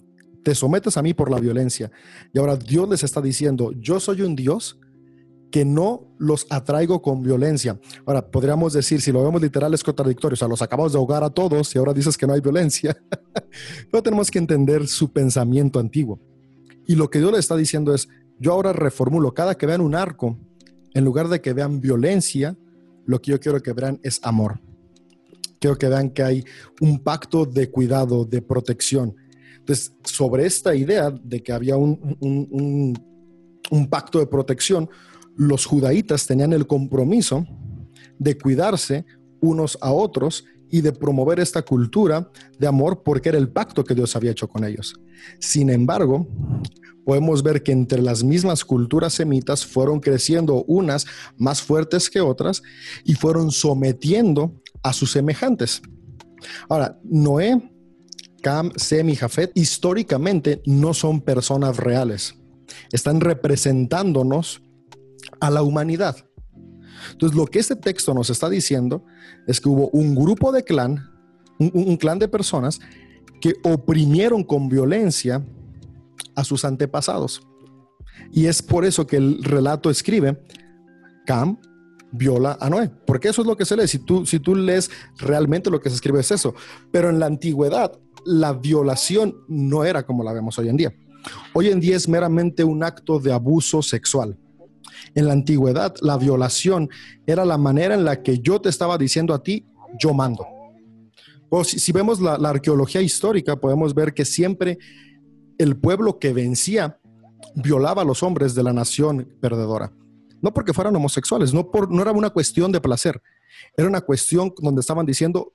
Te 0.43 0.55
sometes 0.55 0.97
a 0.97 1.03
mí 1.03 1.13
por 1.13 1.31
la 1.31 1.41
violencia. 1.41 1.91
Y 2.33 2.39
ahora 2.39 2.57
Dios 2.57 2.89
les 2.89 3.03
está 3.03 3.21
diciendo, 3.21 3.73
yo 3.73 4.01
soy 4.01 4.23
un 4.23 4.37
Dios 4.37 4.79
que 5.51 5.65
no 5.65 6.15
los 6.19 6.47
atraigo 6.51 7.03
con 7.03 7.23
violencia. 7.23 7.79
Ahora, 8.05 8.31
podríamos 8.31 8.73
decir, 8.73 9.01
si 9.01 9.13
lo 9.13 9.25
vemos 9.25 9.41
literal, 9.41 9.73
es 9.75 9.83
contradictorio. 9.83 10.35
O 10.35 10.37
sea, 10.37 10.49
los 10.49 10.63
acabamos 10.63 10.93
de 10.93 10.99
ahogar 10.99 11.23
a 11.25 11.31
todos 11.31 11.75
y 11.75 11.79
ahora 11.79 11.93
dices 11.93 12.17
que 12.17 12.27
no 12.27 12.33
hay 12.33 12.41
violencia. 12.41 12.97
Pero 13.91 14.03
tenemos 14.03 14.31
que 14.31 14.39
entender 14.39 14.87
su 14.87 15.13
pensamiento 15.13 15.79
antiguo. 15.79 16.21
Y 16.87 16.95
lo 16.95 17.11
que 17.11 17.19
Dios 17.19 17.33
le 17.33 17.39
está 17.39 17.57
diciendo 17.57 17.95
es, 17.95 18.09
yo 18.39 18.53
ahora 18.53 18.73
reformulo, 18.73 19.35
cada 19.35 19.57
que 19.57 19.67
vean 19.67 19.81
un 19.81 19.95
arco, 19.95 20.39
en 20.95 21.05
lugar 21.05 21.29
de 21.29 21.41
que 21.41 21.53
vean 21.53 21.81
violencia, 21.81 22.57
lo 23.05 23.21
que 23.21 23.33
yo 23.33 23.41
quiero 23.41 23.63
que 23.63 23.73
vean 23.73 24.01
es 24.03 24.21
amor. 24.23 24.61
Quiero 25.59 25.77
que 25.77 25.89
vean 25.89 26.11
que 26.11 26.23
hay 26.23 26.45
un 26.81 26.99
pacto 27.01 27.45
de 27.47 27.71
cuidado, 27.71 28.25
de 28.25 28.43
protección. 28.43 29.15
Entonces, 29.59 29.93
sobre 30.05 30.47
esta 30.47 30.75
idea 30.75 31.11
de 31.11 31.43
que 31.43 31.53
había 31.53 31.77
un, 31.77 32.97
un 33.71 33.89
pacto 33.89 34.19
de 34.19 34.27
protección, 34.27 34.89
los 35.37 35.67
judaítas 35.67 36.27
tenían 36.27 36.53
el 36.53 36.67
compromiso 36.67 37.47
de 38.19 38.39
cuidarse 38.39 39.05
unos 39.41 39.77
a 39.81 39.93
otros 39.93 40.45
y 40.71 40.81
de 40.81 40.93
promover 40.93 41.41
esta 41.41 41.63
cultura 41.63 42.31
de 42.59 42.67
amor 42.67 43.03
porque 43.03 43.29
era 43.29 43.39
el 43.39 43.49
pacto 43.49 43.85
que 43.85 43.95
Dios 43.95 44.17
había 44.17 44.33
hecho 44.33 44.49
con 44.49 44.65
ellos. 44.65 44.95
Sin 45.39 45.71
embargo, 45.71 46.29
podemos 47.05 47.43
ver 47.43 47.63
que 47.63 47.73
entre 47.73 48.03
las 48.03 48.25
mismas 48.25 48.65
culturas 48.65 49.15
semitas 49.15 49.65
fueron 49.65 50.01
creciendo 50.01 50.65
unas 50.67 51.07
más 51.37 51.63
fuertes 51.63 52.11
que 52.11 52.21
otras 52.21 52.63
y 53.05 53.15
fueron 53.15 53.51
sometiendo 53.51 54.61
a 54.83 54.93
sus 54.93 55.13
semejantes. 55.13 55.83
Ahora, 56.69 56.99
Noé, 57.05 57.71
Cam, 58.43 58.71
Sem 58.77 59.09
y 59.09 59.17
Jafet 59.17 59.51
históricamente 59.55 60.63
no 60.67 60.95
son 60.95 61.21
personas 61.21 61.77
reales. 61.77 62.35
Están 62.93 63.21
representándonos 63.21 64.63
a 65.41 65.51
la 65.51 65.63
humanidad. 65.63 66.17
Entonces, 67.13 67.37
lo 67.37 67.47
que 67.47 67.59
este 67.59 67.77
texto 67.77 68.15
nos 68.15 68.31
está 68.31 68.49
diciendo 68.49 69.05
es 69.47 69.61
que 69.61 69.69
hubo 69.69 69.89
un 69.91 70.15
grupo 70.15 70.53
de 70.53 70.65
clan, 70.65 71.11
un, 71.59 71.97
clan 71.97 72.19
de 72.19 72.29
personas 72.29 72.81
que 73.41 73.55
oprimieron 73.63 74.45
con 74.45 74.69
violencia 74.69 75.45
a 76.35 76.45
sus 76.45 76.65
antepasados. 76.65 77.47
Y 78.33 78.47
es 78.47 78.63
por 78.63 78.85
eso 78.85 79.07
que 79.07 79.17
el 79.17 79.43
relato 79.43 79.91
escribe, 79.91 80.43
Cam 81.27 81.59
viola 82.13 82.57
a 82.61 82.71
Noé, 82.71 82.91
porque 83.07 83.29
eso 83.29 83.43
es 83.43 83.47
lo 83.47 83.57
que 83.57 83.65
se 83.65 83.77
lee. 83.77 83.89
Si 83.89 83.99
tú, 83.99 84.25
si 84.25 84.39
tú 84.39 84.55
lees 84.55 84.91
realmente 85.19 85.71
lo 85.71 85.81
que 85.81 85.91
se 85.91 85.97
escribe 85.97 86.21
es 86.21 86.31
eso. 86.31 86.55
Pero 86.91 87.11
en 87.11 87.19
la 87.19 87.27
antigüedad, 87.27 87.93
la 88.25 88.53
violación 88.53 89.37
no 89.49 89.85
era 89.85 90.05
como 90.05 90.25
la 90.25 90.33
vemos 90.33 90.59
hoy 90.59 90.69
en 90.69 90.77
día. 90.77 90.95
Hoy 91.53 91.69
en 91.69 91.81
día 91.81 91.97
es 91.97 92.09
meramente 92.09 92.65
un 92.65 92.83
acto 92.83 93.19
de 93.19 93.33
abuso 93.33 93.83
sexual. 93.83 94.39
En 95.15 95.27
la 95.27 95.33
antigüedad, 95.33 95.95
la 96.01 96.17
violación 96.17 96.89
era 97.27 97.45
la 97.45 97.59
manera 97.59 97.95
en 97.95 98.05
la 98.05 98.23
que 98.23 98.39
yo 98.39 98.61
te 98.61 98.69
estaba 98.69 98.99
diciendo 98.99 99.35
a 99.35 99.43
ti, 99.43 99.67
yo 99.99 100.13
mando. 100.15 100.47
O 101.49 101.65
si, 101.65 101.93
vemos 101.93 102.21
la, 102.21 102.35
arqueología 102.35 103.01
histórica, 103.01 103.57
podemos 103.57 103.95
ver 103.95 104.13
que 104.13 104.25
siempre 104.25 104.79
el 105.59 105.77
pueblo 105.77 106.19
que 106.19 106.33
vencía 106.33 106.99
violaba 107.55 108.03
a 108.03 108.05
los 108.05 108.23
hombres 108.23 108.55
de 108.55 108.63
la 108.63 108.73
nación 108.73 109.37
perdedora. 109.41 109.93
No 110.43 110.53
porque 110.53 110.73
fueran 110.73 110.95
homosexuales, 110.97 111.55
no, 111.55 111.71
por, 111.71 111.91
no 111.91 112.03
era 112.03 112.13
una 112.13 112.31
cuestión 112.31 112.73
de 112.73 112.81
placer, 112.81 113.23
era 113.77 113.89
una 113.89 114.01
cuestión 114.01 114.53
donde 114.59 114.81
estaban 114.81 115.07
diciendo, 115.07 115.55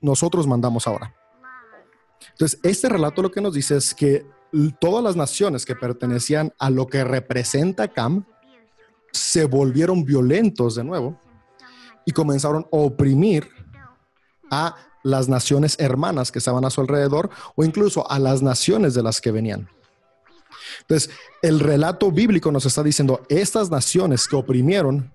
nosotros 0.00 0.46
mandamos 0.46 0.86
ahora. 0.86 1.14
Entonces, 2.30 2.58
este 2.62 2.88
relato 2.88 3.22
lo 3.22 3.30
que 3.30 3.40
nos 3.40 3.54
dice 3.54 3.76
es 3.76 3.94
que 3.94 4.26
todas 4.80 5.02
las 5.02 5.16
naciones 5.16 5.66
que 5.66 5.74
pertenecían 5.74 6.52
a 6.58 6.70
lo 6.70 6.86
que 6.86 7.04
representa 7.04 7.88
Cam 7.88 8.24
se 9.16 9.44
volvieron 9.44 10.04
violentos 10.04 10.74
de 10.74 10.84
nuevo 10.84 11.18
y 12.04 12.12
comenzaron 12.12 12.62
a 12.64 12.76
oprimir 12.76 13.48
a 14.50 14.76
las 15.02 15.28
naciones 15.28 15.76
hermanas 15.78 16.32
que 16.32 16.38
estaban 16.38 16.64
a 16.64 16.70
su 16.70 16.80
alrededor 16.80 17.30
o 17.54 17.64
incluso 17.64 18.10
a 18.10 18.18
las 18.18 18.42
naciones 18.42 18.94
de 18.94 19.02
las 19.02 19.20
que 19.20 19.30
venían. 19.30 19.68
Entonces, 20.80 21.10
el 21.42 21.60
relato 21.60 22.10
bíblico 22.10 22.50
nos 22.50 22.66
está 22.66 22.82
diciendo, 22.82 23.22
estas 23.28 23.70
naciones 23.70 24.26
que 24.26 24.36
oprimieron, 24.36 25.12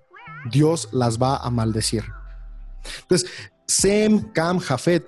Dios 0.49 0.89
las 0.91 1.17
va 1.17 1.37
a 1.37 1.49
maldecir. 1.49 2.03
Entonces, 3.01 3.29
Sem, 3.67 4.31
Cam, 4.33 4.59
Jafet 4.59 5.07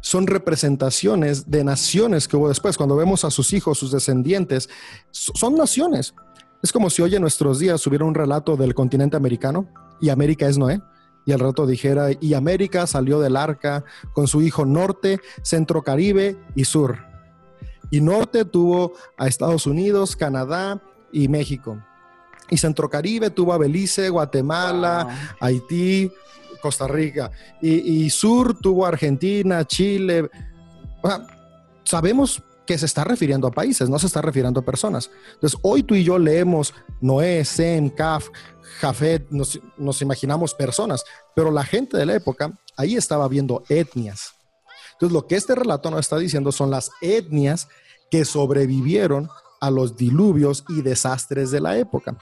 son 0.00 0.26
representaciones 0.26 1.50
de 1.50 1.64
naciones 1.64 2.28
que 2.28 2.36
hubo 2.36 2.48
después. 2.48 2.76
Cuando 2.76 2.96
vemos 2.96 3.24
a 3.24 3.30
sus 3.30 3.52
hijos, 3.52 3.78
sus 3.78 3.92
descendientes, 3.92 4.68
son 5.10 5.54
naciones. 5.54 6.14
Es 6.64 6.72
como 6.72 6.88
si 6.88 7.02
hoy 7.02 7.14
en 7.14 7.20
nuestros 7.20 7.58
días 7.58 7.86
hubiera 7.86 8.06
un 8.06 8.14
relato 8.14 8.56
del 8.56 8.72
continente 8.72 9.18
americano 9.18 9.68
y 10.00 10.08
América 10.08 10.48
es 10.48 10.56
Noé. 10.56 10.80
Y 11.26 11.32
el 11.32 11.38
relato 11.38 11.66
dijera, 11.66 12.08
y 12.18 12.32
América 12.32 12.86
salió 12.86 13.20
del 13.20 13.36
arca 13.36 13.84
con 14.14 14.26
su 14.26 14.40
hijo 14.40 14.64
norte, 14.64 15.20
centro 15.42 15.82
caribe 15.82 16.38
y 16.54 16.64
sur. 16.64 17.04
Y 17.90 18.00
norte 18.00 18.46
tuvo 18.46 18.94
a 19.18 19.26
Estados 19.26 19.66
Unidos, 19.66 20.16
Canadá 20.16 20.80
y 21.12 21.28
México. 21.28 21.84
Y 22.48 22.56
centro 22.56 22.88
caribe 22.88 23.28
tuvo 23.28 23.52
a 23.52 23.58
Belice, 23.58 24.08
Guatemala, 24.08 25.34
Haití, 25.40 26.10
Costa 26.62 26.88
Rica. 26.88 27.30
Y, 27.60 28.08
sur 28.08 28.58
tuvo 28.58 28.86
a 28.86 28.88
Argentina, 28.88 29.66
Chile. 29.66 30.30
sabemos 31.84 32.42
que 32.66 32.78
se 32.78 32.86
está 32.86 33.04
refiriendo 33.04 33.46
a 33.46 33.50
países, 33.50 33.88
no 33.88 33.98
se 33.98 34.06
está 34.06 34.22
refiriendo 34.22 34.60
a 34.60 34.64
personas. 34.64 35.10
Entonces, 35.34 35.58
hoy 35.62 35.82
tú 35.82 35.94
y 35.94 36.04
yo 36.04 36.18
leemos 36.18 36.74
Noé, 37.00 37.44
Sem, 37.44 37.90
Kaf, 37.90 38.28
Jafet, 38.80 39.26
nos, 39.30 39.60
nos 39.76 40.00
imaginamos 40.02 40.54
personas, 40.54 41.04
pero 41.34 41.50
la 41.50 41.64
gente 41.64 41.96
de 41.96 42.06
la 42.06 42.14
época 42.14 42.52
ahí 42.76 42.96
estaba 42.96 43.28
viendo 43.28 43.62
etnias. 43.68 44.34
Entonces, 44.92 45.12
lo 45.12 45.26
que 45.26 45.36
este 45.36 45.54
relato 45.54 45.90
nos 45.90 46.00
está 46.00 46.16
diciendo 46.18 46.52
son 46.52 46.70
las 46.70 46.90
etnias 47.00 47.68
que 48.10 48.24
sobrevivieron 48.24 49.28
a 49.60 49.70
los 49.70 49.96
diluvios 49.96 50.64
y 50.68 50.82
desastres 50.82 51.50
de 51.50 51.60
la 51.60 51.76
época. 51.78 52.16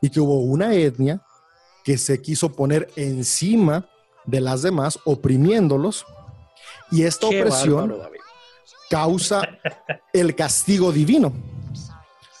Y 0.00 0.10
que 0.10 0.20
hubo 0.20 0.40
una 0.40 0.74
etnia 0.74 1.22
que 1.84 1.98
se 1.98 2.20
quiso 2.20 2.52
poner 2.52 2.90
encima 2.96 3.88
de 4.24 4.40
las 4.40 4.62
demás, 4.62 4.98
oprimiéndolos. 5.04 6.06
Y 6.90 7.02
esta 7.02 7.26
opresión 7.26 7.96
causa 8.92 9.48
el 10.12 10.34
castigo 10.34 10.92
divino. 10.92 11.32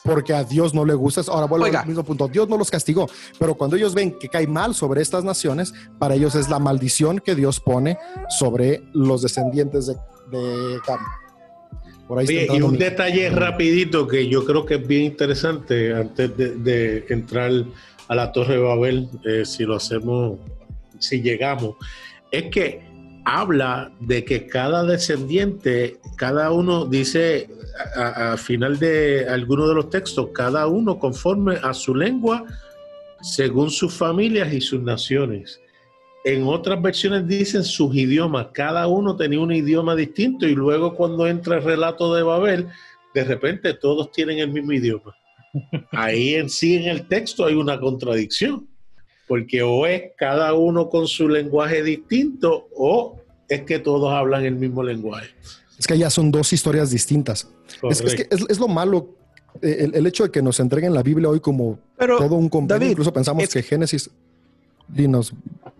Porque 0.04 0.34
a 0.34 0.44
Dios 0.44 0.74
no 0.74 0.84
le 0.84 0.92
gusta. 0.92 1.22
Ahora 1.28 1.46
vuelvo 1.46 1.64
al 1.64 1.86
mismo 1.86 2.02
punto. 2.04 2.28
Dios 2.28 2.46
no 2.48 2.58
los 2.58 2.70
castigó. 2.70 3.08
Pero 3.38 3.54
cuando 3.54 3.76
ellos 3.76 3.94
ven 3.94 4.18
que 4.18 4.28
cae 4.28 4.46
mal 4.46 4.74
sobre 4.74 5.00
estas 5.00 5.24
naciones, 5.24 5.72
para 5.98 6.14
ellos 6.14 6.34
es 6.34 6.50
la 6.50 6.58
maldición 6.58 7.20
que 7.20 7.34
Dios 7.34 7.58
pone 7.58 7.96
sobre 8.28 8.82
los 8.92 9.22
descendientes 9.22 9.86
de, 9.86 9.94
de 10.30 10.78
y 12.28 12.60
un 12.60 12.76
detalle 12.76 13.30
rapidito 13.30 14.06
que 14.06 14.28
yo 14.28 14.44
creo 14.44 14.66
que 14.66 14.74
es 14.74 14.86
bien 14.86 15.04
interesante 15.04 15.94
antes 15.94 16.36
de, 16.36 17.06
entrar 17.08 17.50
a 18.08 18.14
la 18.14 18.32
Torre 18.32 18.54
de 18.54 18.60
Babel, 18.60 19.08
eh, 19.24 19.46
si 19.46 19.62
lo 19.62 19.76
hacemos, 19.76 20.38
si 20.98 21.22
llegamos, 21.22 21.76
es 22.30 22.50
que 22.50 22.91
habla 23.24 23.92
de 24.00 24.24
que 24.24 24.46
cada 24.46 24.84
descendiente, 24.84 25.98
cada 26.16 26.50
uno 26.50 26.84
dice 26.84 27.48
al 27.96 28.38
final 28.38 28.78
de 28.78 29.26
alguno 29.28 29.68
de 29.68 29.74
los 29.74 29.90
textos, 29.90 30.28
cada 30.34 30.66
uno 30.66 30.98
conforme 30.98 31.56
a 31.62 31.72
su 31.72 31.94
lengua, 31.94 32.44
según 33.22 33.70
sus 33.70 33.94
familias 33.94 34.52
y 34.52 34.60
sus 34.60 34.82
naciones. 34.82 35.60
En 36.24 36.46
otras 36.46 36.80
versiones 36.80 37.26
dicen 37.26 37.64
sus 37.64 37.94
idiomas, 37.94 38.48
cada 38.52 38.86
uno 38.86 39.16
tenía 39.16 39.40
un 39.40 39.52
idioma 39.52 39.96
distinto 39.96 40.46
y 40.46 40.54
luego 40.54 40.94
cuando 40.94 41.26
entra 41.26 41.56
el 41.56 41.64
relato 41.64 42.14
de 42.14 42.22
Babel, 42.22 42.68
de 43.14 43.24
repente 43.24 43.74
todos 43.74 44.12
tienen 44.12 44.38
el 44.38 44.52
mismo 44.52 44.72
idioma. 44.72 45.14
Ahí 45.90 46.34
en 46.34 46.48
sí 46.48 46.76
en 46.76 46.84
el 46.84 47.08
texto 47.08 47.44
hay 47.44 47.54
una 47.54 47.78
contradicción, 47.78 48.68
porque 49.32 49.62
o 49.62 49.86
es 49.86 50.10
cada 50.18 50.52
uno 50.52 50.90
con 50.90 51.08
su 51.08 51.26
lenguaje 51.26 51.82
distinto 51.82 52.68
o 52.76 53.18
es 53.48 53.62
que 53.62 53.78
todos 53.78 54.12
hablan 54.12 54.44
el 54.44 54.56
mismo 54.56 54.82
lenguaje. 54.82 55.30
Es 55.78 55.86
que 55.86 55.96
ya 55.96 56.10
son 56.10 56.30
dos 56.30 56.52
historias 56.52 56.90
distintas. 56.90 57.48
Es, 57.88 58.02
que 58.02 58.28
es, 58.30 58.58
lo 58.58 58.68
malo 58.68 59.08
el, 59.62 60.06
hecho 60.06 60.24
de 60.24 60.30
que 60.30 60.42
nos 60.42 60.60
entreguen 60.60 60.92
la 60.92 61.02
Biblia 61.02 61.30
hoy 61.30 61.40
como 61.40 61.78
todo 61.96 62.34
un 62.34 62.50
completo. 62.50 62.84
Incluso 62.84 63.10
pensamos 63.10 63.48
que 63.48 63.62
Génesis 63.62 64.10
Dinos. 64.86 65.32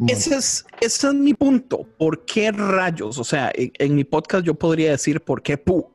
Ese 0.08 0.34
es, 0.34 0.64
ese 0.80 1.08
es 1.08 1.14
mi 1.14 1.34
punto. 1.34 1.86
¿Por 1.98 2.24
qué 2.24 2.52
rayos? 2.52 3.18
O 3.18 3.24
sea, 3.24 3.52
en, 3.54 3.94
mi 3.94 4.04
podcast 4.04 4.46
yo 4.46 4.54
podría 4.54 4.92
decir 4.92 5.20
por 5.20 5.42
qué 5.42 5.58
pu. 5.58 5.90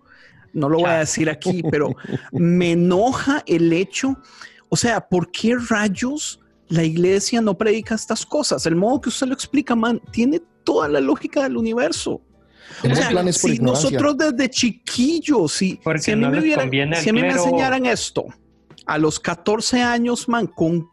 No 0.54 0.70
lo 0.70 0.78
voy 0.78 0.92
a 0.92 1.00
decir 1.00 1.28
aquí, 1.28 1.64
pero 1.72 1.96
me 2.32 2.74
enoja 2.74 3.44
el 3.48 3.74
hecho. 3.74 4.16
O 4.70 4.78
sea, 4.78 5.02
¿por 5.02 5.32
qué 5.32 5.56
rayos 5.56 6.40
la 6.70 6.84
iglesia 6.84 7.42
no 7.42 7.58
predica 7.58 7.96
estas 7.96 8.26
cosas? 8.26 8.66
El 8.66 8.76
modo 8.76 9.02
que 9.02 9.10
usted 9.10 9.28
lo 9.28 9.34
explica, 9.34 9.76
man, 9.76 10.02
tiene 10.12 10.42
toda 10.64 10.88
la 10.88 11.00
lógica 11.00 11.44
del 11.44 11.58
universo. 11.58 12.22
O 12.84 12.96
sea, 12.96 13.34
si 13.34 13.60
nosotros 13.60 14.18
desde 14.18 14.50
chiquillos, 14.50 15.54
si, 15.54 15.80
si 16.00 16.12
a 16.12 16.16
mí, 16.16 16.28
me, 16.28 16.42
si 16.42 17.10
a 17.10 17.14
mí 17.14 17.22
me 17.22 17.30
enseñaran 17.30 17.86
esto 17.86 18.26
a 18.86 18.98
los 18.98 19.20
14 19.20 19.82
años, 19.82 20.28
man, 20.28 20.48
con 20.48 20.90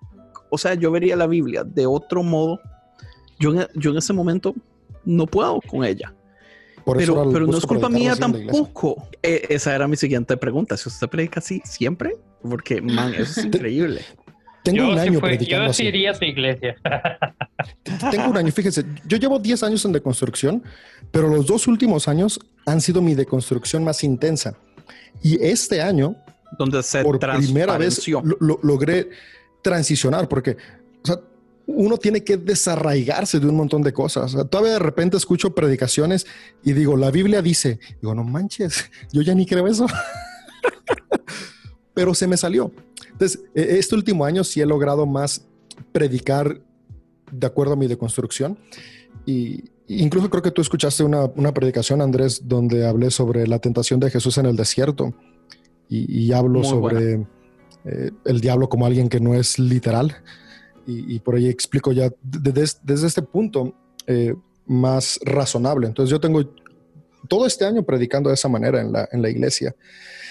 o 0.54 0.58
sea, 0.58 0.74
yo 0.74 0.92
vería 0.92 1.16
la 1.16 1.26
Biblia 1.26 1.64
de 1.64 1.84
otro 1.84 2.22
modo. 2.22 2.60
Yo, 3.40 3.52
yo 3.74 3.90
en 3.90 3.96
ese 3.96 4.12
momento 4.12 4.54
no 5.04 5.26
puedo 5.26 5.60
con 5.60 5.84
ella. 5.84 6.14
pero, 6.86 7.28
pero 7.32 7.46
no 7.48 7.58
es 7.58 7.66
culpa 7.66 7.88
mía 7.88 8.14
tampoco. 8.14 9.08
E, 9.20 9.46
esa 9.50 9.74
era 9.74 9.88
mi 9.88 9.96
siguiente 9.96 10.36
pregunta. 10.36 10.76
Si 10.76 10.88
usted 10.88 11.08
predica 11.08 11.40
así 11.40 11.60
siempre, 11.64 12.16
porque, 12.40 12.80
man, 12.80 13.12
eso 13.14 13.40
es 13.40 13.46
increíble. 13.46 14.02
Tengo 14.64 14.88
un 14.88 14.98
año 14.98 15.20
predicando 15.20 15.66
Yo 15.66 15.72
sí 15.74 15.84
iría 15.84 16.12
a 16.12 16.14
su 16.14 16.24
iglesia. 16.24 16.74
Tengo 18.10 18.30
un 18.30 18.36
año, 18.36 18.50
fíjese, 18.50 18.84
yo 19.06 19.18
llevo 19.18 19.38
10 19.38 19.62
años 19.62 19.84
en 19.84 19.92
deconstrucción, 19.92 20.62
pero 21.10 21.28
los 21.28 21.46
dos 21.46 21.66
últimos 21.66 22.08
años 22.08 22.40
han 22.64 22.80
sido 22.80 23.02
mi 23.02 23.14
deconstrucción 23.14 23.84
más 23.84 24.02
intensa. 24.02 24.56
Y 25.22 25.40
este 25.44 25.82
año, 25.82 26.16
donde 26.58 26.82
se 26.82 27.02
por 27.02 27.18
primera 27.18 27.76
vez 27.76 28.02
logré 28.08 29.10
transicionar, 29.62 30.28
porque 30.28 30.56
uno 31.66 31.96
tiene 31.98 32.24
que 32.24 32.36
desarraigarse 32.36 33.40
de 33.40 33.46
un 33.46 33.56
montón 33.56 33.82
de 33.82 33.92
cosas. 33.92 34.34
todavía 34.50 34.74
de 34.74 34.78
repente 34.78 35.16
escucho 35.16 35.54
predicaciones 35.54 36.26
y 36.62 36.72
digo, 36.72 36.96
la 36.96 37.10
Biblia 37.10 37.42
dice, 37.42 37.80
digo, 38.00 38.14
no 38.14 38.24
manches, 38.24 38.90
yo 39.12 39.22
ya 39.22 39.34
ni 39.34 39.46
creo 39.46 39.66
eso. 39.66 39.86
Pero 41.94 42.14
se 42.14 42.26
me 42.26 42.36
salió. 42.36 42.72
Entonces, 43.12 43.40
e, 43.54 43.78
este 43.78 43.94
último 43.94 44.24
año 44.24 44.44
sí 44.44 44.60
he 44.60 44.66
logrado 44.66 45.06
más 45.06 45.46
predicar 45.92 46.60
de 47.30 47.46
acuerdo 47.46 47.74
a 47.74 47.76
mi 47.76 47.86
deconstrucción. 47.86 48.58
Y 49.26 49.64
incluso 49.88 50.28
creo 50.28 50.42
que 50.42 50.50
tú 50.50 50.60
escuchaste 50.60 51.04
una, 51.04 51.54
predicación, 51.54 52.02
Andrés, 52.02 52.42
donde 52.46 52.86
hablé 52.86 53.10
sobre 53.10 53.46
la 53.46 53.58
tentación 53.58 54.00
de 54.00 54.10
Jesús 54.10 54.38
en 54.38 54.46
el 54.46 54.56
desierto. 54.56 55.14
Y, 55.88 56.32
hablo 56.32 56.64
sobre... 56.64 57.26
Eh, 57.84 58.10
el 58.24 58.40
diablo 58.40 58.68
como 58.68 58.86
alguien 58.86 59.08
que 59.08 59.20
no 59.20 59.34
es 59.34 59.58
literal. 59.58 60.16
Y, 60.86 61.18
por 61.20 61.36
ahí 61.36 61.48
explico 61.48 61.92
ya 61.92 62.12
desde, 62.22 63.06
este 63.06 63.22
punto 63.22 63.74
eh, 64.06 64.34
más 64.66 65.18
razonable. 65.24 65.86
Entonces 65.86 66.10
yo 66.10 66.20
tengo 66.20 66.42
todo 67.28 67.46
este 67.46 67.64
año 67.64 67.84
predicando 67.84 68.28
de 68.28 68.34
esa 68.34 68.48
manera 68.48 68.80
en 68.80 68.92
la, 68.92 69.08
en 69.12 69.22
la 69.22 69.30
iglesia. 69.30 69.74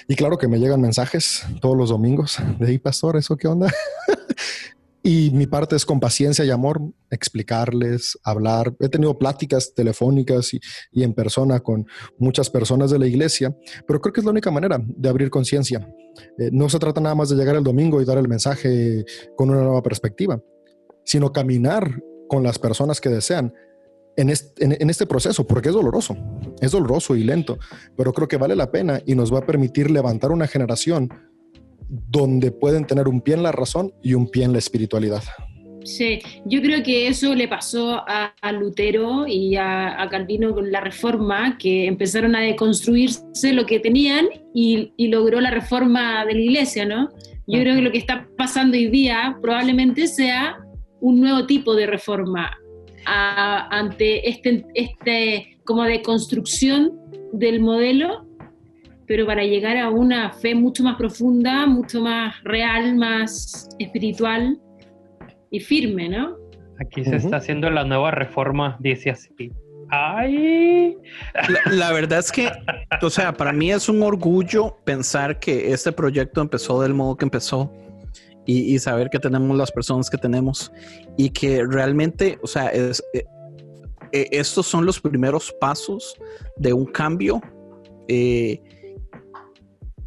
Y 0.07 0.15
claro 0.15 0.37
que 0.37 0.47
me 0.47 0.59
llegan 0.59 0.81
mensajes 0.81 1.43
todos 1.61 1.77
los 1.77 1.89
domingos 1.89 2.37
de 2.59 2.67
ahí, 2.67 2.77
pastor, 2.77 3.17
¿eso 3.17 3.37
qué 3.37 3.47
onda? 3.47 3.71
Y 5.05 5.31
mi 5.31 5.47
parte 5.47 5.75
es 5.75 5.85
con 5.85 5.99
paciencia 5.99 6.45
y 6.45 6.49
amor, 6.49 6.81
explicarles, 7.11 8.17
hablar. 8.23 8.73
He 8.79 8.87
tenido 8.87 9.19
pláticas 9.19 9.73
telefónicas 9.75 10.53
y, 10.53 10.61
en 11.03 11.13
persona 11.13 11.59
con 11.59 11.85
muchas 12.17 12.49
personas 12.49 12.89
de 12.89 12.99
la 12.99 13.05
iglesia, 13.05 13.53
pero 13.85 13.99
creo 13.99 14.13
que 14.13 14.21
es 14.21 14.25
la 14.25 14.31
única 14.31 14.49
manera 14.49 14.79
de 14.81 15.09
abrir 15.09 15.29
conciencia. 15.29 15.85
Eh, 16.39 16.49
no 16.53 16.69
se 16.69 16.79
trata 16.79 17.01
nada 17.01 17.15
más 17.15 17.27
de 17.27 17.35
llegar 17.35 17.57
el 17.57 17.65
domingo 17.65 18.01
y 18.01 18.05
dar 18.05 18.17
el 18.17 18.29
mensaje 18.29 19.03
con 19.35 19.49
una 19.49 19.63
nueva 19.63 19.83
perspectiva, 19.83 20.41
sino 21.03 21.33
caminar 21.33 22.01
con 22.29 22.41
las 22.41 22.57
personas 22.57 23.01
que 23.01 23.09
desean 23.09 23.53
en 24.15 24.29
en 24.59 24.89
este, 24.89 25.05
proceso, 25.05 25.45
porque 25.45 25.69
es 25.69 25.75
doloroso, 25.75 26.15
es 26.61 26.71
doloroso 26.71 27.15
y 27.15 27.23
lento, 27.23 27.57
pero 27.97 28.13
creo 28.13 28.27
que 28.27 28.37
vale 28.37 28.55
la 28.55 28.71
pena 28.71 29.01
y 29.05 29.15
nos 29.15 29.33
va 29.33 29.39
a 29.39 29.45
permitir 29.45 29.89
levantar 29.89 30.31
una 30.31 30.47
generación 30.47 31.09
donde 31.89 32.51
pueden 32.51 32.85
tener 32.85 33.07
un 33.07 33.21
pie 33.21 33.35
en 33.35 33.43
la 33.43 33.51
razón 33.51 33.93
y 34.01 34.13
un 34.13 34.29
pie 34.29 34.45
en 34.45 34.53
la 34.53 34.59
espiritualidad. 34.59 35.23
Sí, 35.83 36.19
yo 36.45 36.61
creo 36.61 36.81
que 36.81 37.07
eso 37.07 37.35
le 37.35 37.47
pasó 37.47 38.01
a, 38.07 38.33
Lutero 38.53 39.27
y 39.27 39.55
a, 39.57 40.07
Calvino 40.09 40.53
con 40.53 40.71
la 40.71 40.79
reforma, 40.79 41.57
que 41.57 41.87
empezaron 41.87 42.35
a 42.35 42.41
deconstruirse 42.41 43.53
lo 43.53 43.65
que 43.65 43.79
tenían 43.79 44.27
y, 44.53 44.93
logró 45.09 45.41
la 45.41 45.51
reforma 45.51 46.25
de 46.25 46.33
la 46.35 46.39
iglesia, 46.39 46.85
¿no? 46.85 47.09
Yo 47.45 47.59
creo 47.59 47.75
que 47.75 47.81
lo 47.81 47.91
que 47.91 47.97
está 47.97 48.27
pasando 48.37 48.77
hoy 48.77 48.87
día 48.87 49.37
probablemente 49.41 50.07
sea 50.07 50.57
un 51.01 51.19
nuevo 51.19 51.45
tipo 51.45 51.75
de 51.75 51.85
reforma 51.85 52.57
ante 53.05 54.29
este, 54.29 54.65
este 54.73 55.57
como 55.65 55.83
deconstrucción 55.83 56.91
del 57.33 57.59
modelo 57.59 58.27
pero 59.07 59.25
para 59.25 59.43
llegar 59.43 59.77
a 59.77 59.89
una 59.89 60.31
fe 60.31 60.55
mucho 60.55 60.83
más 60.83 60.95
profunda, 60.95 61.65
mucho 61.65 62.01
más 62.01 62.35
real, 62.43 62.95
más 62.95 63.69
espiritual 63.79 64.59
y 65.51 65.59
firme, 65.59 66.09
¿no? 66.09 66.35
Aquí 66.79 67.03
se 67.03 67.17
está 67.17 67.37
haciendo 67.37 67.69
la 67.69 67.83
nueva 67.83 68.11
reforma, 68.11 68.77
dice 68.79 69.11
así. 69.11 69.51
¡Ay! 69.89 70.97
La, 71.71 71.91
verdad 71.91 72.19
es 72.19 72.31
que, 72.31 72.51
o 73.01 73.09
sea, 73.09 73.33
para 73.33 73.53
mí 73.53 73.71
es 73.71 73.89
un 73.89 74.01
orgullo 74.01 74.77
pensar 74.83 75.39
que 75.39 75.71
este 75.71 75.91
proyecto 75.91 76.41
empezó 76.41 76.81
del 76.81 76.95
modo 76.95 77.15
que 77.15 77.25
empezó 77.25 77.71
y, 78.45 78.77
saber 78.79 79.09
que 79.09 79.19
tenemos 79.19 79.57
las 79.57 79.71
personas 79.71 80.09
que 80.09 80.17
tenemos 80.17 80.71
y 81.17 81.29
que 81.29 81.63
realmente, 81.65 82.37
o 82.41 82.47
sea, 82.47 82.67
es, 82.67 83.01
eh, 83.13 83.23
eh, 84.11 84.27
estos 84.31 84.67
son 84.67 84.85
los 84.85 84.99
primeros 84.99 85.53
pasos 85.61 86.15
de 86.57 86.73
un 86.73 86.85
cambio 86.85 87.41
eh, 88.07 88.61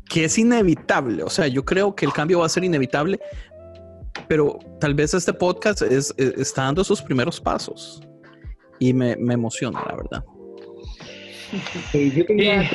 que 0.08 0.24
es 0.24 0.38
inevitable. 0.38 1.22
O 1.22 1.30
sea, 1.30 1.46
yo 1.46 1.64
creo 1.64 1.94
que 1.94 2.04
el 2.04 2.12
cambio 2.12 2.40
va 2.40 2.46
a 2.46 2.50
ser 2.50 2.64
inevitable, 2.64 3.18
pero 4.28 4.58
tal 4.80 4.94
vez 4.94 5.14
este 5.14 5.32
podcast 5.32 5.82
es, 5.82 6.14
está 6.18 6.64
dando 6.64 6.84
sus 6.84 7.00
primeros 7.00 7.40
pasos 7.40 8.02
y 8.78 8.92
me, 8.92 9.12
emociona, 9.12 9.82
la 9.88 9.96
verdad. 9.96 10.24
yo 11.92 12.26
quería, 12.26 12.68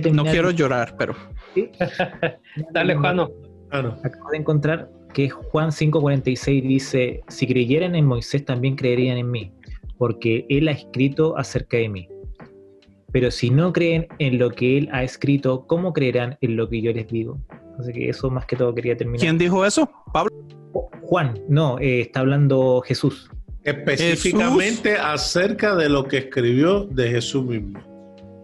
terminar, 0.00 0.14
No 0.14 0.24
quiero 0.24 0.50
llorar, 0.50 0.96
pero. 0.96 1.14
Dale, 2.72 2.96
Juano. 2.96 3.49
Acabo 3.70 4.30
de 4.30 4.38
encontrar 4.38 4.90
que 5.12 5.28
Juan 5.28 5.70
5:46 5.70 6.62
dice: 6.62 7.20
Si 7.28 7.46
creyeran 7.46 7.94
en 7.94 8.06
Moisés, 8.06 8.44
también 8.44 8.76
creerían 8.76 9.18
en 9.18 9.30
mí, 9.30 9.52
porque 9.98 10.46
él 10.48 10.68
ha 10.68 10.72
escrito 10.72 11.36
acerca 11.36 11.76
de 11.76 11.88
mí. 11.88 12.08
Pero 13.12 13.30
si 13.30 13.50
no 13.50 13.72
creen 13.72 14.06
en 14.18 14.38
lo 14.38 14.50
que 14.50 14.78
él 14.78 14.88
ha 14.92 15.02
escrito, 15.02 15.66
¿cómo 15.66 15.92
creerán 15.92 16.38
en 16.40 16.56
lo 16.56 16.68
que 16.68 16.80
yo 16.80 16.92
les 16.92 17.08
digo? 17.08 17.38
Así 17.78 17.92
que 17.92 18.08
eso 18.08 18.30
más 18.30 18.46
que 18.46 18.56
todo 18.56 18.74
quería 18.74 18.96
terminar. 18.96 19.20
¿Quién 19.20 19.38
dijo 19.38 19.64
eso? 19.64 19.90
Pablo. 20.12 20.30
Juan, 21.02 21.34
no, 21.48 21.78
eh, 21.80 22.02
está 22.02 22.20
hablando 22.20 22.82
Jesús. 22.86 23.30
Específicamente 23.64 24.96
acerca 24.96 25.74
de 25.74 25.88
lo 25.88 26.04
que 26.04 26.18
escribió 26.18 26.84
de 26.84 27.10
Jesús 27.10 27.44
mismo. 27.44 27.80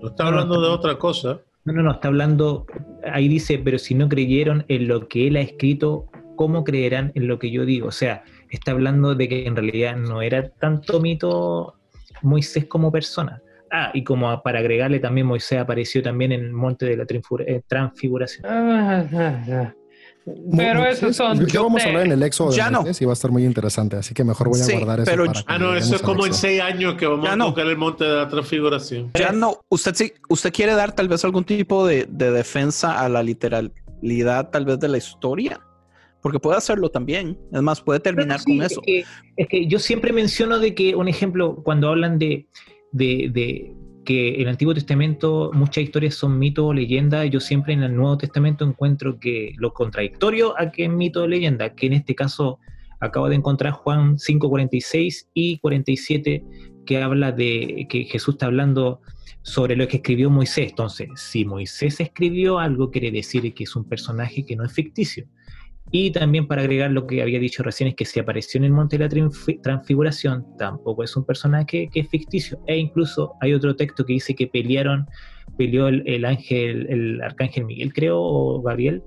No 0.03 0.09
está 0.09 0.27
hablando 0.27 0.61
de 0.61 0.69
otra 0.69 0.99
cosa. 0.99 1.41
No, 1.67 1.73
no, 1.73 1.83
no, 1.83 1.91
está 1.93 2.09
hablando, 2.09 2.65
ahí 3.13 3.27
dice, 3.27 3.59
pero 3.59 3.79
si 3.79 3.95
no 3.97 4.09
creyeron 4.09 4.65
en 4.69 4.87
lo 4.87 5.09
que 5.09 5.27
él 5.27 5.37
ha 5.37 5.41
escrito, 5.41 6.09
¿cómo 6.37 6.63
creerán 6.63 7.11
en 7.17 7.27
lo 7.27 7.41
que 7.41 7.51
yo 7.51 7.67
digo? 7.67 7.89
O 7.89 7.93
sea, 7.93 8.23
está 8.51 8.71
hablando 8.71 9.17
de 9.17 9.29
que 9.29 9.47
en 9.47 9.57
realidad 9.57 9.97
no 9.97 10.23
era 10.23 10.49
tanto 10.49 11.01
mito 11.01 11.75
Moisés 12.23 12.67
como 12.67 12.93
persona. 12.93 13.43
Ah, 13.73 13.91
y 13.93 14.05
como 14.05 14.43
para 14.45 14.61
agregarle 14.61 15.01
también, 15.01 15.27
Moisés 15.27 15.59
apareció 15.59 16.05
también 16.05 16.31
en 16.31 16.45
el 16.45 16.53
monte 16.53 16.87
de 16.87 16.97
la 16.97 17.07
transfiguración. 17.67 18.47
Pero 20.57 20.85
eso 20.85 21.13
son. 21.13 21.47
Ya 21.47 21.61
vamos 21.61 21.85
a 21.85 21.87
hablar 21.87 22.07
en 22.07 22.13
el 22.13 22.23
Éxodo 22.23 22.51
ya 22.51 22.69
no. 22.69 22.85
y 22.99 23.05
va 23.05 23.13
a 23.13 23.15
estar 23.15 23.31
muy 23.31 23.45
interesante, 23.45 23.97
así 23.97 24.13
que 24.13 24.25
mejor 24.25 24.49
voy 24.49 24.61
a 24.61 24.79
guardar 24.79 25.01
eso. 25.01 25.11
Pero, 25.11 25.33
ah, 25.47 25.59
no, 25.59 25.77
eso 25.77 25.95
es 25.95 26.03
como 26.03 26.27
en 26.27 26.35
seis 26.35 26.61
años 26.61 26.95
que 26.95 27.07
vamos 27.07 27.29
a 27.29 27.37
tocar 27.37 27.67
el 27.67 27.77
monte 27.77 28.05
de 28.05 28.17
la 28.17 28.29
transfiguración. 28.29 29.13
Ya 29.15 29.31
no. 29.31 29.61
Usted 29.69 29.95
sí, 29.95 30.13
usted 30.29 30.53
quiere 30.53 30.75
dar 30.75 30.93
tal 30.93 31.09
vez 31.09 31.25
algún 31.25 31.45
tipo 31.45 31.87
de, 31.87 32.07
defensa 32.07 33.01
a 33.01 33.09
la 33.09 33.23
literalidad, 33.23 34.51
tal 34.51 34.65
vez 34.65 34.81
de 34.81 34.89
la 34.89 34.99
historia 34.99 35.61
porque 36.23 36.41
puede 36.41 36.57
hacerlo 36.57 36.89
también. 36.89 37.39
Es 37.53 37.63
más, 37.63 37.81
puede 37.81 38.01
terminar 38.01 38.43
con 38.43 38.61
eso. 38.61 38.83
Es 39.37 39.47
que, 39.49 39.69
yo 39.69 39.79
siempre 39.79 40.13
menciono 40.13 40.59
de 40.59 40.75
que, 40.75 40.97
un 40.97 41.07
ejemplo, 41.07 41.63
cuando 41.63 41.89
hablan 41.89 42.19
de, 42.19 42.49
de, 42.91 43.31
de 43.33 43.76
que 44.07 44.37
en 44.37 44.43
el 44.43 44.49
Antiguo 44.49 44.73
Testamento 44.73 45.51
muchas 45.53 45.85
historias 45.85 46.15
son 46.15 46.39
mito 46.39 46.69
o 46.69 46.73
leyenda, 46.73 47.27
yo 47.27 47.41
siempre 47.41 47.75
en 47.75 47.83
el 47.83 47.95
Nuevo 47.95 48.17
Testamento 48.17 48.65
encuentro 48.65 49.21
que 49.21 49.53
lo 49.59 49.75
contradictorio 49.75 50.59
a 50.59 50.71
que 50.71 50.85
es 50.85 50.91
mito 50.91 51.25
o 51.25 51.27
leyenda, 51.27 51.75
que 51.75 51.87
en 51.87 51.93
este 51.93 52.15
caso 52.15 52.59
acabo 53.01 53.29
de 53.29 53.35
encontrar 53.35 53.73
Juan 53.73 54.19
5, 54.19 54.49
46 54.49 55.29
y 55.35 55.59
47, 55.59 56.45
que 56.87 57.03
habla 57.03 57.33
de 57.33 57.87
que 57.91 58.05
Jesús 58.05 58.37
está 58.37 58.47
hablando 58.47 59.03
sobre 59.43 59.77
lo 59.77 59.87
que 59.89 59.99
escribió 59.99 60.31
Moisés. 60.31 60.71
Entonces, 60.71 61.09
si 61.17 61.45
Moisés 61.45 62.01
escribió 62.01 62.59
algo, 62.59 62.91
quiere 62.91 63.11
decir 63.11 63.53
que 63.53 63.65
es 63.65 63.77
un 63.77 63.85
personaje 63.85 64.47
que 64.47 64.57
no 64.57 64.65
es 64.65 64.73
ficticio. 64.73 65.27
Y 65.93 66.11
también 66.11 66.47
para 66.47 66.63
agregar 66.63 66.91
lo 66.91 67.07
que 67.07 67.23
había 67.23 67.39
dicho 67.39 67.63
recién 67.63 67.89
es 67.89 67.95
que 67.95 68.05
si 68.05 68.19
apareció 68.19 68.59
en 68.59 68.65
el 68.65 68.73
Monte 68.73 68.99
de 68.99 69.05
la 69.05 69.63
Transfiguración, 69.63 70.45
tampoco 70.59 71.05
es 71.05 71.17
un 71.17 71.25
personaje 71.25 71.89
que 71.93 72.01
es 72.01 72.09
ficticio. 72.09 72.59
E 72.67 72.77
incluso 72.77 73.35
hay 73.41 73.55
otro 73.55 73.77
texto 73.77 74.05
que 74.05 74.15
dice 74.15 74.35
que 74.35 74.49
pelearon, 74.49 75.07
peleó 75.57 75.89
el, 75.89 76.03
el 76.07 76.25
ángel, 76.25 76.87
el 76.89 77.23
arcángel 77.23 77.65
Miguel, 77.67 77.93
creo, 77.93 78.21
o 78.21 78.63
Gabriel, 78.63 79.03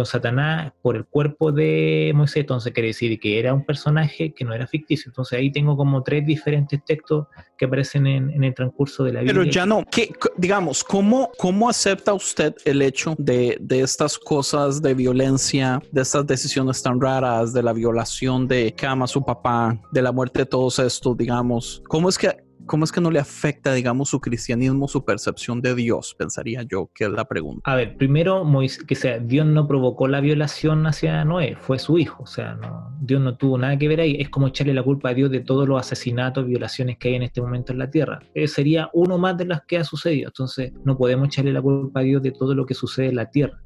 con 0.00 0.06
Satanás 0.06 0.72
por 0.80 0.96
el 0.96 1.04
cuerpo 1.04 1.52
de 1.52 2.10
Moisés, 2.14 2.38
entonces 2.38 2.72
quiere 2.72 2.88
decir 2.88 3.20
que 3.20 3.38
era 3.38 3.52
un 3.52 3.66
personaje 3.66 4.32
que 4.32 4.46
no 4.46 4.54
era 4.54 4.66
ficticio. 4.66 5.10
Entonces 5.10 5.38
ahí 5.38 5.52
tengo 5.52 5.76
como 5.76 6.02
tres 6.02 6.24
diferentes 6.24 6.82
textos 6.86 7.26
que 7.58 7.66
aparecen 7.66 8.06
en, 8.06 8.42
el 8.42 8.54
transcurso 8.54 9.04
de 9.04 9.12
la 9.12 9.20
Biblia. 9.20 9.34
Pero 9.34 9.50
ya 9.50 9.66
no, 9.66 9.84
¿qué, 9.90 10.10
digamos, 10.38 10.82
¿cómo, 10.82 11.30
¿cómo 11.36 11.68
acepta 11.68 12.14
usted 12.14 12.54
el 12.64 12.80
hecho 12.80 13.14
de, 13.18 13.58
de 13.60 13.82
estas 13.82 14.18
cosas 14.18 14.80
de 14.80 14.94
violencia, 14.94 15.82
de 15.92 16.00
estas 16.00 16.26
decisiones 16.26 16.82
tan 16.82 16.98
raras, 16.98 17.52
de 17.52 17.62
la 17.62 17.74
violación 17.74 18.48
de 18.48 18.72
que 18.72 18.86
ama 18.86 19.04
a 19.04 19.08
su 19.08 19.22
papá, 19.22 19.78
de 19.92 20.00
la 20.00 20.12
muerte 20.12 20.40
de 20.40 20.46
todos 20.46 20.78
estos, 20.78 21.14
digamos? 21.14 21.82
¿Cómo 21.88 22.08
es 22.08 22.16
que 22.16 22.49
¿cómo 22.70 22.84
es 22.84 22.92
que 22.92 23.00
no 23.00 23.10
le 23.10 23.18
afecta, 23.18 23.74
digamos, 23.74 24.10
su 24.10 24.20
cristianismo, 24.20 24.86
su 24.86 25.04
percepción 25.04 25.60
de 25.60 25.74
Dios? 25.74 26.14
Pensaría 26.16 26.62
yo, 26.62 26.88
que 26.94 27.02
es 27.02 27.10
la 27.10 27.24
pregunta. 27.24 27.68
A 27.68 27.74
ver, 27.74 27.96
primero, 27.96 28.48
que 28.86 28.94
sea, 28.94 29.18
Dios 29.18 29.44
no 29.44 29.66
provocó 29.66 30.06
la 30.06 30.20
violación 30.20 30.86
hacia 30.86 31.24
Noé, 31.24 31.56
fue 31.56 31.80
su 31.80 31.98
hijo, 31.98 32.22
o 32.22 32.26
sea, 32.26 32.54
no, 32.54 32.96
Dios 33.00 33.20
no 33.20 33.36
tuvo 33.36 33.58
nada 33.58 33.76
que 33.76 33.88
ver 33.88 33.98
ahí, 33.98 34.18
es 34.20 34.28
como 34.28 34.46
echarle 34.46 34.72
la 34.72 34.84
culpa 34.84 35.08
a 35.08 35.14
Dios 35.14 35.32
de 35.32 35.40
todos 35.40 35.66
los 35.66 35.80
asesinatos, 35.80 36.46
violaciones 36.46 36.96
que 36.96 37.08
hay 37.08 37.14
en 37.16 37.24
este 37.24 37.42
momento 37.42 37.72
en 37.72 37.80
la 37.80 37.90
tierra. 37.90 38.20
Eh, 38.34 38.46
sería 38.46 38.88
uno 38.92 39.18
más 39.18 39.36
de 39.36 39.46
las 39.46 39.62
que 39.66 39.78
ha 39.78 39.82
sucedido, 39.82 40.28
entonces 40.28 40.72
no 40.84 40.96
podemos 40.96 41.26
echarle 41.26 41.52
la 41.52 41.60
culpa 41.60 41.98
a 41.98 42.02
Dios 42.04 42.22
de 42.22 42.30
todo 42.30 42.54
lo 42.54 42.66
que 42.66 42.74
sucede 42.74 43.08
en 43.08 43.16
la 43.16 43.30
tierra. 43.30 43.60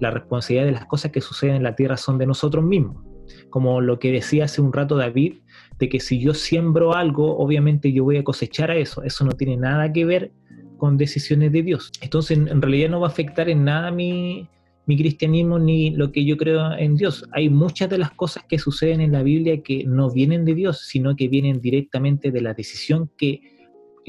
La 0.00 0.10
responsabilidad 0.10 0.66
de 0.66 0.72
las 0.72 0.84
cosas 0.84 1.12
que 1.12 1.22
suceden 1.22 1.56
en 1.56 1.62
la 1.62 1.74
tierra 1.74 1.96
son 1.96 2.18
de 2.18 2.26
nosotros 2.26 2.62
mismos. 2.62 3.02
Como 3.48 3.80
lo 3.80 3.98
que 3.98 4.12
decía 4.12 4.44
hace 4.44 4.60
un 4.60 4.72
rato 4.72 4.96
David, 4.96 5.38
de 5.80 5.88
que 5.88 5.98
si 5.98 6.20
yo 6.20 6.34
siembro 6.34 6.94
algo, 6.94 7.38
obviamente 7.38 7.90
yo 7.90 8.04
voy 8.04 8.18
a 8.18 8.22
cosechar 8.22 8.70
a 8.70 8.76
eso. 8.76 9.02
Eso 9.02 9.24
no 9.24 9.32
tiene 9.32 9.56
nada 9.56 9.90
que 9.90 10.04
ver 10.04 10.30
con 10.76 10.98
decisiones 10.98 11.52
de 11.52 11.62
Dios. 11.62 11.90
Entonces, 12.02 12.36
en, 12.36 12.60
realidad 12.60 12.90
no 12.90 13.00
va 13.00 13.08
a 13.08 13.10
afectar 13.10 13.48
en 13.48 13.64
nada 13.64 13.90
mi, 13.90 14.46
mi 14.84 14.96
cristianismo 14.98 15.58
ni 15.58 15.90
lo 15.90 16.12
que 16.12 16.26
yo 16.26 16.36
creo 16.36 16.72
en 16.76 16.96
Dios. 16.96 17.24
Hay 17.32 17.48
muchas 17.48 17.88
de 17.88 17.96
las 17.96 18.12
cosas 18.12 18.44
que 18.46 18.58
suceden 18.58 19.00
en 19.00 19.12
la 19.12 19.22
Biblia 19.22 19.62
que 19.62 19.84
no 19.84 20.10
vienen 20.10 20.44
de 20.44 20.54
Dios, 20.54 20.82
sino 20.86 21.16
que 21.16 21.28
vienen 21.28 21.62
directamente 21.62 22.30
de 22.30 22.42
la 22.42 22.52
decisión 22.52 23.10
que, 23.16 23.40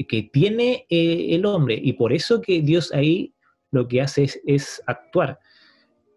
que 0.06 0.24
tiene 0.30 0.84
eh, 0.90 1.28
el 1.30 1.46
hombre. 1.46 1.80
Y 1.82 1.94
por 1.94 2.12
eso 2.12 2.42
que 2.42 2.60
Dios 2.60 2.92
ahí 2.92 3.32
lo 3.70 3.88
que 3.88 4.02
hace 4.02 4.28
es, 4.44 4.82
actuar. 4.86 5.38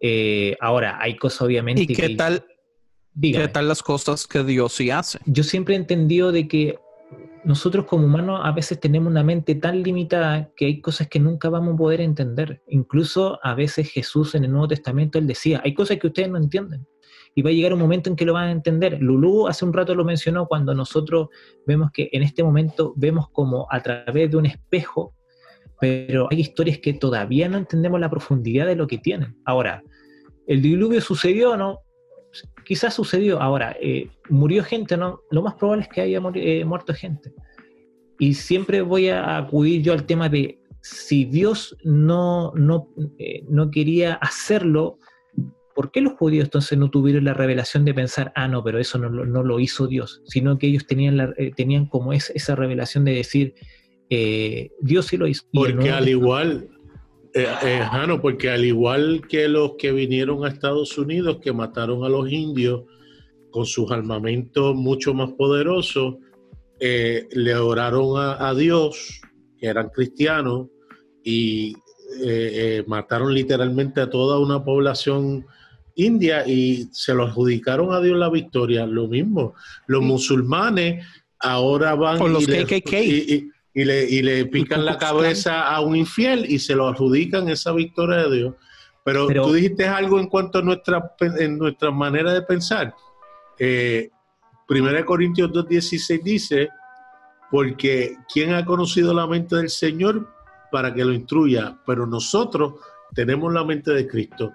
Eh, 0.01 0.57
ahora, 0.59 0.97
hay 0.99 1.15
cosas 1.15 1.43
obviamente... 1.43 1.83
¿Y 1.83 1.87
qué 1.87 2.09
tal? 2.15 2.43
¿Qué 3.21 3.47
tal 3.47 3.67
las 3.67 3.81
cosas 3.81 4.27
que 4.27 4.43
Dios 4.43 4.73
sí 4.73 4.89
hace? 4.91 5.19
Yo 5.25 5.43
siempre 5.43 5.75
he 5.75 5.77
entendido 5.77 6.31
de 6.31 6.47
que 6.47 6.77
nosotros 7.45 7.85
como 7.85 8.05
humanos 8.05 8.41
a 8.43 8.51
veces 8.51 8.79
tenemos 8.79 9.09
una 9.09 9.23
mente 9.23 9.55
tan 9.55 9.83
limitada 9.83 10.51
que 10.55 10.65
hay 10.65 10.81
cosas 10.81 11.07
que 11.07 11.19
nunca 11.19 11.47
vamos 11.49 11.75
a 11.75 11.77
poder 11.77 12.01
entender. 12.01 12.61
Incluso 12.67 13.39
a 13.43 13.53
veces 13.53 13.89
Jesús 13.91 14.35
en 14.35 14.43
el 14.43 14.51
Nuevo 14.51 14.67
Testamento, 14.67 15.19
él 15.19 15.27
decía, 15.27 15.61
hay 15.63 15.73
cosas 15.73 15.97
que 15.97 16.07
ustedes 16.07 16.29
no 16.29 16.37
entienden. 16.37 16.87
Y 17.35 17.41
va 17.41 17.51
a 17.51 17.53
llegar 17.53 17.73
un 17.73 17.79
momento 17.79 18.09
en 18.09 18.15
que 18.15 18.25
lo 18.25 18.33
van 18.33 18.47
a 18.47 18.51
entender. 18.51 18.97
Lulú 19.01 19.47
hace 19.47 19.63
un 19.63 19.73
rato 19.73 19.93
lo 19.93 20.03
mencionó 20.03 20.47
cuando 20.47 20.73
nosotros 20.73 21.27
vemos 21.67 21.91
que 21.91 22.09
en 22.11 22.23
este 22.23 22.43
momento 22.43 22.93
vemos 22.95 23.29
como 23.31 23.67
a 23.69 23.81
través 23.81 24.31
de 24.31 24.37
un 24.37 24.45
espejo, 24.45 25.13
pero 25.79 26.27
hay 26.31 26.39
historias 26.39 26.79
que 26.79 26.93
todavía 26.93 27.47
no 27.47 27.57
entendemos 27.57 27.99
la 27.99 28.09
profundidad 28.09 28.65
de 28.65 28.75
lo 28.75 28.87
que 28.87 28.97
tienen. 28.97 29.37
Ahora, 29.45 29.83
el 30.47 30.61
diluvio 30.61 31.01
sucedió, 31.01 31.57
¿no? 31.57 31.84
Quizás 32.65 32.93
sucedió. 32.93 33.41
Ahora, 33.41 33.75
eh, 33.79 34.09
murió 34.29 34.63
gente, 34.63 34.97
¿no? 34.97 35.21
Lo 35.31 35.41
más 35.41 35.53
probable 35.55 35.83
es 35.83 35.89
que 35.89 36.01
haya 36.01 36.21
eh, 36.33 36.65
muerto 36.65 36.93
gente. 36.93 37.31
Y 38.19 38.33
siempre 38.33 38.81
voy 38.81 39.09
a 39.09 39.37
acudir 39.37 39.81
yo 39.81 39.93
al 39.93 40.05
tema 40.05 40.27
de 40.27 40.59
si 40.81 41.25
Dios 41.25 41.75
no, 41.83 42.51
no, 42.55 42.89
eh, 43.17 43.43
no 43.49 43.71
quería 43.71 44.15
hacerlo, 44.15 44.99
¿por 45.73 45.91
qué 45.91 46.01
los 46.01 46.13
judíos 46.13 46.45
entonces 46.45 46.77
no 46.77 46.89
tuvieron 46.89 47.25
la 47.25 47.33
revelación 47.33 47.85
de 47.85 47.93
pensar, 47.93 48.31
ah, 48.35 48.47
no, 48.47 48.63
pero 48.63 48.79
eso 48.79 48.97
no, 48.97 49.09
no 49.09 49.43
lo 49.43 49.59
hizo 49.59 49.87
Dios? 49.87 50.21
Sino 50.25 50.57
que 50.57 50.67
ellos 50.67 50.85
tenían, 50.85 51.17
la, 51.17 51.33
tenían 51.55 51.87
como 51.87 52.13
es, 52.13 52.29
esa 52.31 52.55
revelación 52.55 53.05
de 53.05 53.15
decir, 53.15 53.55
Dios 54.81 55.07
sí 55.07 55.17
lo 55.17 55.27
hizo. 55.27 55.43
Porque 55.51 55.89
al 55.89 56.07
igual, 56.07 56.69
eh, 57.35 57.47
eh, 57.63 57.85
Jano, 57.91 58.21
porque 58.21 58.49
al 58.49 58.63
igual 58.63 59.21
que 59.27 59.49
los 59.49 59.73
que 59.77 59.91
vinieron 59.91 60.45
a 60.45 60.47
Estados 60.47 60.97
Unidos, 60.97 61.39
que 61.41 61.51
mataron 61.51 62.05
a 62.05 62.09
los 62.09 62.31
indios 62.31 62.83
con 63.51 63.65
sus 63.65 63.91
armamentos 63.91 64.73
mucho 64.73 65.13
más 65.13 65.33
poderosos, 65.33 66.15
eh, 66.79 67.27
le 67.31 67.55
oraron 67.55 68.17
a, 68.17 68.53
Dios, 68.53 69.19
que 69.57 69.67
eran 69.67 69.89
cristianos, 69.89 70.67
y 71.25 71.75
mataron 72.87 73.33
literalmente 73.33 73.99
a 73.99 74.09
toda 74.09 74.39
una 74.39 74.63
población 74.63 75.45
india 75.95 76.47
y 76.47 76.87
se 76.91 77.13
lo 77.13 77.23
adjudicaron 77.23 77.91
a 77.93 77.99
Dios 77.99 78.17
la 78.17 78.29
victoria. 78.29 78.85
Lo 78.85 79.09
mismo, 79.09 79.55
los 79.87 80.01
musulmanes 80.01 81.05
ahora 81.39 81.95
van... 81.95 82.17
Con 82.17 82.31
los 82.31 82.45
KKK 82.45 82.93
y 82.93 83.51
le, 83.83 84.09
y 84.09 84.21
le 84.21 84.45
pican 84.45 84.85
la 84.85 84.97
cabeza 84.97 85.67
a 85.67 85.81
un 85.81 85.95
infiel 85.95 86.45
y 86.49 86.59
se 86.59 86.75
lo 86.75 86.87
adjudican 86.87 87.49
esa 87.49 87.73
victoria 87.73 88.27
de 88.27 88.35
Dios. 88.35 88.55
Pero, 89.03 89.27
tú 89.27 89.53
dijiste 89.53 89.85
algo 89.87 90.19
en 90.19 90.27
cuanto 90.27 90.59
a 90.59 90.61
nuestra, 90.63 91.13
en 91.19 91.57
nuestra 91.59 91.91
manera 91.91 92.33
de 92.33 92.41
pensar. 92.41 92.95
Eh, 93.59 94.09
1 94.67 95.05
Corintios 95.05 95.51
2.16 95.51 96.23
dice, 96.23 96.69
porque 97.51 98.17
¿quién 98.33 98.53
ha 98.53 98.65
conocido 98.65 99.13
la 99.13 99.27
mente 99.27 99.57
del 99.57 99.69
Señor 99.69 100.27
para 100.71 100.93
que 100.93 101.05
lo 101.05 101.13
instruya? 101.13 101.77
Pero 101.85 102.07
nosotros 102.07 102.75
tenemos 103.13 103.53
la 103.53 103.63
mente 103.63 103.91
de 103.91 104.07
Cristo. 104.07 104.53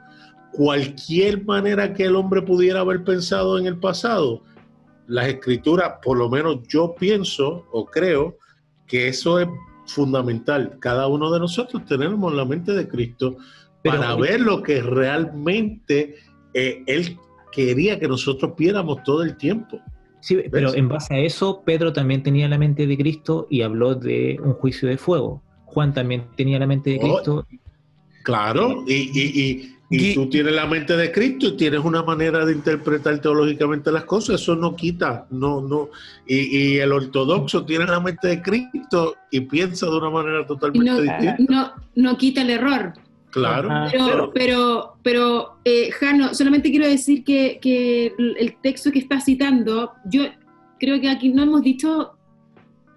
Cualquier 0.53 1.45
manera 1.45 1.95
que 1.95 2.05
el 2.05 2.17
hombre 2.17 2.43
pudiera 2.43 2.81
haber 2.81 3.05
pensado 3.05 3.57
en 3.57 3.67
el 3.67 3.79
pasado, 3.79 4.43
las 5.07 5.29
escrituras, 5.29 5.95
por 6.03 6.19
lo 6.19 6.29
menos 6.29 6.59
yo 6.69 6.95
pienso 6.95 7.67
o 7.71 7.87
creo, 7.87 8.37
que 8.91 9.09
eso 9.09 9.39
es 9.39 9.49
fundamental. 9.87 10.77
Cada 10.81 11.07
uno 11.07 11.31
de 11.31 11.39
nosotros 11.39 11.85
tenemos 11.87 12.35
la 12.35 12.45
mente 12.45 12.73
de 12.73 12.89
Cristo 12.89 13.37
para 13.85 14.17
ver 14.17 14.41
lo 14.41 14.63
que 14.63 14.83
realmente 14.83 16.17
eh, 16.53 16.83
Él 16.87 17.17
quería 17.53 17.99
que 17.99 18.09
nosotros 18.09 18.53
viéramos 18.59 19.03
todo 19.05 19.23
el 19.23 19.37
tiempo. 19.37 19.81
Sí, 20.21 20.39
pero 20.51 20.75
en 20.75 20.89
base 20.89 21.15
a 21.15 21.19
eso, 21.19 21.63
Pedro 21.65 21.93
también 21.93 22.23
tenía 22.23 22.49
la 22.49 22.59
mente 22.59 22.87
de 22.87 22.99
Cristo 22.99 23.47
y 23.49 23.63
habló 23.63 23.95
de 23.95 24.39
un 24.43 24.53
juicio 24.55 24.89
de 24.89 24.99
fuego. 24.99 25.43
Juan 25.65 25.95
también 25.95 26.27
tenía 26.37 26.59
la 26.59 26.67
mente 26.67 26.91
de 26.91 26.99
oh, 27.01 27.01
Cristo. 27.01 27.47
claro, 28.25 28.85
y, 28.87 29.11
Y, 29.15 29.77
tú 30.15 30.29
tienes 30.29 30.55
la 30.55 30.67
mente 30.67 30.97
de 30.97 31.11
Cristo 31.11 31.49
y 31.49 31.57
tienes 31.57 31.81
una 31.81 32.03
manera 32.03 32.45
de 32.45 32.53
interpretar 32.53 33.19
teológicamente 33.19 33.91
las 33.91 34.05
cosas, 34.05 34.41
eso 34.41 34.55
no 34.55 34.77
quita, 34.77 35.27
no, 35.31 35.61
no. 35.61 35.89
Y, 36.27 36.77
el 36.79 36.93
ortodoxo 36.93 37.65
tiene 37.65 37.87
la 37.87 37.99
mente 37.99 38.29
de 38.29 38.43
Cristo 38.43 39.17
y 39.31 39.41
piensa 39.41 39.87
de 39.87 39.97
una 39.97 40.11
manera 40.11 40.47
totalmente 40.47 41.03
distinta. 41.03 41.37
No, 41.49 41.73
no 41.97 42.17
quita 42.17 42.43
el 42.43 42.51
error. 42.51 42.93
Claro. 43.31 43.69
Pero, 43.91 44.33
pero, 44.33 44.97
pero 45.03 45.57
eh, 45.65 45.91
Jano, 45.91 46.35
solamente 46.35 46.71
quiero 46.71 46.87
decir 46.87 47.25
que, 47.25 47.59
que 47.61 48.15
el 48.19 48.57
texto 48.63 48.93
que 48.93 49.01
está 49.01 49.21
citando, 49.21 49.93
yo 50.05 50.25
creo 50.79 51.01
que 51.01 51.09
aquí 51.09 51.31
no 51.31 51.43
hemos 51.43 51.63
dicho, 51.63 52.13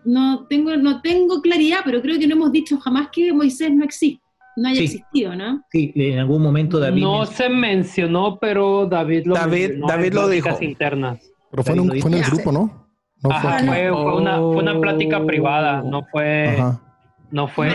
no 0.05 0.45
tengo, 0.47 0.75
no 0.77 1.01
tengo 1.01 1.41
claridad, 1.41 1.79
pero 1.83 2.01
creo 2.01 2.19
que 2.19 2.27
no 2.27 2.35
hemos 2.35 2.51
dicho 2.51 2.79
jamás 2.79 3.09
que 3.11 3.33
Moisés 3.33 3.71
no 3.73 3.83
existe 3.83 4.22
no 4.55 4.69
haya 4.69 4.81
existido, 4.81 5.35
¿no? 5.35 5.63
Sí, 5.71 5.91
en 5.95 6.19
algún 6.19 6.41
momento 6.41 6.79
David. 6.79 7.01
No 7.01 7.25
se 7.25 7.49
mencionó, 7.49 8.37
pero 8.39 8.85
David 8.85 9.25
lo 9.25 9.35
David, 9.35 9.71
David 9.87 10.13
lo 10.13 10.27
dijo. 10.27 10.49
internas. 10.61 11.19
Pero 11.51 11.63
fue, 11.63 11.75
en, 11.75 12.01
fue 12.01 12.11
en, 12.11 12.17
el 12.17 12.23
grupo, 12.23 12.51
¿no? 12.51 12.87
no 13.21 13.29
fue, 13.39 13.59
fue, 13.59 13.91
una, 13.91 14.37
fue, 14.37 14.57
una, 14.57 14.79
plática 14.79 15.23
privada, 15.25 15.81
no 15.83 16.03
fue. 16.11 16.57
No 17.31 17.47
fue. 17.47 17.69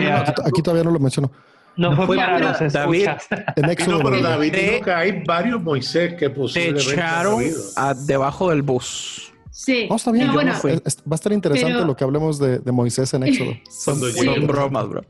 aquí, 0.45 0.61
todavía 0.61 0.83
no 0.83 0.91
lo 0.91 0.99
menciono. 0.99 1.31
No, 1.75 1.95
fue 1.95 2.17
para 2.17 2.39
los 2.39 2.73
David, 2.73 3.07
en 3.55 3.69
Éxodo, 3.69 3.99
no, 3.99 4.09
pero 4.09 4.21
David 4.21 4.53
dijo 4.53 4.83
que 4.83 4.91
hay 4.91 5.23
varios 5.25 5.61
Moisés 5.61 6.15
que 6.15 6.29
posiblemente 6.29 6.91
echaron 6.91 7.41
debajo 8.05 8.49
del 8.49 8.63
bus. 8.63 9.31
Sí. 9.51 9.87
No, 9.89 9.95
está 9.95 10.11
bien. 10.11 10.31
bueno, 10.33 10.53
va 10.53 10.71
a 11.11 11.15
estar 11.15 11.31
interesante 11.31 11.85
lo 11.85 11.95
que 11.95 12.03
hablemos 12.03 12.37
de, 12.39 12.59
de 12.59 12.71
Moisés 12.71 13.13
en 13.13 13.23
Éxodo. 13.23 13.51
Son, 13.69 13.99
son 13.99 14.47
bromas, 14.47 14.89
bro 14.89 15.03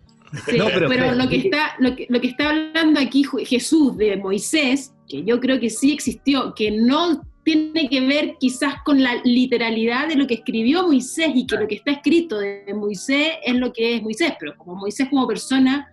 pero, 0.45 0.69
lo, 1.15 1.29
que 1.29 1.37
está, 1.37 1.75
lo, 1.79 1.95
que, 1.95 2.07
lo 2.09 2.21
que 2.21 2.27
está 2.27 2.49
hablando 2.49 2.99
aquí 2.99 3.23
Jesús 3.45 3.97
de 3.97 4.17
Moisés, 4.17 4.93
que 5.07 5.23
yo 5.23 5.39
creo 5.39 5.59
que 5.59 5.69
sí 5.69 5.91
existió, 5.91 6.53
que 6.53 6.71
no 6.71 7.21
tiene 7.43 7.89
que 7.89 8.01
ver 8.01 8.35
quizás 8.39 8.75
con 8.85 9.01
la 9.01 9.15
literalidad 9.23 10.07
de 10.07 10.15
lo 10.15 10.27
que 10.27 10.35
escribió 10.35 10.83
Moisés 10.83 11.31
y 11.33 11.47
que 11.47 11.55
lo 11.55 11.67
que 11.67 11.75
está 11.75 11.91
escrito 11.91 12.37
de 12.37 12.73
Moisés 12.75 13.33
es 13.43 13.55
lo 13.55 13.73
que 13.73 13.95
es 13.95 14.03
Moisés, 14.03 14.33
pero 14.39 14.55
como 14.55 14.75
Moisés 14.75 15.07
como 15.09 15.27
persona, 15.27 15.91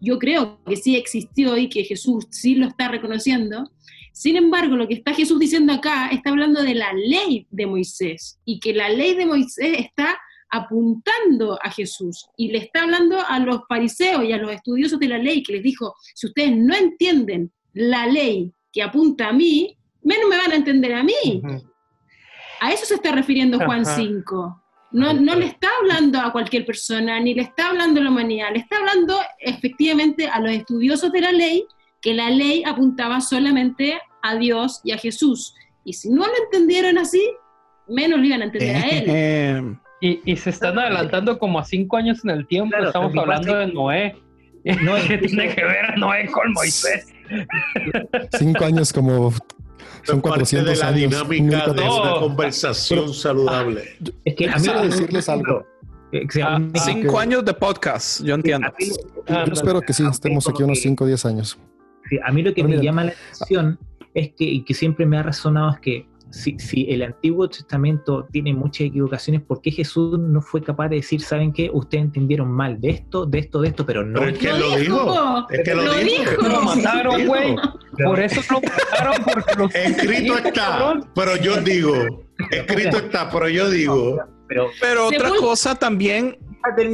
yo 0.00 0.18
creo 0.18 0.60
que 0.66 0.76
sí 0.76 0.96
existió 0.96 1.56
y 1.56 1.68
que 1.68 1.84
Jesús 1.84 2.26
sí 2.30 2.56
lo 2.56 2.66
está 2.66 2.88
reconociendo. 2.88 3.70
Sin 4.12 4.36
embargo, 4.36 4.76
lo 4.76 4.86
que 4.86 4.94
está 4.94 5.14
Jesús 5.14 5.38
diciendo 5.38 5.72
acá 5.72 6.08
está 6.08 6.30
hablando 6.30 6.62
de 6.62 6.74
la 6.74 6.92
ley 6.92 7.46
de 7.50 7.66
Moisés 7.66 8.38
y 8.44 8.60
que 8.60 8.74
la 8.74 8.88
ley 8.88 9.14
de 9.14 9.26
Moisés 9.26 9.78
está 9.78 10.16
apuntando 10.54 11.58
a 11.60 11.68
Jesús 11.68 12.28
y 12.36 12.52
le 12.52 12.58
está 12.58 12.82
hablando 12.82 13.18
a 13.26 13.40
los 13.40 13.62
fariseos 13.68 14.22
y 14.24 14.32
a 14.32 14.38
los 14.38 14.52
estudiosos 14.52 15.00
de 15.00 15.08
la 15.08 15.18
ley 15.18 15.42
que 15.42 15.54
les 15.54 15.64
dijo, 15.64 15.96
si 16.14 16.28
ustedes 16.28 16.56
no 16.56 16.76
entienden 16.76 17.52
la 17.72 18.06
ley 18.06 18.52
que 18.72 18.80
apunta 18.80 19.30
a 19.30 19.32
mí, 19.32 19.76
menos 20.02 20.28
me 20.30 20.36
van 20.36 20.52
a 20.52 20.54
entender 20.54 20.94
a 20.94 21.02
mí. 21.02 21.42
A 22.60 22.72
eso 22.72 22.86
se 22.86 22.94
está 22.94 23.10
refiriendo 23.10 23.58
Juan 23.58 23.84
5. 23.84 24.62
No, 24.92 25.12
no, 25.12 25.34
le 25.34 25.46
está 25.46 25.68
hablando 25.80 26.20
a 26.20 26.30
cualquier 26.30 26.64
persona, 26.64 27.18
ni 27.18 27.34
le 27.34 27.42
está 27.42 27.70
hablando 27.70 28.00
a 28.00 28.04
la 28.04 28.10
humanidad, 28.10 28.52
le 28.52 28.60
está 28.60 28.76
hablando 28.76 29.18
efectivamente 29.40 30.28
a 30.28 30.38
los 30.38 30.52
estudiosos 30.52 31.10
de 31.10 31.20
la 31.20 31.32
ley, 31.32 31.66
que 32.00 32.14
la 32.14 32.30
ley 32.30 32.62
apuntaba 32.64 33.20
solamente 33.20 34.00
a 34.22 34.36
Dios 34.36 34.80
y 34.84 34.92
a 34.92 34.98
Jesús. 34.98 35.52
Y 35.84 35.94
si 35.94 36.10
no 36.10 36.24
lo 36.24 36.32
entendieron 36.44 36.96
así, 36.96 37.28
menos 37.88 38.20
lo 38.20 38.24
iban 38.24 38.42
a 38.42 38.44
entender 38.44 38.76
a 38.76 38.88
él. 38.88 39.78
Eh, 40.00 40.20
y, 40.24 40.36
se 40.36 40.50
están 40.50 40.78
adelantando 40.78 41.38
como 41.38 41.58
a 41.58 41.64
cinco 41.64 41.96
años 41.96 42.24
en 42.24 42.30
el 42.30 42.46
tiempo. 42.46 42.76
Estamos 42.76 43.16
hablando 43.16 43.56
de 43.56 43.66
Noé. 43.68 44.16
No, 44.82 44.94
¿Qué 45.08 45.18
tiene 45.18 45.54
que 45.54 45.64
ver 45.64 45.84
a 45.86 45.96
Noé 45.96 46.26
con 46.26 46.52
Moisés? 46.52 47.06
Cinco 48.38 48.64
años 48.64 48.92
como 48.92 49.32
son 50.02 50.20
400 50.20 50.72
de 50.72 50.78
la 50.78 50.88
años, 50.88 51.10
dinámica 51.10 51.72
de 51.72 51.82
una 51.82 52.14
conversación 52.20 53.14
saludable. 53.14 53.96
Es 54.24 54.34
que 54.34 54.48
a 54.48 54.56
mí 54.56 54.68
decirles 54.82 55.28
algo. 55.28 55.66
Ah, 56.42 56.60
cinco 56.74 57.18
años 57.18 57.44
de 57.44 57.54
podcast, 57.54 58.22
yo 58.22 58.36
entiendo. 58.36 58.68
yo 59.26 59.52
espero 59.52 59.80
que 59.80 59.92
sí, 59.92 60.06
estemos 60.06 60.48
aquí 60.48 60.62
unos 60.62 60.80
5 60.80 61.02
o 61.02 61.06
10 61.08 61.26
años. 61.26 61.58
a 62.24 62.30
mí 62.30 62.42
lo 62.42 62.54
que 62.54 62.62
me 62.62 62.80
llama 62.80 63.04
la 63.04 63.12
atención 63.12 63.78
es 64.12 64.32
que, 64.34 64.44
y 64.44 64.62
que 64.62 64.74
siempre 64.74 65.06
me 65.06 65.18
ha 65.18 65.24
resonado 65.24 65.72
es 65.72 65.80
que 65.80 66.06
si, 66.34 66.86
el 66.88 67.02
Antiguo 67.02 67.48
Testamento 67.48 68.26
tiene 68.30 68.52
muchas 68.52 68.88
equivocaciones, 68.88 69.42
¿por 69.42 69.60
qué 69.60 69.70
Jesús 69.70 70.18
no 70.18 70.40
fue 70.40 70.62
capaz 70.62 70.88
de 70.88 70.96
decir, 70.96 71.20
¿saben 71.20 71.52
qué? 71.52 71.70
Ustedes 71.72 72.04
entendieron 72.04 72.50
mal 72.50 72.80
de 72.80 72.90
esto, 72.90 73.24
de 73.24 73.38
esto, 73.38 73.60
de 73.60 73.68
esto, 73.68 73.86
pero 73.86 74.04
no. 74.04 74.22
es 74.24 74.38
que 74.38 74.48
lo, 74.48 74.76
dijo. 74.76 75.46
Es 75.50 75.62
que 75.62 75.74
lo, 75.74 75.94
dijo. 75.94 76.42
Lo 76.42 76.62
mataron, 76.62 77.26
güey. 77.26 77.56
Por 78.04 78.20
eso 78.20 78.40
lo 78.50 78.60
mataron, 78.60 79.24
porque 79.24 79.54
lo 79.56 79.66
Escrito 79.66 80.38
está, 80.38 81.00
pero 81.14 81.36
yo 81.36 81.56
digo. 81.60 81.94
Escrito 82.50 82.98
está, 82.98 83.30
pero 83.30 83.48
yo 83.48 83.70
digo. 83.70 84.18
Pero, 84.48 84.70
pero 84.80 85.06
otra 85.06 85.30
cosa 85.40 85.74
también 85.74 86.36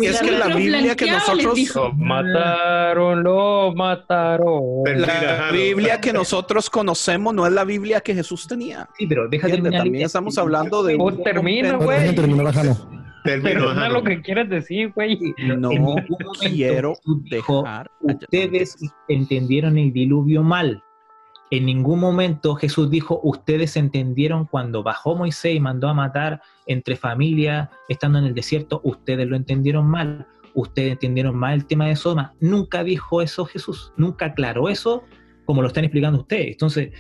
es 0.02 0.20
que 0.20 0.32
la 0.32 0.48
Biblia 0.48 0.97
que 0.97 1.10
nosotros 1.10 1.59
mataron, 1.97 3.22
lo 3.22 3.72
mataron. 3.74 4.62
La 4.97 5.51
Biblia 5.52 6.01
que 6.01 6.12
nosotros 6.12 6.70
conocemos 6.70 7.34
no 7.34 7.47
es 7.47 7.52
la 7.52 7.64
Biblia 7.64 8.01
que 8.01 8.14
Jesús 8.14 8.47
tenía. 8.47 8.88
Sí, 8.98 9.06
pero 9.06 9.28
déjate 9.28 9.60
También 9.62 10.06
estamos 10.06 10.36
hablando 10.38 10.82
de. 10.82 10.97
Un... 10.97 11.22
termina, 11.22 11.76
güey. 11.76 12.14
Termina 13.24 13.88
lo 13.88 14.02
que 14.02 14.22
quieres 14.22 14.48
decir, 14.48 14.92
güey. 14.94 15.18
No 15.56 15.70
quiero 16.40 16.94
dejar. 17.30 17.90
Ustedes 18.01 18.76
entendieron 19.09 19.78
el 19.78 19.92
diluvio 19.92 20.42
mal. 20.42 20.82
En 21.51 21.66
ningún 21.66 21.98
momento 21.98 22.55
Jesús 22.55 22.90
dijo, 22.90 23.20
ustedes 23.24 23.77
entendieron 23.77 24.47
cuando 24.47 24.85
bajó 24.85 25.16
Moisés 25.16 25.56
y 25.56 25.60
mandó 25.60 25.89
a 25.89 25.94
matar 25.94 26.40
entre 26.66 26.94
familias, 26.94 27.68
estando 27.89 28.20
en 28.20 28.27
el 28.27 28.35
desierto, 28.35 28.81
ustedes 28.85 29.27
lo 29.27 29.35
entendieron 29.35 29.86
mal, 29.86 30.28
ustedes 30.55 30.93
entendieron 30.93 31.35
mal 31.35 31.55
el 31.55 31.66
tema 31.66 31.86
de 31.89 31.97
Sodoma. 31.97 32.35
Nunca 32.40 32.85
dijo 32.85 33.20
eso 33.20 33.44
Jesús, 33.47 33.93
nunca 33.97 34.27
aclaró 34.27 34.68
eso 34.68 35.02
como 35.44 35.62
lo 35.62 35.68
están 35.68 35.82
explicando 35.82 36.20
ustedes. 36.20 36.52
Entonces, 36.52 36.90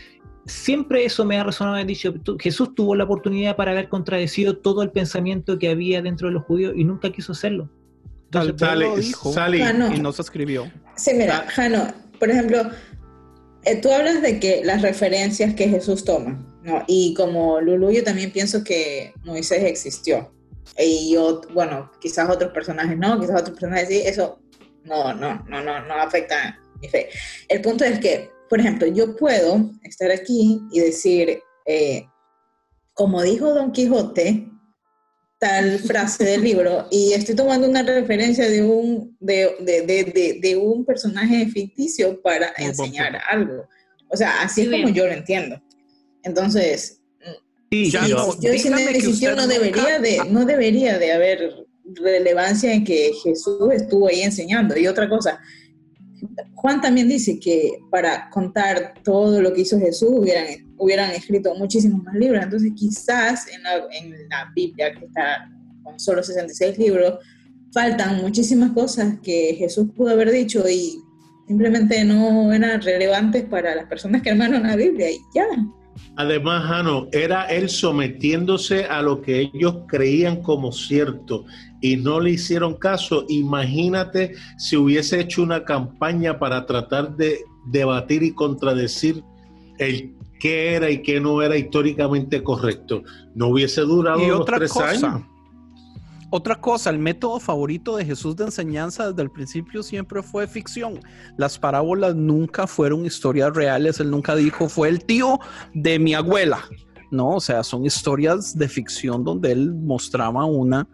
siempre 0.46 1.04
eso 1.04 1.24
me 1.24 1.38
ha 1.38 1.44
resonado, 1.44 1.76
me 1.76 1.84
dicho, 1.84 2.12
Jesús 2.40 2.74
tuvo 2.74 2.96
la 2.96 3.04
oportunidad 3.04 3.54
para 3.54 3.70
haber 3.70 3.88
contradecido 3.88 4.58
todo 4.58 4.82
el 4.82 4.90
pensamiento 4.90 5.60
que 5.60 5.68
había 5.68 6.02
dentro 6.02 6.26
de 6.26 6.34
los 6.34 6.42
judíos 6.42 6.72
y 6.76 6.82
nunca 6.82 7.12
quiso 7.12 7.32
hacerlo. 7.32 7.70
Entonces, 8.24 8.78
lo 8.78 8.96
dijo 8.96 9.32
y 9.94 10.00
no 10.00 10.10
se 10.10 10.22
escribió. 10.22 10.70
Sí, 10.96 11.12
mira, 11.14 11.46
Jano, 11.48 11.92
por 12.18 12.30
ejemplo, 12.30 12.62
tú 13.82 13.92
hablas 13.92 14.22
de 14.22 14.40
que 14.40 14.62
las 14.64 14.82
referencias 14.82 15.54
que 15.54 15.68
Jesús 15.68 16.04
toma, 16.04 16.44
¿no? 16.62 16.84
Y 16.86 17.14
como 17.14 17.60
Lulu, 17.60 17.90
yo 17.90 18.04
también 18.04 18.32
pienso 18.32 18.64
que 18.64 19.12
Moisés 19.24 19.64
existió. 19.64 20.32
Y 20.78 21.12
yo, 21.12 21.42
bueno, 21.52 21.90
quizás 22.00 22.28
otros 22.30 22.52
personajes 22.52 22.96
no, 22.96 23.20
quizás 23.20 23.40
otros 23.40 23.58
personajes 23.58 23.88
sí, 23.88 24.02
eso 24.04 24.40
no, 24.84 25.12
no, 25.14 25.44
no, 25.48 25.62
no, 25.62 25.86
no 25.86 25.94
afecta 25.94 26.58
mi 26.80 26.88
fe. 26.88 27.08
El 27.48 27.60
punto 27.60 27.84
es 27.84 27.98
que, 27.98 28.30
por 28.48 28.60
ejemplo, 28.60 28.86
yo 28.86 29.16
puedo 29.16 29.70
estar 29.82 30.10
aquí 30.10 30.60
y 30.72 30.80
decir, 30.80 31.42
eh, 31.66 32.06
como 32.94 33.22
dijo 33.22 33.52
Don 33.52 33.72
Quijote, 33.72 34.48
tal 35.40 35.78
frase 35.78 36.22
del 36.22 36.42
libro 36.42 36.86
y 36.90 37.14
estoy 37.14 37.34
tomando 37.34 37.66
una 37.66 37.82
referencia 37.82 38.46
de 38.48 38.62
un, 38.62 39.16
de, 39.20 39.56
de, 39.60 39.82
de, 39.82 40.38
de 40.40 40.56
un 40.56 40.84
personaje 40.84 41.46
ficticio 41.46 42.20
para 42.20 42.52
enseñar 42.58 43.18
algo. 43.28 43.66
O 44.08 44.16
sea, 44.16 44.42
así 44.42 44.62
es 44.62 44.70
como 44.70 44.90
yo 44.90 45.06
lo 45.06 45.12
entiendo. 45.12 45.60
Entonces, 46.22 47.00
sí, 47.70 47.90
yo, 47.90 48.00
yo, 48.38 48.52
yo 48.52 49.34
no 49.34 49.46
debería, 49.46 49.98
de, 49.98 50.20
no 50.28 50.44
debería 50.44 50.98
de 50.98 51.12
haber 51.12 51.66
relevancia 51.94 52.74
en 52.74 52.84
que 52.84 53.12
Jesús 53.24 53.72
estuvo 53.72 54.08
ahí 54.08 54.20
enseñando. 54.20 54.76
Y 54.76 54.86
otra 54.88 55.08
cosa, 55.08 55.40
Juan 56.54 56.82
también 56.82 57.08
dice 57.08 57.40
que 57.40 57.78
para 57.90 58.28
contar 58.28 58.92
todo 59.02 59.40
lo 59.40 59.54
que 59.54 59.62
hizo 59.62 59.78
Jesús 59.78 60.10
hubieran, 60.12 60.69
hubieran 60.80 61.10
escrito 61.10 61.54
muchísimos 61.54 62.02
más 62.02 62.14
libros. 62.14 62.42
Entonces 62.42 62.72
quizás 62.74 63.46
en 63.48 63.62
la, 63.62 63.76
en 63.92 64.28
la 64.28 64.50
Biblia, 64.54 64.92
que 64.94 65.04
está 65.04 65.48
con 65.84 66.00
solo 66.00 66.22
66 66.22 66.78
libros, 66.78 67.18
faltan 67.72 68.16
muchísimas 68.16 68.72
cosas 68.72 69.18
que 69.22 69.54
Jesús 69.56 69.88
pudo 69.94 70.10
haber 70.10 70.32
dicho 70.32 70.68
y 70.68 71.00
simplemente 71.46 72.04
no 72.04 72.52
eran 72.52 72.80
relevantes 72.80 73.44
para 73.44 73.74
las 73.74 73.86
personas 73.86 74.22
que 74.22 74.30
armaron 74.30 74.62
la 74.62 74.76
Biblia 74.76 75.10
y 75.10 75.18
ya. 75.34 75.46
Además, 76.16 76.64
Jano, 76.66 77.08
era 77.12 77.44
él 77.46 77.68
sometiéndose 77.68 78.84
a 78.84 79.02
lo 79.02 79.20
que 79.20 79.50
ellos 79.52 79.78
creían 79.86 80.42
como 80.42 80.72
cierto 80.72 81.44
y 81.80 81.96
no 81.96 82.20
le 82.20 82.30
hicieron 82.30 82.74
caso. 82.74 83.26
Imagínate 83.28 84.34
si 84.58 84.76
hubiese 84.76 85.20
hecho 85.20 85.42
una 85.42 85.64
campaña 85.64 86.38
para 86.38 86.66
tratar 86.66 87.16
de 87.16 87.44
debatir 87.66 88.22
y 88.22 88.32
contradecir 88.32 89.22
el 89.78 90.14
qué 90.40 90.74
era 90.74 90.90
y 90.90 91.02
qué 91.02 91.20
no 91.20 91.40
era 91.40 91.56
históricamente 91.56 92.42
correcto. 92.42 93.04
No 93.34 93.48
hubiese 93.48 93.82
durado 93.82 94.26
y 94.26 94.30
otra 94.30 94.58
tres 94.58 94.72
cosa, 94.72 94.90
años. 94.90 95.22
Otra 96.32 96.60
cosa, 96.60 96.90
el 96.90 96.98
método 96.98 97.40
favorito 97.40 97.96
de 97.96 98.04
Jesús 98.04 98.36
de 98.36 98.44
enseñanza 98.44 99.10
desde 99.10 99.22
el 99.22 99.30
principio 99.30 99.82
siempre 99.82 100.22
fue 100.22 100.46
ficción. 100.46 101.00
Las 101.36 101.58
parábolas 101.58 102.14
nunca 102.14 102.66
fueron 102.66 103.04
historias 103.04 103.54
reales. 103.54 104.00
Él 104.00 104.10
nunca 104.10 104.34
dijo, 104.36 104.68
fue 104.68 104.88
el 104.88 105.04
tío 105.04 105.40
de 105.74 105.98
mi 105.98 106.14
abuela. 106.14 106.60
No, 107.10 107.30
o 107.36 107.40
sea, 107.40 107.64
son 107.64 107.84
historias 107.84 108.56
de 108.56 108.68
ficción 108.68 109.24
donde 109.24 109.50
él 109.50 109.74
mostraba 109.74 110.44
una, 110.44 110.88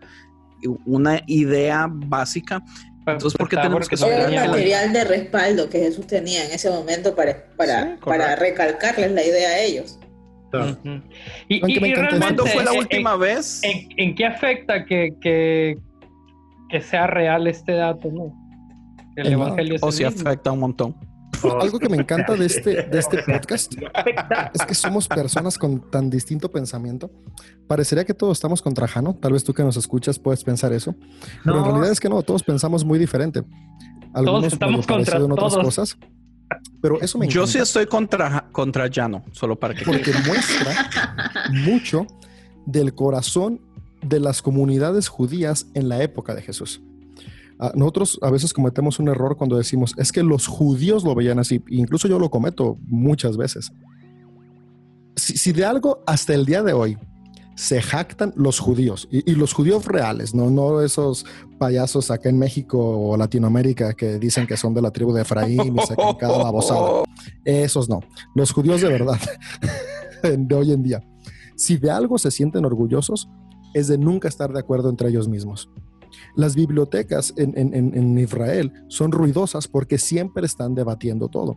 una 0.86 1.20
idea 1.26 1.86
básica. 1.90 2.62
Entonces, 3.06 3.38
¿por 3.38 3.48
qué 3.48 3.56
tenemos 3.56 3.88
que 3.88 3.96
saber? 3.96 4.32
el 4.32 4.34
material 4.34 4.92
de 4.92 5.04
respaldo 5.04 5.68
que 5.68 5.78
Jesús 5.78 6.06
tenía 6.06 6.44
en 6.44 6.52
ese 6.52 6.70
momento 6.70 7.14
para, 7.14 7.44
para, 7.56 7.98
para 8.04 8.34
recalcarles 8.36 9.12
la 9.12 9.22
idea 9.22 9.48
a 9.50 9.60
ellos. 9.60 9.98
Y, 11.48 11.60
¿Cuándo 12.18 12.46
fue 12.46 12.64
la 12.64 12.72
última 12.72 13.16
vez? 13.16 13.60
En, 13.62 14.14
qué 14.14 14.26
afecta 14.26 14.84
que, 14.84 15.10
que, 15.20 15.76
que, 16.70 16.80
sea 16.80 17.06
real 17.06 17.46
este 17.46 17.72
dato? 17.72 18.10
¿no? 18.10 18.34
El, 19.16 19.32
Evangelio 19.32 19.76
o 19.80 19.92
si 19.92 20.04
afecta 20.04 20.52
un 20.52 20.60
montón. 20.60 20.96
Algo 21.60 21.78
que 21.78 21.88
me 21.88 21.96
encanta 21.96 22.34
de 22.34 22.46
este, 22.46 22.82
de 22.84 22.98
este 22.98 23.22
podcast 23.22 23.72
es 24.54 24.66
que 24.66 24.74
somos 24.74 25.08
personas 25.08 25.58
con 25.58 25.90
tan 25.90 26.10
distinto 26.10 26.50
pensamiento. 26.50 27.10
Parecería 27.66 28.04
que 28.04 28.14
todos 28.14 28.36
estamos 28.36 28.62
contra 28.62 28.86
Jano. 28.86 29.14
Tal 29.14 29.32
vez 29.32 29.44
tú 29.44 29.52
que 29.52 29.62
nos 29.62 29.76
escuchas 29.76 30.18
puedes 30.18 30.44
pensar 30.44 30.72
eso. 30.72 30.94
Pero 31.44 31.58
en 31.58 31.64
realidad 31.64 31.90
es 31.90 32.00
que 32.00 32.08
no, 32.08 32.22
todos 32.22 32.42
pensamos 32.42 32.84
muy 32.84 32.98
diferente. 32.98 33.42
Algunos 34.14 34.40
todos 34.40 34.52
estamos 34.52 34.86
contra 34.86 35.18
en 35.18 35.32
otras 35.32 35.56
cosas. 35.56 35.98
Pero 36.80 37.00
eso 37.00 37.18
me 37.18 37.28
Yo 37.28 37.46
sí 37.46 37.58
estoy 37.58 37.86
contra, 37.86 38.48
contra 38.52 38.86
Llano, 38.86 39.24
solo 39.32 39.58
para 39.58 39.74
que... 39.74 39.84
Porque 39.84 40.12
muestra 40.26 41.30
mucho 41.64 42.06
del 42.66 42.94
corazón 42.94 43.60
de 44.02 44.20
las 44.20 44.42
comunidades 44.42 45.08
judías 45.08 45.66
en 45.74 45.88
la 45.88 46.02
época 46.02 46.34
de 46.34 46.42
Jesús. 46.42 46.80
Ah, 47.58 47.72
nosotros 47.74 48.18
a 48.22 48.30
veces 48.30 48.52
cometemos 48.52 48.98
un 48.98 49.08
error 49.08 49.36
cuando 49.36 49.56
decimos, 49.56 49.94
es 49.96 50.12
que 50.12 50.22
los 50.22 50.46
judíos 50.46 51.04
lo 51.04 51.14
veían 51.14 51.38
así, 51.38 51.62
incluso 51.68 52.06
yo 52.08 52.18
lo 52.18 52.30
cometo 52.30 52.78
muchas 52.86 53.36
veces. 53.36 53.72
si 55.16 55.52
de 55.52 55.64
algo 55.64 56.02
hasta 56.06 56.34
el 56.34 56.44
día 56.44 56.62
de 56.62 56.74
hoy 56.74 56.98
se 57.56 57.80
jactan 57.80 58.34
los 58.36 58.60
judíos 58.60 59.08
y, 59.10 59.34
los 59.34 59.54
judíos 59.54 59.86
reales, 59.86 60.34
¿no? 60.34 60.50
no 60.50 60.82
esos 60.82 61.24
payasos 61.58 62.10
acá 62.10 62.28
en 62.28 62.38
México 62.38 62.78
o 62.78 63.16
Latinoamérica 63.16 63.94
que 63.94 64.18
dicen 64.18 64.46
que 64.46 64.58
son 64.58 64.74
de 64.74 64.82
la 64.82 64.90
tribu 64.90 65.12
de 65.12 65.22
Efraín 65.22 65.74
y 65.74 65.86
sacan 65.86 66.14
cada 66.16 66.36
babosada. 66.44 67.02
Esos 67.44 67.88
no, 67.88 68.00
los 68.34 68.52
judíos 68.52 68.82
de 68.82 68.88
verdad, 68.88 69.18
de 70.22 70.54
hoy 70.54 70.72
en 70.72 70.82
día. 70.82 71.02
Si 71.56 71.78
de 71.78 71.90
algo 71.90 72.18
se 72.18 72.30
sienten 72.30 72.66
orgullosos, 72.66 73.30
es 73.72 73.88
de 73.88 73.96
nunca 73.96 74.28
estar 74.28 74.52
de 74.52 74.60
acuerdo 74.60 74.90
entre 74.90 75.08
ellos 75.08 75.26
mismos. 75.26 75.70
Las 76.34 76.54
bibliotecas 76.54 77.34
en, 77.36 78.18
Israel 78.18 78.72
son 78.88 79.12
ruidosas 79.12 79.68
porque 79.68 79.98
siempre 79.98 80.46
están 80.46 80.74
debatiendo 80.74 81.28
todo. 81.28 81.56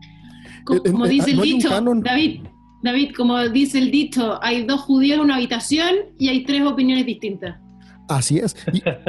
Como, 0.66 1.08
dice 1.08 1.32
el 1.32 1.42
dicho, 1.42 1.70
David, 1.70 2.42
David, 2.82 3.12
como 3.16 3.38
dice 3.50 3.78
el 3.80 3.92
dicho, 3.92 4.42
hay 4.42 4.66
dos 4.66 4.82
judíos 4.82 5.18
en 5.18 5.26
una 5.26 5.36
habitación 5.36 5.96
y 6.18 6.30
hay 6.30 6.44
tres 6.46 6.66
opiniones 6.66 7.06
distintas. 7.06 7.60
Así 8.08 8.40
es. 8.40 8.56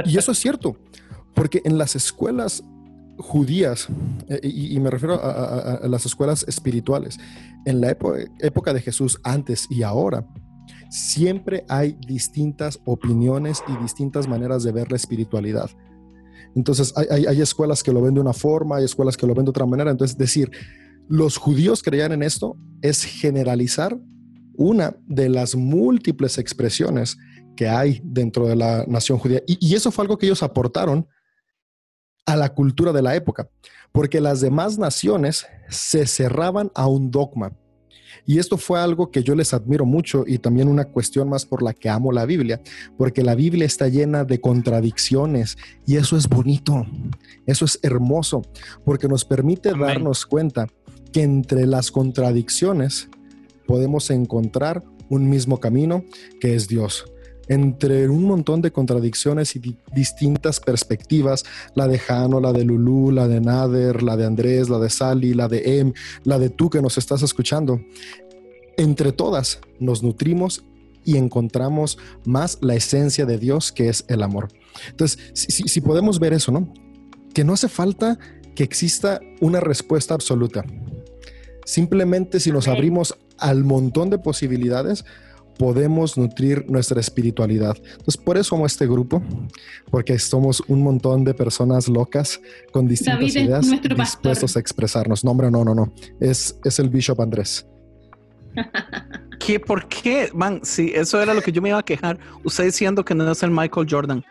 Y, 0.04 0.18
eso 0.18 0.32
es 0.32 0.38
cierto, 0.38 0.76
porque 1.34 1.62
en 1.64 1.78
las 1.78 1.96
escuelas 1.96 2.62
judías, 3.18 3.88
eh, 4.28 4.40
y, 4.42 4.78
me 4.80 4.90
refiero 4.90 5.20
a, 5.22 5.86
las 5.88 6.04
escuelas 6.06 6.44
espirituales, 6.48 7.18
en 7.64 7.80
la 7.80 7.90
época 7.90 8.72
de 8.72 8.80
Jesús 8.80 9.20
antes 9.22 9.66
y 9.70 9.82
ahora, 9.82 10.26
siempre 10.90 11.64
hay 11.68 11.96
distintas 12.06 12.80
opiniones 12.84 13.62
y 13.68 13.82
distintas 13.82 14.28
maneras 14.28 14.62
de 14.62 14.72
ver 14.72 14.90
la 14.90 14.96
espiritualidad. 14.96 15.70
Entonces, 16.54 16.92
hay, 16.96 17.40
escuelas 17.40 17.82
que 17.82 17.92
lo 17.92 18.02
ven 18.02 18.14
de 18.14 18.20
una 18.20 18.32
forma, 18.32 18.76
hay 18.76 18.84
escuelas 18.84 19.16
que 19.16 19.26
lo 19.26 19.34
ven 19.34 19.44
de 19.44 19.50
otra 19.50 19.66
manera. 19.66 19.90
Entonces, 19.90 20.18
decir, 20.18 20.50
los 21.08 21.36
judíos 21.36 21.82
creían 21.82 22.12
en 22.12 22.22
esto 22.22 22.56
es 22.82 23.04
generalizar 23.04 23.98
una 24.54 24.96
de 25.06 25.28
las 25.28 25.54
múltiples 25.54 26.38
expresiones 26.38 27.16
que 27.56 27.68
hay 27.68 28.00
dentro 28.04 28.46
de 28.46 28.56
la 28.56 28.84
nación 28.86 29.18
judía. 29.18 29.42
Y, 29.46 29.74
eso 29.74 29.90
fue 29.90 30.04
algo 30.04 30.18
que 30.18 30.26
ellos 30.26 30.42
aportaron 30.42 31.06
a 32.26 32.36
la 32.36 32.52
cultura 32.52 32.92
de 32.92 33.02
la 33.02 33.14
época, 33.14 33.48
porque 33.92 34.20
las 34.20 34.40
demás 34.40 34.78
naciones 34.78 35.46
se 35.68 36.06
cerraban 36.06 36.70
a 36.74 36.86
un 36.86 37.10
dogma. 37.10 37.56
Y 38.30 38.38
esto 38.38 38.56
fue 38.56 38.78
algo 38.78 39.10
que 39.10 39.24
yo 39.24 39.34
les 39.34 39.52
admiro 39.52 39.84
mucho 39.84 40.22
y 40.24 40.38
también 40.38 40.68
una 40.68 40.84
cuestión 40.84 41.28
más 41.28 41.44
por 41.44 41.64
la 41.64 41.74
que 41.74 41.88
amo 41.88 42.12
la 42.12 42.26
Biblia, 42.26 42.60
porque 42.96 43.24
la 43.24 43.34
Biblia 43.34 43.66
está 43.66 43.88
llena 43.88 44.22
de 44.22 44.40
contradicciones 44.40 45.58
y 45.84 45.96
eso 45.96 46.16
es 46.16 46.28
bonito, 46.28 46.86
eso 47.46 47.64
es 47.64 47.80
hermoso, 47.82 48.42
porque 48.84 49.08
nos 49.08 49.24
permite 49.24 49.72
darnos 49.76 50.26
cuenta 50.26 50.68
que 51.12 51.24
entre 51.24 51.66
las 51.66 51.90
contradicciones 51.90 53.08
podemos 53.66 54.08
encontrar 54.10 54.84
un 55.08 55.28
mismo 55.28 55.58
camino 55.58 56.04
que 56.40 56.54
es 56.54 56.68
Dios. 56.68 57.06
Entre 57.50 58.08
un 58.08 58.24
montón 58.26 58.62
de 58.62 58.70
contradicciones 58.70 59.56
y 59.56 59.76
distintas 59.92 60.60
perspectivas, 60.60 61.44
la 61.74 61.88
de 61.88 61.98
Jano, 61.98 62.40
la 62.40 62.52
de 62.52 62.64
Lulu, 62.64 63.10
la 63.10 63.26
de 63.26 63.40
Nader, 63.40 64.04
la 64.04 64.16
de 64.16 64.24
Andrés, 64.24 64.68
la 64.68 64.78
de 64.78 64.88
Sally, 64.88 65.34
la 65.34 65.48
de 65.48 65.80
Em, 65.80 65.92
la 66.22 66.38
de 66.38 66.48
tú 66.48 66.70
que 66.70 66.80
nos 66.80 66.96
estás 66.96 67.22
escuchando, 67.22 67.80
entre 68.76 69.10
todas 69.10 69.58
nos 69.80 70.04
nutrimos 70.04 70.64
y 71.04 71.16
encontramos 71.16 71.98
más 72.24 72.58
la 72.60 72.76
esencia 72.76 73.26
de 73.26 73.36
Dios 73.36 73.72
que 73.72 73.88
es 73.88 74.04
el 74.06 74.22
amor. 74.22 74.48
Entonces, 74.88 75.18
si, 75.34 75.50
si 75.50 75.80
podemos 75.80 76.20
ver 76.20 76.32
eso, 76.32 76.52
¿no? 76.52 76.72
Que 77.34 77.42
no 77.42 77.54
hace 77.54 77.68
falta 77.68 78.16
que 78.54 78.62
exista 78.62 79.20
una 79.40 79.58
respuesta 79.58 80.14
absoluta. 80.14 80.64
Simplemente 81.64 82.38
si 82.38 82.52
nos 82.52 82.68
abrimos 82.68 83.16
al 83.38 83.64
montón 83.64 84.08
de 84.08 84.18
posibilidades, 84.18 85.04
podemos 85.58 86.16
nutrir 86.16 86.64
nuestra 86.68 87.00
espiritualidad. 87.00 87.76
Entonces, 87.76 88.16
por 88.16 88.38
eso 88.38 88.56
amo 88.56 88.66
este 88.66 88.86
grupo, 88.86 89.22
porque 89.90 90.18
somos 90.18 90.62
un 90.68 90.82
montón 90.82 91.24
de 91.24 91.34
personas 91.34 91.88
locas 91.88 92.40
con 92.72 92.88
distintas 92.88 93.36
ideas 93.36 93.70
dispuestos 93.96 94.56
a 94.56 94.60
expresarnos. 94.60 95.24
No, 95.24 95.32
hombre, 95.32 95.50
no, 95.50 95.64
no, 95.64 95.74
no. 95.74 95.92
Es, 96.20 96.58
es 96.64 96.78
el 96.78 96.88
Bishop 96.88 97.20
Andrés. 97.20 97.66
¿Qué? 99.38 99.60
¿Por 99.60 99.88
qué? 99.88 100.30
Man, 100.34 100.60
sí, 100.62 100.92
eso 100.94 101.20
era 101.20 101.34
lo 101.34 101.42
que 101.42 101.52
yo 101.52 101.62
me 101.62 101.70
iba 101.70 101.78
a 101.78 101.82
quejar. 101.82 102.18
Usted 102.44 102.64
diciendo 102.64 103.04
que 103.04 103.14
no 103.14 103.30
es 103.30 103.42
el 103.42 103.50
Michael 103.50 103.86
Jordan. 103.88 104.24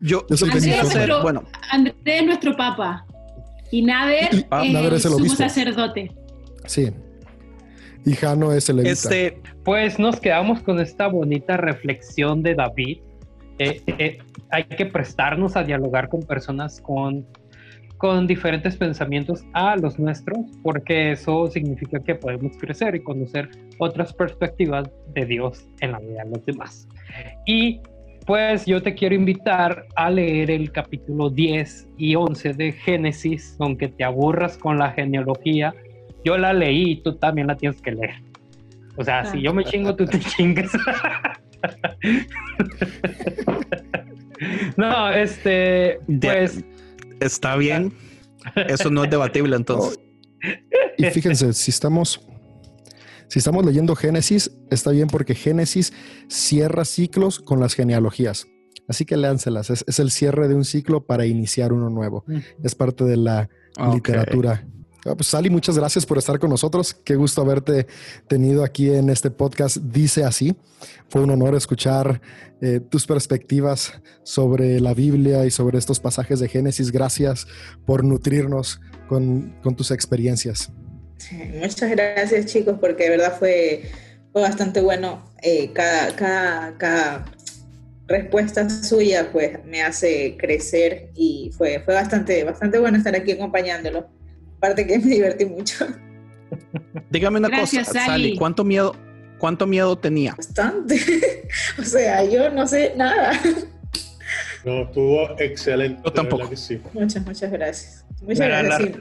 Yo, 0.00 0.26
yo 0.28 1.22
bueno. 1.22 1.44
Andrés 1.70 1.94
es 2.04 2.24
nuestro 2.26 2.56
papa 2.56 3.06
y 3.70 3.82
Nader, 3.82 4.46
ah, 4.50 4.64
es, 4.64 5.04
el 5.04 5.30
sacerdote. 5.30 6.12
Sí. 6.66 6.90
Y 8.04 8.14
Jano 8.14 8.52
es 8.52 8.68
el 8.68 8.84
Este, 8.86 9.40
pues 9.64 9.98
nos 9.98 10.18
quedamos 10.20 10.60
con 10.62 10.80
esta 10.80 11.06
bonita 11.06 11.56
reflexión 11.56 12.42
de 12.42 12.54
David. 12.54 12.98
Eh, 13.58 13.82
eh, 13.86 14.18
hay 14.50 14.64
que 14.64 14.86
prestarnos 14.86 15.56
a 15.56 15.62
dialogar 15.62 16.08
con 16.08 16.22
personas 16.22 16.80
con, 16.80 17.26
con 17.98 18.26
diferentes 18.26 18.76
pensamientos 18.76 19.44
a 19.52 19.76
los 19.76 19.98
nuestros, 19.98 20.38
porque 20.62 21.12
eso 21.12 21.48
significa 21.48 22.00
que 22.00 22.14
podemos 22.14 22.56
crecer 22.58 22.96
y 22.96 23.02
conocer 23.02 23.50
otras 23.78 24.12
perspectivas 24.12 24.90
de 25.14 25.26
Dios 25.26 25.66
en 25.80 25.92
la 25.92 26.00
vida 26.00 26.24
de 26.24 26.30
los 26.30 26.44
demás. 26.44 26.88
Y 27.46 27.80
pues 28.26 28.66
yo 28.66 28.82
te 28.82 28.94
quiero 28.94 29.14
invitar 29.14 29.86
a 29.96 30.10
leer 30.10 30.50
el 30.50 30.70
capítulo 30.72 31.30
10 31.30 31.88
y 31.98 32.14
11 32.14 32.54
de 32.54 32.72
Génesis, 32.72 33.56
aunque 33.58 33.88
te 33.88 34.04
aburras 34.04 34.56
con 34.58 34.78
la 34.78 34.90
genealogía 34.92 35.74
yo 36.24 36.38
la 36.38 36.52
leí 36.52 36.92
y 36.92 36.96
tú 37.02 37.14
también 37.16 37.46
la 37.46 37.56
tienes 37.56 37.80
que 37.80 37.92
leer. 37.92 38.14
O 38.96 39.04
sea, 39.04 39.24
si 39.24 39.40
yo 39.40 39.54
me 39.54 39.64
chingo, 39.64 39.94
tú 39.96 40.04
te 40.04 40.18
chingas. 40.36 40.70
no, 44.76 45.10
este, 45.10 46.00
pues... 46.20 46.64
Está 47.20 47.56
bien. 47.56 47.92
Eso 48.68 48.90
no 48.90 49.04
es 49.04 49.10
debatible 49.10 49.56
entonces. 49.56 49.98
Y 50.98 51.04
fíjense, 51.06 51.52
si 51.52 51.70
estamos, 51.70 52.20
si 53.28 53.38
estamos 53.38 53.64
leyendo 53.64 53.94
Génesis, 53.94 54.50
está 54.70 54.90
bien 54.90 55.06
porque 55.06 55.34
Génesis 55.34 55.92
cierra 56.28 56.84
ciclos 56.84 57.38
con 57.38 57.60
las 57.60 57.74
genealogías. 57.74 58.48
Así 58.88 59.04
que 59.04 59.16
léanselas. 59.16 59.70
Es, 59.70 59.98
el 60.00 60.10
cierre 60.10 60.48
de 60.48 60.54
un 60.56 60.64
ciclo 60.64 61.06
para 61.06 61.24
iniciar 61.26 61.72
uno 61.72 61.88
nuevo. 61.88 62.24
Es 62.62 62.74
parte 62.74 63.04
de 63.04 63.16
la 63.16 63.48
literatura 63.94 64.66
Ah, 65.04 65.16
pues 65.16 65.28
Sally, 65.28 65.50
muchas 65.50 65.76
gracias 65.76 66.06
por 66.06 66.18
estar 66.18 66.38
con 66.38 66.50
nosotros. 66.50 66.94
Qué 66.94 67.16
gusto 67.16 67.40
haberte 67.40 67.88
tenido 68.28 68.62
aquí 68.62 68.88
en 68.88 69.10
este 69.10 69.30
podcast. 69.30 69.78
Dice 69.78 70.22
así. 70.22 70.54
Fue 71.08 71.22
un 71.22 71.30
honor 71.30 71.56
escuchar 71.56 72.20
eh, 72.60 72.78
tus 72.78 73.06
perspectivas 73.06 74.00
sobre 74.22 74.78
la 74.78 74.94
Biblia 74.94 75.44
y 75.44 75.50
sobre 75.50 75.78
estos 75.78 75.98
pasajes 75.98 76.38
de 76.38 76.48
Génesis. 76.48 76.92
Gracias 76.92 77.48
por 77.84 78.04
nutrirnos 78.04 78.80
con, 79.08 79.60
tus 79.76 79.90
experiencias. 79.90 80.70
muchas 81.60 81.90
gracias 81.90 82.46
chicos, 82.46 82.76
porque 82.80 83.04
de 83.04 83.10
verdad 83.10 83.36
fue, 83.36 83.90
bastante 84.32 84.80
bueno 84.80 85.24
eh, 85.42 85.72
cada, 85.72 87.24
respuesta 88.06 88.68
suya 88.68 89.30
pues 89.32 89.64
me 89.64 89.82
hace 89.82 90.36
crecer 90.36 91.10
y 91.14 91.50
fue, 91.56 91.80
fue 91.80 91.94
bastante, 91.94 92.44
bastante 92.44 92.78
bueno 92.78 92.98
estar 92.98 93.16
aquí 93.16 93.32
acompañándolo. 93.32 94.21
Aparte 94.62 94.86
que 94.86 94.96
me 95.00 95.14
divertí 95.14 95.44
mucho. 95.44 95.88
Dígame 97.10 97.40
una 97.40 97.50
cosa, 97.50 97.82
Sally. 97.82 98.36
¿cuánto 98.36 98.62
miedo, 98.62 98.94
cuánto 99.38 99.66
miedo 99.66 99.98
tenía? 99.98 100.36
Bastante. 100.36 101.48
o 101.78 101.82
sea, 101.82 102.24
yo 102.24 102.48
no 102.48 102.64
sé 102.68 102.94
nada. 102.96 103.32
No, 104.64 104.82
estuvo 104.82 105.36
excelente. 105.40 106.00
Yo 106.04 106.12
tampoco. 106.12 106.48
Muchas, 106.92 107.26
muchas 107.26 107.50
gracias. 107.50 108.04
Muchas 108.22 108.46
gracias. 108.46 108.98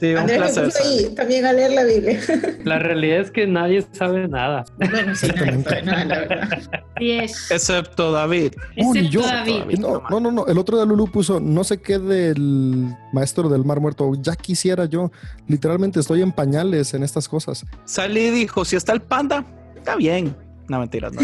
Sí, 0.00 0.14
un 0.14 0.26
placer. 0.26 0.70
Ahí, 0.84 1.14
también 1.14 1.44
a 1.44 1.52
leer 1.52 1.72
la 1.72 1.84
Biblia. 1.84 2.20
La 2.64 2.78
realidad 2.78 3.20
es 3.20 3.30
que 3.30 3.46
nadie 3.46 3.84
sabe 3.92 4.28
nada. 4.28 4.64
Bueno, 4.76 5.14
sí, 5.14 5.28
nadie 5.34 5.64
sabe 5.64 5.82
nada, 5.82 6.04
la 6.04 6.18
verdad. 6.18 6.62
Excepto 7.00 8.12
David. 8.12 8.52
Excepto 8.76 9.20
David. 9.22 9.78
No, 9.78 10.02
no, 10.10 10.20
no, 10.20 10.30
no. 10.30 10.46
El 10.46 10.58
otro 10.58 10.78
de 10.78 10.86
Lulu 10.86 11.10
puso, 11.10 11.40
no 11.40 11.64
sé 11.64 11.80
qué 11.80 11.98
del 11.98 12.94
maestro 13.12 13.48
del 13.48 13.64
mar 13.64 13.80
muerto. 13.80 14.12
Ya 14.20 14.36
quisiera 14.36 14.84
yo. 14.84 15.10
Literalmente 15.46 16.00
estoy 16.00 16.22
en 16.22 16.32
pañales 16.32 16.94
en 16.94 17.02
estas 17.02 17.28
cosas. 17.28 17.64
Salí 17.84 18.26
y 18.26 18.30
dijo, 18.30 18.64
si 18.64 18.76
está 18.76 18.92
el 18.92 19.00
panda, 19.00 19.44
está 19.76 19.96
bien. 19.96 20.34
No, 20.68 20.80
mentiras, 20.80 21.12
no. 21.12 21.22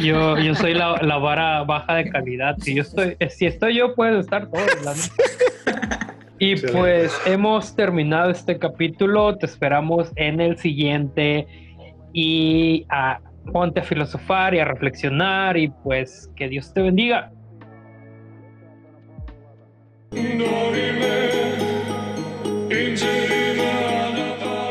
Yo, 0.00 0.36
yo, 0.38 0.54
soy 0.56 0.74
la, 0.74 1.00
la, 1.00 1.16
vara 1.18 1.62
baja 1.62 1.94
de 1.94 2.10
calidad. 2.10 2.56
Si 2.60 2.74
yo 2.74 2.82
estoy, 2.82 3.16
si 3.30 3.46
estoy 3.46 3.76
yo, 3.76 3.94
puedo 3.94 4.18
estar 4.18 4.50
todo. 4.50 4.60
Y 6.42 6.56
pues 6.56 7.12
hemos 7.26 7.76
terminado 7.76 8.30
este 8.30 8.58
capítulo. 8.58 9.36
Te 9.36 9.44
esperamos 9.44 10.10
en 10.16 10.40
el 10.40 10.56
siguiente. 10.56 11.46
Y 12.14 12.86
a, 12.88 13.20
ponte 13.52 13.80
a 13.80 13.82
filosofar 13.82 14.54
y 14.54 14.58
a 14.58 14.64
reflexionar. 14.64 15.58
Y 15.58 15.68
pues 15.68 16.30
que 16.36 16.48
Dios 16.48 16.72
te 16.72 16.80
bendiga. 16.80 17.30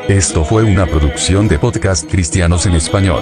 Esto 0.07 0.43
fue 0.43 0.63
una 0.63 0.87
producción 0.87 1.47
de 1.47 1.59
podcast 1.59 2.09
cristianos 2.09 2.65
en 2.65 2.73
español. 2.73 3.21